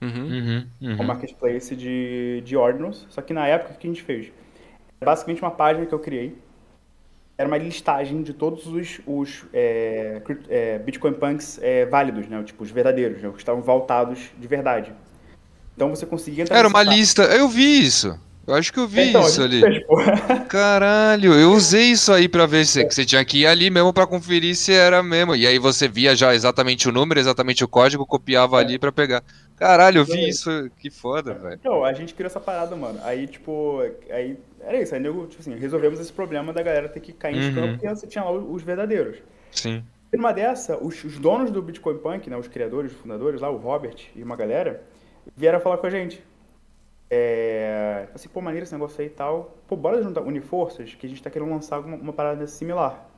Uhum. 0.00 0.10
Uhum, 0.10 0.66
É 0.80 0.86
um 0.86 0.98
uhum. 0.98 1.04
marketplace 1.04 1.74
de, 1.74 2.42
de 2.44 2.56
Ordinals. 2.56 3.06
Só 3.10 3.20
que 3.20 3.32
na 3.32 3.46
época, 3.46 3.74
o 3.74 3.76
que 3.76 3.86
a 3.86 3.90
gente 3.90 4.02
fez? 4.02 4.32
Era 5.00 5.10
basicamente 5.10 5.42
uma 5.42 5.50
página 5.50 5.86
que 5.86 5.92
eu 5.92 5.98
criei. 5.98 6.36
Era 7.36 7.46
uma 7.46 7.58
listagem 7.58 8.22
de 8.22 8.32
todos 8.32 8.66
os, 8.66 9.00
os 9.06 9.44
é, 9.52 10.20
é, 10.48 10.78
Bitcoin 10.78 11.14
Punks 11.14 11.58
é, 11.62 11.86
válidos, 11.86 12.28
né? 12.28 12.42
Tipo, 12.42 12.64
os 12.64 12.70
verdadeiros, 12.70 13.22
né? 13.22 13.28
Os 13.28 13.34
que 13.34 13.42
estavam 13.42 13.62
voltados 13.62 14.30
de 14.36 14.48
verdade. 14.48 14.92
Então 15.76 15.90
você 15.90 16.04
conseguia 16.04 16.42
entrar 16.42 16.58
Era 16.58 16.66
uma 16.66 16.82
lista. 16.82 17.22
Eu 17.22 17.48
vi 17.48 17.84
isso. 17.84 18.18
Eu 18.48 18.54
acho 18.54 18.72
que 18.72 18.78
eu 18.80 18.88
vi 18.88 19.10
Então, 19.10 19.20
isso 19.26 19.42
ali. 19.42 19.60
fez. 19.60 19.84
Caralho, 20.48 21.34
eu 21.34 21.52
usei 21.52 21.90
isso 21.92 22.12
aí 22.12 22.28
pra 22.28 22.46
ver 22.46 22.64
se 22.64 22.84
que 22.84 22.94
você 22.94 23.04
tinha 23.04 23.24
que 23.24 23.40
ir 23.42 23.46
ali 23.46 23.68
mesmo 23.70 23.92
pra 23.92 24.06
conferir 24.06 24.54
se 24.56 24.72
era 24.72 25.02
mesmo. 25.02 25.36
E 25.36 25.46
aí 25.46 25.58
você 25.58 25.86
via 25.86 26.16
já 26.16 26.34
exatamente 26.34 26.88
o 26.88 26.92
número, 26.92 27.20
exatamente 27.20 27.62
o 27.62 27.68
código, 27.68 28.06
copiava 28.06 28.58
É. 28.60 28.64
ali 28.64 28.78
pra 28.78 28.90
pegar. 28.90 29.22
Caralho, 29.56 29.98
eu 29.98 30.04
vi 30.04 30.28
Exatamente. 30.28 30.30
isso. 30.30 30.70
Que 30.78 30.90
foda, 30.90 31.34
velho. 31.34 31.54
Então, 31.60 31.84
a 31.84 31.92
gente 31.92 32.14
criou 32.14 32.26
essa 32.28 32.40
parada, 32.40 32.74
mano. 32.74 32.98
Aí, 33.02 33.26
tipo, 33.26 33.80
aí 34.10 34.38
era 34.60 34.80
isso. 34.80 34.94
Aí, 34.94 35.00
nego, 35.00 35.26
tipo 35.26 35.40
assim, 35.42 35.54
resolvemos 35.56 36.00
esse 36.00 36.12
problema 36.12 36.52
da 36.52 36.62
galera 36.62 36.88
ter 36.88 37.00
que 37.00 37.12
cair 37.12 37.36
em 37.36 37.40
Uhum. 37.40 37.50
scam 37.52 37.68
porque 37.76 37.88
você 37.88 38.06
tinha 38.06 38.24
lá 38.24 38.30
os 38.32 38.62
verdadeiros. 38.62 39.16
Sim. 39.50 39.82
E 40.12 40.16
numa 40.16 40.32
dessa, 40.32 40.78
os, 40.82 41.04
os 41.04 41.18
donos 41.18 41.50
do 41.50 41.60
Bitcoin 41.60 41.98
Punk, 41.98 42.30
né, 42.30 42.36
os 42.38 42.48
criadores, 42.48 42.92
os 42.92 42.98
fundadores 42.98 43.40
lá, 43.42 43.50
o 43.50 43.56
Robert 43.58 43.96
e 44.16 44.22
uma 44.22 44.36
galera, 44.36 44.82
vieram 45.36 45.60
falar 45.60 45.76
com 45.76 45.86
a 45.86 45.90
gente. 45.90 46.22
É, 47.10 48.08
assim, 48.14 48.28
pô, 48.28 48.40
maneiro 48.40 48.64
esse 48.64 48.72
negócio 48.72 49.00
aí 49.00 49.06
e 49.06 49.10
tal. 49.10 49.56
Pô, 49.66 49.76
bora 49.76 50.02
juntar, 50.02 50.22
unir 50.22 50.42
forças, 50.42 50.94
que 50.94 51.06
a 51.06 51.08
gente 51.08 51.22
tá 51.22 51.30
querendo 51.30 51.50
lançar 51.50 51.80
uma, 51.80 51.96
uma 51.96 52.12
parada 52.12 52.46
similar. 52.46 53.08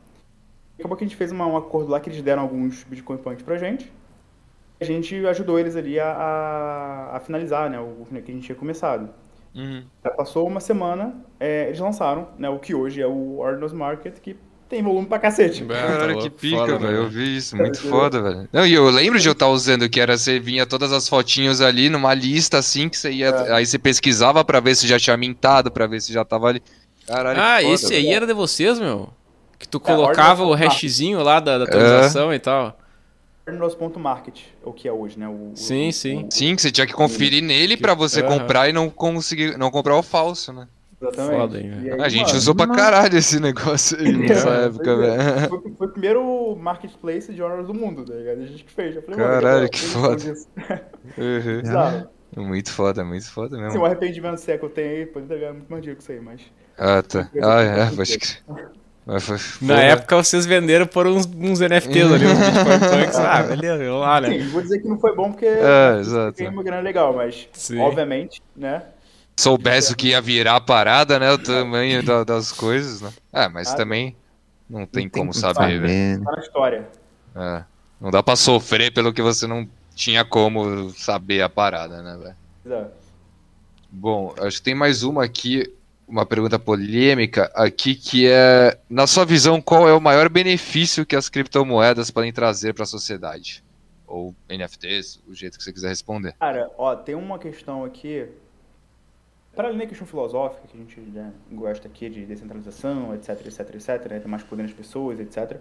Acabou 0.78 0.96
que 0.96 1.04
a 1.04 1.06
gente 1.06 1.16
fez 1.16 1.32
uma- 1.32 1.46
um 1.46 1.56
acordo 1.56 1.90
lá 1.90 2.00
que 2.00 2.10
eles 2.10 2.22
deram 2.22 2.42
alguns 2.42 2.84
Bitcoin 2.84 3.18
Punks 3.18 3.42
pra 3.44 3.58
gente. 3.58 3.92
A 4.80 4.84
gente 4.84 5.14
ajudou 5.26 5.58
eles 5.58 5.76
ali 5.76 6.00
a, 6.00 6.12
a, 6.12 7.16
a 7.16 7.20
finalizar, 7.20 7.70
né, 7.70 7.80
o 7.80 8.06
que 8.06 8.32
a 8.32 8.34
gente 8.34 8.46
tinha 8.46 8.56
começado. 8.56 9.10
Uhum. 9.54 9.90
Já 10.04 10.10
passou 10.12 10.46
uma 10.46 10.60
semana, 10.60 11.24
é, 11.40 11.66
eles 11.68 11.80
lançaram, 11.80 12.28
né, 12.38 12.48
o 12.48 12.58
que 12.58 12.74
hoje 12.74 13.02
é 13.02 13.06
o 13.06 13.38
Ordinals 13.38 13.72
Market, 13.72 14.18
que 14.20 14.36
tem 14.70 14.82
volume 14.82 15.06
pra 15.06 15.18
cacete. 15.18 15.64
Tá 15.64 15.74
Cara, 15.74 16.06
louco, 16.12 16.22
que 16.22 16.30
pica, 16.30 16.56
foda, 16.58 16.78
velho. 16.78 16.96
Eu 16.96 17.08
vi 17.08 17.36
isso, 17.36 17.56
muito 17.56 17.80
foda, 17.80 18.22
velho. 18.22 18.48
Não, 18.52 18.64
e 18.64 18.72
eu 18.72 18.88
lembro 18.88 19.18
de 19.18 19.28
eu 19.28 19.32
estar 19.32 19.48
usando 19.48 19.88
que 19.88 20.00
era 20.00 20.16
você 20.16 20.38
vinha 20.38 20.64
todas 20.64 20.92
as 20.92 21.08
fotinhos 21.08 21.60
ali 21.60 21.90
numa 21.90 22.14
lista 22.14 22.56
assim 22.58 22.88
que 22.88 22.96
você 22.96 23.10
ia. 23.10 23.26
É. 23.28 23.52
Aí 23.54 23.66
você 23.66 23.78
pesquisava 23.78 24.44
pra 24.44 24.60
ver 24.60 24.74
se 24.76 24.86
já 24.86 24.98
tinha 24.98 25.16
mintado, 25.16 25.70
pra 25.70 25.86
ver 25.86 26.00
se 26.00 26.12
já 26.12 26.24
tava 26.24 26.46
ali. 26.48 26.62
Caralho, 27.06 27.40
Ah, 27.40 27.58
foda, 27.60 27.74
esse 27.74 27.88
velho. 27.88 28.06
aí 28.08 28.14
era 28.14 28.26
de 28.26 28.32
vocês, 28.32 28.78
meu? 28.78 29.10
Que 29.58 29.66
tu 29.68 29.78
É, 29.78 29.80
colocava 29.80 30.44
o 30.44 30.48
ordem- 30.50 30.68
hashzinho 30.68 31.22
lá 31.22 31.40
da, 31.40 31.58
da 31.58 31.64
atualização 31.64 32.32
e 32.32 32.38
tal. 32.38 32.78
Ordinals.market, 33.46 34.38
o 34.62 34.72
que 34.72 34.86
é 34.86 34.92
hoje, 34.92 35.18
né? 35.18 35.26
O, 35.28 35.32
o- 35.32 35.52
Sim, 35.56 35.88
o- 35.88 35.92
sim. 35.92 36.26
Sim, 36.30 36.54
que 36.54 36.62
você 36.62 36.70
tinha 36.70 36.86
que 36.86 36.92
conferir 36.92 37.42
nele 37.42 37.76
pra 37.76 37.94
você 37.94 38.22
comprar 38.22 38.68
e 38.68 38.72
não 38.72 38.88
conseguir 38.88 39.58
não 39.58 39.70
comprar 39.70 39.96
o 39.96 40.02
falso, 40.02 40.52
né? 40.52 40.68
Exatamente. 41.00 41.36
Foda, 41.40 41.58
hein, 41.60 41.72
aí, 41.94 42.00
A 42.02 42.08
gente 42.08 42.26
mano, 42.26 42.38
usou 42.38 42.54
pra 42.54 42.66
caralho 42.68 43.16
esse 43.16 43.40
negócio 43.40 43.98
aí 43.98 44.12
nessa 44.18 44.50
É, 44.50 44.64
época, 44.66 44.90
é. 44.90 44.96
velho. 44.96 45.48
Foi, 45.48 45.72
foi 45.78 45.86
o 45.86 45.90
primeiro 45.90 46.56
marketplace 46.56 47.32
de 47.32 47.42
ordens 47.42 47.66
do 47.66 47.72
mundo, 47.74 48.04
tá 48.04 48.12
ligado? 48.14 48.40
A 48.42 48.46
gente 48.46 48.64
que 48.64 48.70
fez. 48.72 48.94
Falei, 49.04 49.16
Caralho, 49.18 49.68
que 49.70 49.82
eu- 49.82 49.88
foda. 49.88 50.34
Uhum. 51.16 51.60
Bizarro. 51.62 52.08
Muito 52.36 52.70
foda, 52.70 53.04
muito 53.04 53.28
foda 53.30 53.56
Se 53.56 53.62
mesmo. 53.62 53.80
o 53.80 53.84
arrependimento 53.84 54.38
se 54.38 54.52
é 54.52 54.58
que 54.58 54.64
eu 54.64 54.68
tenho 54.70 54.88
aí, 54.90 55.06
pode 55.06 55.24
entregar 55.24 55.52
muito 55.52 55.68
mais 55.68 55.82
dinheiro 55.82 55.96
que 55.96 56.02
isso 56.04 56.12
aí, 56.12 56.20
mas. 56.20 56.40
Ah, 56.78 57.02
tá. 57.02 57.28
Ah, 57.42 57.60
é, 57.62 57.90
pode 57.90 58.18
crer. 58.18 58.42
Na 59.06 59.18
porra. 59.74 59.82
época 59.82 60.16
vocês 60.16 60.46
venderam 60.46 60.86
por 60.86 61.06
uns, 61.08 61.26
uns 61.26 61.60
NFTs 61.60 62.12
ali, 62.12 62.26
uns 62.26 62.38
Bitcoin 62.38 63.00
Punks. 63.04 63.16
Ah, 63.18 63.42
beleza, 63.42 63.78
vamos 63.84 64.00
lá, 64.02 64.20
né? 64.20 64.28
Sim, 64.30 64.48
vou 64.50 64.62
dizer 64.62 64.78
que 64.80 64.86
não 64.88 65.00
foi 65.00 65.16
bom 65.16 65.32
porque 65.32 65.46
É, 65.46 65.98
exato. 65.98 66.36
ganhei 66.38 66.52
uma 66.52 66.62
grana 66.62 66.82
legal, 66.82 67.12
mas 67.14 67.48
Sim. 67.52 67.80
obviamente, 67.80 68.40
né? 68.54 68.82
Soubesse 69.40 69.92
o 69.92 69.96
que 69.96 70.08
ia 70.08 70.20
virar 70.20 70.56
a 70.56 70.60
parada, 70.60 71.18
né? 71.18 71.30
O 71.32 71.38
tamanho 71.38 72.02
da- 72.02 72.24
das 72.24 72.52
coisas, 72.52 73.00
né? 73.00 73.12
É, 73.32 73.48
mas 73.48 73.72
Ah, 73.72 73.76
também 73.76 74.16
não 74.68 74.86
tem 74.86 75.04
Não 75.04 75.10
como 75.10 75.34
saber, 75.34 75.80
velho. 75.80 76.18
né? 76.18 76.24
Tá 76.24 76.32
na 76.32 76.38
história. 76.40 76.88
É. 77.34 77.64
Não 78.00 78.10
dá 78.10 78.22
pra 78.22 78.36
sofrer 78.36 78.92
pelo 78.92 79.12
que 79.12 79.20
você 79.22 79.46
não 79.46 79.68
tinha 79.94 80.24
como 80.24 80.90
saber 80.90 81.42
a 81.42 81.48
parada, 81.48 82.02
né, 82.02 82.16
velho? 82.16 82.36
Exato. 82.64 82.92
Bom, 83.90 84.34
acho 84.38 84.58
que 84.58 84.62
tem 84.62 84.74
mais 84.74 85.02
uma 85.02 85.24
aqui, 85.24 85.72
uma 86.06 86.24
pergunta 86.24 86.58
polêmica 86.58 87.50
aqui, 87.54 87.94
que 87.94 88.26
é, 88.28 88.78
na 88.88 89.06
sua 89.06 89.24
visão, 89.24 89.60
qual 89.60 89.88
é 89.88 89.92
o 89.92 90.00
maior 90.00 90.28
benefício 90.28 91.04
que 91.04 91.16
as 91.16 91.28
criptomoedas 91.28 92.10
podem 92.10 92.32
trazer 92.32 92.72
para 92.72 92.84
a 92.84 92.86
sociedade? 92.86 93.64
Ou 94.06 94.34
NFTs, 94.48 95.20
o 95.26 95.34
jeito 95.34 95.56
que 95.58 95.62
você 95.64 95.72
quiser 95.72 95.88
responder. 95.88 96.34
Cara, 96.40 96.70
ó, 96.78 96.96
tem 96.96 97.14
uma 97.14 97.38
questão 97.38 97.84
aqui. 97.84 98.26
Para 99.54 99.66
além 99.68 99.78
da 99.78 99.86
questão 99.86 100.06
filosófica, 100.06 100.62
que 100.68 100.76
a 100.76 100.80
gente 100.80 101.00
né, 101.00 101.32
gosta 101.50 101.88
aqui 101.88 102.08
de 102.08 102.24
descentralização, 102.24 103.14
etc, 103.14 103.30
etc, 103.46 103.74
etc, 103.74 104.10
né, 104.10 104.20
ter 104.20 104.28
mais 104.28 104.44
poder 104.44 104.62
nas 104.62 104.72
pessoas, 104.72 105.18
etc. 105.18 105.58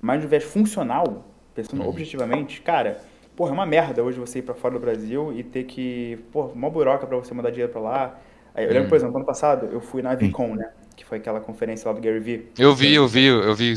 Mas 0.00 0.22
no 0.22 0.28
viés 0.28 0.44
funcional, 0.44 1.24
pensando 1.54 1.86
objetivamente, 1.88 2.60
cara, 2.60 3.00
porra, 3.34 3.50
é 3.50 3.54
uma 3.54 3.64
merda 3.64 4.02
hoje 4.02 4.18
você 4.18 4.40
ir 4.40 4.42
pra 4.42 4.54
fora 4.54 4.74
do 4.74 4.80
Brasil 4.80 5.32
e 5.32 5.42
ter 5.42 5.64
que, 5.64 6.18
porra, 6.30 6.48
uma 6.52 6.68
buroca 6.68 7.06
pra 7.06 7.16
você 7.16 7.32
mandar 7.32 7.50
dinheiro 7.50 7.72
pra 7.72 7.80
lá. 7.80 8.18
Aí, 8.54 8.66
eu 8.66 8.72
lembro, 8.72 8.88
por 8.90 8.96
exemplo, 8.96 9.16
ano 9.16 9.24
passado, 9.24 9.68
eu 9.72 9.80
fui 9.80 10.02
na 10.02 10.14
Vicon, 10.14 10.54
né, 10.54 10.70
que 10.94 11.04
foi 11.04 11.16
aquela 11.16 11.40
conferência 11.40 11.88
lá 11.88 11.94
do 11.94 12.00
Gary 12.02 12.20
Vee. 12.20 12.52
Eu 12.58 12.74
vi, 12.74 12.94
eu 12.94 13.08
vi, 13.08 13.24
eu 13.24 13.54
vi, 13.54 13.74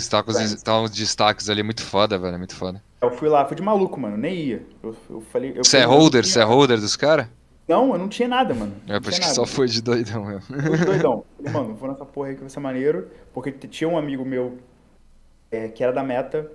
tá 0.61 0.81
uns 0.81 0.91
destaques 0.91 1.49
ali, 1.49 1.63
muito 1.63 1.83
foda, 1.83 2.17
velho, 2.17 2.37
muito 2.37 2.55
foda. 2.55 2.83
Eu 3.01 3.11
fui 3.11 3.29
lá, 3.29 3.45
fui 3.45 3.55
de 3.55 3.63
maluco, 3.63 3.99
mano, 3.99 4.17
nem 4.17 4.35
ia. 4.35 4.65
Eu, 4.81 4.95
eu 5.09 5.21
falei... 5.21 5.51
Eu 5.55 5.63
Você 5.63 5.77
é 5.77 5.83
holder? 5.85 6.25
Você 6.25 6.39
é 6.39 6.43
holder 6.43 6.79
dos 6.79 6.97
caras? 6.97 7.27
Não, 7.67 7.93
eu 7.93 7.97
não 7.97 8.09
tinha 8.09 8.27
nada, 8.27 8.53
mano. 8.53 8.73
É, 8.87 8.99
por 8.99 9.09
isso 9.09 9.19
que 9.19 9.25
nada. 9.25 9.35
só 9.35 9.45
foi 9.45 9.67
de 9.67 9.81
doidão 9.81 10.25
mesmo. 10.25 10.41
Fui 10.41 10.85
doidão. 10.85 11.23
Falei, 11.37 11.53
mano, 11.53 11.75
vou 11.75 11.89
nessa 11.89 12.05
porra 12.05 12.29
aí 12.29 12.35
que 12.35 12.41
vai 12.41 12.49
ser 12.49 12.59
maneiro. 12.59 13.07
Porque 13.33 13.51
tinha 13.51 13.89
um 13.89 13.97
amigo 13.97 14.25
meu 14.25 14.57
é, 15.49 15.69
que 15.69 15.83
era 15.83 15.93
da 15.93 16.03
meta. 16.03 16.51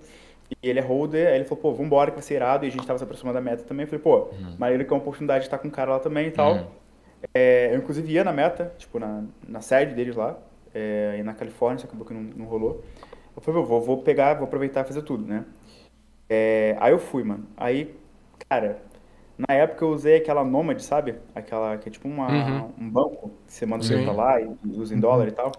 E 0.63 0.69
ele 0.69 0.79
é 0.79 0.83
holder. 0.83 1.29
Aí 1.29 1.37
ele 1.37 1.45
falou, 1.45 1.63
pô, 1.63 1.73
vambora 1.73 2.11
que 2.11 2.17
vai 2.17 2.23
ser 2.23 2.35
irado. 2.35 2.67
E 2.67 2.69
a 2.69 2.71
gente 2.71 2.87
tava 2.87 2.99
se 2.99 3.05
aproximando 3.05 3.35
da 3.35 3.41
meta 3.41 3.63
também. 3.65 3.85
Eu 3.85 3.89
falei, 3.89 4.03
pô, 4.03 4.29
maneiro 4.59 4.85
que 4.85 4.93
é 4.93 4.95
uma 4.95 5.01
oportunidade 5.01 5.41
de 5.41 5.47
estar 5.47 5.59
com 5.59 5.69
um 5.69 5.71
cara 5.71 5.93
lá 5.93 5.99
também 5.99 6.29
e 6.29 6.31
tal. 6.31 6.55
Uhum. 6.55 6.67
É, 7.35 7.71
eu, 7.73 7.79
inclusive, 7.79 8.13
ia 8.13 8.23
na 8.23 8.33
meta, 8.33 8.73
tipo, 8.77 8.99
na, 8.99 9.25
na 9.47 9.61
sede 9.61 9.95
deles 9.95 10.15
lá. 10.15 10.37
É, 10.75 11.17
e 11.19 11.23
na 11.23 11.33
Califórnia, 11.33 11.79
só 11.79 11.87
acabou 11.87 12.07
que 12.07 12.13
não, 12.13 12.21
não 12.21 12.45
rolou. 12.45 12.85
Eu 13.35 13.41
falei, 13.41 13.63
vou, 13.63 13.81
vou 13.81 14.03
pegar, 14.03 14.35
vou 14.35 14.45
aproveitar 14.45 14.85
e 14.85 14.85
fazer 14.85 15.03
tudo, 15.03 15.27
né? 15.27 15.45
É, 16.29 16.77
aí 16.81 16.93
eu 16.93 16.99
fui, 16.99 17.25
mano. 17.25 17.47
Aí, 17.57 17.95
cara, 18.49 18.83
na 19.39 19.55
época 19.55 19.85
eu 19.85 19.91
usei 19.91 20.17
aquela 20.17 20.45
Nomad, 20.45 20.81
sabe? 20.81 21.17
Aquela 21.35 21.77
que 21.79 21.89
é 21.89 21.93
tipo 21.93 22.09
uma, 22.09 22.29
Uhum. 22.29 22.73
um 22.79 22.91
banco 22.91 23.31
que 23.47 23.53
você 23.53 23.65
manda 23.67 23.83
Sim. 23.85 23.89
dinheiro 23.91 24.13
pra 24.13 24.25
lá 24.25 24.41
e 24.41 24.49
usa 24.65 24.95
em 24.95 25.01
dólar 25.01 25.29
e 25.29 25.33
tal. 25.33 25.53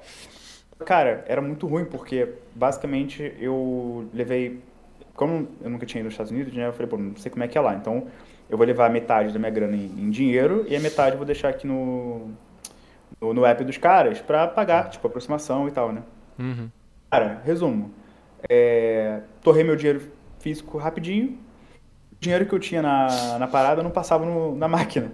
Cara, 0.85 1.23
era 1.27 1.41
muito 1.41 1.68
ruim 1.68 1.85
porque 1.85 2.30
basicamente 2.56 3.34
eu 3.39 4.07
levei. 4.14 4.61
Como 5.15 5.49
eu 5.61 5.69
nunca 5.69 5.85
tinha 5.85 5.99
ido 5.99 6.06
nos 6.06 6.14
Estados 6.14 6.31
Unidos, 6.31 6.53
né? 6.53 6.68
Eu 6.68 6.73
falei, 6.73 6.88
pô, 6.88 6.97
não 6.97 7.15
sei 7.18 7.30
como 7.31 7.43
é 7.43 7.47
que 7.47 7.57
é 7.57 7.61
lá. 7.61 7.76
Então 7.76 8.07
eu 8.49 8.57
vou 8.57 8.65
levar 8.65 8.89
metade 8.89 9.34
da 9.34 9.39
minha 9.39 9.51
grana 9.51 9.76
em, 9.76 9.85
em 9.85 10.10
dinheiro 10.10 10.65
e 10.68 10.76
a 10.76 10.80
metade 10.80 11.11
eu 11.14 11.18
vou 11.18 11.26
deixar 11.26 11.49
aqui 11.49 11.68
no, 11.68 12.30
no, 13.22 13.34
no 13.34 13.45
app 13.45 13.64
dos 13.64 13.77
caras 13.77 14.22
pra 14.22 14.47
pagar, 14.47 14.89
tipo, 14.89 15.06
aproximação 15.07 15.68
e 15.68 15.72
tal, 15.72 15.91
né? 15.91 16.03
Uhum. 16.38 16.69
Cara, 17.11 17.41
resumo. 17.43 17.91
É, 18.49 19.22
torrei 19.41 19.64
meu 19.64 19.76
dinheiro 19.76 20.01
físico 20.39 20.77
rapidinho. 20.77 21.38
O 22.19 22.21
dinheiro 22.21 22.45
que 22.45 22.53
eu 22.53 22.59
tinha 22.59 22.81
na, 22.81 23.39
na 23.39 23.47
parada 23.47 23.81
não 23.81 23.89
passava 23.89 24.25
no- 24.25 24.53
na 24.55 24.67
máquina. 24.67 25.09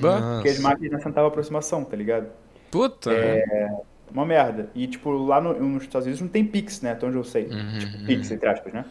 Bah, 0.00 0.34
Porque 0.34 0.48
as 0.48 0.58
máquinas 0.58 0.92
não 0.92 1.00
sentavam 1.00 1.28
aproximação, 1.28 1.84
tá 1.84 1.96
ligado? 1.96 2.26
Puta, 2.70 3.12
É. 3.12 3.70
Uma 4.12 4.24
merda. 4.26 4.68
E, 4.74 4.86
tipo, 4.86 5.10
lá 5.10 5.40
no- 5.40 5.52
nos 5.54 5.82
Estados 5.82 6.06
Unidos 6.06 6.20
não 6.22 6.28
tem 6.28 6.44
Pix, 6.44 6.80
né? 6.80 6.92
Até 6.92 7.06
onde 7.06 7.16
eu 7.16 7.24
sei. 7.24 7.44
Uhum, 7.46 7.78
Tipo, 7.78 8.04
Pix, 8.06 8.30
entre 8.30 8.48
aspas, 8.48 8.72
né? 8.72 8.84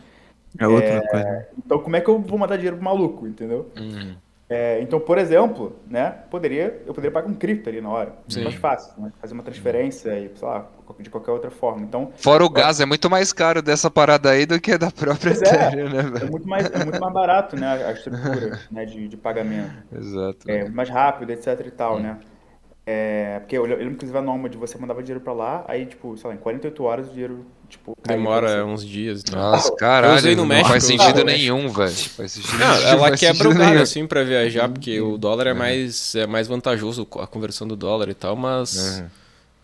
É 0.59 0.67
outra 0.67 1.01
coisa. 1.09 1.47
Então, 1.57 1.79
como 1.79 1.95
é 1.95 2.01
que 2.01 2.07
eu 2.09 2.19
vou 2.21 2.37
mandar 2.37 2.55
dinheiro 2.55 2.77
pro 2.77 2.85
maluco, 2.85 3.27
entendeu? 3.27 3.69
Uhum. 3.77 4.15
É, 4.49 4.79
então, 4.81 4.97
por 4.97 5.17
exemplo, 5.17 5.77
né? 5.89 6.09
Poderia, 6.31 6.81
eu 6.85 6.93
poderia 6.93 7.11
pagar 7.11 7.27
um 7.27 7.33
cripto 7.33 7.69
ali 7.69 7.81
na 7.81 7.89
hora. 7.89 8.13
Sim. 8.29 8.43
Mais 8.43 8.55
fácil, 8.55 8.93
né? 8.97 9.11
Fazer 9.19 9.33
uma 9.33 9.43
transferência 9.43 10.17
e, 10.17 10.31
sei 10.37 10.47
lá, 10.47 10.65
de 10.99 11.09
qualquer 11.09 11.31
outra 11.31 11.51
forma. 11.51 11.83
Então, 11.83 12.13
Fora 12.15 12.45
o 12.45 12.49
gás, 12.49 12.79
é 12.79 12.85
muito 12.85 13.09
mais 13.09 13.33
caro 13.33 13.61
dessa 13.61 13.91
parada 13.91 14.29
aí 14.29 14.45
do 14.45 14.59
que 14.59 14.77
da 14.77 14.89
própria 14.89 15.31
é. 15.31 15.33
Ethereum, 15.33 15.89
né, 15.89 16.21
é 16.21 16.25
muito 16.25 16.47
mais, 16.47 16.71
é 16.71 16.83
muito 16.83 16.99
mais 16.99 17.13
barato, 17.13 17.57
né? 17.57 17.85
A 17.85 17.91
estrutura 17.91 18.59
né, 18.71 18.85
de, 18.85 19.09
de 19.09 19.17
pagamento. 19.17 19.73
Exato. 19.93 20.49
É, 20.49 20.69
mais 20.69 20.89
rápido, 20.89 21.31
etc 21.31 21.65
e 21.65 21.71
tal, 21.71 21.99
né? 21.99 22.17
É, 22.89 23.39
porque 23.39 23.57
eu 23.57 23.65
lembro, 23.65 23.83
inclusive, 23.83 24.17
a 24.17 24.21
norma 24.21 24.47
de 24.47 24.55
você 24.57 24.77
mandava 24.77 25.03
dinheiro 25.03 25.19
pra 25.21 25.33
lá, 25.33 25.65
aí, 25.67 25.85
tipo, 25.85 26.15
sei 26.15 26.29
lá, 26.29 26.33
em 26.35 26.39
48 26.39 26.83
horas 26.85 27.07
o 27.09 27.11
dinheiro, 27.11 27.45
tipo, 27.67 27.91
Demora 28.07 28.65
uns 28.65 28.85
dias 28.85 29.19
e 29.19 29.23
tal. 29.25 29.51
Nossa, 29.51 29.67
Eu 29.67 29.75
caralho, 29.75 30.15
usei 30.15 30.31
no 30.35 30.43
não 30.43 30.45
México, 30.47 30.69
faz 30.69 30.89
eu- 30.89 30.97
sentido 30.97 31.25
nenhum, 31.25 31.67
velho. 31.67 31.91
Faz 31.91 32.31
sentido 32.31 32.57
Não, 32.57 32.65
não 32.65 32.87
ela 32.87 33.07
faz 33.09 33.19
quebra 33.19 33.49
o 33.49 33.51
galho 33.53 33.69
nenhum. 33.71 33.81
assim 33.81 34.07
pra 34.07 34.23
viajar, 34.23 34.69
porque 34.69 35.01
o 35.01 35.17
dólar 35.17 35.47
é 35.47 35.53
mais, 35.53 36.15
é 36.15 36.25
mais 36.25 36.47
vantajoso 36.47 37.05
a 37.19 37.27
conversão 37.27 37.67
do 37.67 37.75
dólar 37.75 38.07
e 38.07 38.13
tal, 38.13 38.37
mas 38.37 38.99
Uhum. 39.01 39.07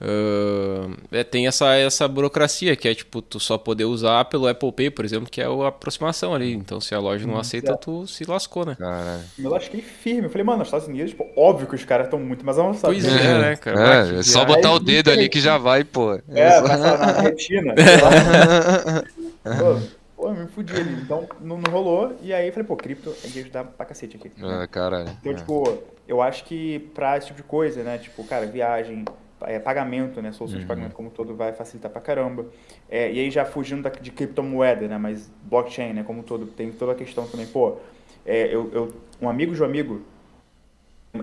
Ah, 0.02 0.90
é, 1.12 1.24
tem 1.24 1.48
essa, 1.48 1.74
essa 1.76 2.08
burocracia 2.08 2.76
que 2.76 2.88
é 2.88 2.94
tipo 2.96 3.22
tu 3.22 3.40
só 3.40 3.58
poder 3.58 3.86
usar 3.86 4.26
pelo 4.26 4.48
Apple 4.48 4.72
Pay, 4.72 4.90
por 4.90 5.06
exemplo, 5.06 5.30
que 5.30 5.42
é 5.42 5.46
a 5.46 5.68
aproximação 5.68 6.34
ali. 6.36 6.54
Então 6.54 6.82
se 6.82 6.94
a 6.94 7.00
loja 7.00 7.26
não 7.26 7.38
aceita, 7.38 7.76
tu 7.78 8.06
se 8.08 8.26
lascou, 8.26 8.66
né? 8.66 8.76
Caralho. 8.78 9.24
Eu 9.40 9.50
lasquei 9.50 9.82
firme. 9.82 10.26
Eu 10.26 10.30
falei, 10.30 10.44
mano, 10.44 10.60
nos 10.60 10.68
Estados 10.68 10.88
Unidos, 10.88 11.12
tipo, 11.12 11.26
óbvio 11.38 11.68
que 11.68 11.76
os 11.76 11.86
caras 11.86 12.08
estão 12.08 12.20
muito 12.20 12.46
mais 12.46 12.60
avançados. 12.60 13.02
Pois 13.02 13.06
é, 13.06 13.38
né, 13.40 13.56
cara? 13.56 13.80
É, 13.80 14.12
que 14.12 14.20
é 14.20 14.24
só 14.24 14.40
viagem. 14.46 14.56
botar 14.56 14.74
o 14.74 14.80
dedo 14.80 15.12
ali 15.12 15.30
que 15.30 15.40
já 15.40 15.58
vai, 15.58 15.84
pô. 15.84 16.14
É, 16.30 16.62
passar 16.62 16.98
na 17.00 17.22
retina. 17.22 17.74
pô, 19.44 19.80
pô, 20.16 20.28
eu 20.30 20.34
me 20.36 20.48
fudi 20.48 20.74
ali. 20.74 20.94
Então, 21.02 21.28
não, 21.42 21.58
não 21.58 21.72
rolou. 21.72 22.18
E 22.22 22.34
aí, 22.34 22.48
eu 22.48 22.54
falei, 22.54 22.68
pô, 22.68 22.76
cripto 22.76 23.14
é 23.24 23.28
de 23.28 23.40
ajudar 23.40 23.64
pra 23.66 23.86
cacete 23.86 24.18
aqui. 24.18 24.32
Ah, 24.42 24.68
caralho. 24.68 25.10
Então, 25.20 25.32
É. 25.32 25.36
tipo, 25.36 25.78
eu 26.08 26.22
acho 26.22 26.44
que 26.46 26.80
pra 26.94 27.18
esse 27.18 27.28
tipo 27.28 27.38
de 27.38 27.44
coisa, 27.48 27.84
né? 27.84 27.98
Tipo, 27.98 28.24
cara, 28.26 28.46
viagem, 28.46 29.06
é, 29.48 29.60
pagamento, 29.60 30.22
né? 30.22 30.32
Solução 30.32 30.58
Uhum. 30.58 30.62
de 30.62 30.68
pagamento 30.68 30.96
como 30.96 31.10
todo 31.10 31.36
vai 31.36 31.54
facilitar 31.54 31.92
pra 31.92 32.02
caramba. 32.02 32.46
É, 32.90 33.12
e 33.12 33.20
aí 33.20 33.32
já 33.32 33.46
fugindo 33.46 33.82
da, 33.84 33.90
de 33.90 34.12
criptomoeda, 34.12 34.88
né? 34.88 34.98
Mas 34.98 35.32
blockchain, 35.44 35.94
né? 35.94 36.04
Como 36.04 36.24
todo, 36.24 36.46
tem 36.48 36.72
toda 36.72 36.92
a 36.94 36.96
questão 36.96 37.28
também. 37.28 37.48
Pô, 37.48 37.78
é, 38.26 38.48
eu, 38.54 38.70
eu- 38.74 38.94
um 39.22 39.30
amigo 39.30 39.54
de 39.54 39.62
um 39.62 39.66
amigo 39.66 40.02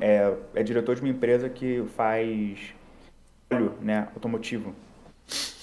é, 0.01 0.35
é 0.55 0.63
diretor 0.63 0.95
de 0.95 1.01
uma 1.03 1.11
empresa 1.11 1.49
que 1.49 1.85
faz 1.97 2.73
óleo, 3.53 3.75
né? 3.81 4.09
Automotivo. 4.15 4.75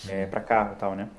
É, 0.10 0.26
pra 0.26 0.40
carro 0.42 0.74
e 0.74 0.76
tal, 0.78 0.96
né? 0.96 1.10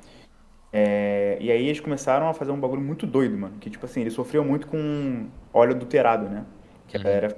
É, 0.72 1.38
e 1.40 1.50
aí 1.50 1.66
eles 1.66 1.80
começaram 1.80 2.28
a 2.28 2.34
fazer 2.34 2.52
um 2.52 2.60
bagulho 2.60 2.80
muito 2.82 3.06
doido, 3.06 3.36
mano. 3.36 3.56
Que, 3.58 3.70
tipo 3.70 3.84
assim, 3.86 4.00
eles 4.02 4.12
sofriam 4.12 4.44
muito 4.44 4.66
com 4.66 5.26
óleo 5.52 5.74
adulterado, 5.74 6.28
né? 6.28 6.44
Que 6.86 6.96
a 6.96 7.00
galera, 7.00 7.36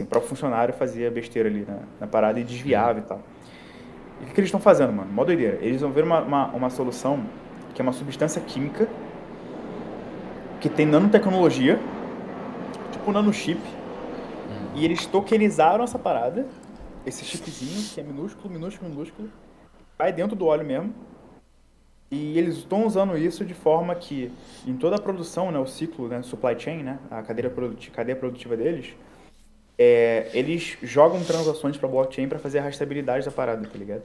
o 0.00 0.06
próprio 0.06 0.28
funcionário 0.28 0.74
fazia 0.74 1.10
besteira 1.10 1.48
ali 1.48 1.64
na, 1.66 1.78
na 2.00 2.06
parada 2.06 2.38
e 2.40 2.44
desviava 2.44 2.98
e 2.98 3.02
tal. 3.02 3.20
E 4.20 4.24
o 4.24 4.26
que, 4.26 4.34
que 4.34 4.40
eles 4.40 4.48
estão 4.48 4.60
fazendo, 4.60 4.92
mano? 4.92 5.12
Mó 5.12 5.24
doideira. 5.24 5.58
Eles 5.60 5.80
vão 5.80 5.90
ver 5.90 6.04
uma, 6.04 6.20
uma, 6.20 6.46
uma 6.48 6.70
solução 6.70 7.24
que 7.74 7.80
é 7.80 7.82
uma 7.82 7.92
substância 7.92 8.40
química 8.40 8.88
que 10.60 10.68
tem 10.70 10.86
nanotecnologia, 10.86 11.78
tipo 12.90 13.12
nanochip, 13.12 13.60
e 14.74 14.84
eles 14.84 15.04
tokenizaram 15.04 15.84
essa 15.84 15.98
parada, 15.98 16.46
esse 17.04 17.22
chipzinho 17.22 17.82
que 17.92 18.00
é 18.00 18.02
minúsculo, 18.02 18.48
minúsculo, 18.48 18.90
minúsculo, 18.90 19.28
vai 19.98 20.10
dentro 20.10 20.34
do 20.34 20.46
óleo 20.46 20.64
mesmo, 20.64 20.94
e 22.10 22.38
eles 22.38 22.56
estão 22.56 22.86
usando 22.86 23.16
isso 23.18 23.44
de 23.44 23.52
forma 23.52 23.94
que, 23.94 24.32
em 24.66 24.74
toda 24.74 24.96
a 24.96 24.98
produção, 24.98 25.50
né, 25.50 25.58
o 25.58 25.66
ciclo, 25.66 26.08
né, 26.08 26.22
supply 26.22 26.58
chain, 26.58 26.82
né, 26.82 26.98
a 27.10 27.22
cadeia 27.22 27.50
produtiva, 27.50 27.94
cadeia 27.94 28.16
produtiva 28.16 28.56
deles, 28.56 28.94
é, 29.78 30.28
eles 30.34 30.76
jogam 30.82 31.22
transações 31.24 31.76
para 31.76 31.88
blockchain 31.88 32.28
para 32.28 32.38
fazer 32.38 32.58
a 32.58 32.62
rastreabilidade 32.62 33.24
da 33.24 33.30
parada, 33.32 33.66
tá 33.66 33.78
ligado? 33.78 34.02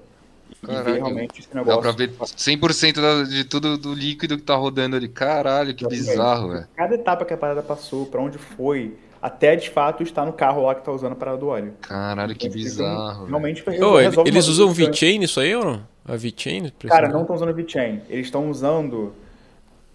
E 0.64 0.66
ver 0.66 0.74
Caralho. 0.74 0.96
realmente 0.96 1.40
esse 1.40 1.50
Dá 1.54 1.60
negócio. 1.60 1.82
pra 1.82 1.92
ver 1.92 2.12
100% 2.36 3.00
da- 3.02 3.24
de 3.24 3.44
tudo 3.44 3.78
do 3.78 3.94
líquido 3.94 4.36
que 4.38 4.44
tá 4.44 4.56
rodando 4.56 4.96
ali. 4.96 5.08
Caralho, 5.08 5.76
que 5.76 5.86
Exatamente. 5.86 6.10
bizarro, 6.10 6.50
velho. 6.50 6.68
Cada 6.76 6.96
etapa 6.96 7.24
que 7.24 7.34
a 7.34 7.38
parada 7.38 7.62
passou, 7.62 8.08
para 8.08 8.20
onde 8.20 8.38
foi, 8.40 8.96
até 9.22 9.56
de 9.56 9.70
fato 9.70 10.02
estar 10.02 10.26
no 10.26 10.34
carro 10.34 10.64
lá 10.66 10.74
que 10.74 10.84
tá 10.84 10.92
usando 10.92 11.12
a 11.12 11.16
parada 11.16 11.38
do 11.38 11.48
óleo. 11.48 11.74
Caralho, 11.82 12.36
que 12.36 12.48
Então, 12.48 12.58
bizarro. 12.60 13.14
velho. 13.20 13.28
Realmente 13.28 13.62
foi 13.62 13.80
Ô, 13.80 14.00
ele- 14.00 14.08
resolve 14.10 14.30
eles 14.32 14.46
uma 14.48 14.52
usam. 14.54 14.72
VeChain 14.72 15.20
nisso 15.20 15.40
aí 15.40 15.56
ou 15.56 15.64
não? 15.64 15.88
A 16.06 16.16
VeChain? 16.16 16.72
Cara, 16.88 17.08
não 17.10 17.22
estão 17.22 17.36
usando 17.36 17.54
VeChain. 17.54 18.02
Eles 18.10 18.26
estão 18.26 18.50
usando. 18.50 19.14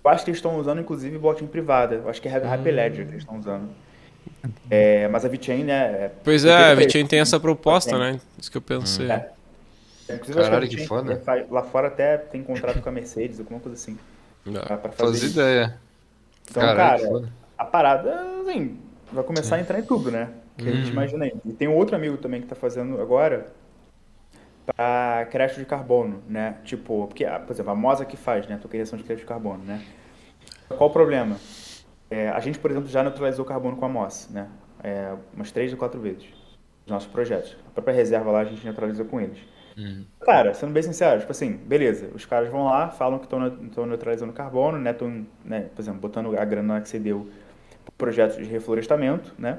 Eu 0.05 0.11
acho 0.11 0.23
que 0.25 0.31
eles 0.31 0.39
estão 0.39 0.57
usando, 0.61 0.81
inclusive, 0.81 1.19
blockchain 1.19 1.49
privada. 1.49 1.97
Eu 1.97 2.09
acho 2.09 2.23
que 2.23 2.29
é 2.29 2.39
Hum. 2.39 2.53
Happy 2.53 2.71
Ledger 2.71 3.05
que 3.07 3.13
eles 3.13 3.23
estão 3.23 3.39
usando. 3.39 3.69
É, 4.71 5.09
mas 5.09 5.25
a 5.25 5.29
VeChain, 5.29 5.65
né? 5.65 5.73
é- 6.05 6.11
Pois 6.23 6.45
é, 6.45 6.53
a 6.55 6.59
pra 6.59 6.75
VeChain 6.75 7.07
tem 7.07 7.21
essa 7.21 7.39
proposta, 7.41 7.99
né? 7.99 8.19
Isso 8.39 8.51
que 8.51 8.57
eu 8.57 8.63
pensei. 8.63 9.11
É. 9.11 9.31
Inclusive, 10.11 10.39
Caralho, 10.43 10.69
que 10.69 10.87
foda. 10.87 11.17
faz- 11.25 11.49
Lá 11.51 11.63
fora 11.63 11.89
até 11.89 12.19
tem 12.19 12.43
contrato 12.43 12.81
com 12.83 12.89
a 12.89 12.93
Mercedes, 12.93 13.39
alguma 13.41 13.59
coisa 13.61 13.75
assim. 13.77 13.99
Não. 14.45 14.61
Pra, 14.61 14.77
pra 14.77 14.93
Faz 14.93 15.11
fazer 15.11 15.27
isso. 15.27 15.41
ideia. 15.41 15.79
Então, 16.51 16.63
Caralho, 16.63 17.11
cara, 17.11 17.33
a 17.57 17.65
parada, 17.65 18.21
assim, 18.43 18.79
vai 19.11 19.25
começar 19.25 19.57
a 19.57 19.61
entrar 19.61 19.79
em 19.79 19.83
tudo, 19.83 20.11
né? 20.11 20.29
Que 20.59 20.69
a 20.69 20.73
gente 20.73 20.87
Uhum. 20.87 20.93
imagina 20.93 21.25
aí. 21.25 21.33
E 21.47 21.53
tem 21.55 21.67
um 21.69 21.75
outro 21.75 21.97
amigo 21.97 22.19
também 22.19 22.43
que 22.43 22.47
tá 22.47 22.55
fazendo 22.55 23.01
agora 23.01 23.47
para 24.67 25.27
crédito 25.31 25.59
de 25.59 25.65
carbono, 25.67 26.23
né? 26.29 26.57
Tipo, 26.65 27.07
porque, 27.07 27.25
ah, 27.25 27.39
por 27.39 27.53
exemplo, 27.53 27.73
a 27.73 27.75
Mosa 27.75 28.05
que 28.05 28.17
faz, 28.17 28.47
né? 28.47 28.55
A 28.55 28.59
tua 28.59 28.71
criação 28.71 28.97
de 28.99 29.05
crédito 29.05 29.25
de 29.25 29.29
carbono, 29.29 29.63
né? 29.65 29.83
Qual 30.69 30.89
o 30.89 30.93
problema? 30.93 31.37
É, 32.15 32.29
a 32.29 32.39
gente, 32.39 32.61
por 32.61 32.71
exemplo, 32.71 32.89
já 32.89 33.03
neutralizou 33.03 33.45
carbono 33.45 33.77
com 33.77 33.85
a 33.85 33.89
MOS, 33.89 34.29
né? 34.31 34.49
É, 34.83 35.13
umas 35.35 35.51
três 35.51 35.73
ou 35.73 35.79
quatro 35.79 36.01
vezes. 36.01 36.27
Os 36.87 36.93
nossos 36.93 37.11
projetos. 37.11 37.57
A 37.67 37.71
própria 37.71 37.93
reserva 37.95 38.31
lá 38.31 38.41
a 38.41 38.45
gente 38.45 38.63
neutraliza 38.65 39.05
com 39.05 39.21
eles. 39.21 39.39
Uhum. 39.77 40.05
Cara, 40.21 40.55
sendo 40.55 40.73
bem 40.73 40.83
sincero, 40.85 41.19
tipo 41.19 41.33
assim, 41.33 41.57
beleza, 41.57 42.09
os 42.15 42.25
caras 42.25 42.49
vão 42.49 42.67
lá, 42.67 42.91
falam 42.91 43.19
que 43.19 43.25
estão 43.25 43.85
neutralizando 43.87 44.33
carbono, 44.33 44.79
né, 44.79 44.93
tão, 44.93 45.27
né, 45.45 45.63
por 45.75 45.83
exemplo, 45.83 45.99
botando 46.01 46.39
a 46.39 46.45
grana 46.45 46.81
que 46.81 46.89
você 46.89 47.01
deu 47.01 47.29
pro 47.85 47.93
projeto 47.99 48.37
de 48.37 48.45
reflorestamento, 48.45 49.35
né, 49.37 49.59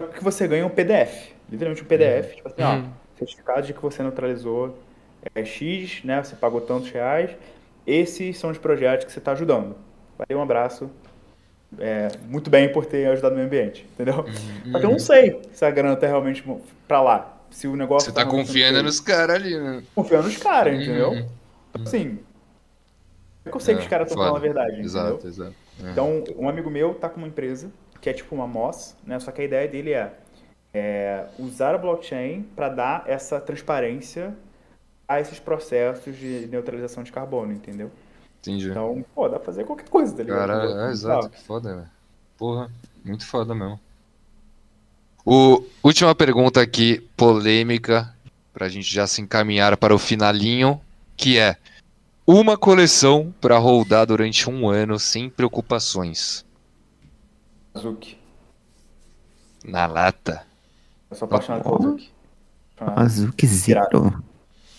o 0.00 0.06
que 0.06 0.24
você 0.24 0.48
ganha 0.48 0.64
um 0.64 0.70
PDF, 0.70 1.32
literalmente 1.50 1.82
um 1.82 1.86
PDF, 1.86 2.34
tipo 2.36 2.48
assim, 2.48 2.62
ó, 2.62 2.76
Uhum. 2.76 2.90
certificado 3.18 3.66
de 3.66 3.74
que 3.74 3.82
você 3.82 4.02
neutralizou 4.02 4.78
é, 5.34 5.44
X, 5.44 6.02
né, 6.02 6.22
você 6.24 6.34
pagou 6.34 6.62
tantos 6.62 6.90
reais, 6.90 7.36
esses 7.86 8.38
são 8.38 8.48
os 8.50 8.56
projetos 8.56 9.04
que 9.04 9.12
você 9.12 9.18
está 9.18 9.32
ajudando. 9.32 9.76
Valeu, 10.16 10.38
um 10.38 10.42
abraço, 10.42 10.90
é, 11.78 12.08
muito 12.28 12.48
bem 12.48 12.70
por 12.72 12.86
ter 12.86 13.06
ajudado 13.08 13.34
o 13.34 13.36
meio 13.36 13.46
ambiente, 13.46 13.86
entendeu? 13.94 14.24
Só 14.72 14.78
que 14.78 14.86
eu 14.86 14.90
não 14.90 14.98
sei 14.98 15.40
se 15.52 15.64
a 15.64 15.70
grana 15.70 15.96
tá 15.96 16.06
realmente 16.06 16.44
pra 16.86 17.02
lá, 17.02 17.38
se 17.50 17.66
o 17.66 17.76
negócio 17.76 18.10
Você 18.10 18.14
tá 18.14 18.22
realmente 18.22 18.46
confiando 18.46 18.82
nos 18.82 19.00
caras 19.00 19.36
ali, 19.36 19.58
né? 19.58 19.82
confiando 19.94 20.24
nos 20.24 20.36
caras, 20.36 20.74
entendeu? 20.74 21.10
Uhum. 21.10 21.26
Então, 21.70 21.82
assim, 21.82 22.18
é 23.44 23.50
que 23.50 23.56
eu 23.56 23.60
sei 23.60 23.74
que 23.74 23.80
É, 23.80 23.84
os 23.84 23.88
caras 23.88 24.08
estão 24.08 24.22
falando 24.22 24.36
a 24.36 24.40
verdade, 24.40 24.72
entendeu? 24.72 24.86
Exato, 24.86 25.26
exato. 25.26 25.54
É. 25.84 25.90
Então, 25.90 26.24
um 26.36 26.48
amigo 26.48 26.70
meu 26.70 26.94
tá 26.94 27.08
com 27.08 27.18
uma 27.18 27.28
empresa 27.28 27.70
que 28.00 28.10
é 28.10 28.12
tipo 28.12 28.34
uma 28.34 28.46
MOS, 28.46 28.96
né? 29.06 29.18
Só 29.18 29.30
que 29.30 29.42
a 29.42 29.44
ideia 29.44 29.68
dele 29.68 29.92
é, 29.92 30.12
é 30.72 31.26
usar 31.38 31.74
a 31.74 31.78
blockchain 31.78 32.42
para 32.54 32.68
dar 32.68 33.04
essa 33.06 33.40
transparência 33.40 34.34
a 35.08 35.20
esses 35.20 35.38
processos 35.38 36.16
de 36.16 36.48
neutralização 36.50 37.02
de 37.02 37.12
carbono, 37.12 37.52
entendeu? 37.52 37.90
Entendi. 38.46 38.70
Então, 38.70 39.04
pô, 39.14 39.28
dá 39.28 39.36
pra 39.38 39.46
fazer 39.46 39.64
qualquer 39.64 39.88
coisa, 39.88 40.14
tá 40.14 40.22
ligado? 40.22 40.38
Caralho, 40.38 40.70
é, 40.70 40.74
Tá. 40.86 40.90
exato, 40.92 41.28
que 41.30 41.40
foda, 41.42 41.74
velho. 41.74 41.90
Porra, 42.38 42.70
muito 43.04 43.26
foda 43.26 43.54
mesmo. 43.54 43.80
O, 45.24 45.64
última 45.82 46.14
pergunta 46.14 46.60
aqui, 46.60 47.00
polêmica, 47.16 48.14
pra 48.52 48.68
gente 48.68 48.92
já 48.92 49.06
se 49.06 49.20
encaminhar 49.20 49.76
para 49.76 49.94
o 49.94 49.98
finalinho, 49.98 50.80
que 51.16 51.38
é 51.38 51.56
uma 52.24 52.56
coleção 52.56 53.34
pra 53.40 53.58
rodar 53.58 54.06
durante 54.06 54.48
um 54.48 54.68
ano 54.68 54.98
sem 55.00 55.28
preocupações. 55.28 56.44
Azuki. 57.74 58.16
Na 59.64 59.86
lata. 59.86 60.44
Eu 61.10 61.16
sou 61.16 61.26
apaixonado 61.26 61.64
pelo 61.64 61.76
Azuki. 61.76 62.10
Azuki 62.78 63.46
Zero. 63.46 64.22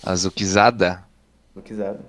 Azuquizada? 0.04 1.04
Azuki 1.54 1.74
zero. 1.76 2.00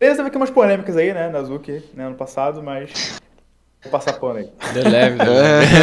Beleza, 0.00 0.16
teve 0.16 0.28
aqui 0.28 0.36
umas 0.38 0.50
polêmicas 0.50 0.96
aí, 0.96 1.12
né, 1.12 1.28
na 1.28 1.40
Azuki, 1.40 1.82
né, 1.94 2.06
ano 2.06 2.16
passado, 2.16 2.62
mas 2.62 3.20
vou 3.82 3.92
passar 3.92 4.14
pano 4.14 4.38
aí. 4.38 4.48
De 4.72 4.80
leve, 4.80 5.18
leve. 5.18 5.74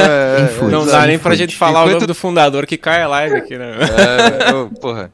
É, 0.00 0.36
Quem 0.38 0.48
foi? 0.56 0.70
Não 0.70 0.86
dá 0.86 1.06
nem 1.06 1.18
pra 1.18 1.34
gente 1.34 1.54
falar 1.54 1.80
o 1.80 1.82
Enquanto- 1.84 1.94
nome 1.94 2.06
do 2.06 2.14
fundador 2.14 2.64
que 2.66 2.78
cai 2.78 3.02
a 3.02 3.08
live 3.08 3.36
aqui, 3.36 3.58
né? 3.58 3.72
é, 4.48 4.54
ô, 4.54 4.70
porra. 4.80 5.12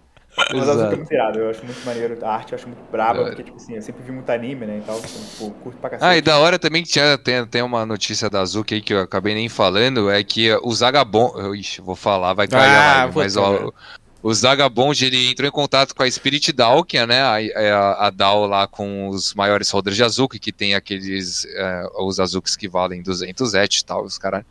Mas 0.54 0.66
a 0.68 0.72
Azuki 0.72 0.92
é 0.92 0.96
muito 0.96 1.12
irado, 1.12 1.38
eu 1.40 1.50
acho 1.50 1.64
muito 1.64 1.84
maneiro. 1.84 2.16
A 2.22 2.34
arte 2.34 2.52
eu 2.52 2.56
acho 2.58 2.66
muito 2.66 2.80
braba, 2.90 3.20
É. 3.22 3.24
porque, 3.26 3.42
tipo 3.42 3.56
assim, 3.56 3.74
eu 3.74 3.82
sempre 3.82 4.02
vi 4.02 4.12
muito 4.12 4.30
anime, 4.30 4.64
né, 4.64 4.78
e 4.78 4.86
tal, 4.86 4.96
então, 4.96 5.10
tipo, 5.10 5.50
curto 5.62 5.78
pra 5.78 5.90
cacete. 5.90 6.08
Ah, 6.08 6.16
e 6.16 6.22
da 6.22 6.38
hora 6.38 6.56
também 6.58 6.82
que 6.84 6.88
tinha, 6.88 7.18
tem, 7.18 7.44
tem 7.44 7.62
uma 7.62 7.84
notícia 7.84 8.30
da 8.30 8.40
Azuki 8.40 8.74
aí 8.76 8.80
que 8.80 8.94
eu 8.94 9.00
acabei 9.00 9.34
nem 9.34 9.48
falando, 9.48 10.08
é 10.10 10.22
que 10.22 10.50
o 10.62 10.72
Zagabond. 10.72 11.58
Ixi, 11.58 11.80
vou 11.82 11.96
falar, 11.96 12.32
vai 12.32 12.46
cair 12.46 12.62
Ah, 12.64 12.92
a 12.94 12.98
live, 13.06 13.18
mas 13.18 13.36
ó, 13.36 13.52
velho. 13.52 13.74
O 14.22 14.32
Zagabond 14.32 15.04
ele 15.04 15.30
entrou 15.30 15.48
em 15.48 15.52
contato 15.52 15.94
com 15.94 16.02
a 16.02 16.10
Spirit 16.10 16.54
é 16.92 17.06
né, 17.06 17.20
a, 17.22 17.36
a, 17.76 18.06
a 18.06 18.10
DAO 18.10 18.46
lá 18.46 18.68
com 18.68 19.08
os 19.08 19.34
maiores 19.34 19.68
holders 19.70 19.96
de 19.96 20.04
Azuki, 20.04 20.38
que 20.38 20.52
tem 20.52 20.74
aqueles. 20.74 21.44
é, 21.44 21.86
os 21.98 22.20
Azukis 22.20 22.54
que 22.54 22.68
valem 22.68 23.02
200 23.02 23.52
ETH 23.54 23.80
e 23.80 23.84
tal, 23.84 24.04
os 24.04 24.18
caras. 24.18 24.44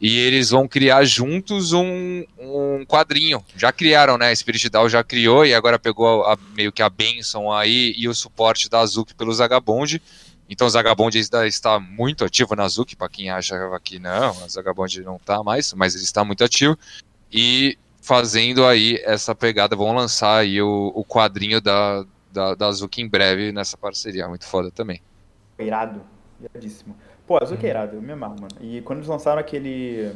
E 0.00 0.16
eles 0.18 0.50
vão 0.50 0.66
criar 0.66 1.04
juntos 1.04 1.72
um, 1.72 2.24
um 2.38 2.84
quadrinho. 2.86 3.44
Já 3.56 3.70
criaram, 3.70 4.16
né? 4.16 4.30
A 4.30 4.36
Spirit 4.36 4.68
DAO 4.68 4.88
já 4.88 5.04
criou 5.04 5.44
e 5.44 5.54
agora 5.54 5.78
pegou 5.78 6.24
a- 6.24 6.38
meio 6.54 6.72
que 6.72 6.82
a 6.82 6.88
benção 6.88 7.52
aí 7.52 7.94
e 7.96 8.08
o 8.08 8.14
suporte 8.14 8.68
da 8.68 8.80
Azuki 8.80 9.14
pelo 9.14 9.32
Zagabond. 9.32 10.00
Então 10.48 10.66
o 10.66 10.70
Zagabond 10.70 11.16
está 11.18 11.78
muito 11.78 12.24
ativo 12.24 12.56
na 12.56 12.64
Azuki, 12.64 12.96
para 12.96 13.08
quem 13.08 13.30
acha 13.30 13.54
que 13.84 13.98
não, 13.98 14.32
o 14.44 14.48
Zagabond 14.48 15.00
não 15.02 15.16
está 15.16 15.42
mais, 15.44 15.72
mas 15.74 15.94
ele 15.94 16.04
está 16.04 16.24
muito 16.24 16.42
ativo. 16.42 16.76
E 17.32 17.78
fazendo 18.00 18.64
aí 18.66 19.00
essa 19.04 19.34
pegada, 19.34 19.76
vão 19.76 19.94
lançar 19.94 20.38
aí 20.38 20.60
o, 20.60 20.92
o 20.94 21.04
quadrinho 21.04 21.60
da, 21.60 22.04
da, 22.32 22.54
da 22.54 22.66
Azuki 22.66 23.02
em 23.02 23.08
breve 23.08 23.52
nessa 23.52 23.76
parceria. 23.76 24.28
Muito 24.28 24.46
foda 24.46 24.70
também. 24.70 25.00
Irado, 25.58 26.00
iradíssimo. 26.40 26.96
Pô, 27.26 27.38
Azuki 27.42 27.62
Uhum. 27.62 27.66
é 27.66 27.70
irado, 27.70 27.96
eu 27.96 28.02
me 28.02 28.12
amarro, 28.12 28.36
mano. 28.40 28.54
E 28.60 28.80
quando 28.82 28.98
eles 29.00 29.08
lançaram 29.08 29.40
aquele. 29.40 30.12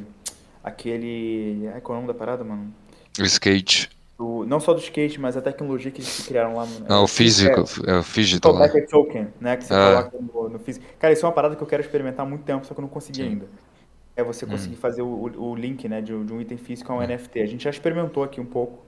Aquele. 0.62 1.68
Ai, 1.74 1.80
qual 1.80 1.96
é 1.96 1.98
o 1.98 2.02
nome 2.02 2.12
da 2.12 2.18
parada, 2.18 2.42
mano? 2.42 2.72
O 3.20 3.22
skate. 3.24 3.90
Do- 4.18 4.44
não 4.46 4.60
só 4.60 4.72
do 4.72 4.80
skate, 4.80 5.20
mas 5.20 5.36
a 5.36 5.42
tecnologia 5.42 5.90
que 5.90 6.00
eles 6.00 6.24
criaram 6.26 6.54
lá. 6.56 6.66
Não, 6.88 7.04
o 7.04 7.06
físico, 7.08 7.64
É, 7.86 7.90
é 7.90 7.98
o 7.98 8.02
digital 8.02 8.52
o 8.52 8.54
lá. 8.54 8.60
Backer 8.66 8.88
Token, 8.88 9.28
né? 9.40 9.56
Que 9.56 9.64
você 9.64 9.74
Ah. 9.74 10.10
coloca 10.10 10.18
no, 10.34 10.48
no 10.50 10.58
físico. 10.58 10.86
Cara, 10.98 11.12
isso 11.12 11.24
é 11.24 11.28
uma 11.28 11.34
parada 11.34 11.54
que 11.56 11.62
eu 11.62 11.66
quero 11.66 11.82
experimentar 11.82 12.24
há 12.24 12.28
muito 12.28 12.44
tempo, 12.44 12.64
só 12.66 12.72
que 12.74 12.80
eu 12.80 12.82
não 12.82 12.88
consegui 12.88 13.22
Sim. 13.22 13.28
ainda. 13.28 13.46
É 14.16 14.22
você 14.22 14.46
conseguir 14.46 14.76
fazer 14.76 15.02
o, 15.02 15.30
o- 15.36 15.54
link, 15.56 15.88
né, 15.88 16.00
de, 16.00 16.14
um- 16.14 16.24
de 16.24 16.32
um 16.32 16.40
item 16.40 16.56
físico 16.56 16.92
a 16.92 16.96
um 16.96 17.02
NFT. 17.02 17.40
A 17.40 17.46
gente 17.46 17.64
já 17.64 17.70
experimentou 17.70 18.22
aqui 18.22 18.40
um 18.40 18.44
pouco. 18.46 18.84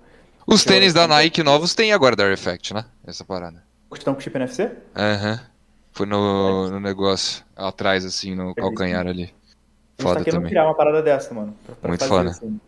Os 0.46 0.64
tênis 0.64 0.94
da 0.94 1.08
Nike 1.08 1.42
novos 1.42 1.74
tem 1.74 1.92
agora 1.92 2.14
Dare 2.14 2.32
Effect, 2.32 2.72
né? 2.72 2.84
Essa 3.04 3.24
parada. 3.24 3.64
Estão 3.92 4.14
com 4.14 4.20
chip 4.20 4.36
NFC? 4.36 4.70
Aham. 4.94 5.40
Foi 5.92 6.06
no, 6.06 6.70
no 6.70 6.78
negócio, 6.78 7.44
atrás, 7.56 8.04
assim, 8.04 8.34
no 8.36 8.54
calcanhar 8.54 9.06
ali. 9.06 9.24
A 9.24 9.26
gente 9.26 9.34
Foda 9.98 10.18
tá 10.18 10.24
querendo 10.24 10.40
também. 10.40 10.50
criar 10.50 10.64
uma 10.66 10.74
parada 10.74 11.02
dessa, 11.02 11.34
mano. 11.34 11.56
Pra, 11.64 11.74
pra 11.74 11.88
Muito 11.88 12.00
fazer, 12.00 12.10
foda. 12.12 12.30
assim. 12.30 12.60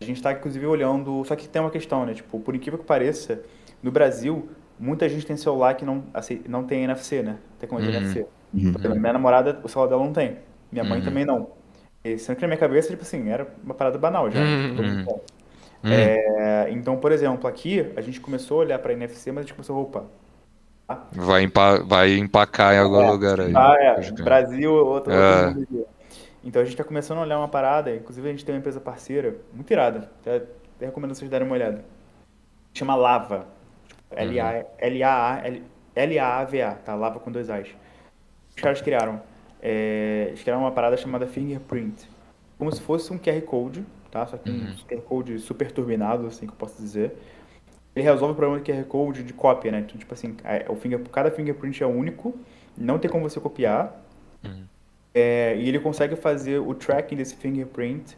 A 0.00 0.04
gente 0.04 0.20
tá, 0.22 0.32
inclusive, 0.32 0.66
olhando. 0.66 1.22
Só 1.26 1.36
que 1.36 1.46
tem 1.48 1.60
uma 1.62 1.70
questão, 1.70 2.04
né? 2.06 2.14
Tipo, 2.14 2.40
por 2.40 2.56
incrível 2.56 2.78
que 2.78 2.86
pareça, 2.86 3.40
no 3.82 3.92
Brasil, 3.92 4.48
muita 4.78 5.08
gente 5.08 5.24
tem 5.26 5.36
celular 5.36 5.74
que 5.74 5.84
não, 5.84 6.02
acei- 6.14 6.42
não 6.48 6.64
tem 6.64 6.82
NFC, 6.84 7.22
né? 7.22 7.36
Tecnologia 7.60 7.92
Uhum. 7.92 7.98
NFC. 7.98 8.26
Uhum. 8.54 8.72
Por 8.72 8.80
exemplo, 8.80 8.98
minha 9.00 9.12
namorada, 9.12 9.60
o 9.62 9.68
celular 9.68 9.90
dela 9.90 10.02
não 10.04 10.12
tem. 10.12 10.38
Minha 10.72 10.84
mãe 10.84 10.98
Uhum. 11.00 11.04
também 11.04 11.24
não. 11.24 11.50
E 12.04 12.18
sendo 12.18 12.36
que 12.36 12.42
na 12.42 12.48
minha 12.48 12.58
cabeça, 12.58 12.88
tipo 12.88 13.02
assim, 13.02 13.28
era 13.28 13.46
uma 13.62 13.74
parada 13.74 13.98
banal 13.98 14.30
já. 14.30 14.40
Uhum. 14.40 14.76
Todo 14.76 14.88
mundo 14.88 15.04
tem. 15.06 15.14
Hum. 15.82 15.92
É, 15.92 16.68
então, 16.70 16.96
por 16.98 17.10
exemplo, 17.12 17.48
aqui 17.48 17.92
a 17.96 18.00
gente 18.00 18.20
começou 18.20 18.58
a 18.58 18.60
olhar 18.64 18.78
pra 18.78 18.92
NFC, 18.92 19.32
mas 19.32 19.44
a 19.44 19.46
gente 19.46 19.54
começou, 19.54 19.80
opa, 19.80 20.04
Vai, 21.12 21.42
empa- 21.44 21.78
vai 21.84 22.14
empacar 22.16 22.74
em 22.74 22.78
algum 22.78 23.00
É, 23.00 23.10
lugar 23.10 23.40
aí. 23.40 23.52
ah, 23.54 23.76
é. 23.78 24.10
Brasil, 24.22 24.72
outro, 24.74 25.12
É. 25.12 25.46
outro. 25.48 25.86
Então 26.42 26.60
a 26.60 26.64
gente 26.64 26.76
tá 26.76 26.82
começando 26.82 27.18
a 27.18 27.20
olhar 27.22 27.38
uma 27.38 27.46
parada, 27.48 27.94
inclusive 27.94 28.26
a 28.28 28.30
gente 28.32 28.44
tem 28.44 28.54
uma 28.54 28.58
empresa 28.58 28.80
parceira, 28.80 29.36
muito 29.54 29.70
irada, 29.70 30.10
até, 30.20 30.42
recomendo 30.80 31.14
vocês 31.14 31.30
darem 31.30 31.46
uma 31.46 31.54
olhada. 31.54 31.84
Chama 32.74 32.96
Lava. 32.96 33.46
Tipo, 34.10 34.20
L-A-A-V-A, 35.94 36.72
tá? 36.84 36.94
Lava 36.94 37.20
com 37.20 37.30
dois 37.30 37.48
A's. 37.50 37.68
Os 38.56 38.62
caras 38.62 38.80
criaram. 38.80 39.22
É, 39.62 40.26
eles 40.28 40.42
criaram 40.42 40.62
uma 40.62 40.72
parada 40.72 40.96
chamada 40.96 41.26
Fingerprint. 41.26 42.08
Como 42.58 42.70
se 42.72 42.80
fosse 42.80 43.12
um 43.12 43.18
QR 43.18 43.40
Code, 43.42 43.84
tá? 44.10 44.26
Só 44.26 44.36
que 44.36 44.50
um 44.50 44.74
QR 44.88 45.02
Code 45.02 45.38
super 45.38 45.70
turbinado, 45.70 46.26
assim 46.26 46.46
que 46.46 46.52
eu 46.52 46.56
posso 46.56 46.80
dizer. 46.80 47.12
Ele 47.94 48.04
resolve 48.04 48.32
o 48.32 48.36
problema 48.36 48.62
do 48.62 48.64
QR 48.64 48.84
Code 48.84 49.22
de 49.22 49.32
cópia, 49.32 49.72
né? 49.72 49.80
Então, 49.80 49.98
tipo 49.98 50.12
assim, 50.14 50.36
é, 50.44 50.66
o 50.68 50.76
finger, 50.76 51.00
cada 51.10 51.30
fingerprint 51.30 51.82
é 51.82 51.86
único, 51.86 52.34
não 52.76 52.98
tem 52.98 53.10
como 53.10 53.28
você 53.28 53.40
copiar. 53.40 54.00
É, 55.12 55.56
e 55.56 55.68
ele 55.68 55.80
consegue 55.80 56.14
fazer 56.14 56.60
o 56.60 56.72
tracking 56.72 57.16
desse 57.16 57.34
fingerprint 57.34 58.16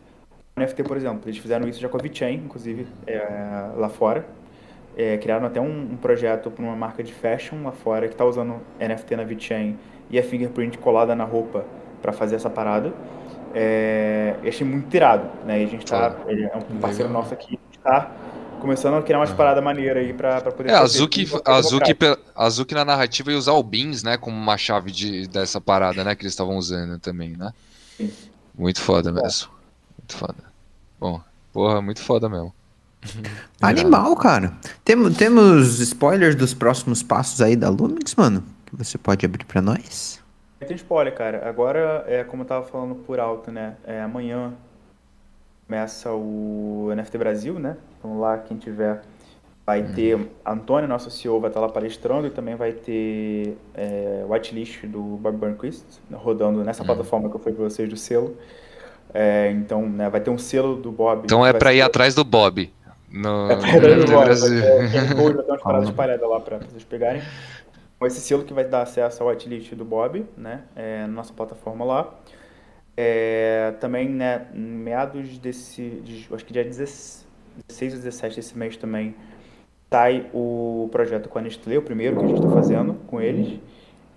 no 0.55 0.63
NFT, 0.63 0.83
por 0.83 0.97
exemplo. 0.97 1.23
Eles 1.25 1.39
fizeram 1.39 1.67
isso 1.67 1.81
já 1.81 1.89
com 1.89 1.97
a 1.97 2.01
VeChain, 2.01 2.37
inclusive, 2.45 2.87
é, 3.07 3.73
lá 3.77 3.89
fora. 3.89 4.27
É, 4.95 5.17
criaram 5.17 5.47
até 5.47 5.59
um, 5.59 5.93
um 5.93 5.97
projeto 5.97 6.51
para 6.51 6.63
uma 6.63 6.77
marca 6.77 7.03
de 7.03 7.15
fashion 7.15 7.63
lá 7.63 7.73
fora 7.73 8.07
que 8.09 8.15
está 8.15 8.27
usando 8.27 8.61
NFT 8.79 9.17
na 9.17 9.25
VeChain 9.25 9.79
e 10.13 10.19
a 10.19 10.23
fingerprint 10.23 10.79
colada 10.79 11.17
na 11.17 11.25
roupa 11.25 11.65
para 12.01 12.13
fazer 12.13 12.37
essa 12.37 12.51
parada. 12.51 12.93
É, 13.55 14.37
eu 14.43 14.49
achei 14.49 14.67
muito 14.67 14.89
tirado, 14.89 15.29
né? 15.45 15.63
E 15.63 15.65
a 15.65 15.69
gente 15.69 15.85
tá, 15.85 16.15
ele 16.27 16.45
é 16.45 16.57
um 16.57 16.79
parceiro 16.79 17.09
Legal. 17.09 17.23
nosso 17.23 17.35
aqui, 17.35 17.59
a 17.59 17.73
gente 17.73 17.79
tá 17.83 18.13
começando 18.61 18.95
a 18.95 19.03
criar 19.03 19.19
umas 19.19 19.33
paradas 19.33 19.63
maneiras 19.63 20.05
aí 20.05 20.13
para 20.13 20.41
poder 20.41 20.71
É, 20.71 20.75
a 20.75 20.83
a 20.83 22.45
Azuki 22.47 22.75
na 22.75 22.85
narrativa 22.85 23.33
ia 23.33 23.37
usar 23.37 23.53
o 23.53 23.63
Beans, 23.63 24.03
né, 24.03 24.17
como 24.17 24.37
uma 24.37 24.57
chave 24.57 24.93
de, 24.93 25.27
dessa 25.27 25.61
parada, 25.61 26.05
né, 26.05 26.15
que 26.15 26.23
eles 26.23 26.33
estavam 26.33 26.57
usando 26.57 26.99
também, 27.01 27.31
né? 27.37 27.53
Sim. 27.97 28.11
Muito 28.57 28.81
foda 28.81 29.11
mesmo. 29.11 29.51
Muito 29.99 30.17
foda. 30.17 30.45
Bom, 31.01 31.21
porra, 31.53 31.83
muito 31.83 32.01
foda 32.01 32.29
mesmo. 32.29 32.55
Animal, 33.61 34.15
cara. 34.17 34.53
Temos, 34.85 35.17
temos 35.17 35.81
spoilers 35.81 36.37
dos 36.37 36.55
próximos 36.55 37.03
passos 37.03 37.41
aí 37.43 37.57
da 37.57 37.69
Lumix, 37.69 38.15
mano? 38.15 38.45
Que 38.77 38.85
você 38.85 38.97
pode 38.99 39.25
abrir 39.27 39.45
pra 39.45 39.61
nós? 39.61 40.21
Tem 40.61 40.77
spoiler, 40.77 41.15
cara. 41.15 41.47
Agora, 41.49 42.05
é 42.07 42.25
como 42.25 42.43
eu 42.43 42.47
tava 42.47 42.65
falando 42.67 42.95
por 42.95 43.19
alto, 43.21 43.51
né? 43.51 43.75
É, 43.85 44.01
amanhã 44.01 44.53
começa 45.67 46.11
o 46.13 46.91
NFT 46.95 47.19
Brasil, 47.19 47.59
né? 47.59 47.77
Então 47.99 48.19
lá, 48.21 48.39
quem 48.39 48.57
tiver, 48.57 49.03
vai 49.67 49.83
Uhum. 49.83 49.93
ter 49.95 50.29
Antônio, 50.47 50.89
nosso 50.89 51.11
CEO, 51.11 51.41
vai 51.41 51.51
estar 51.51 51.61
lá 51.61 51.69
palestrando 51.69 52.27
e 52.27 52.31
também 52.31 52.55
vai 52.55 52.73
ter 52.73 53.57
é, 53.75 54.25
whitelist 54.29 54.87
do 54.87 55.01
Bob 55.03 55.37
Burnquist 55.37 55.85
rodando 56.13 56.63
nessa 56.65 56.83
Uhum. 56.83 56.87
plataforma 56.87 57.29
que 57.29 57.37
eu 57.37 57.41
falei 57.41 57.55
pra 57.55 57.65
vocês 57.65 57.89
do 57.89 57.97
selo. 57.97 58.37
É, 59.13 59.51
então, 59.51 59.87
né, 59.87 60.09
vai 60.09 60.21
ter 60.21 60.31
um 60.31 60.39
selo 60.39 60.77
do 60.77 60.91
Bob. 60.91 61.25
Então 61.25 61.45
é 61.45 61.51
vai 61.53 61.59
pra 61.59 61.73
ir 61.75 61.79
ser- 61.79 61.83
atrás 61.83 62.15
do 62.15 62.25
Bob. 62.25 62.73
No, 63.11 63.51
É 63.51 63.57
pra 63.57 63.69
ir 63.69 63.77
atrás 63.77 64.05
do 64.05 64.11
Bob, 64.13 64.25
Brasil. 64.25 64.61
vai 64.63 64.89
ter- 64.89 64.91
tem 65.09 65.17
code, 65.17 65.35
vai 65.37 65.45
ter 65.45 65.51
umas 65.53 65.63
paradas 65.63 65.89
espalhadas 65.91 66.29
lá 66.31 66.41
pra 66.41 66.59
vocês 66.59 66.85
pegarem. 66.85 67.23
Esse 68.07 68.21
selo 68.21 68.45
que 68.45 68.53
vai 68.53 68.65
dar 68.65 68.83
acesso 68.83 69.23
ao 69.23 69.29
whitelist 69.29 69.75
do 69.75 69.85
Bob, 69.85 70.27
né? 70.37 70.65
É, 70.77 71.07
nossa 71.07 71.33
plataforma 71.33 71.85
lá. 71.85 72.15
É, 72.97 73.75
também, 73.81 74.09
né, 74.09 74.47
meados 74.55 75.39
desse, 75.39 75.83
de- 76.05 76.29
acho 76.33 76.45
que 76.45 76.53
dia 76.53 76.65
16 76.65 77.27
16 77.69 77.95
ou 77.95 77.99
17 78.01 78.37
desse 78.37 78.57
mês 78.57 78.77
também, 78.77 79.15
sai 79.93 80.31
o 80.33 80.89
projeto 80.93 81.29
com 81.29 81.39
a 81.39 81.43
Nestlé, 81.43 81.79
o 81.79 81.83
primeiro 81.83 82.17
que 82.19 82.25
a 82.25 82.29
gente 82.29 82.41
tá 82.43 82.49
fazendo 82.51 82.95
com 83.07 83.21
eles. 83.21 83.61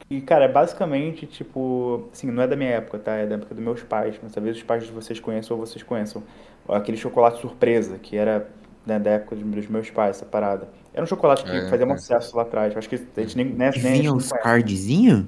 E, 0.09 0.21
cara, 0.21 0.45
é 0.45 0.47
basicamente, 0.47 1.25
tipo, 1.25 2.09
assim, 2.13 2.29
não 2.31 2.43
é 2.43 2.47
da 2.47 2.55
minha 2.55 2.69
época, 2.71 2.99
tá? 2.99 3.13
É 3.15 3.25
da 3.25 3.35
época 3.35 3.55
dos 3.55 3.63
meus 3.63 3.83
pais. 3.83 4.15
Mas 4.21 4.33
talvez 4.33 4.55
os 4.57 4.63
pais 4.63 4.85
de 4.85 4.91
vocês 4.91 5.19
conheçam 5.19 5.57
ou 5.57 5.65
vocês 5.65 5.83
conheçam. 5.83 6.23
Aquele 6.69 6.97
chocolate 6.97 7.41
surpresa, 7.41 7.97
que 7.99 8.15
era 8.15 8.47
né, 8.85 8.99
da 8.99 9.11
época 9.11 9.35
dos 9.35 9.67
meus 9.67 9.89
pais, 9.89 10.17
essa 10.17 10.25
parada. 10.25 10.69
Era 10.95 11.03
um 11.03 11.07
chocolate 11.07 11.43
que 11.43 11.51
É, 11.51 11.67
fazia 11.69 11.83
é. 11.83 11.85
muito 11.85 11.99
sucesso 11.99 12.35
lá 12.37 12.43
atrás. 12.43 12.75
Acho 12.75 12.87
que 12.87 12.95
a 12.95 13.19
gente 13.21 13.35
nem, 13.35 13.45
nem, 13.47 13.69
Que 13.71 13.79
nem 13.83 13.93
vinha 13.99 14.11
conhece. 14.11 14.33
cardzinhos? 14.41 15.25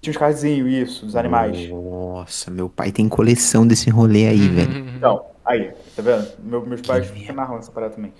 Tinha 0.00 0.12
uns 0.12 0.16
cardzinhos, 0.16 0.70
isso, 0.72 1.06
dos 1.06 1.16
animais. 1.16 1.68
Nossa, 1.68 2.52
meu 2.52 2.68
pai 2.68 2.92
tem 2.92 3.08
coleção 3.08 3.66
desse 3.66 3.90
rolê 3.90 4.28
aí, 4.28 4.40
Uhum. 4.48 4.54
velho. 4.54 4.88
Então, 4.96 5.24
aí, 5.44 5.72
tá 5.96 6.02
vendo? 6.02 6.28
Meu- 6.38 6.64
meus 6.64 6.80
pais 6.82 7.10
Que 7.10 7.24
se 7.24 7.30
amarram 7.32 7.56
nessa 7.56 7.72
parada 7.72 7.94
também. 7.96 8.12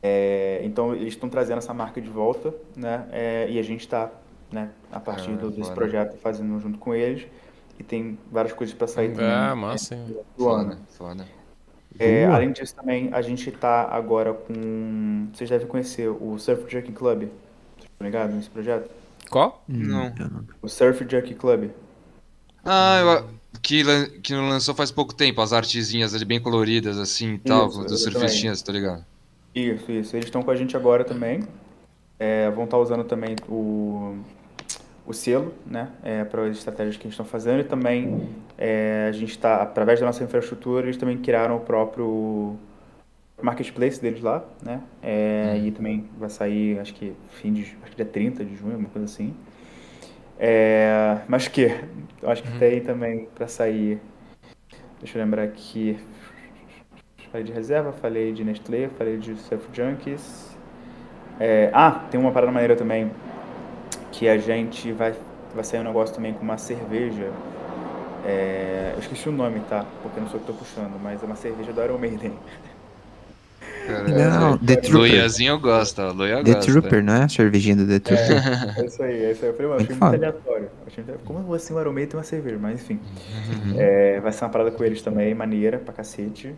É, 0.00 0.60
então, 0.62 0.94
eles 0.94 1.08
estão 1.08 1.28
trazendo 1.28 1.58
essa 1.58 1.74
marca 1.74 2.00
de 2.00 2.08
volta, 2.08 2.54
né? 2.76 3.06
É, 3.10 3.50
e 3.50 3.58
a 3.58 3.62
gente 3.62 3.86
tá, 3.88 4.08
né, 4.52 4.70
a 4.92 5.00
partir 5.00 5.32
Ah, 5.32 5.36
do- 5.36 5.50
desse 5.50 5.72
projeto 5.72 6.16
fazendo 6.18 6.58
junto 6.60 6.78
com 6.78 6.94
eles. 6.94 7.26
E 7.78 7.82
tem 7.82 8.16
várias 8.30 8.52
coisas 8.54 8.72
pra 8.74 8.86
sair 8.86 9.10
também. 9.10 9.26
Ah, 9.26 9.48
né, 9.48 9.54
massa, 9.54 9.94
hein? 9.96 10.04
do 10.38 10.48
ano. 10.48 10.70
Foda, 10.70 10.78
foda. 10.96 11.24
É, 11.98 12.24
além 12.26 12.52
disso, 12.52 12.74
também, 12.74 13.10
a 13.12 13.20
gente 13.20 13.50
tá 13.50 13.88
agora 13.90 14.32
com. 14.32 15.28
Vocês 15.32 15.50
devem 15.50 15.66
conhecer 15.66 16.08
o 16.08 16.38
Surf 16.38 16.62
Junkie 16.70 16.92
Club. 16.92 17.22
Vocês 17.22 17.90
estão 17.92 18.06
ligados 18.06 18.34
nesse 18.34 18.48
projeto? 18.48 18.90
Qual? 19.28 19.62
Não. 19.68 20.12
O 20.62 20.68
Surf 20.68 21.04
Junkie 21.08 21.34
Club. 21.34 21.70
Ah, 22.64 23.00
eu- 23.00 23.40
que, 23.62 23.82
que 24.22 24.34
lançou 24.34 24.74
faz 24.74 24.90
pouco 24.90 25.14
tempo, 25.14 25.40
as 25.40 25.52
artezinhas 25.52 26.14
ali 26.14 26.24
bem 26.24 26.40
coloridas, 26.40 26.98
assim 26.98 27.34
e 27.34 27.38
tal, 27.38 27.68
Isso, 27.68 27.84
dos 27.84 28.02
surfistinhas, 28.02 28.62
tá 28.62 28.72
ligado? 28.72 29.04
Isso, 29.54 29.90
isso. 29.90 30.16
Eles 30.16 30.26
estão 30.26 30.42
com 30.42 30.50
a 30.50 30.56
gente 30.56 30.76
agora 30.76 31.04
também. 31.04 31.42
É, 32.18 32.50
vão 32.50 32.64
estar 32.64 32.78
usando 32.78 33.04
também 33.04 33.34
o, 33.48 34.16
o 35.10 35.14
selo, 35.14 35.52
né? 35.66 35.90
para 36.30 36.46
as 36.46 36.56
estratégias 36.56 36.96
que 36.96 37.04
eles 37.04 37.14
estão 37.14 37.26
fazendo. 37.26 37.60
E 37.60 37.64
também 37.64 38.28
é, 38.56 39.06
a 39.08 39.12
gente 39.12 39.30
está, 39.30 39.62
através 39.62 40.00
da 40.00 40.06
nossa 40.06 40.24
infraestrutura, 40.24 40.86
eles 40.86 40.96
também 40.96 41.18
criaram 41.18 41.56
o 41.56 41.60
próprio 41.60 42.56
marketplace 43.42 44.00
deles 44.00 44.22
lá, 44.22 44.44
né? 44.62 44.82
É, 45.02 45.58
E 45.62 45.70
também 45.70 46.08
vai 46.18 46.30
sair, 46.30 46.78
acho 46.78 46.94
que 46.94 47.14
fim 47.30 47.52
de, 47.52 47.62
acho 47.82 47.90
que 47.90 47.96
dia 47.96 48.04
30 48.04 48.44
de 48.44 48.54
junho, 48.56 48.72
alguma 48.72 48.90
coisa 48.90 49.06
assim. 49.06 49.34
É, 50.38 51.18
mas 51.28 51.48
que? 51.48 51.68
Acho 52.22 52.42
que 52.42 52.58
tem 52.58 52.80
também 52.80 53.28
para 53.34 53.46
sair. 53.46 54.00
Deixa 54.98 55.18
eu 55.18 55.22
lembrar 55.22 55.42
aqui. 55.42 55.98
Falei 57.30 57.44
de 57.44 57.52
reserva, 57.52 57.92
falei 57.92 58.32
de 58.32 58.42
Nestlé, 58.44 58.88
falei 58.98 59.16
de 59.16 59.36
Surf 59.36 59.68
Junkies. 59.72 60.56
É, 61.38 61.70
ah, 61.72 61.90
tem 62.10 62.20
uma 62.20 62.32
parada 62.32 62.52
maneira 62.52 62.76
também. 62.76 63.10
Que 64.12 64.28
a 64.28 64.36
gente 64.38 64.92
vai, 64.92 65.14
vai 65.54 65.64
sair 65.64 65.80
um 65.80 65.84
negócio 65.84 66.14
também 66.14 66.32
com 66.32 66.42
uma 66.42 66.58
cerveja. 66.58 67.30
É, 68.26 68.92
eu 68.94 69.00
esqueci 69.00 69.28
o 69.28 69.32
nome, 69.32 69.60
tá? 69.68 69.86
Porque 70.02 70.20
não 70.20 70.28
sou 70.28 70.36
eu 70.36 70.40
que 70.40 70.46
tô 70.46 70.52
puxando, 70.52 71.00
mas 71.02 71.22
é 71.22 71.26
uma 71.26 71.36
cerveja 71.36 71.72
do 71.72 71.82
Iron 71.82 71.98
Maiden. 71.98 72.32
Não, 73.88 74.58
The 74.58 74.76
Trooper. 74.76 74.98
Luiazinho 74.98 75.58
gosta, 75.58 76.08
ó, 76.08 76.12
Luia 76.12 76.44
The 76.44 76.52
gosta. 76.54 76.70
Trooper, 76.70 77.02
não 77.02 77.14
é? 77.14 77.24
A 77.24 77.28
cervejinha 77.28 77.76
do 77.76 77.86
The 77.86 77.98
Trooper. 77.98 78.78
É 78.78 78.84
isso 78.84 79.02
aí, 79.02 79.24
é 79.24 79.32
isso 79.32 79.44
aí. 79.44 79.50
Eu 79.50 79.56
falei, 79.56 79.70
mano, 79.70 79.80
Muito 79.80 79.92
achei 79.92 80.00
muito 80.00 80.14
aleatório. 80.14 80.70
Achei 80.86 81.04
muito... 81.04 81.24
Como 81.24 81.54
assim 81.54 81.74
o 81.74 81.80
Iron 81.80 81.92
Maiden 81.92 82.10
tem 82.10 82.18
uma 82.18 82.24
cerveja? 82.24 82.58
Mas 82.60 82.80
enfim. 82.80 83.00
É, 83.76 84.20
vai 84.20 84.32
ser 84.32 84.44
uma 84.44 84.50
parada 84.50 84.70
com 84.70 84.84
eles 84.84 85.02
também, 85.02 85.34
maneira 85.34 85.78
pra 85.78 85.92
cacete. 85.94 86.54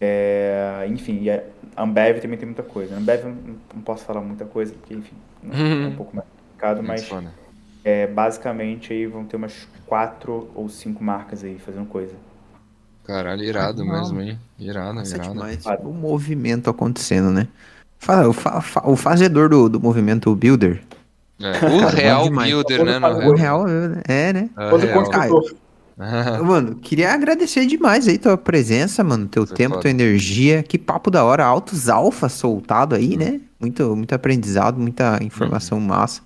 É, 0.00 0.86
enfim, 0.88 1.22
e 1.22 1.30
a 1.30 1.42
Ambev 1.76 2.20
também 2.20 2.38
tem 2.38 2.46
muita 2.46 2.62
coisa. 2.62 2.94
A 2.94 2.98
Ambev 2.98 3.24
eu 3.24 3.30
não, 3.30 3.36
não 3.74 3.82
posso 3.82 4.04
falar 4.04 4.20
muita 4.20 4.44
coisa, 4.44 4.72
porque, 4.72 4.94
enfim, 4.94 5.16
é 5.52 5.86
um 5.88 5.96
pouco 5.96 6.14
mais 6.14 6.28
complicado, 6.58 6.82
Muito 6.82 6.86
mas 6.86 7.04
foda. 7.04 7.32
é, 7.84 8.06
basicamente 8.06 8.92
aí 8.92 9.06
vão 9.06 9.24
ter 9.24 9.36
umas 9.36 9.66
quatro 9.86 10.50
ou 10.54 10.68
cinco 10.68 11.02
marcas 11.02 11.44
aí 11.44 11.58
fazendo 11.58 11.86
coisa. 11.86 12.14
Caralho, 13.04 13.42
irado 13.42 13.82
Animal. 13.82 14.00
mesmo, 14.00 14.20
hein? 14.20 14.38
Irado, 14.58 14.94
Nossa, 14.94 15.16
irado. 15.16 15.32
demais. 15.32 15.64
O 15.82 15.92
movimento 15.92 16.68
acontecendo, 16.68 17.30
né? 17.30 17.48
Fala, 17.98 18.28
o, 18.28 18.32
fa- 18.32 18.60
fa- 18.60 18.82
o 18.86 18.96
fazedor 18.96 19.48
do, 19.48 19.68
do 19.68 19.80
movimento 19.80 20.34
Builder. 20.34 20.82
É, 21.40 21.52
Cara, 21.58 21.76
o 21.76 21.80
bom 21.80 21.90
Real. 21.90 22.30
Builder, 22.30 22.84
né? 22.84 22.98
No 22.98 23.06
O 23.30 23.34
real 23.34 23.66
é, 24.06 24.32
né? 24.32 24.50
É, 24.56 24.76
real. 24.76 25.04
construtor. 25.04 25.56
Mano, 26.44 26.76
queria 26.76 27.12
agradecer 27.12 27.66
demais 27.66 28.06
aí 28.06 28.18
tua 28.18 28.36
presença, 28.38 29.02
mano, 29.02 29.26
teu 29.26 29.46
Foi 29.46 29.56
tempo, 29.56 29.70
foda. 29.74 29.82
tua 29.82 29.90
energia. 29.90 30.62
Que 30.62 30.78
papo 30.78 31.10
da 31.10 31.24
hora, 31.24 31.44
altos 31.44 31.88
alfa 31.88 32.28
soltado 32.28 32.94
aí, 32.94 33.16
né? 33.16 33.40
Muito, 33.60 33.96
muito 33.96 34.14
aprendizado, 34.14 34.78
muita 34.78 35.18
informação 35.22 35.80
massa. 35.80 36.22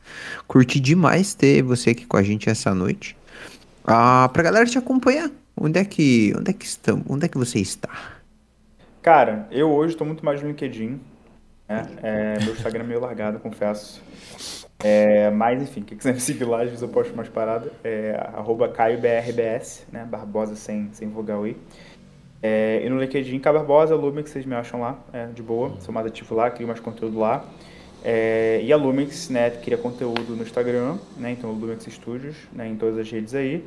Curti 0.47 0.79
demais 0.79 1.35
ter 1.35 1.63
você 1.63 1.91
aqui 1.91 2.07
com 2.07 2.17
a 2.17 2.23
gente 2.23 2.51
essa 2.51 2.75
noite. 2.75 3.17
Ah, 3.85 4.29
pra 4.33 4.43
galera 4.43 4.67
te 4.67 4.77
acompanhar, 4.77 5.31
onde 5.57 5.79
é 5.79 5.85
que, 5.85 6.33
onde 6.37 6.51
é 6.51 6.53
que 6.53 6.65
estamos? 6.65 7.05
Onde 7.09 7.25
é 7.25 7.29
que 7.29 7.39
você 7.39 7.59
está? 7.59 7.89
Cara, 9.01 9.49
eu 9.51 9.71
hoje 9.71 9.97
tô 9.97 10.05
muito 10.05 10.25
mais 10.25 10.43
no 10.43 10.49
LinkedIn. 10.49 11.01
Né? 11.69 11.87
É, 12.03 12.39
meu 12.45 12.53
Instagram 12.53 12.85
é 12.85 12.87
meio 12.87 13.01
largado, 13.01 13.39
confesso. 13.39 14.03
É, 14.85 15.31
mas 15.31 15.63
enfim, 15.63 15.83
quem 15.83 15.97
quiser 15.97 16.13
me 16.13 16.21
seguir 16.21 16.45
lá, 16.45 16.59
às 16.59 16.67
vezes 16.67 16.83
eu 16.83 16.89
posto 16.89 17.17
mais 17.17 17.29
parada. 17.29 17.73
É 17.83 18.31
arroba 18.35 18.69
CaioBRBS, 18.69 19.87
né? 19.91 20.05
Barbosa 20.05 20.55
sem, 20.55 20.91
sem 20.93 21.09
vogal 21.09 21.47
I. 21.47 21.57
É, 22.43 22.82
e 22.85 22.89
no 22.90 23.01
LinkedIn, 23.01 23.39
Caio 23.39 23.56
Barbosa, 23.59 23.94
Lumix, 23.94 24.31
vocês 24.31 24.44
me 24.44 24.55
acham 24.55 24.81
lá, 24.81 24.98
é, 25.12 25.27
de 25.27 25.43
boa. 25.43 25.77
Sou 25.81 25.94
mais 25.94 26.06
ativo 26.06 26.35
lá, 26.35 26.51
crio 26.51 26.66
mais 26.66 26.81
conteúdo 26.81 27.19
lá. 27.19 27.44
É, 28.05 28.60
e 28.64 28.73
a 28.73 28.77
Lumix, 28.77 29.28
né, 29.28 29.48
cria 29.51 29.78
conteúdo 29.78 30.35
no 30.35 30.43
Instagram, 30.43 30.98
né? 31.16 31.31
Então, 31.31 31.52
Lumix 31.52 31.85
Studios, 31.85 32.36
né, 32.52 32.66
em 32.66 32.77
todas 32.77 32.98
as 32.98 33.09
redes 33.09 33.32
aí. 33.32 33.64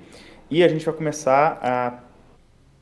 E 0.51 0.61
a 0.61 0.67
gente 0.67 0.85
vai 0.85 0.93
começar 0.93 1.57
a 1.61 1.99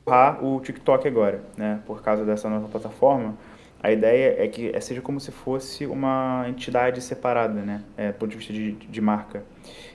empurrar 0.02 0.44
o 0.44 0.60
TikTok 0.60 1.06
agora, 1.06 1.42
né? 1.56 1.80
Por 1.86 2.02
causa 2.02 2.24
dessa 2.24 2.50
nova 2.50 2.68
plataforma. 2.68 3.36
A 3.82 3.92
ideia 3.92 4.42
é 4.42 4.48
que 4.48 4.72
seja 4.80 5.00
como 5.00 5.20
se 5.20 5.30
fosse 5.30 5.86
uma 5.86 6.44
entidade 6.48 7.00
separada, 7.00 7.62
né? 7.62 7.82
É, 7.96 8.08
do 8.08 8.14
ponto 8.14 8.30
de 8.30 8.36
vista 8.36 8.52
de, 8.52 8.72
de 8.72 9.00
marca. 9.00 9.44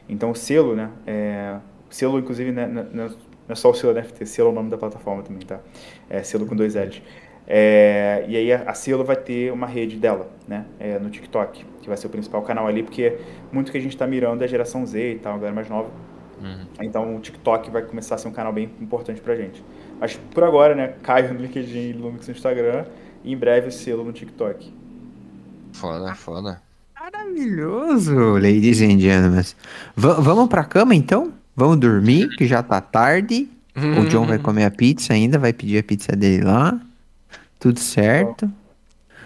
Então, 0.08 0.32
o 0.32 0.36
selo, 0.36 0.76
né? 0.76 0.90
É, 1.06 1.58
selo, 1.90 2.20
inclusive, 2.20 2.52
né, 2.52 2.68
não, 2.68 3.10
não 3.50 3.54
é 3.54 3.56
só 3.56 3.72
o 3.72 3.74
selo 3.74 3.94
da 3.94 4.02
NFT, 4.02 4.26
selo 4.28 4.50
é 4.50 4.52
o 4.52 4.56
nome 4.56 4.70
da 4.70 4.78
plataforma 4.78 5.24
também, 5.24 5.46
tá? 5.46 5.60
É 6.08 6.22
selo 6.24 6.46
com 6.46 6.56
dois 6.56 6.76
L's. 6.76 7.02
É, 7.48 8.24
e 8.28 8.38
aí 8.38 8.54
a, 8.54 8.62
a 8.70 8.74
selo 8.76 9.04
vai 9.04 9.16
ter 9.16 9.52
uma 9.52 9.66
rede 9.66 9.96
dela, 9.98 10.30
né? 10.48 10.66
É, 10.80 11.00
no 11.00 11.10
TikTok, 11.10 11.66
que 11.82 11.88
vai 11.88 11.98
ser 11.98 12.06
o 12.06 12.10
principal 12.12 12.44
canal 12.44 12.68
ali, 12.68 12.84
porque 12.84 13.18
muito 13.52 13.72
que 13.72 13.78
a 13.80 13.82
gente 13.82 13.94
está 13.96 14.06
mirando 14.06 14.44
é 14.44 14.46
a 14.46 14.48
geração 14.48 14.86
Z 14.86 15.14
e 15.14 15.18
tal, 15.18 15.34
a 15.34 15.38
galera 15.38 15.56
mais 15.56 15.68
nova. 15.68 15.90
Uhum. 16.40 16.66
Então 16.80 17.16
o 17.16 17.20
TikTok 17.20 17.72
vai 17.72 17.82
começar 17.82 18.16
a 18.16 18.18
ser 18.20 18.28
um 18.28 18.32
canal 18.32 18.54
bem 18.54 18.70
importante 18.80 19.20
pra 19.20 19.36
gente. 19.36 19.64
Mas 20.00 20.16
por 20.16 20.44
agora, 20.44 20.76
né? 20.76 20.94
Caio 21.02 21.34
no 21.34 21.40
LinkedIn 21.42 21.90
e 21.90 21.94
Lumix 21.94 22.28
no 22.28 22.34
Instagram. 22.34 22.86
E 23.24 23.34
em 23.34 23.38
breve 23.38 23.68
o 23.68 23.72
selo 23.72 24.06
no 24.06 24.14
TikTok. 24.14 24.72
Foda, 25.74 26.14
foda. 26.16 26.62
Maravilhoso, 26.98 28.16
ladies 28.38 28.82
and 28.82 29.00
gentlemen. 29.00 29.44
Va- 29.96 30.20
vamos 30.22 30.48
pra 30.48 30.64
cama 30.64 30.94
então? 30.96 31.34
Vamos 31.60 31.78
dormir, 31.78 32.30
que 32.38 32.48
já 32.48 32.64
tá 32.64 32.80
tarde. 32.80 33.50
O 33.76 34.06
John 34.08 34.26
vai 34.26 34.38
comer 34.40 34.64
a 34.64 34.72
pizza 34.72 35.12
ainda, 35.14 35.38
vai 35.38 35.52
pedir 35.52 35.78
a 35.78 35.84
pizza 35.84 36.14
dele 36.14 36.44
lá. 36.44 36.80
Tudo 37.60 37.78
certo. 37.80 38.50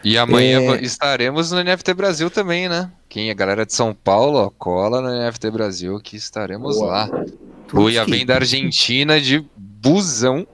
E 0.04 0.18
amanhã 0.18 0.60
É. 0.76 0.82
estaremos 0.84 1.52
no 1.52 1.60
NFT 1.64 1.94
Brasil 1.94 2.30
também, 2.32 2.68
né? 2.68 2.90
Quem 3.08 3.30
é 3.30 3.34
galera 3.36 3.66
de 3.68 3.74
São 3.74 3.94
Paulo, 3.94 4.40
ó, 4.40 4.50
cola 4.50 5.00
no 5.00 5.10
NFT 5.10 5.52
Brasil 5.52 6.00
que 6.00 6.18
estaremos 6.18 6.76
Boa. 6.78 6.88
lá. 6.92 7.08
Tudo 7.68 7.82
Luia 7.84 8.04
que- 8.04 8.12
vem 8.12 8.26
da 8.26 8.36
Argentina 8.36 9.22
de 9.22 9.46
busão. 9.56 10.46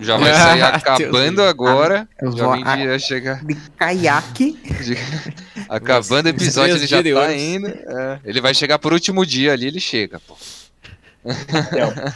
Já 0.00 0.16
vai 0.16 0.32
sair 0.58 0.62
Ah, 0.62 0.68
acabando 0.68 1.36
Deus. 1.36 1.48
agora. 1.48 2.08
Eu 2.20 2.36
Já 2.36 2.50
vem 2.52 2.64
a- 2.64 2.76
de 2.96 2.98
chegar. 2.98 3.44
De 3.44 3.54
caiaque. 3.76 4.58
de- 4.84 4.96
acabando 5.68 6.26
o 6.26 6.28
episódio, 6.30 6.74
ele 6.76 6.86
já 6.86 7.02
tá 7.02 7.34
indo. 7.34 7.68
é. 7.68 8.18
Ele 8.24 8.40
vai 8.40 8.52
chegar 8.54 8.78
por 8.78 8.92
último 8.92 9.24
dia 9.24 9.52
ali, 9.52 9.66
ele 9.66 9.80
chega, 9.80 10.20
pô. 10.20 10.36
É, 11.24 12.12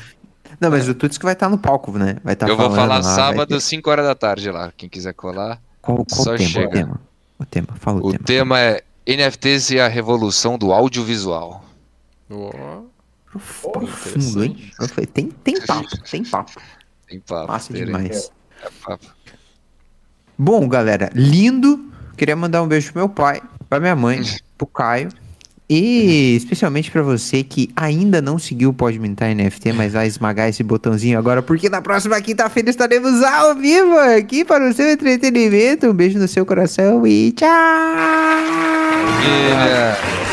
Não, 0.60 0.70
mas 0.70 0.89
o 0.89 0.94
Tuts 0.94 1.18
que 1.18 1.24
vai 1.24 1.35
estar 1.35 1.48
no 1.48 1.59
palco, 1.59 1.93
né? 1.98 2.16
Vai 2.24 2.35
estar 2.35 2.48
Eu 2.48 2.56
vou 2.56 2.70
falar 2.70 2.97
lá, 2.98 3.02
sábado, 3.02 3.48
ter- 3.48 3.60
5 3.60 3.90
horas 3.90 4.06
da 4.06 4.14
tarde 4.14 4.51
lá. 4.51 4.72
Quem 4.76 4.89
quiser 4.89 5.12
colar. 5.14 5.60
Qual, 5.82 5.98
qual 6.05 6.09
só 6.24 6.35
o 6.35 6.36
tema? 6.36 6.48
chega. 6.48 6.68
O 6.68 6.72
tema. 6.72 7.01
O 7.40 7.44
tema, 7.47 7.68
fala 7.81 8.01
o, 8.01 8.06
O 8.06 8.12
tema. 8.12 8.24
tema 8.24 8.60
é 8.60 8.82
NFTs 9.06 9.70
e 9.70 9.81
a 9.81 9.89
revolução 9.89 10.56
do 10.56 10.72
audiovisual. 10.72 11.64
Ó, 12.31 12.82
Prof- 13.31 13.68
Profundo, 13.72 14.44
hein? 14.44 14.72
Tem, 15.12 15.26
tem 15.31 15.60
papo, 15.66 15.89
tem 16.10 16.24
papo. 16.24 16.52
Tem 17.09 17.20
papo. 17.20 17.48
Massa 17.48 17.72
demais. 17.74 18.31
É 18.62 18.68
papo. 18.86 19.06
Bom, 20.39 20.66
galera, 20.68 21.10
lindo. 21.14 21.93
Queria 22.16 22.36
mandar 22.36 22.62
um 22.62 22.68
beijo 22.68 22.93
pro 22.93 23.01
meu 23.01 23.09
pai, 23.09 23.43
pra 23.68 23.81
minha 23.81 23.97
mãe, 23.97 24.22
pro 24.56 24.66
Caio. 24.68 25.09
E 25.69 26.36
especialmente 26.36 26.91
pra 26.91 27.03
você 27.03 27.43
que 27.43 27.70
ainda 27.74 28.20
não 28.20 28.39
seguiu 28.39 28.70
o 28.70 28.74
Pode 28.74 28.99
Mintar 28.99 29.35
NFT, 29.35 29.73
mas 29.73 29.95
vai 29.95 30.07
esmagar 30.07 30.49
esse 30.49 30.62
botãozinho 30.62 31.19
agora, 31.19 31.43
porque 31.43 31.70
na 31.70 31.81
próxima 31.81 32.20
quinta-feira 32.20 32.69
estaremos 32.69 33.23
ao 33.23 33.55
vivo 33.55 33.99
aqui 33.99 34.45
para 34.45 34.69
o 34.69 34.73
seu 34.73 34.91
entretenimento. 34.91 35.86
Um 35.86 35.95
beijo 35.95 36.19
no 36.19 36.28
seu 36.28 36.45
coração 36.45 37.07
e 37.07 37.32
tchau! 37.32 37.49
Família. 39.24 40.24